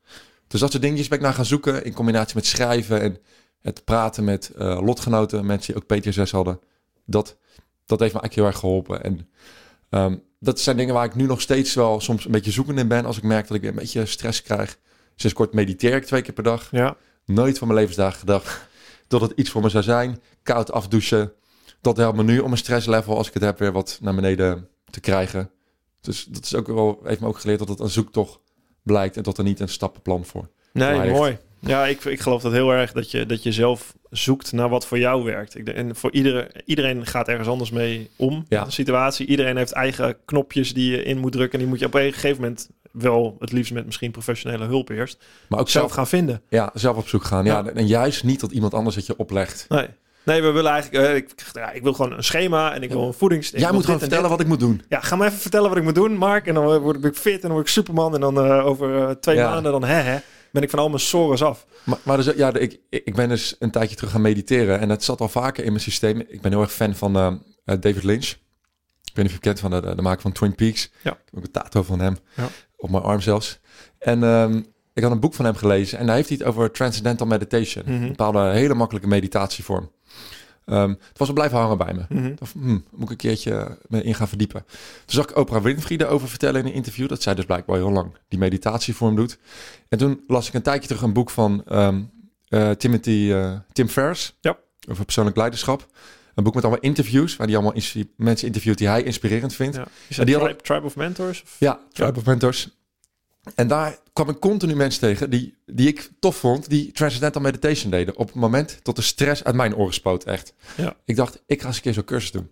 Dus 0.47 0.59
dat 0.59 0.71
soort 0.71 0.83
dingetjes 0.83 1.07
ben 1.07 1.17
ik 1.17 1.23
naar 1.23 1.33
gaan 1.33 1.45
zoeken 1.45 1.83
in 1.83 1.93
combinatie 1.93 2.35
met 2.35 2.45
schrijven 2.45 3.01
en 3.01 3.17
het 3.61 3.83
praten 3.83 4.23
met 4.23 4.49
eh, 4.49 4.81
lotgenoten, 4.81 5.45
mensen 5.45 5.73
die 5.73 5.83
ook 5.83 5.99
PTSS 5.99 6.31
hadden. 6.31 6.59
Dat, 7.05 7.37
dat 7.85 7.99
heeft 7.99 8.13
me 8.13 8.19
eigenlijk 8.19 8.33
heel 8.33 8.45
erg 8.45 8.57
geholpen. 8.57 9.03
En 9.03 9.29
ehm, 9.89 10.15
dat 10.39 10.59
zijn 10.59 10.77
dingen 10.77 10.93
waar 10.93 11.05
ik 11.05 11.15
nu 11.15 11.25
nog 11.25 11.41
steeds 11.41 11.73
wel 11.73 11.99
soms 11.99 12.25
een 12.25 12.31
beetje 12.31 12.51
zoekend 12.51 12.79
in 12.79 12.87
ben 12.87 13.05
als 13.05 13.17
ik 13.17 13.23
merk 13.23 13.47
dat 13.47 13.55
ik 13.55 13.61
weer 13.61 13.71
een 13.71 13.75
beetje 13.75 14.05
stress 14.05 14.41
krijg. 14.41 14.77
Sinds 15.15 15.35
kort 15.35 15.53
mediteer 15.53 15.95
ik 15.95 16.05
twee 16.05 16.21
keer 16.21 16.33
per 16.33 16.43
dag. 16.43 16.67
Ja. 16.71 16.97
Nooit 17.33 17.57
van 17.57 17.67
mijn 17.67 17.79
levensdagen 17.79 18.19
gedacht 18.19 18.69
dat 19.07 19.21
het 19.21 19.31
iets 19.35 19.49
voor 19.49 19.61
me 19.61 19.69
zou 19.69 19.83
zijn. 19.83 20.19
Koud 20.43 20.71
afdouchen. 20.71 21.33
Dat 21.81 21.97
helpt 21.97 22.17
me 22.17 22.23
nu 22.23 22.39
om 22.39 22.45
mijn 22.45 22.57
stresslevel, 22.57 23.17
als 23.17 23.27
ik 23.27 23.33
het 23.33 23.43
heb, 23.43 23.59
weer 23.59 23.71
wat 23.71 23.99
naar 24.01 24.15
beneden 24.15 24.67
te 24.89 24.99
krijgen. 24.99 25.51
Dus 26.01 26.25
dat 26.25 26.43
is 26.43 26.55
ook 26.55 26.67
wel, 26.67 26.99
heeft 27.03 27.19
me 27.19 27.27
ook 27.27 27.39
geleerd 27.39 27.59
dat 27.59 27.67
het 27.67 27.79
een 27.79 27.89
zoektocht 27.89 28.39
blijkt 28.83 29.17
en 29.17 29.23
dat 29.23 29.37
er 29.37 29.43
niet 29.43 29.59
een 29.59 29.69
stappenplan 29.69 30.25
voor. 30.25 30.49
Nee, 30.73 31.11
mooi. 31.11 31.37
Ja, 31.59 31.85
ik, 31.85 32.03
ik 32.03 32.19
geloof 32.19 32.41
dat 32.41 32.51
heel 32.51 32.71
erg 32.71 32.91
dat 32.91 33.11
je, 33.11 33.25
dat 33.25 33.43
je 33.43 33.51
zelf 33.51 33.95
zoekt 34.09 34.51
naar 34.51 34.69
wat 34.69 34.85
voor 34.85 34.99
jou 34.99 35.23
werkt. 35.23 35.57
Ik, 35.57 35.67
en 35.67 35.95
voor 35.95 36.11
iedere, 36.11 36.51
iedereen 36.65 37.05
gaat 37.05 37.27
ergens 37.27 37.47
anders 37.47 37.71
mee 37.71 38.09
om. 38.15 38.45
Ja. 38.47 38.63
De 38.63 38.71
situatie. 38.71 39.27
Iedereen 39.27 39.57
heeft 39.57 39.71
eigen 39.71 40.17
knopjes 40.25 40.73
die 40.73 40.91
je 40.91 41.03
in 41.03 41.17
moet 41.17 41.31
drukken. 41.31 41.53
En 41.53 41.59
die 41.59 41.67
moet 41.67 41.79
je 41.79 41.85
op 41.85 41.93
een 41.93 42.13
gegeven 42.13 42.41
moment 42.41 42.69
wel 42.91 43.35
het 43.39 43.51
liefst 43.51 43.73
met 43.73 43.85
misschien 43.85 44.11
professionele 44.11 44.65
hulp 44.65 44.89
eerst 44.89 45.23
Maar 45.49 45.59
ook 45.59 45.69
zelf 45.69 45.83
zelf, 45.85 45.95
gaan 45.95 46.07
vinden. 46.07 46.41
ja, 46.49 46.69
zelf 46.73 46.97
op 46.97 47.07
zoek 47.07 47.23
gaan. 47.23 47.45
Ja. 47.45 47.63
Ja. 47.65 47.69
en 47.71 47.87
juist 47.87 48.23
niet 48.23 48.39
dat 48.39 48.51
iemand 48.51 48.73
anders 48.73 48.95
het 48.95 49.05
je 49.05 49.17
oplegt. 49.17 49.65
Nee. 49.69 49.87
Nee, 50.23 50.41
we 50.41 50.51
willen 50.51 50.71
eigenlijk. 50.71 51.05
eh, 51.05 51.15
ik, 51.15 51.31
ja, 51.53 51.71
ik 51.71 51.83
wil 51.83 51.93
gewoon 51.93 52.11
een 52.13 52.23
schema 52.23 52.73
en 52.73 52.83
ik 52.83 52.89
wil 52.89 53.01
een 53.07 53.13
voedings. 53.13 53.49
Jij 53.49 53.71
moet 53.71 53.85
gewoon 53.85 53.99
vertellen 53.99 54.29
wat 54.29 54.39
ik 54.39 54.47
moet 54.47 54.59
doen. 54.59 54.81
Ja, 54.89 54.99
ga 55.01 55.15
me 55.15 55.25
even 55.25 55.37
vertellen 55.39 55.69
wat 55.69 55.77
ik 55.77 55.83
moet 55.83 55.95
doen, 55.95 56.15
Mark. 56.15 56.47
En 56.47 56.53
dan 56.53 56.79
word 56.79 57.05
ik 57.05 57.15
fit 57.15 57.33
en 57.33 57.41
dan 57.41 57.51
word 57.51 57.65
ik 57.65 57.71
Superman. 57.71 58.13
En 58.13 58.21
dan 58.21 58.37
eh, 58.37 58.65
over 58.65 59.07
eh, 59.07 59.09
twee 59.15 59.35
Ja. 59.35 59.49
maanden 59.49 59.71
dan 59.71 59.83
hè, 59.83 59.93
hè, 59.95 60.17
ben 60.51 60.63
ik 60.63 60.69
van 60.69 60.79
al 60.79 60.87
mijn 60.89 60.99
sores 61.01 61.43
af. 61.43 61.65
Maar, 61.83 61.97
maar 62.03 62.17
dus, 62.17 62.35
ja, 62.35 62.53
ik, 62.53 62.79
ik 62.89 63.15
ben 63.15 63.29
dus 63.29 63.55
een 63.59 63.71
tijdje 63.71 63.95
terug 63.95 64.11
gaan 64.11 64.21
mediteren. 64.21 64.79
En 64.79 64.89
het 64.89 65.03
zat 65.03 65.21
al 65.21 65.29
vaker 65.29 65.63
in 65.63 65.69
mijn 65.71 65.83
systeem. 65.83 66.19
Ik 66.27 66.41
ben 66.41 66.51
heel 66.51 66.61
erg 66.61 66.71
fan 66.73 66.95
van 66.95 67.13
David 67.65 68.03
Lynch. 68.03 68.25
Ik 69.03 69.17
weet 69.17 69.25
niet 69.31 69.39
kent 69.39 69.59
van 69.59 69.71
de, 69.71 69.95
de 69.95 70.01
maker 70.01 70.21
van 70.21 70.31
Twin 70.31 70.55
Peaks. 70.55 70.91
Ja. 71.03 71.11
Ik 71.11 71.17
heb 71.25 71.37
ook 71.37 71.43
een 71.43 71.51
tattoo 71.51 71.83
van 71.83 71.99
hem. 71.99 72.17
Ja. 72.35 72.47
Op 72.81 72.89
mijn 72.89 73.03
arm 73.03 73.21
zelfs. 73.21 73.59
En 73.99 74.23
ehm, 74.23 74.61
ik 74.93 75.03
had 75.03 75.11
een 75.11 75.19
boek 75.19 75.33
van 75.33 75.45
hem 75.45 75.55
gelezen. 75.55 75.99
En 75.99 76.05
daar 76.05 76.15
heeft 76.15 76.29
hij 76.29 76.37
het 76.37 76.47
over 76.47 76.71
Transcendental 76.71 77.27
Meditation. 77.27 77.83
Mhm. 77.87 78.01
Een 78.01 78.07
bepaalde 78.07 78.39
hele 78.39 78.73
makkelijke 78.73 79.07
meditatievorm. 79.07 79.91
Ehm, 80.65 80.89
het 80.89 81.17
was 81.17 81.27
al 81.27 81.33
blijven 81.33 81.57
hangen 81.57 81.77
bij 81.77 81.93
me. 81.93 82.05
Mhm. 82.09 82.33
Hmm, 82.51 82.83
moet 82.91 83.03
ik 83.03 83.09
een 83.09 83.15
keertje 83.15 83.77
me 83.87 84.03
in 84.03 84.15
gaan 84.15 84.27
verdiepen. 84.27 84.63
Toen 84.65 84.75
zag 85.05 85.29
ik 85.29 85.37
Oprah 85.37 85.63
Winfrey 85.63 85.97
daarover 85.97 86.27
vertellen 86.27 86.61
in 86.61 86.67
een 86.67 86.73
interview. 86.73 87.07
Dat 87.07 87.21
zij 87.21 87.35
dus 87.35 87.45
blijkbaar 87.45 87.75
heel 87.75 87.91
lang 87.91 88.17
die 88.27 88.39
meditatievorm 88.39 89.15
doet. 89.15 89.37
En 89.89 89.97
toen 89.97 90.23
las 90.27 90.47
ik 90.47 90.53
een 90.53 90.61
tijdje 90.61 90.87
terug 90.87 91.01
een 91.01 91.13
boek 91.13 91.29
van 91.29 91.63
ehm, 91.67 92.01
eh, 92.47 92.69
Timothy, 92.69 93.31
eh, 93.31 93.53
Tim 93.71 93.87
Ferriss. 93.87 94.37
Ja. 94.41 94.57
Over 94.89 95.05
persoonlijk 95.05 95.37
leiderschap. 95.37 95.87
Een 96.35 96.43
boek 96.43 96.53
met 96.55 96.63
allemaal 96.63 96.81
interviews. 96.81 97.35
Waar 97.35 97.47
hij 97.47 97.55
allemaal 97.55 97.81
mensen 98.17 98.47
interviewt 98.47 98.77
die 98.77 98.87
hij 98.87 99.03
inspirerend 99.03 99.53
vindt. 99.55 99.75
Ja. 99.75 99.81
Ja, 99.81 99.87
Is 100.07 100.15
dat 100.15 100.25
die 100.25 100.35
tribe, 100.35 100.39
hadden- 100.49 100.63
tribe 100.63 100.85
of 100.85 100.95
Mentors? 100.95 101.41
Of? 101.43 101.57
Tribe 101.93 102.19
of 102.19 102.25
Mentors. 102.25 102.69
En 103.55 103.67
daar 103.67 103.97
kwam 104.13 104.29
ik 104.29 104.39
continu 104.39 104.75
mensen 104.75 104.99
tegen 105.01 105.29
die, 105.29 105.55
die 105.65 105.87
ik 105.87 106.09
tof 106.19 106.35
vond. 106.35 106.69
Die 106.69 106.91
Transcendental 106.91 107.41
Meditation 107.41 107.91
deden. 107.91 108.17
Op 108.17 108.27
het 108.27 108.35
moment 108.35 108.79
dat 108.81 108.95
de 108.95 109.01
stress 109.01 109.43
uit 109.43 109.55
mijn 109.55 109.75
oren 109.75 109.93
spoot. 109.93 110.23
Echt. 110.23 110.53
Ja. 110.77 110.95
Ik 111.05 111.15
dacht, 111.15 111.41
ik 111.45 111.61
ga 111.61 111.67
eens 111.67 111.75
een 111.75 111.81
keer 111.81 111.93
zo'n 111.93 112.03
cursus 112.03 112.31
doen. 112.31 112.41
En 112.41 112.49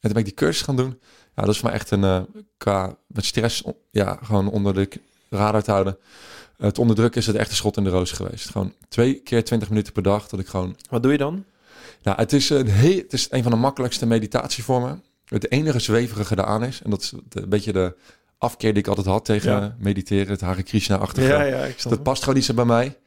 toen 0.00 0.10
ben 0.12 0.18
ik 0.18 0.24
die 0.24 0.34
cursus 0.34 0.62
gaan 0.62 0.76
doen. 0.76 0.98
Ja, 1.36 1.42
dat 1.42 1.48
is 1.54 1.58
voor 1.58 1.68
mij 1.68 1.78
echt 1.78 1.90
een, 1.90 2.04
eh, 2.04 2.20
qua 2.56 2.96
met 3.06 3.24
stress, 3.24 3.62
ja, 3.90 4.18
gewoon 4.22 4.50
onder 4.50 4.74
de 4.74 4.88
radar 5.30 5.62
te 5.62 5.70
houden. 5.70 5.98
Het 6.56 6.78
onderdrukken 6.78 7.20
is 7.20 7.26
het 7.26 7.36
echt 7.36 7.50
een 7.50 7.56
schot 7.56 7.76
in 7.76 7.84
de 7.84 7.90
roos 7.90 8.12
geweest. 8.12 8.48
Gewoon 8.50 8.72
twee 8.88 9.14
keer 9.14 9.44
20 9.44 9.68
minuten 9.68 9.92
per 9.92 10.02
dag. 10.02 10.28
Dat 10.28 10.40
ik 10.40 10.46
gewoon, 10.46 10.76
Wat 10.90 11.02
doe 11.02 11.12
je 11.12 11.18
dan? 11.18 11.44
Nou, 12.02 12.16
het 12.16 12.32
is 12.32 12.50
een, 12.50 12.68
heel, 12.68 12.96
het 12.96 13.12
is 13.12 13.26
een 13.30 13.42
van 13.42 13.52
de 13.52 13.58
makkelijkste 13.58 14.06
meditatievormen. 14.06 15.02
Het 15.24 15.50
enige 15.50 15.78
zweverige 15.78 16.34
daaraan 16.34 16.64
is, 16.64 16.82
en 16.82 16.90
dat 16.90 17.02
is 17.02 17.12
een 17.28 17.48
beetje 17.48 17.72
de 17.72 17.96
afkeer 18.38 18.72
die 18.72 18.82
ik 18.82 18.88
altijd 18.88 19.06
had 19.06 19.24
tegen 19.24 19.50
Ja. 19.52 19.76
mediteren, 19.78 20.28
het 20.28 20.40
Hare 20.40 20.62
Krishna-achtige. 20.62 21.26
Ja, 21.26 21.42
ja, 21.42 21.64
ik 21.64 21.82
Dat 21.82 22.02
past 22.02 22.20
gewoon 22.20 22.34
niet 22.36 22.44
zo 22.44 22.54
bij 22.54 22.64
mij. 22.64 22.98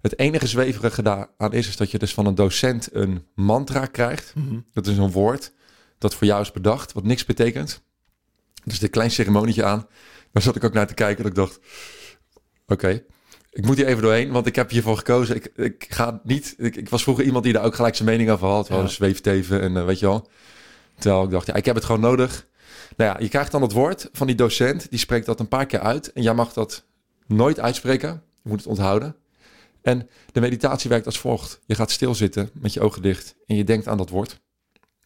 Het 0.00 0.18
enige 0.18 0.46
zweverige 0.46 1.02
daaraan 1.02 1.52
is, 1.52 1.68
is 1.68 1.76
dat 1.76 1.90
je 1.90 1.98
dus 1.98 2.14
van 2.14 2.26
een 2.26 2.34
docent 2.34 2.88
een 2.92 3.26
mantra 3.34 3.86
krijgt. 3.86 4.34
Mhm. 4.34 4.58
Dat 4.72 4.86
is 4.86 4.96
een 4.96 5.10
woord 5.10 5.52
dat 5.98 6.14
voor 6.14 6.26
jou 6.26 6.40
is 6.40 6.52
bedacht, 6.52 6.92
wat 6.92 7.04
niks 7.04 7.24
betekent. 7.24 7.82
Dus 8.64 8.82
een 8.82 8.90
klein 8.90 9.10
ceremonietje 9.10 9.64
aan. 9.64 9.86
Daar 10.32 10.42
zat 10.42 10.56
ik 10.56 10.64
ook 10.64 10.72
naar 10.72 10.86
te 10.86 10.94
kijken. 10.94 11.22
Dat 11.22 11.32
ik 11.32 11.38
dacht, 11.38 11.58
oké, 12.66 13.02
ik 13.52 13.64
moet 13.66 13.76
hier 13.76 13.86
even 13.86 14.02
doorheen, 14.02 14.30
want 14.30 14.46
ik 14.46 14.56
heb 14.56 14.70
hiervoor 14.70 14.96
gekozen. 14.96 15.36
Ik, 15.36 15.52
ik 15.56 15.86
ga 15.88 16.20
niet. 16.24 16.54
Ik, 16.58 16.76
ik 16.76 16.88
was 16.88 17.02
vroeger 17.02 17.24
iemand 17.24 17.44
die 17.44 17.52
daar 17.52 17.64
ook 17.64 17.74
gelijk 17.74 17.94
zijn 17.94 18.08
mening 18.08 18.30
over 18.30 18.46
had. 18.48 18.68
Wel 18.68 18.80
Ja. 18.80 18.86
zweefteven 18.86 19.60
en 19.60 19.76
eh, 19.76 19.84
weet 19.84 19.98
je 19.98 20.06
wel. 20.06 20.28
Terwijl 20.98 21.24
ik 21.24 21.30
dacht, 21.30 21.46
ja, 21.46 21.54
ik 21.54 21.64
heb 21.64 21.74
het 21.74 21.84
gewoon 21.84 22.00
nodig. 22.00 22.46
Nou 22.96 23.10
ja, 23.10 23.20
je 23.20 23.28
krijgt 23.28 23.52
dan 23.52 23.62
het 23.62 23.72
woord 23.72 24.08
van 24.12 24.26
die 24.26 24.36
docent. 24.36 24.90
Die 24.90 24.98
spreekt 24.98 25.26
dat 25.26 25.40
een 25.40 25.48
paar 25.48 25.66
keer 25.66 25.80
uit. 25.80 26.12
En 26.12 26.22
jij 26.22 26.34
mag 26.34 26.52
dat 26.52 26.84
nooit 27.26 27.60
uitspreken. 27.60 28.22
Je 28.42 28.48
moet 28.48 28.58
het 28.58 28.68
onthouden. 28.68 29.16
En 29.82 30.08
de 30.32 30.40
meditatie 30.40 30.90
werkt 30.90 31.06
als 31.06 31.18
volgt. 31.18 31.60
Je 31.66 31.74
gaat 31.74 31.90
stilzitten 31.90 32.50
met 32.52 32.72
je 32.72 32.80
ogen 32.80 33.02
dicht 33.02 33.34
en 33.46 33.56
je 33.56 33.64
denkt 33.64 33.88
aan 33.88 33.96
dat 33.96 34.10
woord. 34.10 34.40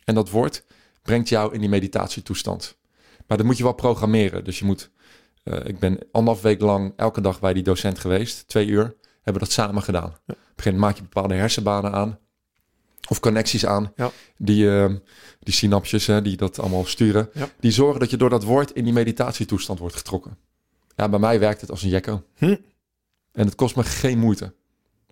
En 0.05 0.15
dat 0.15 0.31
woord 0.31 0.65
brengt 1.03 1.29
jou 1.29 1.55
in 1.55 1.61
die 1.61 1.69
meditatietoestand. 1.69 2.77
Maar 3.27 3.37
dat 3.37 3.47
moet 3.47 3.57
je 3.57 3.63
wel 3.63 3.73
programmeren. 3.73 4.45
Dus 4.45 4.59
je 4.59 4.65
moet, 4.65 4.91
eh, 5.47 5.65
ik 5.65 5.79
ben 5.79 5.99
anderhalf 6.13 6.43
week 6.43 6.61
lang 6.61 6.93
elke 6.97 7.21
dag 7.21 7.41
bij 7.41 7.53
die 7.53 7.63
docent 7.63 7.99
geweest. 7.99 8.49
Twee 8.49 8.67
uur 8.67 8.83
hebben 9.15 9.33
we 9.33 9.39
dat 9.39 9.53
samen 9.53 9.83
gedaan. 9.83 10.15
Gegeven 10.27 10.37
moment 10.57 10.79
maak 10.81 10.97
je 10.97 11.03
bepaalde 11.03 11.35
hersenbanen 11.35 11.93
aan. 11.93 12.19
Of 13.09 13.21
connecties 13.21 13.67
aan. 13.67 13.93
Ja. 13.97 14.11
Die, 14.39 14.71
eh, 14.79 14.95
die 15.41 15.55
synapses 15.55 16.07
hè, 16.07 16.23
die 16.23 16.37
dat 16.37 16.59
allemaal 16.59 16.85
sturen. 16.85 17.29
Ja. 17.35 17.49
Die 17.61 17.71
zorgen 17.71 18.01
dat 18.01 18.11
je 18.11 18.17
door 18.17 18.31
dat 18.31 18.45
woord 18.45 18.71
in 18.71 18.85
die 18.85 18.93
meditatietoestand 18.93 19.79
wordt 19.79 19.97
getrokken. 19.97 20.37
Ja, 20.97 21.09
bij 21.09 21.19
mij 21.19 21.39
werkt 21.41 21.61
het 21.61 21.71
als 21.71 21.83
een 21.83 21.89
jekko. 21.89 22.23
Hm. 22.37 22.57
En 23.33 23.47
het 23.47 23.55
kost 23.55 23.77
me 23.77 23.83
geen 23.85 24.19
moeite. 24.19 24.55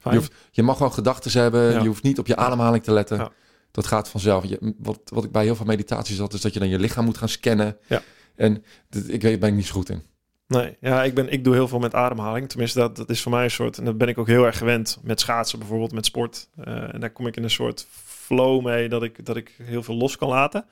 Je, 0.03 0.17
hoeft, 0.17 0.33
je 0.51 0.63
mag 0.63 0.77
gewoon 0.77 0.93
gedachten 0.93 1.41
hebben. 1.41 1.71
Ja. 1.73 1.81
Je 1.83 1.87
hoeft 1.89 2.03
niet 2.03 2.19
op 2.19 2.27
je 2.27 2.37
ademhaling 2.37 2.85
te 2.85 2.93
letten. 2.93 3.19
Ja. 3.19 3.33
Dat 3.71 3.87
gaat 3.87 4.09
vanzelf. 4.09 4.45
Je, 4.45 4.75
wat, 4.79 5.01
wat 5.05 5.25
ik 5.25 5.33
bij 5.33 5.45
heel 5.45 5.57
veel 5.57 5.67
meditaties 5.67 6.19
had, 6.19 6.33
is 6.33 6.41
dat 6.41 6.53
je 6.53 6.59
dan 6.59 6.69
je 6.69 6.79
lichaam 6.79 7.05
moet 7.05 7.19
gaan 7.19 7.29
scannen. 7.29 7.77
Ja. 7.87 8.03
En 8.37 8.65
dit- 8.89 9.13
ik 9.13 9.23
weet, 9.23 9.41
ben 9.41 9.49
ik 9.49 9.55
niet 9.55 9.67
zo 9.67 9.73
goed 9.73 9.89
in. 9.89 10.03
Nee, 10.47 10.77
ja, 10.81 11.03
ik, 11.05 11.15
ben, 11.15 11.29
ik 11.33 11.45
doe 11.45 11.55
heel 11.55 11.69
veel 11.69 11.79
met 11.79 11.95
ademhaling. 11.95 12.49
Tenminste, 12.49 12.79
dat, 12.79 12.97
dat 12.97 13.11
is 13.11 13.23
voor 13.23 13.33
mij 13.33 13.45
een 13.45 13.51
soort... 13.51 13.79
En 13.79 13.85
dat 13.85 13.99
ben 13.99 14.09
ik 14.09 14.19
ook 14.19 14.27
heel 14.27 14.45
erg 14.45 14.59
gewend 14.59 14.99
met 15.03 15.21
schaatsen 15.21 15.59
bijvoorbeeld, 15.59 15.93
met 15.93 16.07
sport. 16.07 16.49
Eh, 16.65 16.95
en 16.95 17.01
daar 17.01 17.11
kom 17.11 17.27
ik 17.27 17.37
in 17.37 17.43
een 17.43 17.51
soort 17.51 17.87
flow 18.05 18.65
mee 18.65 18.89
dat 18.89 19.03
ik, 19.03 19.27
dat 19.27 19.37
ik 19.37 19.55
heel 19.63 19.83
veel 19.83 19.95
los 19.95 20.17
kan 20.17 20.29
laten. 20.29 20.65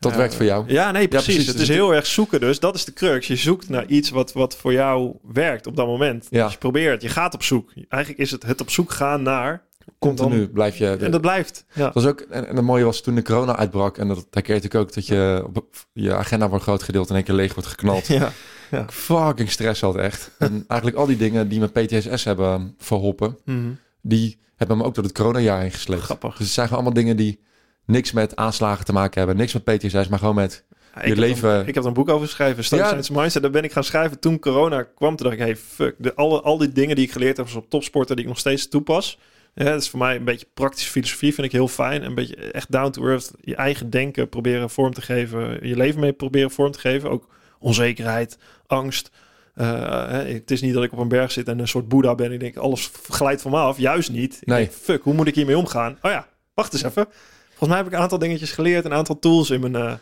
Dat 0.00 0.16
werkt 0.16 0.34
voor 0.34 0.44
jou. 0.44 0.64
Ja, 0.72 0.90
nee, 0.90 1.08
precies. 1.08 1.26
precies. 1.26 1.46
Het 1.46 1.56
Dus 1.58 1.68
is 1.68 1.74
heel 1.74 1.94
erg 1.94 2.06
zoeken 2.06 2.40
dus. 2.40 2.60
Dat 2.60 2.74
is 2.74 2.84
de 2.84 2.92
crux. 2.92 3.26
Je 3.26 3.36
zoekt 3.36 3.68
naar 3.68 3.86
iets 3.86 4.10
wat, 4.10 4.32
wat 4.32 4.56
voor 4.56 4.72
jou 4.72 5.14
werkt 5.32 5.66
op 5.66 5.76
dat 5.76 5.86
moment. 5.86 6.26
Ja. 6.30 6.42
Dus 6.42 6.52
je 6.52 6.58
probeert, 6.58 7.02
je 7.02 7.08
gaat 7.08 7.34
op 7.34 7.42
zoek. 7.42 7.72
Eigenlijk 7.88 8.22
is 8.22 8.30
het 8.30 8.42
het 8.42 8.60
op 8.60 8.70
zoek 8.70 8.90
gaan 8.90 9.22
naar... 9.22 9.66
Continu 9.98 10.38
dan- 10.38 10.50
blijf 10.52 10.76
je... 10.76 10.86
En 11.00 11.10
dat 11.10 11.20
blijft. 11.20 11.64
Ja. 11.72 11.84
Dat 11.84 11.94
was 11.94 12.06
ook, 12.06 12.20
en, 12.20 12.48
en 12.48 12.56
het 12.56 12.64
mooie 12.64 12.84
was 12.84 13.00
toen 13.00 13.14
de 13.14 13.22
corona 13.22 13.56
uitbrak, 13.56 13.98
en 13.98 14.08
dat 14.08 14.26
herkeer 14.30 14.64
ik 14.64 14.74
ook, 14.74 14.94
dat 14.94 15.06
je 15.06 15.44
op 15.54 15.86
je 15.92 16.14
agenda 16.14 16.46
voor 16.46 16.54
een 16.54 16.60
groot 16.62 16.82
gedeelte 16.82 17.08
in 17.08 17.14
één 17.14 17.24
keer 17.24 17.34
leeg 17.34 17.54
wordt 17.54 17.68
geknald. 17.68 18.06
ja. 18.20 18.32
Ik 18.70 18.90
fucking 18.90 19.50
stress 19.50 19.80
had 19.80 19.96
echt. 19.96 20.30
En 20.38 20.52
eigenlijk 20.68 20.96
al 21.00 21.06
die 21.06 21.16
dingen 21.16 21.48
die 21.48 21.58
mijn 21.58 21.72
PTSS 21.86 22.24
hebben 22.24 22.74
verholpen, 22.78 23.38
Mhm. 23.44 23.68
die 24.02 24.38
hebben 24.56 24.76
me 24.76 24.84
ook 24.84 24.94
door 24.94 25.04
het 25.04 25.12
coronajaar 25.12 25.60
heen 25.60 25.70
gesleept. 25.70 26.02
Grappig. 26.02 26.30
Dus 26.30 26.38
het 26.46 26.54
zijn 26.54 26.68
gewoon 26.68 26.82
allemaal 26.82 27.02
dingen 27.02 27.16
die 27.16 27.40
niks 27.84 28.12
met 28.12 28.36
aanslagen 28.36 28.84
te 28.84 28.92
maken 28.92 29.18
hebben, 29.18 29.36
niks 29.36 29.52
met 29.52 29.64
PTSS, 29.64 30.08
maar 30.08 30.18
gewoon 30.18 30.34
met 30.34 30.64
Ja, 30.70 30.78
je 30.94 31.00
ik 31.00 31.08
heb 31.08 31.16
leven- 31.18 31.60
ik 31.66 31.74
heb 31.74 31.82
er 31.82 31.88
een 31.88 31.94
boek 31.94 32.08
over 32.08 32.26
geschreven, 32.26 32.64
Stoïcijnse 32.64 33.12
Mindset. 33.12 33.42
Daar 33.42 33.50
ben 33.50 33.62
ik 33.64 33.72
gaan 33.72 33.84
schrijven 33.84 34.18
toen 34.18 34.38
corona 34.38 34.82
kwam. 34.82 35.16
Toen 35.16 35.26
dacht 35.26 35.38
ik, 35.38 35.44
hey, 35.46 35.56
fuck. 35.56 35.94
De, 35.98 36.14
alle, 36.14 36.40
al 36.40 36.58
die 36.58 36.72
dingen 36.72 36.96
die 36.96 37.04
ik 37.04 37.12
geleerd 37.12 37.36
heb 37.36 37.46
als 37.46 37.54
op 37.54 37.70
topsporten, 37.70 38.16
die 38.16 38.24
ik 38.24 38.30
nog 38.30 38.38
steeds 38.40 38.68
toepas. 38.68 39.18
Ja, 39.54 39.64
dat 39.64 39.80
is 39.82 39.88
voor 39.88 39.98
mij 39.98 40.16
een 40.16 40.24
beetje 40.24 40.46
praktische 40.54 40.90
filosofie, 40.90 41.34
vind 41.34 41.46
ik 41.46 41.52
heel 41.52 41.68
fijn. 41.68 42.04
Een 42.04 42.14
beetje 42.14 42.36
echt 42.36 42.72
down 42.72 42.90
to 42.90 43.06
earth. 43.06 43.30
Je 43.40 43.54
eigen 43.56 43.90
denken 43.90 44.28
proberen 44.28 44.70
vorm 44.70 44.92
te 44.94 45.00
geven. 45.02 45.66
Je 45.68 45.76
leven 45.76 46.00
mee 46.00 46.12
proberen 46.12 46.50
vorm 46.50 46.70
te 46.72 46.78
geven. 46.80 47.10
Ook 47.10 47.28
onzekerheid, 47.58 48.38
angst. 48.68 49.10
Eh, 49.54 50.10
het 50.10 50.50
is 50.50 50.60
niet 50.60 50.74
dat 50.74 50.82
ik 50.82 50.92
op 50.92 50.98
een 50.98 51.08
berg 51.08 51.32
zit 51.32 51.48
en 51.48 51.58
een 51.58 51.68
soort 51.68 51.88
boeddha 51.88 52.14
ben. 52.14 52.32
Ik 52.32 52.40
denk, 52.40 52.56
alles 52.56 52.90
glijdt 53.10 53.42
van 53.42 53.50
me 53.50 53.56
af. 53.58 53.78
Juist 53.78 54.10
niet. 54.10 54.36
Ik 54.40 54.46
Nee. 54.46 54.58
denk, 54.58 54.72
fuck, 54.72 55.02
hoe 55.02 55.14
moet 55.14 55.26
ik 55.26 55.34
hiermee 55.34 55.58
omgaan? 55.58 55.98
Oh 56.02 56.10
ja, 56.10 56.26
wacht 56.54 56.72
eens 56.72 56.82
even. 56.82 57.06
Volgens 57.48 57.68
mij 57.68 57.76
heb 57.78 57.86
ik 57.86 57.92
een 57.92 57.98
aantal 57.98 58.18
dingetjes 58.18 58.52
geleerd. 58.52 58.84
Een 58.84 58.92
aantal 58.94 59.18
tools 59.18 59.50
in 59.50 59.60
mijn, 59.60 59.76
eh, 59.76 59.92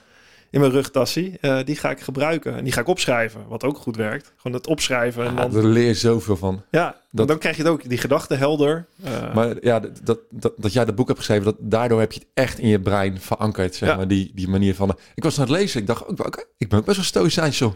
in 0.51 0.61
mijn 0.61 0.73
rugtassie. 0.73 1.39
Eh, 1.41 1.59
die 1.65 1.77
ga 1.77 1.91
ik 1.91 2.01
gebruiken 2.01 2.57
en 2.57 2.65
die 2.65 2.73
ga 2.73 2.81
ik 2.81 2.89
opschrijven, 2.89 3.45
wat 3.49 3.65
ook 3.65 3.77
goed 3.79 3.97
werkt. 3.97 4.33
Gewoon 4.37 4.57
het 4.57 4.67
opschrijven. 4.67 5.25
En 5.25 5.35
Ja, 5.35 5.41
dan, 5.41 5.51
daar 5.51 5.63
leer 5.65 5.87
je 5.87 5.95
zoveel 5.95 6.37
van. 6.37 6.63
ja, 6.71 6.97
dat- 7.11 7.29
dan 7.29 7.39
krijg 7.39 7.57
je 7.57 7.63
het 7.63 7.71
ook, 7.73 7.89
die 7.89 7.99
gedachten 7.99 8.39
helder. 8.39 8.87
Eh, 9.05 9.35
Maar 9.35 9.55
ja, 9.61 9.81
dat, 9.81 10.21
dat, 10.31 10.53
dat, 10.57 10.73
jij 10.73 10.85
dat 10.85 10.95
boek 10.95 11.07
hebt 11.07 11.19
geschreven, 11.19 11.45
dat, 11.45 11.57
daardoor 11.59 12.01
heb 12.01 12.13
je 12.13 12.19
het 12.19 12.29
echt 12.35 12.59
in 12.59 12.69
je 12.69 12.81
brein 12.81 13.21
verankerd. 13.21 13.75
Zeg 13.75 13.89
Ja. 13.89 13.97
maar, 13.97 14.09
die, 14.09 14.33
die 14.35 14.49
manier 14.49 14.75
van. 14.75 14.99
ik 15.15 15.23
was 15.23 15.35
aan 15.39 15.47
het 15.47 15.53
lezen, 15.57 15.81
ik 15.81 15.87
dacht, 15.87 16.07
ook, 16.07 16.27
oké, 16.27 16.45
ik 16.59 16.69
ben 16.69 16.79
ook 16.79 16.85
best 16.85 16.97
wel 16.97 17.07
stoïcijns, 17.07 17.59
joh. 17.59 17.73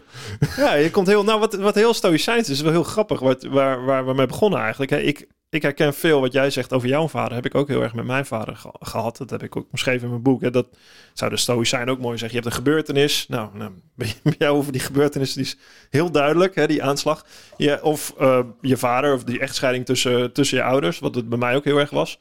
Ja, 0.57 0.73
je 0.73 0.91
komt 0.91 1.07
heel. 1.07 1.23
Nou, 1.23 1.39
wat, 1.39 1.53
wat 1.55 1.75
heel 1.75 1.93
stoïcijns 1.93 2.49
is, 2.49 2.55
is 2.55 2.61
wel 2.61 2.71
heel 2.71 2.83
grappig. 2.83 3.19
Wat, 3.19 3.43
waar, 3.43 3.85
waar 3.85 4.05
we 4.05 4.13
mee 4.13 4.25
begonnen 4.25 4.59
eigenlijk. 4.59 4.91
Hè. 4.91 4.99
Ik, 4.99 5.27
ik 5.53 5.61
herken 5.61 5.93
veel 5.93 6.21
wat 6.21 6.33
jij 6.33 6.49
zegt 6.49 6.73
over 6.73 6.87
jouw 6.87 7.07
vader. 7.07 7.33
Heb 7.33 7.45
ik 7.45 7.55
ook 7.55 7.67
heel 7.67 7.81
erg 7.81 7.93
met 7.93 8.05
mijn 8.05 8.25
vader 8.25 8.55
ge- 8.55 8.75
gehad. 8.79 9.17
Dat 9.17 9.29
heb 9.29 9.43
ik 9.43 9.55
ook 9.55 9.71
beschreven 9.71 10.03
in 10.03 10.09
mijn 10.09 10.21
boek. 10.21 10.41
Hè. 10.41 10.51
Dat 10.51 10.67
zou 11.13 11.31
de 11.31 11.37
stoïcijn 11.37 11.89
ook 11.89 11.99
mooi 11.99 12.17
zeggen. 12.17 12.37
Je 12.37 12.43
hebt 12.43 12.55
een 12.55 12.63
gebeurtenis. 12.63 13.25
Nou, 13.27 13.49
nou 13.57 13.71
bij 13.95 14.15
jou 14.37 14.57
over 14.57 14.71
die 14.71 14.81
gebeurtenis, 14.81 15.33
die 15.33 15.43
is 15.43 15.57
heel 15.89 16.11
duidelijk, 16.11 16.55
hè, 16.55 16.67
die 16.67 16.83
aanslag. 16.83 17.25
Je, 17.57 17.83
of 17.83 18.13
eh, 18.19 18.39
je 18.61 18.77
vader, 18.77 19.13
of 19.13 19.23
die 19.23 19.39
echtscheiding 19.39 19.85
tussen, 19.85 20.33
tussen 20.33 20.57
je 20.57 20.63
ouders. 20.63 20.99
Wat 20.99 21.15
het 21.15 21.29
bij 21.29 21.37
mij 21.37 21.55
ook 21.55 21.63
heel 21.65 21.77
erg 21.77 21.89
was. 21.89 22.19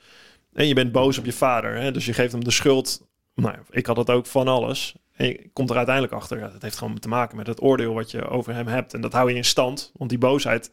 En 0.52 0.66
je 0.68 0.74
bent 0.74 0.92
boos 0.92 1.18
op 1.18 1.24
je 1.24 1.32
vader. 1.32 1.76
Hè. 1.76 1.92
Dus 1.92 2.04
je 2.06 2.12
geeft 2.12 2.32
hem 2.32 2.44
de 2.44 2.50
schuld. 2.50 3.08
Nou, 3.34 3.56
ik 3.70 3.86
had 3.86 3.96
dat 3.96 4.10
ook 4.10 4.26
van 4.26 4.48
alles. 4.48 4.94
En 5.16 5.26
je 5.26 5.50
komt 5.52 5.70
er 5.70 5.76
uiteindelijk 5.76 6.14
achter. 6.14 6.38
Ja, 6.38 6.48
dat 6.48 6.62
heeft 6.62 6.76
gewoon 6.78 6.98
te 6.98 7.08
maken 7.08 7.36
met 7.36 7.46
het 7.46 7.62
oordeel 7.62 7.94
wat 7.94 8.10
je 8.10 8.28
over 8.28 8.54
hem 8.54 8.66
hebt. 8.66 8.94
En 8.94 9.00
dat 9.00 9.12
hou 9.12 9.30
je 9.30 9.36
in 9.36 9.44
stand. 9.44 9.92
Want 9.96 10.10
die 10.10 10.18
boosheid, 10.18 10.70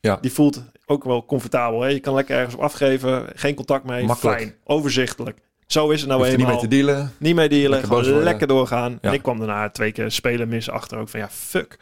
Ja. 0.00 0.18
die 0.20 0.32
voelt 0.32 0.62
ook 0.86 1.04
wel 1.04 1.24
comfortabel. 1.24 1.80
Hè? 1.80 1.88
Je 1.88 2.00
kan 2.00 2.14
lekker 2.14 2.36
ergens 2.36 2.54
op 2.54 2.60
afgeven. 2.60 3.26
Geen 3.34 3.54
contact 3.54 3.84
mee. 3.84 4.04
Makkelijk. 4.04 4.38
Fijn. 4.38 4.54
Overzichtelijk. 4.64 5.38
Zo 5.66 5.90
is 5.90 6.00
het 6.00 6.08
nou 6.08 6.26
er 6.26 6.36
niet 6.36 6.46
mee 6.46 6.56
te 6.56 6.68
dealen. 6.68 7.12
Niet 7.18 7.34
mee 7.34 7.48
dealen. 7.48 8.22
Lekker 8.22 8.46
doorgaan. 8.46 8.92
Ja. 8.92 8.98
En 9.08 9.12
ik 9.12 9.22
kwam 9.22 9.38
daarna 9.38 9.70
twee 9.70 9.92
keer 9.92 10.10
spelen 10.10 10.48
mis 10.48 10.70
achter. 10.70 10.98
Ook 10.98 11.08
van 11.08 11.20
ja, 11.20 11.28
fuck. 11.30 11.78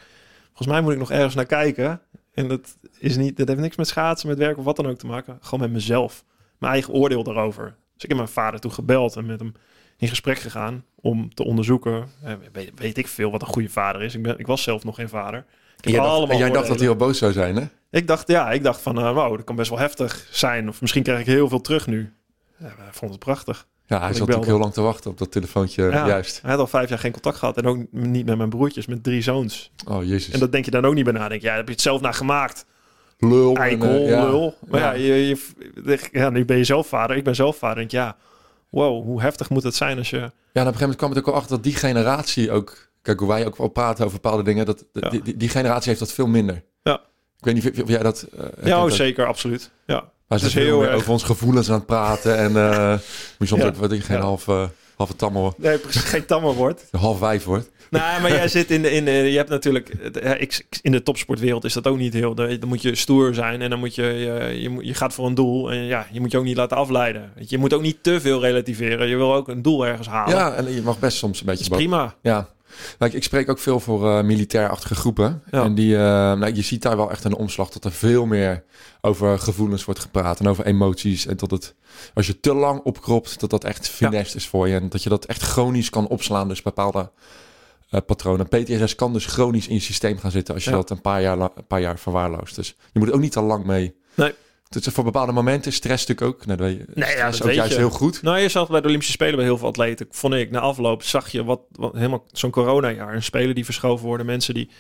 Volgens 0.46 0.68
mij 0.68 0.80
moet 0.80 0.92
ik 0.92 0.98
nog 0.98 1.10
ergens 1.10 1.34
naar 1.34 1.46
kijken. 1.46 2.00
En 2.34 2.48
dat, 2.48 2.76
is 2.98 3.16
niet, 3.16 3.36
dat 3.36 3.48
heeft 3.48 3.60
niks 3.60 3.76
met 3.76 3.88
schaatsen, 3.88 4.28
met 4.28 4.38
werk 4.38 4.58
of 4.58 4.64
wat 4.64 4.76
dan 4.76 4.86
ook 4.86 4.98
te 4.98 5.06
maken. 5.06 5.38
Gewoon 5.40 5.60
met 5.60 5.70
mezelf. 5.72 6.24
Mijn 6.58 6.72
eigen 6.72 6.92
oordeel 6.92 7.22
daarover. 7.22 7.64
Dus 7.64 8.02
ik 8.02 8.08
heb 8.08 8.16
mijn 8.16 8.28
vader 8.28 8.60
toen 8.60 8.72
gebeld 8.72 9.16
en 9.16 9.26
met 9.26 9.40
hem 9.40 9.52
in 9.96 10.08
gesprek 10.08 10.38
gegaan 10.38 10.84
om 10.94 11.34
te 11.34 11.44
onderzoeken. 11.44 12.08
Eh, 12.22 12.32
weet, 12.52 12.72
weet 12.74 12.98
ik 12.98 13.08
veel 13.08 13.30
wat 13.30 13.42
een 13.42 13.48
goede 13.48 13.68
vader 13.68 14.02
is. 14.02 14.14
Ik, 14.14 14.22
ben, 14.22 14.38
ik 14.38 14.46
was 14.46 14.62
zelf 14.62 14.84
nog 14.84 14.94
geen 14.94 15.08
vader. 15.08 15.38
Ik 15.38 15.84
heb 15.84 15.92
jij 15.92 16.02
dacht, 16.02 16.12
allemaal 16.14 16.30
en 16.30 16.42
jij 16.42 16.50
dacht 16.50 16.68
dat 16.68 16.76
hij 16.76 16.86
heel 16.86 16.96
boos 16.96 17.18
zou 17.18 17.32
zijn, 17.32 17.56
hè? 17.56 17.64
Ik 17.90 18.06
dacht, 18.06 18.28
ja, 18.28 18.50
ik 18.50 18.62
dacht 18.62 18.80
van, 18.80 18.98
eh, 18.98 19.12
wow, 19.12 19.36
dat 19.36 19.44
kan 19.44 19.56
best 19.56 19.70
wel 19.70 19.78
heftig 19.78 20.26
zijn. 20.30 20.68
Of 20.68 20.80
misschien 20.80 21.02
krijg 21.02 21.20
ik 21.20 21.26
heel 21.26 21.48
veel 21.48 21.60
terug 21.60 21.86
nu. 21.86 22.12
Ja, 22.56 22.74
hij 22.76 22.92
vond 22.92 23.10
het 23.10 23.20
prachtig. 23.20 23.66
Ja, 23.86 24.00
hij 24.00 24.10
Ik 24.10 24.16
zat 24.16 24.34
ook 24.34 24.44
heel 24.44 24.58
lang 24.58 24.72
te 24.72 24.80
wachten 24.80 25.10
op 25.10 25.18
dat 25.18 25.32
telefoontje, 25.32 25.82
Ja, 25.84 26.06
juist. 26.06 26.40
Hij 26.42 26.50
had 26.50 26.60
al 26.60 26.66
vijf 26.66 26.88
jaar 26.88 26.98
geen 26.98 27.12
contact 27.12 27.36
gehad. 27.36 27.56
En 27.56 27.66
ook 27.66 27.84
niet 27.90 28.26
met 28.26 28.36
mijn 28.36 28.48
broertjes, 28.48 28.86
met 28.86 29.02
drie 29.02 29.22
zoons. 29.22 29.72
Oh, 29.86 30.04
jezus. 30.04 30.34
En 30.34 30.40
dat 30.40 30.52
denk 30.52 30.64
je 30.64 30.70
dan 30.70 30.84
ook 30.84 30.94
niet 30.94 31.04
bij 31.04 31.12
na. 31.12 31.28
Denk 31.28 31.40
je, 31.40 31.46
ja, 31.46 31.54
heb 31.54 31.66
je 31.66 31.72
het 31.72 31.80
zelf 31.80 32.00
naar 32.00 32.14
gemaakt. 32.14 32.66
lul. 33.18 33.56
en, 33.56 33.82
eh, 33.82 34.08
ja. 34.08 34.24
lul. 34.24 34.54
Maar 34.66 34.80
ja. 34.80 34.92
Ja. 34.92 34.98
je, 34.98 35.28
je, 35.84 36.08
ja, 36.12 36.30
nu 36.30 36.44
ben 36.44 36.56
je 36.56 36.64
zelf 36.64 36.86
vader. 36.86 37.16
Ik 37.16 37.24
ben 37.24 37.34
zelf 37.34 37.56
vader. 37.56 37.76
Denk 37.76 37.90
ja, 37.90 38.16
wow, 38.68 39.04
hoe 39.04 39.20
heftig 39.20 39.50
moet 39.50 39.62
het 39.62 39.74
zijn 39.74 39.98
als 39.98 40.10
je... 40.10 40.16
Ja, 40.16 40.24
en 40.24 40.30
op 40.30 40.54
een 40.54 40.62
gegeven 40.62 40.80
moment 40.80 40.96
kwam 40.98 41.10
het 41.10 41.18
ook 41.18 41.26
wel 41.26 41.34
achter 41.34 41.50
dat 41.56 41.64
die 41.64 41.74
generatie 41.74 42.50
ook... 42.50 42.86
Kijk, 43.02 43.18
hoe 43.18 43.28
wij 43.28 43.46
ook 43.46 43.56
wel 43.56 43.68
praten 43.68 44.04
over 44.04 44.20
bepaalde 44.20 44.42
dingen, 44.42 44.66
dat, 44.66 44.84
die, 44.92 45.36
die 45.36 45.48
generatie 45.48 45.88
heeft 45.88 46.00
dat 46.00 46.12
veel 46.12 46.26
minder. 46.26 46.62
Ik 47.38 47.44
weet 47.44 47.54
niet 47.54 47.82
of, 47.82 47.88
jij 47.88 47.98
dat... 48.02 48.26
eh, 48.32 48.38
herkent 48.40 48.66
Ja, 48.66 48.84
oh, 48.84 48.90
zeker, 48.90 49.26
absoluut. 49.26 49.70
Ja. 49.86 50.10
Het 50.28 50.40
zijn 50.40 50.52
is 50.52 50.56
heel 50.66 50.82
erg- 50.84 50.94
over 50.94 51.10
onze 51.10 51.26
gevoelens 51.26 51.68
aan 51.68 51.74
het 51.76 51.86
praten. 51.86 52.36
En 52.38 52.56
eh 52.56 52.90
moet 52.92 52.98
je 53.38 53.46
soms 53.46 53.62
Ja. 53.62 53.68
ook 53.68 53.76
wat 53.76 53.92
ik 53.92 54.02
geen 54.04 54.16
Ja. 54.16 54.22
half, 54.22 54.48
eh, 54.48 54.64
halve 54.96 55.16
tammer, 55.16 55.52
Nee, 55.56 55.78
precies, 55.78 56.02
geen 56.02 56.24
tammer 56.26 56.54
wordt. 56.54 56.84
half 57.00 57.18
wijf 57.18 57.44
wordt. 57.44 57.70
Nee, 57.90 58.02
maar 58.20 58.30
jij 58.30 58.48
zit 58.48 58.70
in 58.70 58.82
de, 58.82 58.90
in 58.90 59.04
de, 59.04 59.10
je 59.10 59.36
hebt 59.36 59.48
natuurlijk, 59.48 59.88
ik, 60.38 60.66
in 60.82 60.92
de 60.92 61.02
topsportwereld 61.02 61.64
is 61.64 61.72
dat 61.72 61.86
ook 61.86 61.96
niet 61.98 62.12
heel, 62.12 62.34
dan 62.34 62.58
moet 62.66 62.82
je 62.82 62.94
stoer 62.94 63.34
zijn 63.34 63.62
en 63.62 63.70
dan 63.70 63.78
moet 63.78 63.94
je, 63.94 64.02
je, 64.02 64.76
je, 64.80 64.94
gaat 64.94 65.14
voor 65.14 65.26
een 65.26 65.34
doel 65.34 65.70
en 65.72 65.84
ja, 65.84 66.06
je 66.12 66.20
moet 66.20 66.30
je 66.30 66.38
ook 66.38 66.44
niet 66.44 66.56
laten 66.56 66.76
afleiden. 66.76 67.32
Je, 67.46 67.58
moet 67.58 67.72
ook 67.72 67.82
niet 67.82 68.02
te 68.02 68.20
veel 68.20 68.40
relativeren. 68.40 69.08
Je 69.08 69.16
wil 69.16 69.34
ook 69.34 69.48
een 69.48 69.62
doel 69.62 69.86
ergens 69.86 70.08
halen. 70.08 70.36
Ja, 70.36 70.52
en 70.54 70.74
je 70.74 70.82
mag 70.82 70.98
best 70.98 71.16
soms 71.18 71.40
een 71.40 71.46
dat 71.46 71.54
beetje... 71.56 71.70
is 71.70 71.76
prima. 71.76 72.14
Ja. 72.22 72.48
Maar 72.98 73.14
ik, 73.14 73.22
spreek 73.24 73.50
ook 73.50 73.58
veel 73.58 73.80
voor 73.80 74.10
eh 74.10 74.24
militairachtige 74.24 74.94
groepen. 74.94 75.42
Ja. 75.50 75.62
En 75.62 75.74
die, 75.74 75.96
eh, 75.96 76.00
nou, 76.02 76.54
je 76.54 76.62
ziet 76.62 76.82
daar 76.82 76.96
wel 76.96 77.10
echt 77.10 77.24
een 77.24 77.34
omslag 77.36 77.68
dat 77.70 77.84
er 77.84 77.92
veel 77.92 78.26
meer 78.26 78.64
over 79.00 79.38
gevoelens 79.38 79.84
wordt 79.84 80.00
gepraat 80.00 80.40
en 80.40 80.48
over 80.48 80.66
emoties. 80.66 81.26
En 81.26 81.36
dat 81.36 81.50
het, 81.50 81.74
als 82.14 82.26
je 82.26 82.40
te 82.40 82.54
lang 82.54 82.80
opkropt, 82.80 83.40
dat 83.40 83.50
dat 83.50 83.64
echt 83.64 83.88
finest 83.88 84.34
is 84.34 84.48
voor 84.48 84.68
je. 84.68 84.74
En 84.74 84.88
dat 84.88 85.02
je 85.02 85.08
dat 85.08 85.24
echt 85.24 85.42
chronisch 85.42 85.90
kan 85.90 86.08
opslaan, 86.08 86.48
dus 86.48 86.62
bepaalde 86.62 87.10
eh, 87.90 88.00
patronen. 88.06 88.48
PTSS 88.48 88.94
kan 88.94 89.12
dus 89.12 89.26
chronisch 89.26 89.68
in 89.68 89.74
je 89.74 89.80
systeem 89.80 90.18
gaan 90.18 90.30
zitten 90.30 90.54
als 90.54 90.64
je 90.64 90.70
Ja. 90.70 90.76
dat 90.76 90.90
een 90.90 91.00
paar, 91.00 91.22
jaar, 91.22 91.38
een 91.38 91.66
paar 91.66 91.80
jaar 91.80 91.98
verwaarloost. 91.98 92.54
Dus 92.54 92.76
je 92.92 92.98
moet 92.98 93.08
er 93.08 93.14
ook 93.14 93.20
niet 93.20 93.32
te 93.32 93.40
lang 93.40 93.64
mee. 93.64 93.94
Nee. 94.14 94.34
Is 94.70 94.86
voor 94.92 95.04
bepaalde 95.04 95.32
momenten 95.32 95.72
stress 95.72 96.06
natuurlijk 96.06 96.36
ook. 96.36 96.46
Nou, 96.46 96.58
dat 96.58 96.66
weet 96.66 96.78
je, 96.78 96.84
Nee, 96.94 97.16
ja, 97.16 97.30
dat 97.30 97.40
ook 97.40 97.46
weet 97.46 97.56
juist 97.56 97.72
je. 97.72 97.78
heel 97.78 97.90
goed. 97.90 98.22
Nou, 98.22 98.38
je 98.38 98.48
zag 98.48 98.68
bij 98.68 98.80
de 98.80 98.86
Olympische 98.86 99.12
Spelen 99.12 99.36
bij 99.36 99.44
heel 99.44 99.58
veel 99.58 99.68
atleten, 99.68 100.06
vond 100.10 100.34
ik, 100.34 100.50
na 100.50 100.60
afloop 100.60 101.02
zag 101.02 101.28
je 101.28 101.44
wat, 101.44 101.60
wat 101.72 101.92
helemaal 101.92 102.24
zo'n 102.32 102.50
coronajaar. 102.50 103.14
Een 103.14 103.22
speler 103.22 103.54
die 103.54 103.64
verschoven 103.64 104.06
worden, 104.06 104.26
mensen 104.26 104.54
die 104.54 104.70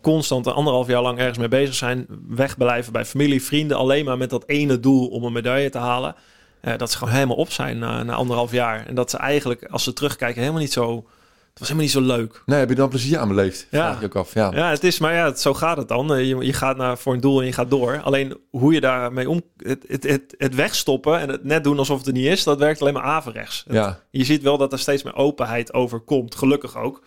constant 0.00 0.46
een 0.46 0.52
anderhalf 0.52 0.86
jaar 0.86 1.02
lang 1.02 1.18
ergens 1.18 1.38
mee 1.38 1.48
bezig 1.48 1.74
zijn, 1.74 2.06
wegblijven 2.28 2.92
bij 2.92 3.04
familie, 3.04 3.42
vrienden, 3.42 3.76
alleen 3.76 4.04
maar 4.04 4.18
met 4.18 4.30
dat 4.30 4.44
ene 4.46 4.80
doel 4.80 5.08
om 5.08 5.24
een 5.24 5.32
medaille 5.32 5.70
te 5.70 5.78
halen. 5.78 6.14
Eh, 6.60 6.76
dat 6.76 6.90
ze 6.90 6.98
gewoon 6.98 7.14
helemaal 7.14 7.36
op 7.36 7.50
zijn 7.50 7.78
na, 7.78 8.02
na 8.02 8.12
anderhalf 8.14 8.52
jaar. 8.52 8.86
En 8.86 8.94
dat 8.94 9.10
ze 9.10 9.16
eigenlijk, 9.16 9.64
als 9.64 9.84
ze 9.84 9.92
terugkijken, 9.92 10.40
helemaal 10.40 10.60
niet 10.62 10.72
zo... 10.72 11.06
Het 11.52 11.60
was 11.60 11.68
helemaal 11.70 11.82
niet 11.82 12.08
zo 12.10 12.16
leuk. 12.16 12.42
Nee, 12.46 12.58
heb 12.58 12.68
je 12.68 12.74
dan 12.74 12.88
plezier 12.88 13.18
aan 13.18 13.28
beleefd? 13.28 13.66
Ja. 13.70 13.86
Vraag 13.88 14.00
je 14.00 14.06
ook 14.06 14.16
af. 14.16 14.34
Ja. 14.34 14.50
Ja, 14.54 14.70
het 14.70 14.84
is, 14.84 14.98
maar 14.98 15.14
ja, 15.14 15.24
het- 15.24 15.40
zo 15.40 15.54
gaat 15.54 15.76
het 15.76 15.88
dan. 15.88 16.14
Eh, 16.14 16.28
Je, 16.28 16.36
je 16.36 16.52
gaat 16.52 16.76
naar, 16.76 16.98
voor 16.98 17.14
een 17.14 17.20
doel 17.20 17.40
en 17.40 17.46
je 17.46 17.52
gaat 17.52 17.70
door. 17.70 18.00
Alleen 18.02 18.38
hoe 18.50 18.72
je 18.72 18.80
daarmee 18.80 19.30
om... 19.30 19.42
Het, 19.56 19.84
het, 19.88 20.02
het, 20.02 20.34
het 20.38 20.54
wegstoppen 20.54 21.18
en 21.20 21.28
het 21.28 21.44
net 21.44 21.64
doen 21.64 21.78
alsof 21.78 21.98
het 21.98 22.06
er 22.06 22.12
niet 22.12 22.26
is, 22.26 22.42
dat 22.44 22.58
werkt 22.58 22.80
alleen 22.80 22.92
maar 22.94 23.02
averechts. 23.02 23.62
Het- 23.66 23.74
ja. 23.76 24.00
je 24.10 24.24
ziet 24.24 24.42
wel 24.42 24.58
dat 24.58 24.72
er 24.72 24.78
steeds 24.78 25.02
meer 25.02 25.14
openheid 25.16 25.72
over 25.72 26.00
komt. 26.00 26.34
Gelukkig 26.34 26.76
ook. 26.76 27.02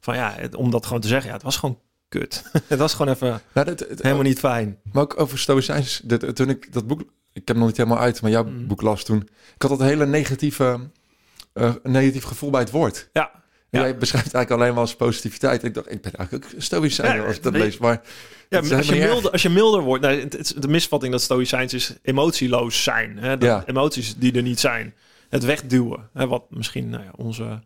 Van 0.00 0.14
ja, 0.16 0.32
het- 0.36 0.54
om 0.54 0.70
dat 0.70 0.86
gewoon 0.86 1.00
te 1.00 1.08
zeggen. 1.08 1.26
Ja, 1.28 1.34
het 1.34 1.42
was 1.44 1.56
gewoon 1.56 1.78
kut. 2.08 2.42
het 2.68 2.78
was 2.78 2.94
gewoon 2.94 3.12
even 3.14 3.40
Nou, 3.52 3.66
dat, 3.66 3.78
het- 3.80 4.02
helemaal 4.02 4.24
niet 4.24 4.38
fijn. 4.38 4.78
Maar 4.92 5.02
ook 5.02 5.20
over 5.20 5.38
stoïcijns. 5.38 6.00
Dat, 6.04 6.36
toen 6.36 6.48
ik 6.48 6.72
dat 6.72 6.86
boek... 6.86 7.02
Ik 7.32 7.48
heb 7.48 7.56
nog 7.56 7.66
niet 7.66 7.76
helemaal 7.76 7.98
uit, 7.98 8.22
maar 8.22 8.30
jouw 8.30 8.44
Mm. 8.44 8.66
boek 8.66 8.82
las 8.82 9.04
toen. 9.04 9.28
Ik 9.54 9.62
had 9.62 9.70
dat 9.70 9.80
hele 9.88 10.06
negatieve, 10.06 10.80
eh, 11.52 11.72
negatief 11.82 12.24
gevoel 12.24 12.50
bij 12.50 12.60
het 12.60 12.70
woord. 12.70 13.08
Ja, 13.12 13.30
Ja. 13.70 13.80
Jij 13.80 13.96
beschrijft 13.96 14.34
eigenlijk 14.34 14.62
alleen 14.62 14.74
maar 14.74 14.82
als 14.82 14.96
positiviteit. 14.96 15.64
Ik 15.64 15.74
dacht, 15.74 15.90
ik 15.92 16.02
ben 16.02 16.12
eigenlijk 16.12 16.52
ook 16.54 16.60
stoïcijn 16.62 17.16
Ja, 17.16 17.24
als 17.24 17.36
ik 17.36 17.42
dat 17.42 17.52
weet- 17.52 17.62
lees. 17.62 17.78
Maar 17.78 18.00
ja 18.48 18.58
als, 18.58 18.86
je 18.88 18.94
milder, 18.94 19.30
als 19.30 19.42
je 19.42 19.48
milder 19.48 19.80
wordt... 19.80 20.02
Nou, 20.02 20.20
het, 20.20 20.32
het- 20.32 20.54
de 20.62 20.68
misvatting 20.68 21.12
dat 21.12 21.22
stoïcijns 21.22 21.74
is 21.74 21.94
emotieloos 22.02 22.82
zijn. 22.82 23.18
Hè? 23.18 23.38
Dat 23.38 23.48
Ja. 23.48 23.62
Emoties 23.66 24.16
die 24.16 24.32
er 24.32 24.42
niet 24.42 24.60
zijn. 24.60 24.94
Het 25.28 25.44
wegduwen. 25.44 26.08
Hè? 26.14 26.26
Wat 26.26 26.44
misschien 26.50 26.88
nou 26.88 27.02
ja, 27.04 27.10
onze 27.16 27.60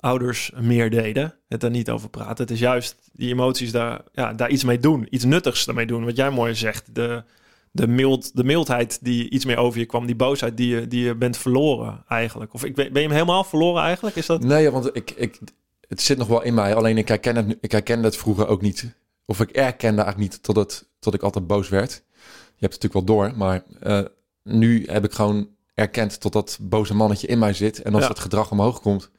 ouders 0.00 0.50
meer 0.60 0.90
deden. 0.90 1.34
Het 1.48 1.60
daar 1.60 1.70
niet 1.70 1.90
over 1.90 2.08
praten. 2.08 2.36
Het 2.44 2.50
is 2.50 2.58
juist 2.58 2.96
die 3.12 3.30
emoties 3.32 3.72
daar, 3.72 4.00
ja, 4.12 4.32
daar 4.32 4.50
iets 4.50 4.64
mee 4.64 4.78
doen. 4.78 5.06
Iets 5.10 5.24
nuttigs 5.24 5.64
daarmee 5.64 5.86
doen. 5.86 6.04
Wat 6.04 6.16
jij 6.16 6.30
mooi 6.30 6.54
zegt. 6.54 6.94
De, 6.94 7.22
de, 7.74 7.86
mild, 7.86 8.36
de 8.36 8.44
mildheid 8.44 8.98
die 9.02 9.30
iets 9.30 9.44
meer 9.44 9.56
over 9.56 9.78
je 9.78 9.86
kwam. 9.86 10.06
Die 10.06 10.16
boosheid 10.16 10.56
die 10.56 10.68
je, 10.68 10.88
die 10.88 11.04
je 11.04 11.14
bent 11.14 11.36
verloren 11.36 12.04
eigenlijk. 12.08 12.54
Of 12.54 12.64
ik, 12.64 12.74
ben 12.74 12.92
ben 12.92 13.02
je 13.02 13.08
hem 13.08 13.16
helemaal 13.16 13.44
verloren 13.44 13.82
eigenlijk? 13.82 14.16
Is 14.16 14.26
dat... 14.26 14.42
nee, 14.42 14.70
want 14.70 14.96
ik, 14.96 15.10
ik, 15.10 15.38
het 15.88 16.02
zit 16.02 16.18
nog 16.18 16.28
wel 16.28 16.42
in 16.42 16.54
mij. 16.54 16.74
Alleen 16.74 16.98
ik 16.98 17.08
herken 17.08 17.36
het, 17.36 17.56
ik 17.60 17.72
herkende 17.72 18.04
het 18.04 18.16
vroeger 18.16 18.46
ook 18.48 18.60
niet. 18.60 18.94
Of 19.26 19.40
ik 19.40 19.50
erkende 19.50 20.02
eigenlijk 20.02 20.32
niet 20.32 20.42
tot, 20.42 20.56
het, 20.56 20.88
tot 20.98 21.14
ik 21.14 21.22
altijd 21.22 21.46
boos 21.46 21.68
werd. 21.68 21.92
Je 22.56 22.66
hebt 22.66 22.74
het 22.74 22.82
natuurlijk 22.82 23.06
wel 23.06 23.16
door. 23.16 23.36
Maar 23.36 23.62
eh, 23.80 24.00
nu 24.42 24.84
heb 24.86 25.04
ik 25.04 25.12
gewoon 25.12 25.48
erkend 25.74 26.20
tot 26.20 26.32
dat 26.32 26.58
boze 26.60 26.94
mannetje 26.94 27.26
in 27.26 27.38
mij 27.38 27.52
zit. 27.52 27.82
En 27.82 27.92
als 27.94 28.02
Ja. 28.02 28.08
dat 28.08 28.18
gedrag 28.18 28.50
omhoog 28.50 28.80
komt, 28.80 29.10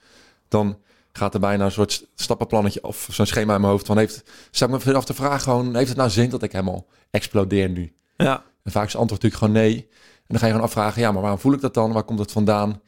dan 0.47 0.77
gaat 1.11 1.33
er 1.33 1.39
bijna 1.39 1.65
een 1.65 1.71
soort 1.71 2.07
stappenplannetje 2.15 2.83
of 2.83 3.07
zo'n 3.11 3.25
schema 3.25 3.55
in 3.55 3.61
mijn 3.61 3.71
hoofd. 3.71 3.85
Van 3.85 3.97
heeft, 3.97 4.23
sta 4.51 4.65
ik 4.65 4.71
me 4.71 4.79
vanaf 4.79 5.05
de 5.05 5.13
vraag 5.13 5.43
gewoon, 5.43 5.75
heeft 5.75 5.87
het 5.87 5.97
nou 5.97 6.09
zin 6.09 6.29
dat 6.29 6.43
ik 6.43 6.51
helemaal 6.51 6.85
explodeer 7.11 7.69
nu? 7.69 7.93
Ja, 8.18 8.43
En 8.63 8.72
vaak 8.72 8.86
is 8.86 8.91
het 8.91 9.01
antwoord 9.01 9.24
natuurlijk 9.24 9.36
gewoon 9.53 9.53
nee. 9.72 9.88
En 10.18 10.26
dan 10.28 10.39
ga 10.39 10.45
je 10.45 10.51
gewoon 10.51 10.68
afvragen, 10.68 11.01
ja, 11.01 11.11
maar 11.11 11.22
waarom 11.22 11.39
voel 11.39 11.53
ik 11.53 11.61
dat 11.61 11.74
dan? 11.74 11.91
Waar 11.91 12.03
komt 12.03 12.20
het 12.20 12.32
vandaan? 12.32 12.82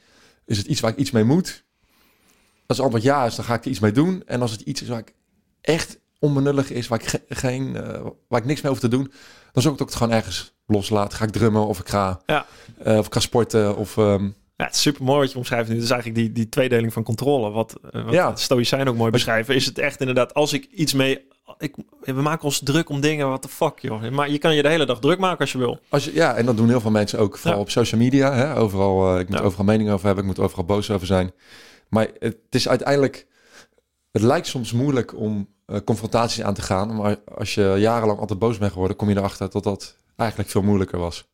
Is 0.46 0.58
het 0.58 0.68
iets 0.68 0.80
waar 0.80 0.92
ik 0.92 0.98
iets 0.98 1.12
mee 1.12 1.24
moet? 1.24 1.64
Als 2.68 2.78
het 2.78 2.80
antwoord 2.86 3.04
ja 3.04 3.26
is, 3.26 3.36
dan 3.36 3.46
ga 3.46 3.54
ik 3.54 3.64
er 3.66 3.70
iets 3.72 3.80
mee 3.80 3.92
doen. 3.92 4.24
En 4.26 4.42
als 4.42 4.52
het 4.52 4.62
iets 4.62 4.82
is 4.82 4.88
waar 4.88 5.00
ik 5.00 5.14
echt 5.62 6.00
onbenullig 6.20 6.72
is, 6.72 6.88
waar 6.88 7.00
ik, 7.02 7.08
ge- 7.08 7.24
geen, 7.30 7.76
eh, 7.76 8.02
waar 8.28 8.40
ik 8.40 8.46
niks 8.46 8.62
mee 8.62 8.72
hoef 8.72 8.82
te 8.82 8.88
doen, 8.88 9.12
dan 9.52 9.62
zorg 9.62 9.74
ik 9.74 9.80
dat 9.80 9.88
het 9.90 9.98
gewoon 9.98 10.14
ergens 10.14 10.54
loslaat. 10.66 11.14
Ga 11.14 11.24
ik 11.26 11.32
drummen 11.32 11.68
of 11.68 11.80
ik 11.80 11.90
ga, 11.90 12.22
Ja. 12.26 12.46
eh, 12.84 12.98
of 12.98 13.06
ik 13.06 13.14
ga 13.14 13.20
sporten 13.20 13.76
of... 13.78 13.98
ehm, 13.98 14.30
Ja, 14.56 14.66
het 14.66 14.76
is 14.76 14.82
super 14.82 15.04
mooi 15.04 15.20
wat 15.20 15.32
je 15.32 15.38
omschrijft 15.38 15.70
nu. 15.70 15.76
Het 15.76 15.84
is 15.84 15.90
eigenlijk 15.90 16.20
die, 16.22 16.32
die 16.32 16.50
tweedeling 16.50 16.94
van 16.94 17.04
controle. 17.04 17.50
Wat, 17.52 17.80
eh, 17.92 18.04
wat 18.04 18.14
Ja. 18.14 18.36
Stoïcijn 18.36 18.88
ook 18.88 18.96
mooi 18.96 19.12
beschrijven. 19.12 19.56
Is 19.56 19.66
het 19.66 19.78
echt 19.78 20.00
inderdaad, 20.00 20.34
als 20.34 20.54
ik 20.54 20.66
iets 20.66 20.94
mee... 20.94 21.27
Ik, 21.58 21.76
we 22.02 22.22
maken 22.22 22.43
ons 22.43 22.60
druk 22.64 22.89
om 22.89 23.02
dingen, 23.02 23.30
wat 23.30 23.41
de 23.41 23.50
fuck 23.50 23.80
joh. 23.80 24.10
Maar 24.10 24.30
je 24.30 24.38
kan 24.38 24.56
je 24.56 24.62
de 24.62 24.70
hele 24.70 24.86
dag 24.86 25.00
druk 25.00 25.20
maken 25.20 25.39
als 25.39 25.52
je 25.52 25.58
wil. 25.58 25.80
Als 25.89 26.06
je, 26.06 26.14
ja, 26.14 26.36
en 26.36 26.45
dat 26.45 26.58
doen 26.58 26.68
heel 26.70 26.82
veel 26.82 26.91
mensen 26.91 27.20
ook, 27.20 27.38
vooral 27.38 27.56
Ja. 27.58 27.62
op 27.64 27.70
social 27.70 28.02
media. 28.02 28.34
Hè? 28.34 28.56
Overal, 28.58 29.14
eh, 29.14 29.20
ik 29.20 29.30
moet 29.30 29.38
Ja. 29.38 29.43
overal 29.43 29.66
mening 29.66 29.89
over 29.89 30.06
hebben, 30.06 30.24
ik 30.24 30.30
moet 30.36 30.39
overal 30.45 30.66
boos 30.66 30.91
over 30.91 31.08
zijn. 31.08 31.32
Maar 31.89 32.08
het 32.20 32.38
is 32.50 32.70
uiteindelijk, 32.70 33.28
het 34.12 34.22
lijkt 34.22 34.48
soms 34.48 34.72
moeilijk 34.72 35.16
om 35.20 35.48
eh, 35.66 35.78
confrontaties 35.86 36.43
aan 36.43 36.54
te 36.54 36.62
gaan. 36.62 36.95
Maar 36.95 37.18
als 37.36 37.54
je 37.56 37.76
jarenlang 37.78 38.20
altijd 38.20 38.39
boos 38.39 38.58
bent 38.58 38.72
geworden, 38.72 38.98
kom 38.98 39.10
je 39.10 39.16
erachter 39.18 39.50
dat 39.50 39.64
dat 39.64 39.95
eigenlijk 40.16 40.50
veel 40.50 40.62
moeilijker 40.62 41.00
was. 41.00 41.28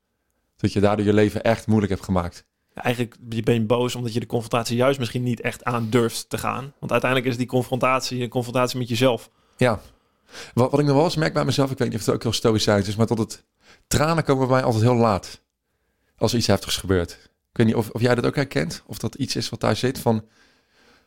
Dat 0.58 0.74
je 0.74 0.80
daardoor 0.80 1.06
je 1.06 1.14
leven 1.14 1.44
echt 1.44 1.68
moeilijk 1.68 1.92
hebt 1.92 2.04
gemaakt. 2.04 2.46
Eigenlijk 2.74 3.16
ben 3.44 3.54
je 3.54 3.62
boos 3.66 3.96
omdat 3.96 4.14
je 4.14 4.20
de 4.20 4.26
confrontatie 4.26 4.76
juist 4.78 5.00
misschien 5.00 5.24
niet 5.24 5.42
echt 5.42 5.64
aan 5.64 5.88
durft 5.90 6.30
te 6.30 6.38
gaan. 6.38 6.74
Want 6.80 6.92
uiteindelijk 6.92 7.32
is 7.32 7.38
die 7.38 7.48
confrontatie 7.48 8.22
een 8.24 8.30
confrontatie 8.30 8.80
met 8.80 8.90
jezelf. 8.90 9.30
Ja. 9.58 9.80
Wat, 10.54 10.72
wat 10.72 10.80
ik 10.80 10.86
nog 10.86 10.96
wel 10.96 11.04
eens 11.04 11.16
merk 11.16 11.34
bij 11.34 11.46
mezelf, 11.46 11.72
ik 11.72 11.78
weet 11.78 11.90
niet 11.90 12.00
of 12.00 12.06
het 12.06 12.16
ook 12.16 12.24
heel 12.24 12.34
stoïcijns 12.34 12.88
is, 12.88 12.96
maar 12.96 13.08
dat 13.08 13.18
het 13.18 13.44
tranen 13.88 14.24
komen 14.24 14.48
bij 14.48 14.56
mij 14.56 14.66
altijd 14.66 14.84
heel 14.84 14.96
laat. 14.96 15.42
Als 16.18 16.32
er 16.32 16.38
iets 16.38 16.48
heftigs 16.48 16.78
gebeurt. 16.78 17.12
Ik 17.52 17.58
weet 17.58 17.68
niet 17.68 17.76
of, 17.76 17.90
of 17.90 18.02
jij 18.02 18.16
dat 18.16 18.26
ook 18.26 18.36
herkent. 18.36 18.84
Of 18.86 18.98
dat 18.98 19.16
iets 19.16 19.36
is 19.36 19.50
wat 19.50 19.60
daar 19.60 19.76
zit 19.76 20.00
van... 20.00 20.24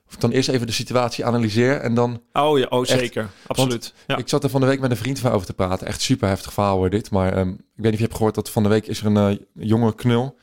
Of 0.06 0.14
ik 0.14 0.20
dan 0.20 0.30
eerst 0.30 0.48
even 0.48 0.66
de 0.66 0.72
situatie 0.72 1.24
analyseer 1.24 1.80
en 1.80 1.94
dan... 1.94 2.22
Oh 2.32 2.58
ja, 2.58 2.66
oh 2.68 2.84
zeker. 2.84 3.30
Absoluut. 3.46 3.94
Ja. 4.06 4.16
Ik 4.16 4.28
zat 4.28 4.44
er 4.44 4.50
van 4.50 4.60
de 4.60 4.66
week 4.66 4.80
met 4.80 4.90
een 4.90 4.96
vriend 4.96 5.18
van 5.18 5.32
over 5.32 5.46
te 5.46 5.52
praten. 5.52 5.86
Echt 5.86 6.00
super 6.00 6.28
heftig 6.28 6.52
verhaal 6.52 6.76
hoor 6.76 6.90
dit. 6.90 7.10
Maar 7.10 7.38
um, 7.38 7.50
ik 7.50 7.56
weet 7.56 7.84
niet 7.84 7.92
of 7.92 7.98
je 7.98 8.04
hebt 8.04 8.14
gehoord 8.14 8.34
dat 8.34 8.50
van 8.50 8.62
de 8.62 8.68
week 8.68 8.86
is 8.86 9.00
er 9.00 9.06
een 9.06 9.30
uh, 9.30 9.38
jonge 9.52 9.94
knul... 9.94 10.36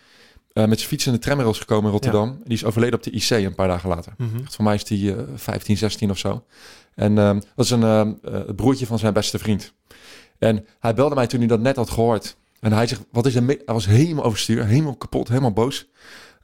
Uh, 0.54 0.66
met 0.66 0.78
zijn 0.78 0.90
fiets 0.90 1.06
in 1.06 1.14
de 1.14 1.20
tramrails 1.20 1.60
gekomen 1.60 1.86
in 1.86 1.92
Rotterdam. 1.92 2.28
Ja. 2.28 2.44
Die 2.44 2.54
is 2.54 2.66
overleden 2.66 2.96
op 2.96 3.04
de 3.04 3.12
IC 3.12 3.30
een 3.30 3.56
paar 3.56 3.68
dagen 3.68 3.90
later. 3.90 4.14
Mm 4.18 4.30
-hmm. 4.30 4.50
Voor 4.50 4.64
mij 4.64 4.76
is 4.76 4.84
die 4.84 5.16
uh, 5.16 5.22
15, 5.36 5.78
16 5.78 6.10
of 6.10 6.18
zo. 6.18 6.46
En 6.96 7.18
um, 7.18 7.42
dat 7.56 7.66
is 7.66 7.72
een 7.72 8.20
uh, 8.24 8.40
broertje 8.56 8.86
van 8.86 9.00
zijn 9.00 9.14
beste 9.14 9.40
vriend. 9.40 9.74
En 10.40 10.66
hij 10.80 10.94
belde 10.94 11.16
mij 11.16 11.28
toen 11.28 11.40
hij 11.40 11.48
dat 11.48 11.60
net 11.60 11.76
had 11.76 11.90
gehoord. 11.90 12.38
En 12.60 12.72
hij 12.72 12.88
zegt, 12.88 13.02
wat 13.12 13.26
is 13.26 13.36
er? 13.36 13.44
Hij 13.46 13.62
was 13.66 13.86
helemaal 13.86 14.24
overstuur, 14.24 14.66
helemaal 14.66 14.96
kapot, 14.96 15.28
helemaal 15.28 15.54
boos. 15.54 15.88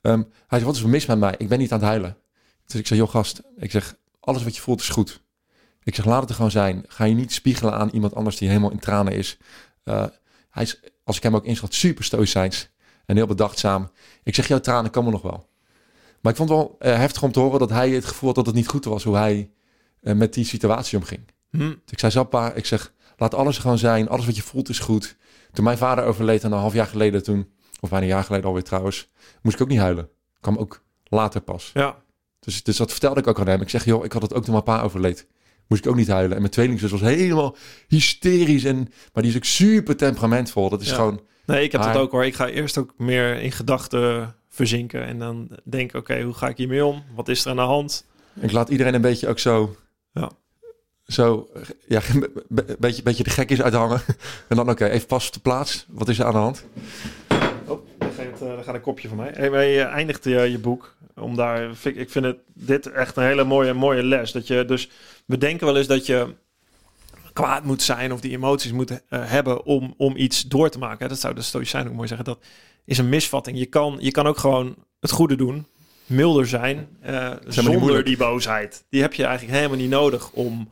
Um, 0.02 0.28
hij 0.47 0.60
zegt, 0.60 0.64
wat 0.64 0.76
is 0.76 0.82
er 0.82 0.89
mis 0.89 1.06
met 1.06 1.20
mij? 1.20 1.36
Ik 1.38 1.50
ben 1.50 1.60
niet 1.60 1.72
aan 1.72 1.80
het 1.80 1.88
huilen. 1.88 2.18
Dus 2.66 2.80
ik 2.80 2.88
zeg, 2.88 2.97
joh 2.97 3.10
gast, 3.10 3.41
ik 3.58 3.72
zeg, 3.72 3.95
alles 4.20 4.43
wat 4.43 4.56
je 4.56 4.62
voelt 4.62 4.82
is 4.82 4.89
goed. 4.89 5.22
Ik 5.84 5.95
zeg, 5.95 6.06
laat 6.06 6.20
het 6.20 6.30
er 6.30 6.36
gewoon 6.36 6.52
zijn. 6.52 6.84
Ga 6.88 7.04
je 7.04 7.16
niet 7.16 7.34
spiegelen 7.34 7.74
aan 7.74 7.89
iemand 7.89 8.16
anders 8.16 8.38
die 8.38 8.47
helemaal 8.47 8.72
in 8.72 8.80
tranen 8.80 9.14
is. 9.14 9.38
Uh, 9.84 10.06
hij 10.50 10.64
is, 10.64 10.80
als 11.04 11.18
ik 11.18 11.24
hem 11.24 11.36
ook 11.36 11.45
inschat, 11.45 11.74
super 11.74 12.04
stoïcijns 12.04 12.70
en 13.06 13.16
heel 13.16 13.28
bedachtzaam. 13.28 13.91
Ik 14.24 14.36
zeg, 14.36 14.47
jouw 14.47 14.60
tranen 14.60 14.91
komen 14.91 15.12
nog 15.12 15.22
wel. 15.22 15.50
Maar 16.22 16.32
ik 16.32 16.38
vond 16.38 16.50
het 16.50 16.58
wel 16.58 16.78
uh, 16.80 16.97
heftig 16.97 17.24
om 17.24 17.32
te 17.32 17.39
horen 17.39 17.60
dat 17.60 17.70
hij 17.70 17.89
het 17.89 18.06
gevoel 18.06 18.28
had 18.28 18.36
dat 18.36 18.45
het 18.45 18.56
niet 18.56 18.68
goed 18.68 18.86
was 18.86 19.04
hoe 19.04 19.16
hij 19.16 19.52
uh, 20.02 20.14
met 20.14 20.34
die 20.34 20.45
situatie 20.45 20.97
omging. 20.97 21.22
Hm. 21.50 21.58
Dus 21.60 21.91
ik 21.91 22.00
zei 22.00 22.12
zo, 22.12 22.24
pa, 22.24 22.54
ik 22.54 22.66
zeg, 22.66 22.93
laat 23.18 23.34
alles 23.34 23.58
gewoon 23.58 23.78
zijn. 23.78 24.10
Alles 24.10 24.26
wat 24.26 24.36
je 24.36 24.41
voelt 24.41 24.70
is 24.70 24.80
goed. 24.80 25.16
Toen 25.54 25.64
mijn 25.64 25.78
vader 25.78 26.04
overleed, 26.04 26.43
een 26.43 26.52
half 26.52 26.74
jaar 26.74 26.88
geleden 26.88 27.24
toen, 27.24 27.52
of 27.80 27.89
bijna 27.89 28.06
een 28.06 28.12
jaar 28.12 28.24
geleden 28.24 28.45
alweer 28.45 28.64
trouwens, 28.64 29.10
moest 29.41 29.56
ik 29.56 29.62
ook 29.62 29.68
niet 29.68 29.80
huilen. 29.80 30.10
kwam 30.41 30.58
ook 30.58 30.84
later 31.04 31.41
pas. 31.41 31.72
Ja. 31.74 31.95
Dus, 32.39 32.64
dus 32.64 32.78
dat 32.78 32.91
vertelde 32.91 33.20
ik 33.20 33.28
ook 33.28 33.39
aan 33.39 33.47
hem. 33.47 33.62
Ik 33.62 33.70
zeg, 33.70 33.86
joh, 33.86 34.06
ik 34.06 34.12
had 34.12 34.22
het 34.22 34.34
ook 34.34 34.43
toen 34.43 34.52
mijn 34.52 34.64
pa 34.64 34.82
overleed. 34.82 35.28
Moest 35.68 35.86
ik 35.86 35.91
ook 35.91 35.97
niet 35.97 36.08
huilen. 36.08 36.34
En 36.36 36.41
mijn 36.41 36.52
tweelingzus 36.54 36.91
was 36.91 37.02
helemaal 37.02 37.56
hysterisch. 37.88 38.64
En, 38.64 38.78
maar 39.14 39.24
die 39.24 39.32
is 39.32 39.38
ook 39.38 39.43
super 39.43 39.95
temperamentvol. 39.97 40.70
Dat 40.70 40.82
is 40.82 40.89
Ja. 40.89 40.95
gewoon... 40.95 41.22
Nee, 41.45 41.64
ik 41.64 41.72
heb 41.72 41.82
Maar- 41.82 41.93
dat 41.93 42.02
ook 42.02 42.12
hoor. 42.12 42.26
Ik 42.26 42.36
ga 42.36 42.47
eerst 42.47 42.78
ook 42.78 42.93
meer 42.97 43.41
in 43.41 43.52
gedachten 43.52 44.36
verzinken. 44.50 45.06
En 45.06 45.20
dan 45.20 45.50
denk 45.64 45.89
ik, 45.89 45.95
oké, 45.95 46.22
hoe 46.22 46.34
ga 46.34 46.47
ik 46.47 46.58
hiermee 46.58 46.86
om? 46.86 47.04
Wat 47.16 47.28
is 47.28 47.43
er 47.45 47.50
aan 47.50 47.56
de 47.56 47.62
hand? 47.62 48.06
Ik 48.39 48.52
laat 48.52 48.70
iedereen 48.70 48.93
een 48.93 49.02
beetje 49.02 49.28
ook 49.28 49.39
zo... 49.39 49.76
Ja. 50.20 50.32
Zo, 51.05 51.49
ja, 51.88 52.01
een 52.13 52.28
be- 52.47 52.76
beetje, 52.80 53.03
beetje 53.03 53.24
de 53.24 53.30
gekjes 53.30 53.61
uithangen. 53.61 54.01
En 54.49 54.55
dan, 54.55 54.70
oké, 54.70 54.86
even 54.86 55.07
pas 55.07 55.28
op 55.28 55.34
de 55.34 55.39
plaats. 55.39 55.86
Wat 55.89 56.09
is 56.09 56.20
er 56.20 56.26
aan 56.26 56.32
de 56.32 56.38
hand? 56.38 56.65
Oh, 57.65 57.80
daar 57.97 58.11
gaat, 58.11 58.41
eh, 58.41 58.47
daar 58.47 58.63
gaat 58.63 58.76
een 58.76 58.82
kopje 58.82 59.07
van 59.07 59.17
mij. 59.17 59.32
Hey, 59.36 59.49
maar 59.49 59.63
je 59.63 59.82
eindigt 59.82 60.24
je, 60.24 60.39
je 60.39 60.59
boek. 60.59 60.95
Om 61.15 61.36
daar, 61.36 61.76
vind 61.76 61.95
ik, 61.95 62.01
ik 62.01 62.09
vind 62.09 62.26
het 62.26 62.38
dit 62.53 62.91
echt 62.91 63.17
een 63.17 63.24
hele 63.24 63.43
mooie, 63.43 63.74
mooie 63.74 64.03
les. 64.03 64.32
Dat 64.32 64.47
je 64.47 64.65
dus, 64.65 64.89
we 65.26 65.38
denken 65.38 65.65
wel 65.65 65.78
eens 65.78 65.88
dat 65.88 66.05
je 66.05 66.36
kwaad 67.34 67.63
moet 67.63 67.82
zijn 67.82 68.13
of 68.13 68.22
die 68.22 68.32
emoties 68.32 68.72
moet 68.72 68.89
eh, 68.91 68.99
hebben 69.09 69.65
om, 69.65 69.93
om 69.97 70.15
iets 70.17 70.41
door 70.41 70.70
te 70.70 70.80
maken. 70.80 71.09
Dat 71.09 71.20
zou 71.20 71.34
de 71.34 71.41
Stoïcijn 71.41 71.88
ook 71.88 71.93
mooi 71.93 72.07
zeggen. 72.07 72.26
Dat 72.26 72.39
is 72.86 72.97
een 72.97 73.09
misvatting. 73.09 73.57
Je 73.57 73.65
kan, 73.65 73.97
je 73.99 74.11
kan 74.11 74.28
ook 74.28 74.38
gewoon 74.38 74.76
het 74.99 75.11
goede 75.11 75.36
doen, 75.36 75.67
milder 76.10 76.47
zijn, 76.47 76.88
eh, 77.01 77.30
niet 77.43 77.53
zonder 77.53 77.80
moeilijk. 77.80 78.05
die 78.05 78.18
boosheid. 78.18 78.84
Die 78.89 79.01
heb 79.01 79.14
je 79.14 79.24
eigenlijk 79.26 79.57
helemaal 79.57 79.78
niet 79.78 79.89
nodig 79.89 80.32
om. 80.32 80.70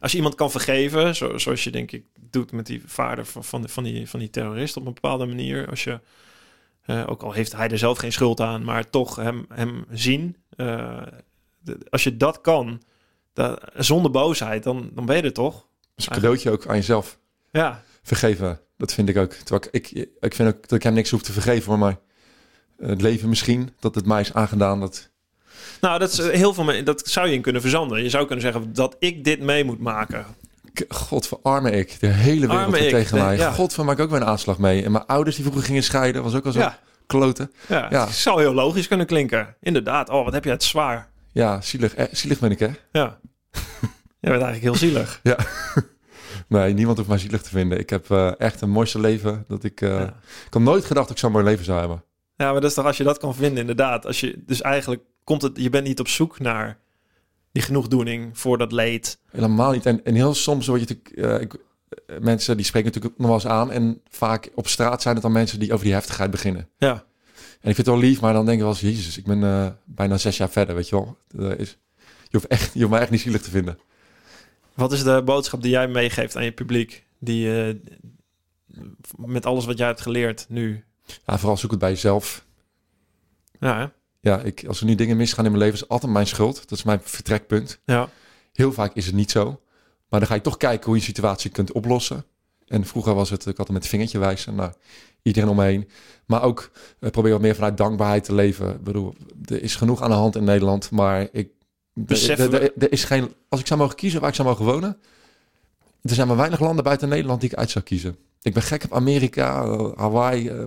Als 0.00 0.10
je 0.12 0.16
iemand 0.18 0.34
kan 0.36 0.50
vergeven, 0.50 1.14
zo, 1.16 1.38
zoals 1.38 1.64
je 1.64 1.70
denk 1.70 1.92
ik 1.92 2.04
doet 2.30 2.52
met 2.52 2.66
die 2.66 2.82
vader 2.86 3.26
van, 3.26 3.44
van, 3.44 3.68
van, 3.68 3.84
die, 3.84 4.08
van 4.08 4.20
die 4.20 4.30
terrorist 4.30 4.76
op 4.76 4.86
een 4.86 4.94
bepaalde 4.94 5.26
manier. 5.26 5.68
Als 5.70 5.84
je, 5.84 6.00
eh, 6.82 7.02
ook 7.06 7.22
al 7.22 7.32
heeft 7.32 7.52
hij 7.52 7.68
er 7.68 7.78
zelf 7.78 7.98
geen 7.98 8.12
schuld 8.12 8.40
aan, 8.40 8.64
maar 8.64 8.90
toch 8.90 9.16
hem, 9.16 9.46
hem 9.54 9.84
zien. 9.90 10.36
eh, 10.56 11.02
de- 11.58 11.78
als 11.90 12.04
je 12.04 12.16
dat 12.16 12.40
kan, 12.40 12.82
da- 13.32 13.58
zonder 13.76 14.10
boosheid, 14.10 14.62
dan, 14.62 14.90
dan 14.94 15.06
ben 15.06 15.16
je 15.16 15.22
er 15.22 15.32
toch? 15.32 15.66
Dus 15.94 16.06
een 16.06 16.12
cadeautje 16.12 16.50
ook 16.50 16.66
aan 16.66 16.76
jezelf 16.76 17.18
Ja, 17.50 17.82
vergeven. 18.02 18.60
Dat 18.76 18.94
vind 18.94 19.08
ik 19.08 19.16
ook. 19.16 19.32
Terwijl 19.32 19.62
ik, 19.70 19.90
ik, 19.90 20.08
ik 20.20 20.34
vind 20.34 20.48
ook 20.54 20.62
dat 20.62 20.72
ik 20.72 20.82
hem 20.82 20.94
niks 20.94 21.10
hoef 21.10 21.22
te 21.22 21.32
vergeven. 21.32 21.78
Maar 21.78 21.96
het 22.78 23.00
leven 23.02 23.28
misschien, 23.28 23.70
dat 23.80 23.94
het 23.94 24.06
mij 24.06 24.20
is 24.20 24.34
aangedaan. 24.34 24.80
Dat, 24.80 25.10
nou, 25.80 25.98
dat, 25.98 26.12
is 26.12 26.18
eh, 26.18 26.28
heel 26.36 26.54
veel, 26.54 26.84
dat 26.84 27.02
zou 27.08 27.28
je 27.28 27.34
in 27.34 27.42
kunnen 27.42 27.60
verzanden. 27.60 28.02
Je 28.02 28.10
zou 28.10 28.26
kunnen 28.26 28.44
zeggen 28.44 28.72
dat 28.72 28.96
ik 28.98 29.24
dit 29.24 29.40
mee 29.40 29.64
moet 29.64 29.80
maken. 29.80 30.24
God 30.88 31.26
verarme 31.26 31.70
ik. 31.70 31.96
De 32.00 32.06
hele 32.06 32.46
wereld 32.46 32.76
ik, 32.76 32.88
tegen 32.88 33.18
mij. 33.18 33.36
ja. 33.36 33.52
God 33.52 33.74
van 33.74 33.86
maak 33.86 33.98
ook 34.00 34.10
weer 34.10 34.20
een 34.20 34.26
aanslag 34.26 34.58
mee. 34.58 34.84
En 34.84 34.92
mijn 34.92 35.06
ouders 35.06 35.36
die 35.36 35.44
vroeger 35.44 35.64
gingen 35.66 35.82
scheiden. 35.82 36.22
Was 36.22 36.34
ook 36.34 36.46
al 36.46 36.52
zo 36.52 36.58
Ja, 36.58 36.78
kloten. 37.06 37.52
ja, 37.68 37.86
Ja. 37.90 38.04
het 38.06 38.14
zou 38.14 38.40
heel 38.40 38.54
logisch 38.54 38.88
kunnen 38.88 39.06
klinken. 39.06 39.54
Inderdaad, 39.60 40.08
oh, 40.08 40.24
wat 40.24 40.32
heb 40.32 40.44
je 40.44 40.50
het 40.50 40.62
zwaar. 40.62 41.08
Ja, 41.32 41.60
zielig, 41.60 41.94
eh, 41.94 42.04
zielig 42.12 42.38
ben 42.38 42.50
ik 42.50 42.58
hè. 42.58 42.68
Ja, 42.92 43.18
je 44.20 44.28
bent 44.30 44.42
eigenlijk 44.42 44.62
heel 44.62 44.74
zielig. 44.74 45.20
Nee, 46.48 46.74
niemand 46.74 46.96
hoeft 46.96 47.08
mij 47.08 47.18
zielig 47.18 47.42
te 47.42 47.48
vinden. 47.48 47.78
Ik 47.78 47.90
heb 47.90 48.10
eh, 48.10 48.40
echt 48.40 48.60
een 48.60 48.70
mooiste 48.70 49.00
leven. 49.00 49.44
Dat 49.48 49.64
ik, 49.64 49.80
eh, 49.80 49.88
Ja. 49.88 50.04
ik 50.46 50.52
had 50.52 50.62
nooit 50.62 50.84
gedacht 50.84 51.06
dat 51.06 51.16
ik 51.16 51.22
zo'n 51.22 51.32
mooi 51.32 51.44
leven 51.44 51.64
zou 51.64 51.78
hebben. 51.78 52.02
Ja, 52.36 52.52
maar 52.52 52.60
dat 52.60 52.70
is 52.70 52.74
toch 52.74 52.86
als 52.86 52.96
je 52.96 53.04
dat 53.04 53.18
kan 53.18 53.34
vinden, 53.34 53.60
inderdaad. 53.60 54.06
Als 54.06 54.20
je, 54.20 54.42
dus 54.46 54.60
eigenlijk 54.60 55.02
komt 55.24 55.42
het, 55.42 55.58
je 55.58 55.70
bent 55.70 55.86
niet 55.86 56.00
op 56.00 56.08
zoek 56.08 56.38
naar 56.38 56.78
die 57.52 57.62
genoegdoening 57.62 58.38
voor 58.38 58.58
dat 58.58 58.72
leed. 58.72 59.18
Helemaal 59.30 59.72
niet. 59.72 59.86
En, 59.86 60.04
en 60.04 60.14
heel 60.14 60.34
soms 60.34 60.66
word 60.66 60.88
je 60.88 60.94
natuurlijk... 60.94 61.42
eh, 61.42 61.58
eh, 62.06 62.20
mensen 62.20 62.56
die 62.56 62.66
spreken 62.66 62.88
natuurlijk 62.92 63.18
nog 63.18 63.26
wel 63.26 63.36
eens 63.36 63.46
aan. 63.46 63.70
En 63.72 64.00
vaak 64.08 64.50
op 64.54 64.68
straat 64.68 65.02
zijn 65.02 65.14
het 65.14 65.22
dan 65.22 65.32
mensen 65.32 65.58
die 65.58 65.72
over 65.72 65.84
die 65.84 65.94
heftigheid 65.94 66.30
beginnen. 66.30 66.68
Ja, 66.78 66.92
En 67.60 67.70
ik 67.70 67.74
vind 67.74 67.76
het 67.76 67.86
wel 67.86 67.98
lief, 67.98 68.20
maar 68.20 68.32
dan 68.32 68.44
denk 68.44 68.56
ik 68.56 68.62
wel 68.64 68.72
eens... 68.72 68.80
Jezus, 68.80 69.18
ik 69.18 69.24
ben 69.24 69.44
eh, 69.44 69.66
bijna 69.84 70.18
zes 70.18 70.36
jaar 70.36 70.50
verder, 70.50 70.74
weet 70.74 70.88
je 70.88 70.96
wel. 70.96 71.16
Dat 71.28 71.58
is, 71.58 71.78
je, 72.22 72.28
hoeft 72.30 72.46
echt, 72.46 72.72
je 72.72 72.78
hoeft 72.78 72.90
mij 72.90 73.00
echt 73.00 73.10
niet 73.10 73.20
zielig 73.20 73.42
te 73.42 73.50
vinden. 73.50 73.78
wat 74.74 74.92
is 74.92 75.02
de 75.02 75.22
boodschap 75.24 75.62
die 75.62 75.70
jij 75.70 75.88
meegeeft 75.88 76.36
aan 76.36 76.44
je 76.44 76.52
publiek? 76.52 77.04
Die 77.18 77.62
eh, 77.62 77.74
met 79.16 79.46
alles 79.46 79.64
wat 79.64 79.78
jij 79.78 79.86
hebt 79.86 80.00
geleerd 80.00 80.46
nu. 80.48 80.84
Ja, 81.26 81.38
vooral 81.38 81.56
zoek 81.56 81.70
het 81.70 81.80
bij 81.80 81.90
jezelf. 81.90 82.44
Ja, 83.60 83.78
hè? 83.78 83.86
Ja, 84.20 84.40
ik, 84.40 84.64
als 84.66 84.80
er 84.80 84.86
nu 84.86 84.94
dingen 84.94 85.16
misgaan 85.16 85.44
in 85.44 85.50
mijn 85.50 85.62
leven, 85.62 85.74
is 85.74 85.80
het 85.80 85.90
altijd 85.90 86.12
mijn 86.12 86.26
schuld. 86.26 86.68
Dat 86.68 86.78
is 86.78 86.84
mijn 86.84 87.00
vertrekpunt. 87.02 87.78
ja. 87.84 88.08
Heel 88.52 88.72
vaak 88.72 88.94
is 88.94 89.06
het 89.06 89.14
niet 89.14 89.30
zo. 89.30 89.60
Maar 90.08 90.20
dan 90.20 90.28
ga 90.28 90.34
je 90.34 90.40
toch 90.40 90.56
kijken 90.56 90.86
hoe 90.86 90.96
je 90.96 91.02
situatie 91.02 91.50
kunt 91.50 91.72
oplossen. 91.72 92.24
En 92.66 92.86
vroeger 92.86 93.14
was 93.14 93.30
het, 93.30 93.46
ik 93.46 93.56
had 93.56 93.66
het 93.66 93.68
met 93.68 93.82
het 93.82 93.90
vingertje 93.90 94.18
wijzen 94.18 94.54
naar 94.54 94.74
iedereen 95.22 95.48
om 95.48 95.56
me 95.56 95.64
heen. 95.64 95.88
Maar 96.26 96.42
ook 96.42 96.70
eh, 97.00 97.10
probeer 97.10 97.32
wat 97.32 97.40
meer 97.40 97.54
vanuit 97.54 97.76
dankbaarheid 97.76 98.24
te 98.24 98.34
leven. 98.34 98.70
Ik 98.70 98.84
bedoel, 98.84 99.14
er 99.44 99.62
is 99.62 99.76
genoeg 99.76 100.02
aan 100.02 100.10
de 100.10 100.16
hand 100.16 100.36
in 100.36 100.44
Nederland, 100.44 100.90
maar 100.90 101.28
ik... 101.32 101.48
Er 102.78 102.92
is 102.92 103.04
geen, 103.04 103.34
als 103.48 103.60
ik 103.60 103.66
zou 103.66 103.80
mogen 103.80 103.96
kiezen 103.96 104.20
waar 104.20 104.28
ik 104.28 104.34
zou 104.34 104.48
mogen 104.48 104.64
wonen, 104.64 104.98
er 106.02 106.14
zijn 106.14 106.26
maar 106.26 106.36
weinig 106.36 106.60
landen 106.60 106.84
buiten 106.84 107.08
Nederland 107.08 107.40
die 107.40 107.50
ik 107.50 107.56
uit 107.56 107.70
zou 107.70 107.84
kiezen. 107.84 108.16
Ik 108.44 108.52
ben 108.54 108.62
gek 108.62 108.84
op 108.84 108.92
Amerika, 108.92 109.62
eh, 109.62 109.86
Hawaii, 109.96 110.48
eh, 110.48 110.64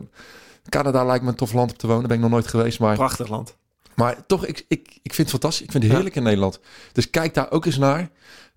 Canada 0.70 1.06
lijkt 1.06 1.24
me 1.24 1.30
een 1.30 1.36
tof 1.36 1.54
land 1.54 1.72
om 1.72 1.78
te 1.78 1.88
wonen. 1.88 2.08
Ben 2.08 2.16
ik 2.18 2.22
nog 2.24 2.32
nooit 2.32 2.48
geweest, 2.48 2.80
maar 2.80 2.96
Prachtig 2.96 3.28
land. 3.30 3.56
maar 3.96 4.26
toch, 4.26 4.46
ik, 4.46 4.66
ik, 4.68 5.00
ik 5.02 5.14
vind 5.14 5.18
het 5.18 5.30
fantastisch. 5.30 5.66
Ik 5.66 5.72
vind 5.72 5.84
het 5.84 5.92
heerlijk 5.92 6.16
in 6.16 6.24
Nederland. 6.24 6.60
Dus 6.92 7.10
kijk 7.10 7.34
daar 7.34 7.52
ook 7.52 7.66
eens 7.66 7.78
naar. 7.78 8.10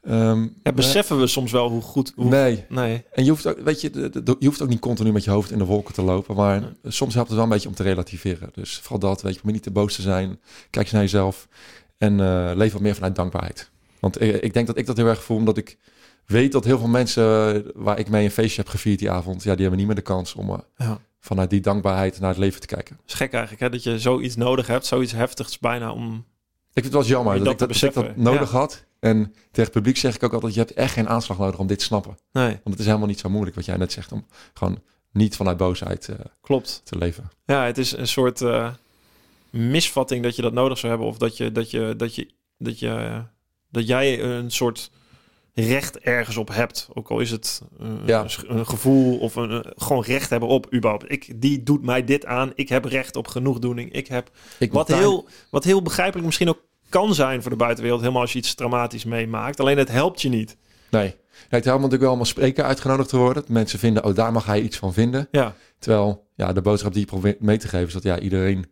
Ehm, 0.02 0.46
Ja, 0.62 0.72
beseffen 0.72 1.20
we 1.20 1.26
soms 1.26 1.52
wel 1.52 1.68
hoe 1.68 1.82
goed... 1.82 2.12
Hoe, 2.16 2.24
Nee. 2.28 2.64
nee. 2.68 3.04
En 3.12 3.24
je 3.24 3.30
hoeft, 3.30 3.46
ook, 3.46 3.58
weet 3.60 3.80
je, 3.80 3.90
de- 3.90 4.22
de- 4.22 4.36
je 4.38 4.46
hoeft 4.46 4.62
ook 4.62 4.68
niet 4.68 4.80
continu 4.80 5.12
met 5.12 5.24
je 5.24 5.30
hoofd 5.30 5.50
in 5.50 5.58
de 5.58 5.64
wolken 5.64 5.94
te 5.94 6.02
lopen. 6.02 6.36
Maar 6.36 6.62
soms 6.84 7.14
helpt 7.14 7.28
het 7.28 7.36
wel 7.36 7.46
een 7.46 7.52
beetje 7.52 7.68
om 7.68 7.74
te 7.74 7.82
relativeren. 7.82 8.50
Dus 8.54 8.78
vooral 8.78 8.98
dat, 8.98 9.22
weet 9.22 9.30
je, 9.32 9.36
probeer 9.38 9.54
niet 9.54 9.62
te 9.62 9.70
boos 9.70 9.94
te 9.94 10.02
zijn. 10.02 10.40
Kijk 10.70 10.84
eens 10.84 10.92
naar 10.94 11.02
jezelf. 11.02 11.48
En 11.98 12.20
eh, 12.20 12.50
leef 12.54 12.72
wat 12.72 12.82
meer 12.82 12.94
vanuit 12.94 13.14
dankbaarheid. 13.16 13.70
Want 14.00 14.20
ik, 14.20 14.42
ik 14.42 14.52
denk 14.54 14.66
dat 14.66 14.76
ik 14.76 14.86
dat 14.86 14.96
heel 14.96 15.06
erg 15.06 15.22
voel, 15.22 15.36
omdat 15.36 15.56
ik 15.56 15.78
weet 16.30 16.52
dat 16.52 16.64
heel 16.64 16.78
veel 16.78 16.88
mensen 16.88 17.54
eh, 17.54 17.70
waar 17.74 17.98
ik 17.98 18.08
mee 18.08 18.24
een 18.24 18.30
feestje 18.30 18.60
heb 18.62 18.70
gevierd 18.70 18.98
die 18.98 19.10
avond, 19.10 19.42
ja, 19.42 19.50
die 19.52 19.60
hebben 19.60 19.78
niet 19.78 19.86
meer 19.86 19.96
de 19.96 20.02
kans 20.02 20.34
om 20.34 20.50
eh, 20.50 20.58
Ja. 20.76 20.98
vanuit 21.20 21.50
die 21.50 21.60
dankbaarheid 21.60 22.20
naar 22.20 22.28
het 22.28 22.38
leven 22.38 22.60
te 22.60 22.66
kijken. 22.66 22.96
Het 22.96 23.08
is 23.10 23.14
gek 23.14 23.32
eigenlijk, 23.32 23.62
hè? 23.62 23.70
Dat 23.70 23.82
je 23.82 23.98
zoiets 23.98 24.36
nodig 24.36 24.66
hebt. 24.66 24.86
Zoiets 24.86 25.12
heftigs 25.12 25.58
bijna 25.58 25.92
om... 25.92 26.24
Ik 26.72 26.82
vind 26.82 26.84
het 26.84 26.94
wel 26.94 27.04
jammer 27.12 27.34
dat, 27.36 27.44
dat 27.44 27.52
ik 27.52 27.58
dat, 27.58 27.68
dat 27.68 27.78
ik 27.82 27.94
dat 27.94 28.04
beseffen, 28.04 28.22
nodig 28.22 28.50
had. 28.50 28.84
En 29.00 29.32
tegen 29.32 29.62
het 29.62 29.70
publiek 29.70 29.96
zeg 29.96 30.14
ik 30.14 30.22
ook 30.22 30.32
altijd, 30.32 30.54
je 30.54 30.60
hebt 30.60 30.72
echt 30.72 30.92
geen 30.92 31.08
aanslag 31.08 31.38
nodig 31.38 31.58
om 31.58 31.66
dit 31.66 31.78
te 31.78 31.84
snappen. 31.84 32.18
Nee, 32.32 32.48
Want 32.48 32.60
het 32.64 32.78
is 32.78 32.86
helemaal 32.86 33.06
niet 33.06 33.18
zo 33.20 33.28
moeilijk 33.28 33.56
wat 33.56 33.64
jij 33.64 33.76
net 33.76 33.92
zegt, 33.92 34.12
om 34.12 34.26
gewoon 34.54 34.80
niet 35.12 35.36
vanuit 35.36 35.56
boosheid 35.56 36.08
eh, 36.08 36.16
klopt. 36.40 36.80
te 36.84 36.98
leven. 36.98 37.30
Ja, 37.44 37.64
het 37.64 37.78
is 37.78 37.92
een 37.96 38.08
soort 38.08 38.40
eh, 38.40 38.72
misvatting 39.50 40.22
dat 40.22 40.36
je 40.36 40.42
dat 40.42 40.52
nodig 40.52 40.78
zou 40.78 40.92
hebben. 40.92 41.08
Of 41.10 41.18
dat 41.18 41.36
je, 41.36 41.52
dat 41.52 41.70
je, 41.70 41.94
dat 41.96 42.14
je, 42.14 42.28
dat 42.58 42.78
je, 42.78 43.22
dat 43.70 43.86
jij 43.86 44.22
een 44.22 44.50
soort 44.50 44.90
recht 45.60 45.98
ergens 45.98 46.36
op 46.36 46.48
hebt. 46.48 46.88
Ook 46.92 47.08
al 47.10 47.20
is 47.20 47.30
het 47.30 47.62
eh, 47.80 47.88
Ja. 48.06 48.26
een 48.46 48.66
gevoel 48.66 49.18
of 49.18 49.36
een, 49.36 49.50
eh, 49.50 49.70
gewoon 49.76 50.02
recht 50.02 50.30
hebben 50.30 50.48
op 50.48 50.74
überhaupt. 50.74 51.12
Ik, 51.12 51.40
die 51.40 51.62
doet 51.62 51.82
mij 51.82 52.04
dit 52.04 52.26
aan. 52.26 52.52
Ik 52.54 52.68
heb 52.68 52.84
recht 52.84 53.16
op 53.16 53.28
genoegdoening. 53.28 53.92
Ik 53.92 54.06
heb 54.06 54.30
Ik 54.58 54.72
wat 54.72 54.88
heel, 54.88 55.28
wat 55.50 55.64
heel 55.64 55.82
begrijpelijk 55.82 56.26
misschien 56.26 56.48
ook 56.48 56.62
kan 56.88 57.14
zijn 57.14 57.42
voor 57.42 57.50
de 57.50 57.56
buitenwereld. 57.56 58.00
Helemaal 58.00 58.22
als 58.22 58.32
je 58.32 58.38
iets 58.38 58.54
traumatisch 58.54 59.04
meemaakt. 59.04 59.60
Alleen 59.60 59.78
het 59.78 59.90
helpt 59.90 60.22
je 60.22 60.28
niet. 60.28 60.56
Nee. 60.90 61.14
Het 61.48 61.64
helpt 61.64 61.80
natuurlijk 61.80 62.02
wel 62.02 62.12
om 62.12 62.18
als 62.18 62.28
spreker 62.28 62.64
uitgenodigd 62.64 63.08
te 63.08 63.16
worden. 63.16 63.44
Mensen 63.48 63.78
vinden, 63.78 64.04
oh, 64.04 64.14
daar 64.14 64.32
mag 64.32 64.46
hij 64.46 64.60
iets 64.60 64.76
van 64.76 64.92
vinden. 64.92 65.28
Ja, 65.30 65.54
Terwijl, 65.78 66.26
ja, 66.36 66.52
de 66.52 66.60
boodschap 66.62 66.92
die 66.92 67.00
je 67.00 67.06
probeert 67.06 67.40
mee 67.40 67.56
te 67.58 67.68
geven 67.68 67.86
is 67.86 67.92
dat 67.92 68.02
ja, 68.02 68.18
iedereen, 68.18 68.66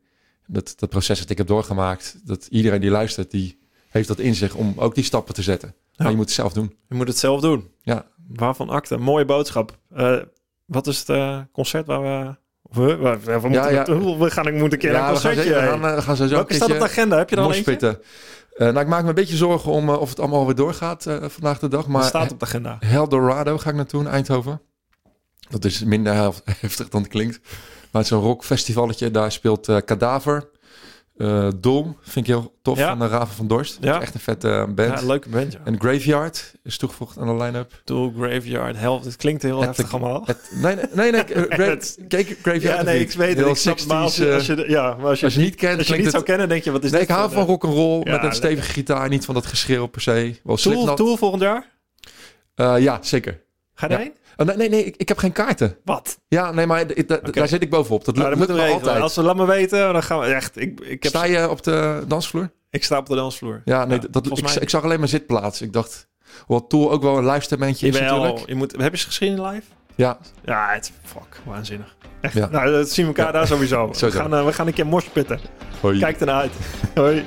dat, 0.47 0.75
dat 0.77 0.89
proces 0.89 1.19
dat 1.19 1.31
ik 1.31 1.39
heb 1.39 1.47
doorgemaakt, 1.47 2.21
dat 2.25 2.47
iedereen 2.51 2.81
die 2.81 2.91
luistert, 2.91 3.31
die 3.31 3.59
heeft 3.89 4.09
dat 4.09 4.19
in 4.19 4.35
zich 4.35 4.55
om 4.55 4.75
ook 4.77 4.95
die 4.95 5.05
stappen 5.05 5.35
te 5.35 5.43
zetten. 5.43 5.75
Maar 5.99 6.11
je 6.11 6.17
moet 6.17 6.25
het 6.25 6.35
zelf 6.35 6.53
doen. 6.53 6.77
je 6.89 6.95
moet 6.95 7.09
het 7.09 7.19
zelf 7.19 7.41
doen. 7.41 7.71
Ja. 7.83 8.07
Waarvan 8.29 8.69
akte. 8.69 8.97
Mooie 8.97 9.25
boodschap. 9.25 9.79
Eh, 9.95 10.17
wat 10.65 10.87
is 10.87 10.99
het 10.99 11.09
eh, 11.09 11.39
concert 11.53 11.87
waar 11.87 12.03
we... 12.03 12.35
We, 12.63 12.97
we, 12.97 13.19
we, 13.25 13.33
moeten 13.49 13.51
Ja, 13.51 13.69
ja. 13.69 13.85
we 14.19 14.31
gaan 14.31 14.47
ik 14.47 14.55
moet 14.55 14.73
een 14.73 14.79
keer 14.79 14.93
naar 14.93 15.09
een 15.09 15.15
we 15.15 15.21
gaan, 15.21 15.35
concertje. 15.35 15.61
we 15.61 15.67
gaan, 15.67 15.85
eh, 15.85 16.03
gaan 16.03 16.17
sowieso 16.17 16.35
Welke 16.35 16.51
een 16.51 16.57
staat 16.57 16.71
op 16.71 16.79
de 16.79 16.85
agenda? 16.85 17.17
Heb 17.19 17.31
je 17.31 17.37
eentje? 17.37 17.51
moshpitten. 17.51 17.99
Eh, 18.57 18.67
nou, 18.67 18.79
ik 18.81 18.87
maak 18.87 19.03
me 19.03 19.09
een 19.09 19.15
beetje 19.15 19.37
zorgen 19.37 19.73
om 19.73 19.89
of 19.91 20.09
het 20.09 20.21
allemaal 20.21 20.47
weer 20.47 20.55
doorgaat 20.55 21.03
vandaag 21.21 21.59
de 21.59 21.69
dag. 21.69 21.81
Wat 21.81 21.89
Maar 21.91 22.05
staat 22.05 22.33
op 22.33 22.39
de 22.41 22.45
agenda? 22.47 22.77
Heldorado 22.85 23.59
ga 23.59 23.71
ik 23.71 23.77
naartoe 23.77 24.01
in 24.01 24.07
Eindhoven. 24.09 24.61
Dat 25.51 25.65
is 25.65 25.85
minder 25.85 26.15
hef- 26.15 26.43
heftig 26.61 26.89
dan 26.89 27.01
het 27.03 27.11
klinkt. 27.11 27.41
Maar 27.91 28.03
het 28.03 28.05
is 28.05 28.11
een 28.11 28.25
rockfestivalletje. 28.25 29.11
Daar 29.11 29.33
speelt 29.33 29.83
Cadaver. 29.85 30.51
Eh 31.19 31.49
Dom 31.57 31.97
vind 32.03 32.27
ik 32.29 32.33
heel 32.35 32.55
tof. 32.63 32.79
Ja. 32.79 32.89
Van 32.89 32.99
de 32.99 33.07
Raven 33.07 33.35
van 33.37 33.47
Dorst. 33.47 33.79
Ja. 33.81 33.97
is 33.97 34.03
echt 34.03 34.15
een 34.15 34.21
vette 34.21 34.49
eh, 34.51 34.65
band. 34.75 35.01
Ja, 35.01 35.07
leuke 35.07 35.29
band, 35.29 35.53
ja. 35.53 35.59
En 35.65 35.81
Graveyard 35.81 36.55
is 36.63 36.77
toegevoegd 36.77 37.19
aan 37.19 37.39
de 37.39 37.45
line-up. 37.45 37.81
Tool, 37.85 38.13
Graveyard, 38.21 38.77
Helft. 38.77 39.05
Het 39.05 39.17
klinkt 39.17 39.43
heel 39.43 39.57
Het- 39.61 39.67
heftig 39.77 39.93
allemaal. 39.93 40.23
Het, 40.27 40.51
nee, 40.55 40.75
nee, 40.75 40.85
nee. 40.93 41.11
nee 41.13 41.23
eh, 41.25 41.43
Gra- 41.57 41.65
Het- 41.65 41.99
kijk, 42.09 42.39
Graveyard. 42.43 42.77
Ja, 42.79 42.83
nee, 42.83 43.01
ik 43.01 43.13
weet 43.13 43.29
het. 43.29 43.65
Heel 43.65 43.73
Ik 43.75 43.87
maar 43.87 43.97
als 44.03 44.15
60s, 44.15 44.23
je, 44.23 44.29
eh, 44.29 44.35
als 44.35 44.47
je, 44.47 44.65
ja, 44.69 44.95
maar 44.95 45.07
als 45.07 45.19
je, 45.19 45.25
als 45.25 45.35
je 45.35 45.41
niet 45.41 45.55
kent, 45.55 45.79
als 45.79 45.87
je 45.87 45.97
niet 45.97 46.11
zou 46.11 46.23
kennen, 46.23 46.49
denk 46.49 46.65
je, 46.65 46.71
wat 46.71 46.85
is 46.85 46.91
Nee, 46.91 47.01
dit 47.01 47.09
ik 47.09 47.15
hou 47.15 47.31
van 47.31 47.41
een- 47.41 47.47
rock'n'roll 47.47 47.93
Ja, 47.93 47.97
met 47.99 48.07
een 48.07 48.13
lekker. 48.13 48.33
stevige 48.35 48.71
gitaar. 48.73 49.09
Niet 49.09 49.25
van 49.25 49.35
dat 49.35 49.47
geschreeuw 49.47 49.87
per 49.87 50.01
se. 50.01 50.35
Wel 50.45 50.57
Tool, 50.95 51.17
volgend 51.17 51.43
jaar? 51.43 51.67
Eh, 52.55 52.75
ja, 52.79 52.99
zeker. 53.03 53.41
Ga 53.75 53.87
je 53.89 53.93
Ja. 53.93 54.11
Oh, 54.41 54.47
nee, 54.47 54.57
nee, 54.57 54.69
nee 54.69 54.85
ik, 54.85 54.97
ik 54.97 55.09
heb 55.09 55.19
geen 55.19 55.33
kaarten. 55.33 55.77
Wat? 55.85 56.19
Ja, 56.29 56.51
nee, 56.51 56.67
maar 56.67 56.83
Oké. 56.83 57.31
daar 57.31 57.49
zit 57.49 57.63
ik 57.63 57.71
bovenop. 57.71 58.05
Dat 58.05 58.15
Nou, 58.17 58.29
lukt 58.37 58.41
me 58.49 58.55
regelen. 58.55 58.73
altijd. 58.73 59.01
Als 59.01 59.15
ze 59.15 59.23
laat 59.23 59.37
me 59.37 59.47
weten, 59.47 59.93
dan 59.93 60.03
gaan 60.03 60.19
we 60.21 60.27
echt. 60.27 60.61
Ik, 60.61 60.81
ik, 60.81 61.03
heb, 61.03 61.13
Sta 61.13 61.25
je 61.25 61.49
op 61.51 61.63
de 61.63 62.05
dansvloer? 62.07 62.51
ik 62.71 62.85
sta 62.85 62.99
op 62.99 63.07
de 63.07 63.15
dansvloer. 63.15 63.63
Ja, 63.65 63.85
nee, 63.85 64.01
Ja, 64.01 64.07
dat, 64.11 64.27
ik, 64.27 64.43
mij- 64.43 64.57
ik 64.61 64.71
zag 64.71 64.83
alleen 64.85 64.99
maar 64.99 65.09
zitplaats. 65.09 65.63
Ik 65.63 65.73
dacht, 65.73 66.09
wat 66.47 66.69
Tool 66.69 66.91
ook 66.91 67.03
wel 67.03 67.19
een 67.19 67.25
luistermomentje 67.25 67.87
is 67.87 68.01
natuurlijk. 68.01 68.47
je 68.47 68.55
moet, 68.55 68.75
heb 68.77 68.93
je 68.93 68.99
ze 68.99 69.07
gezien 69.07 69.43
live? 69.43 69.63
Ja, 69.95 70.19
Ja, 70.45 70.69
het 70.73 70.93
fuck, 71.05 71.41
waanzinnig. 71.45 71.97
Echt. 72.21 72.35
Ja. 72.35 72.49
Nou, 72.49 72.71
dat 72.73 72.91
zien 72.91 73.07
we 73.07 73.15
elkaar 73.15 73.33
daar 73.33 73.47
sowieso. 73.47 73.89
We, 74.01 74.11
gaan, 74.11 74.35
eh, 74.35 74.45
we 74.45 74.53
gaan 74.53 74.67
een 74.67 74.73
keer 74.73 74.87
morspitten. 74.87 75.41
hoi. 75.81 75.99
Kijk 75.99 76.21
ernaar 76.21 76.41
uit. 76.41 76.53
Hoi. 76.95 77.27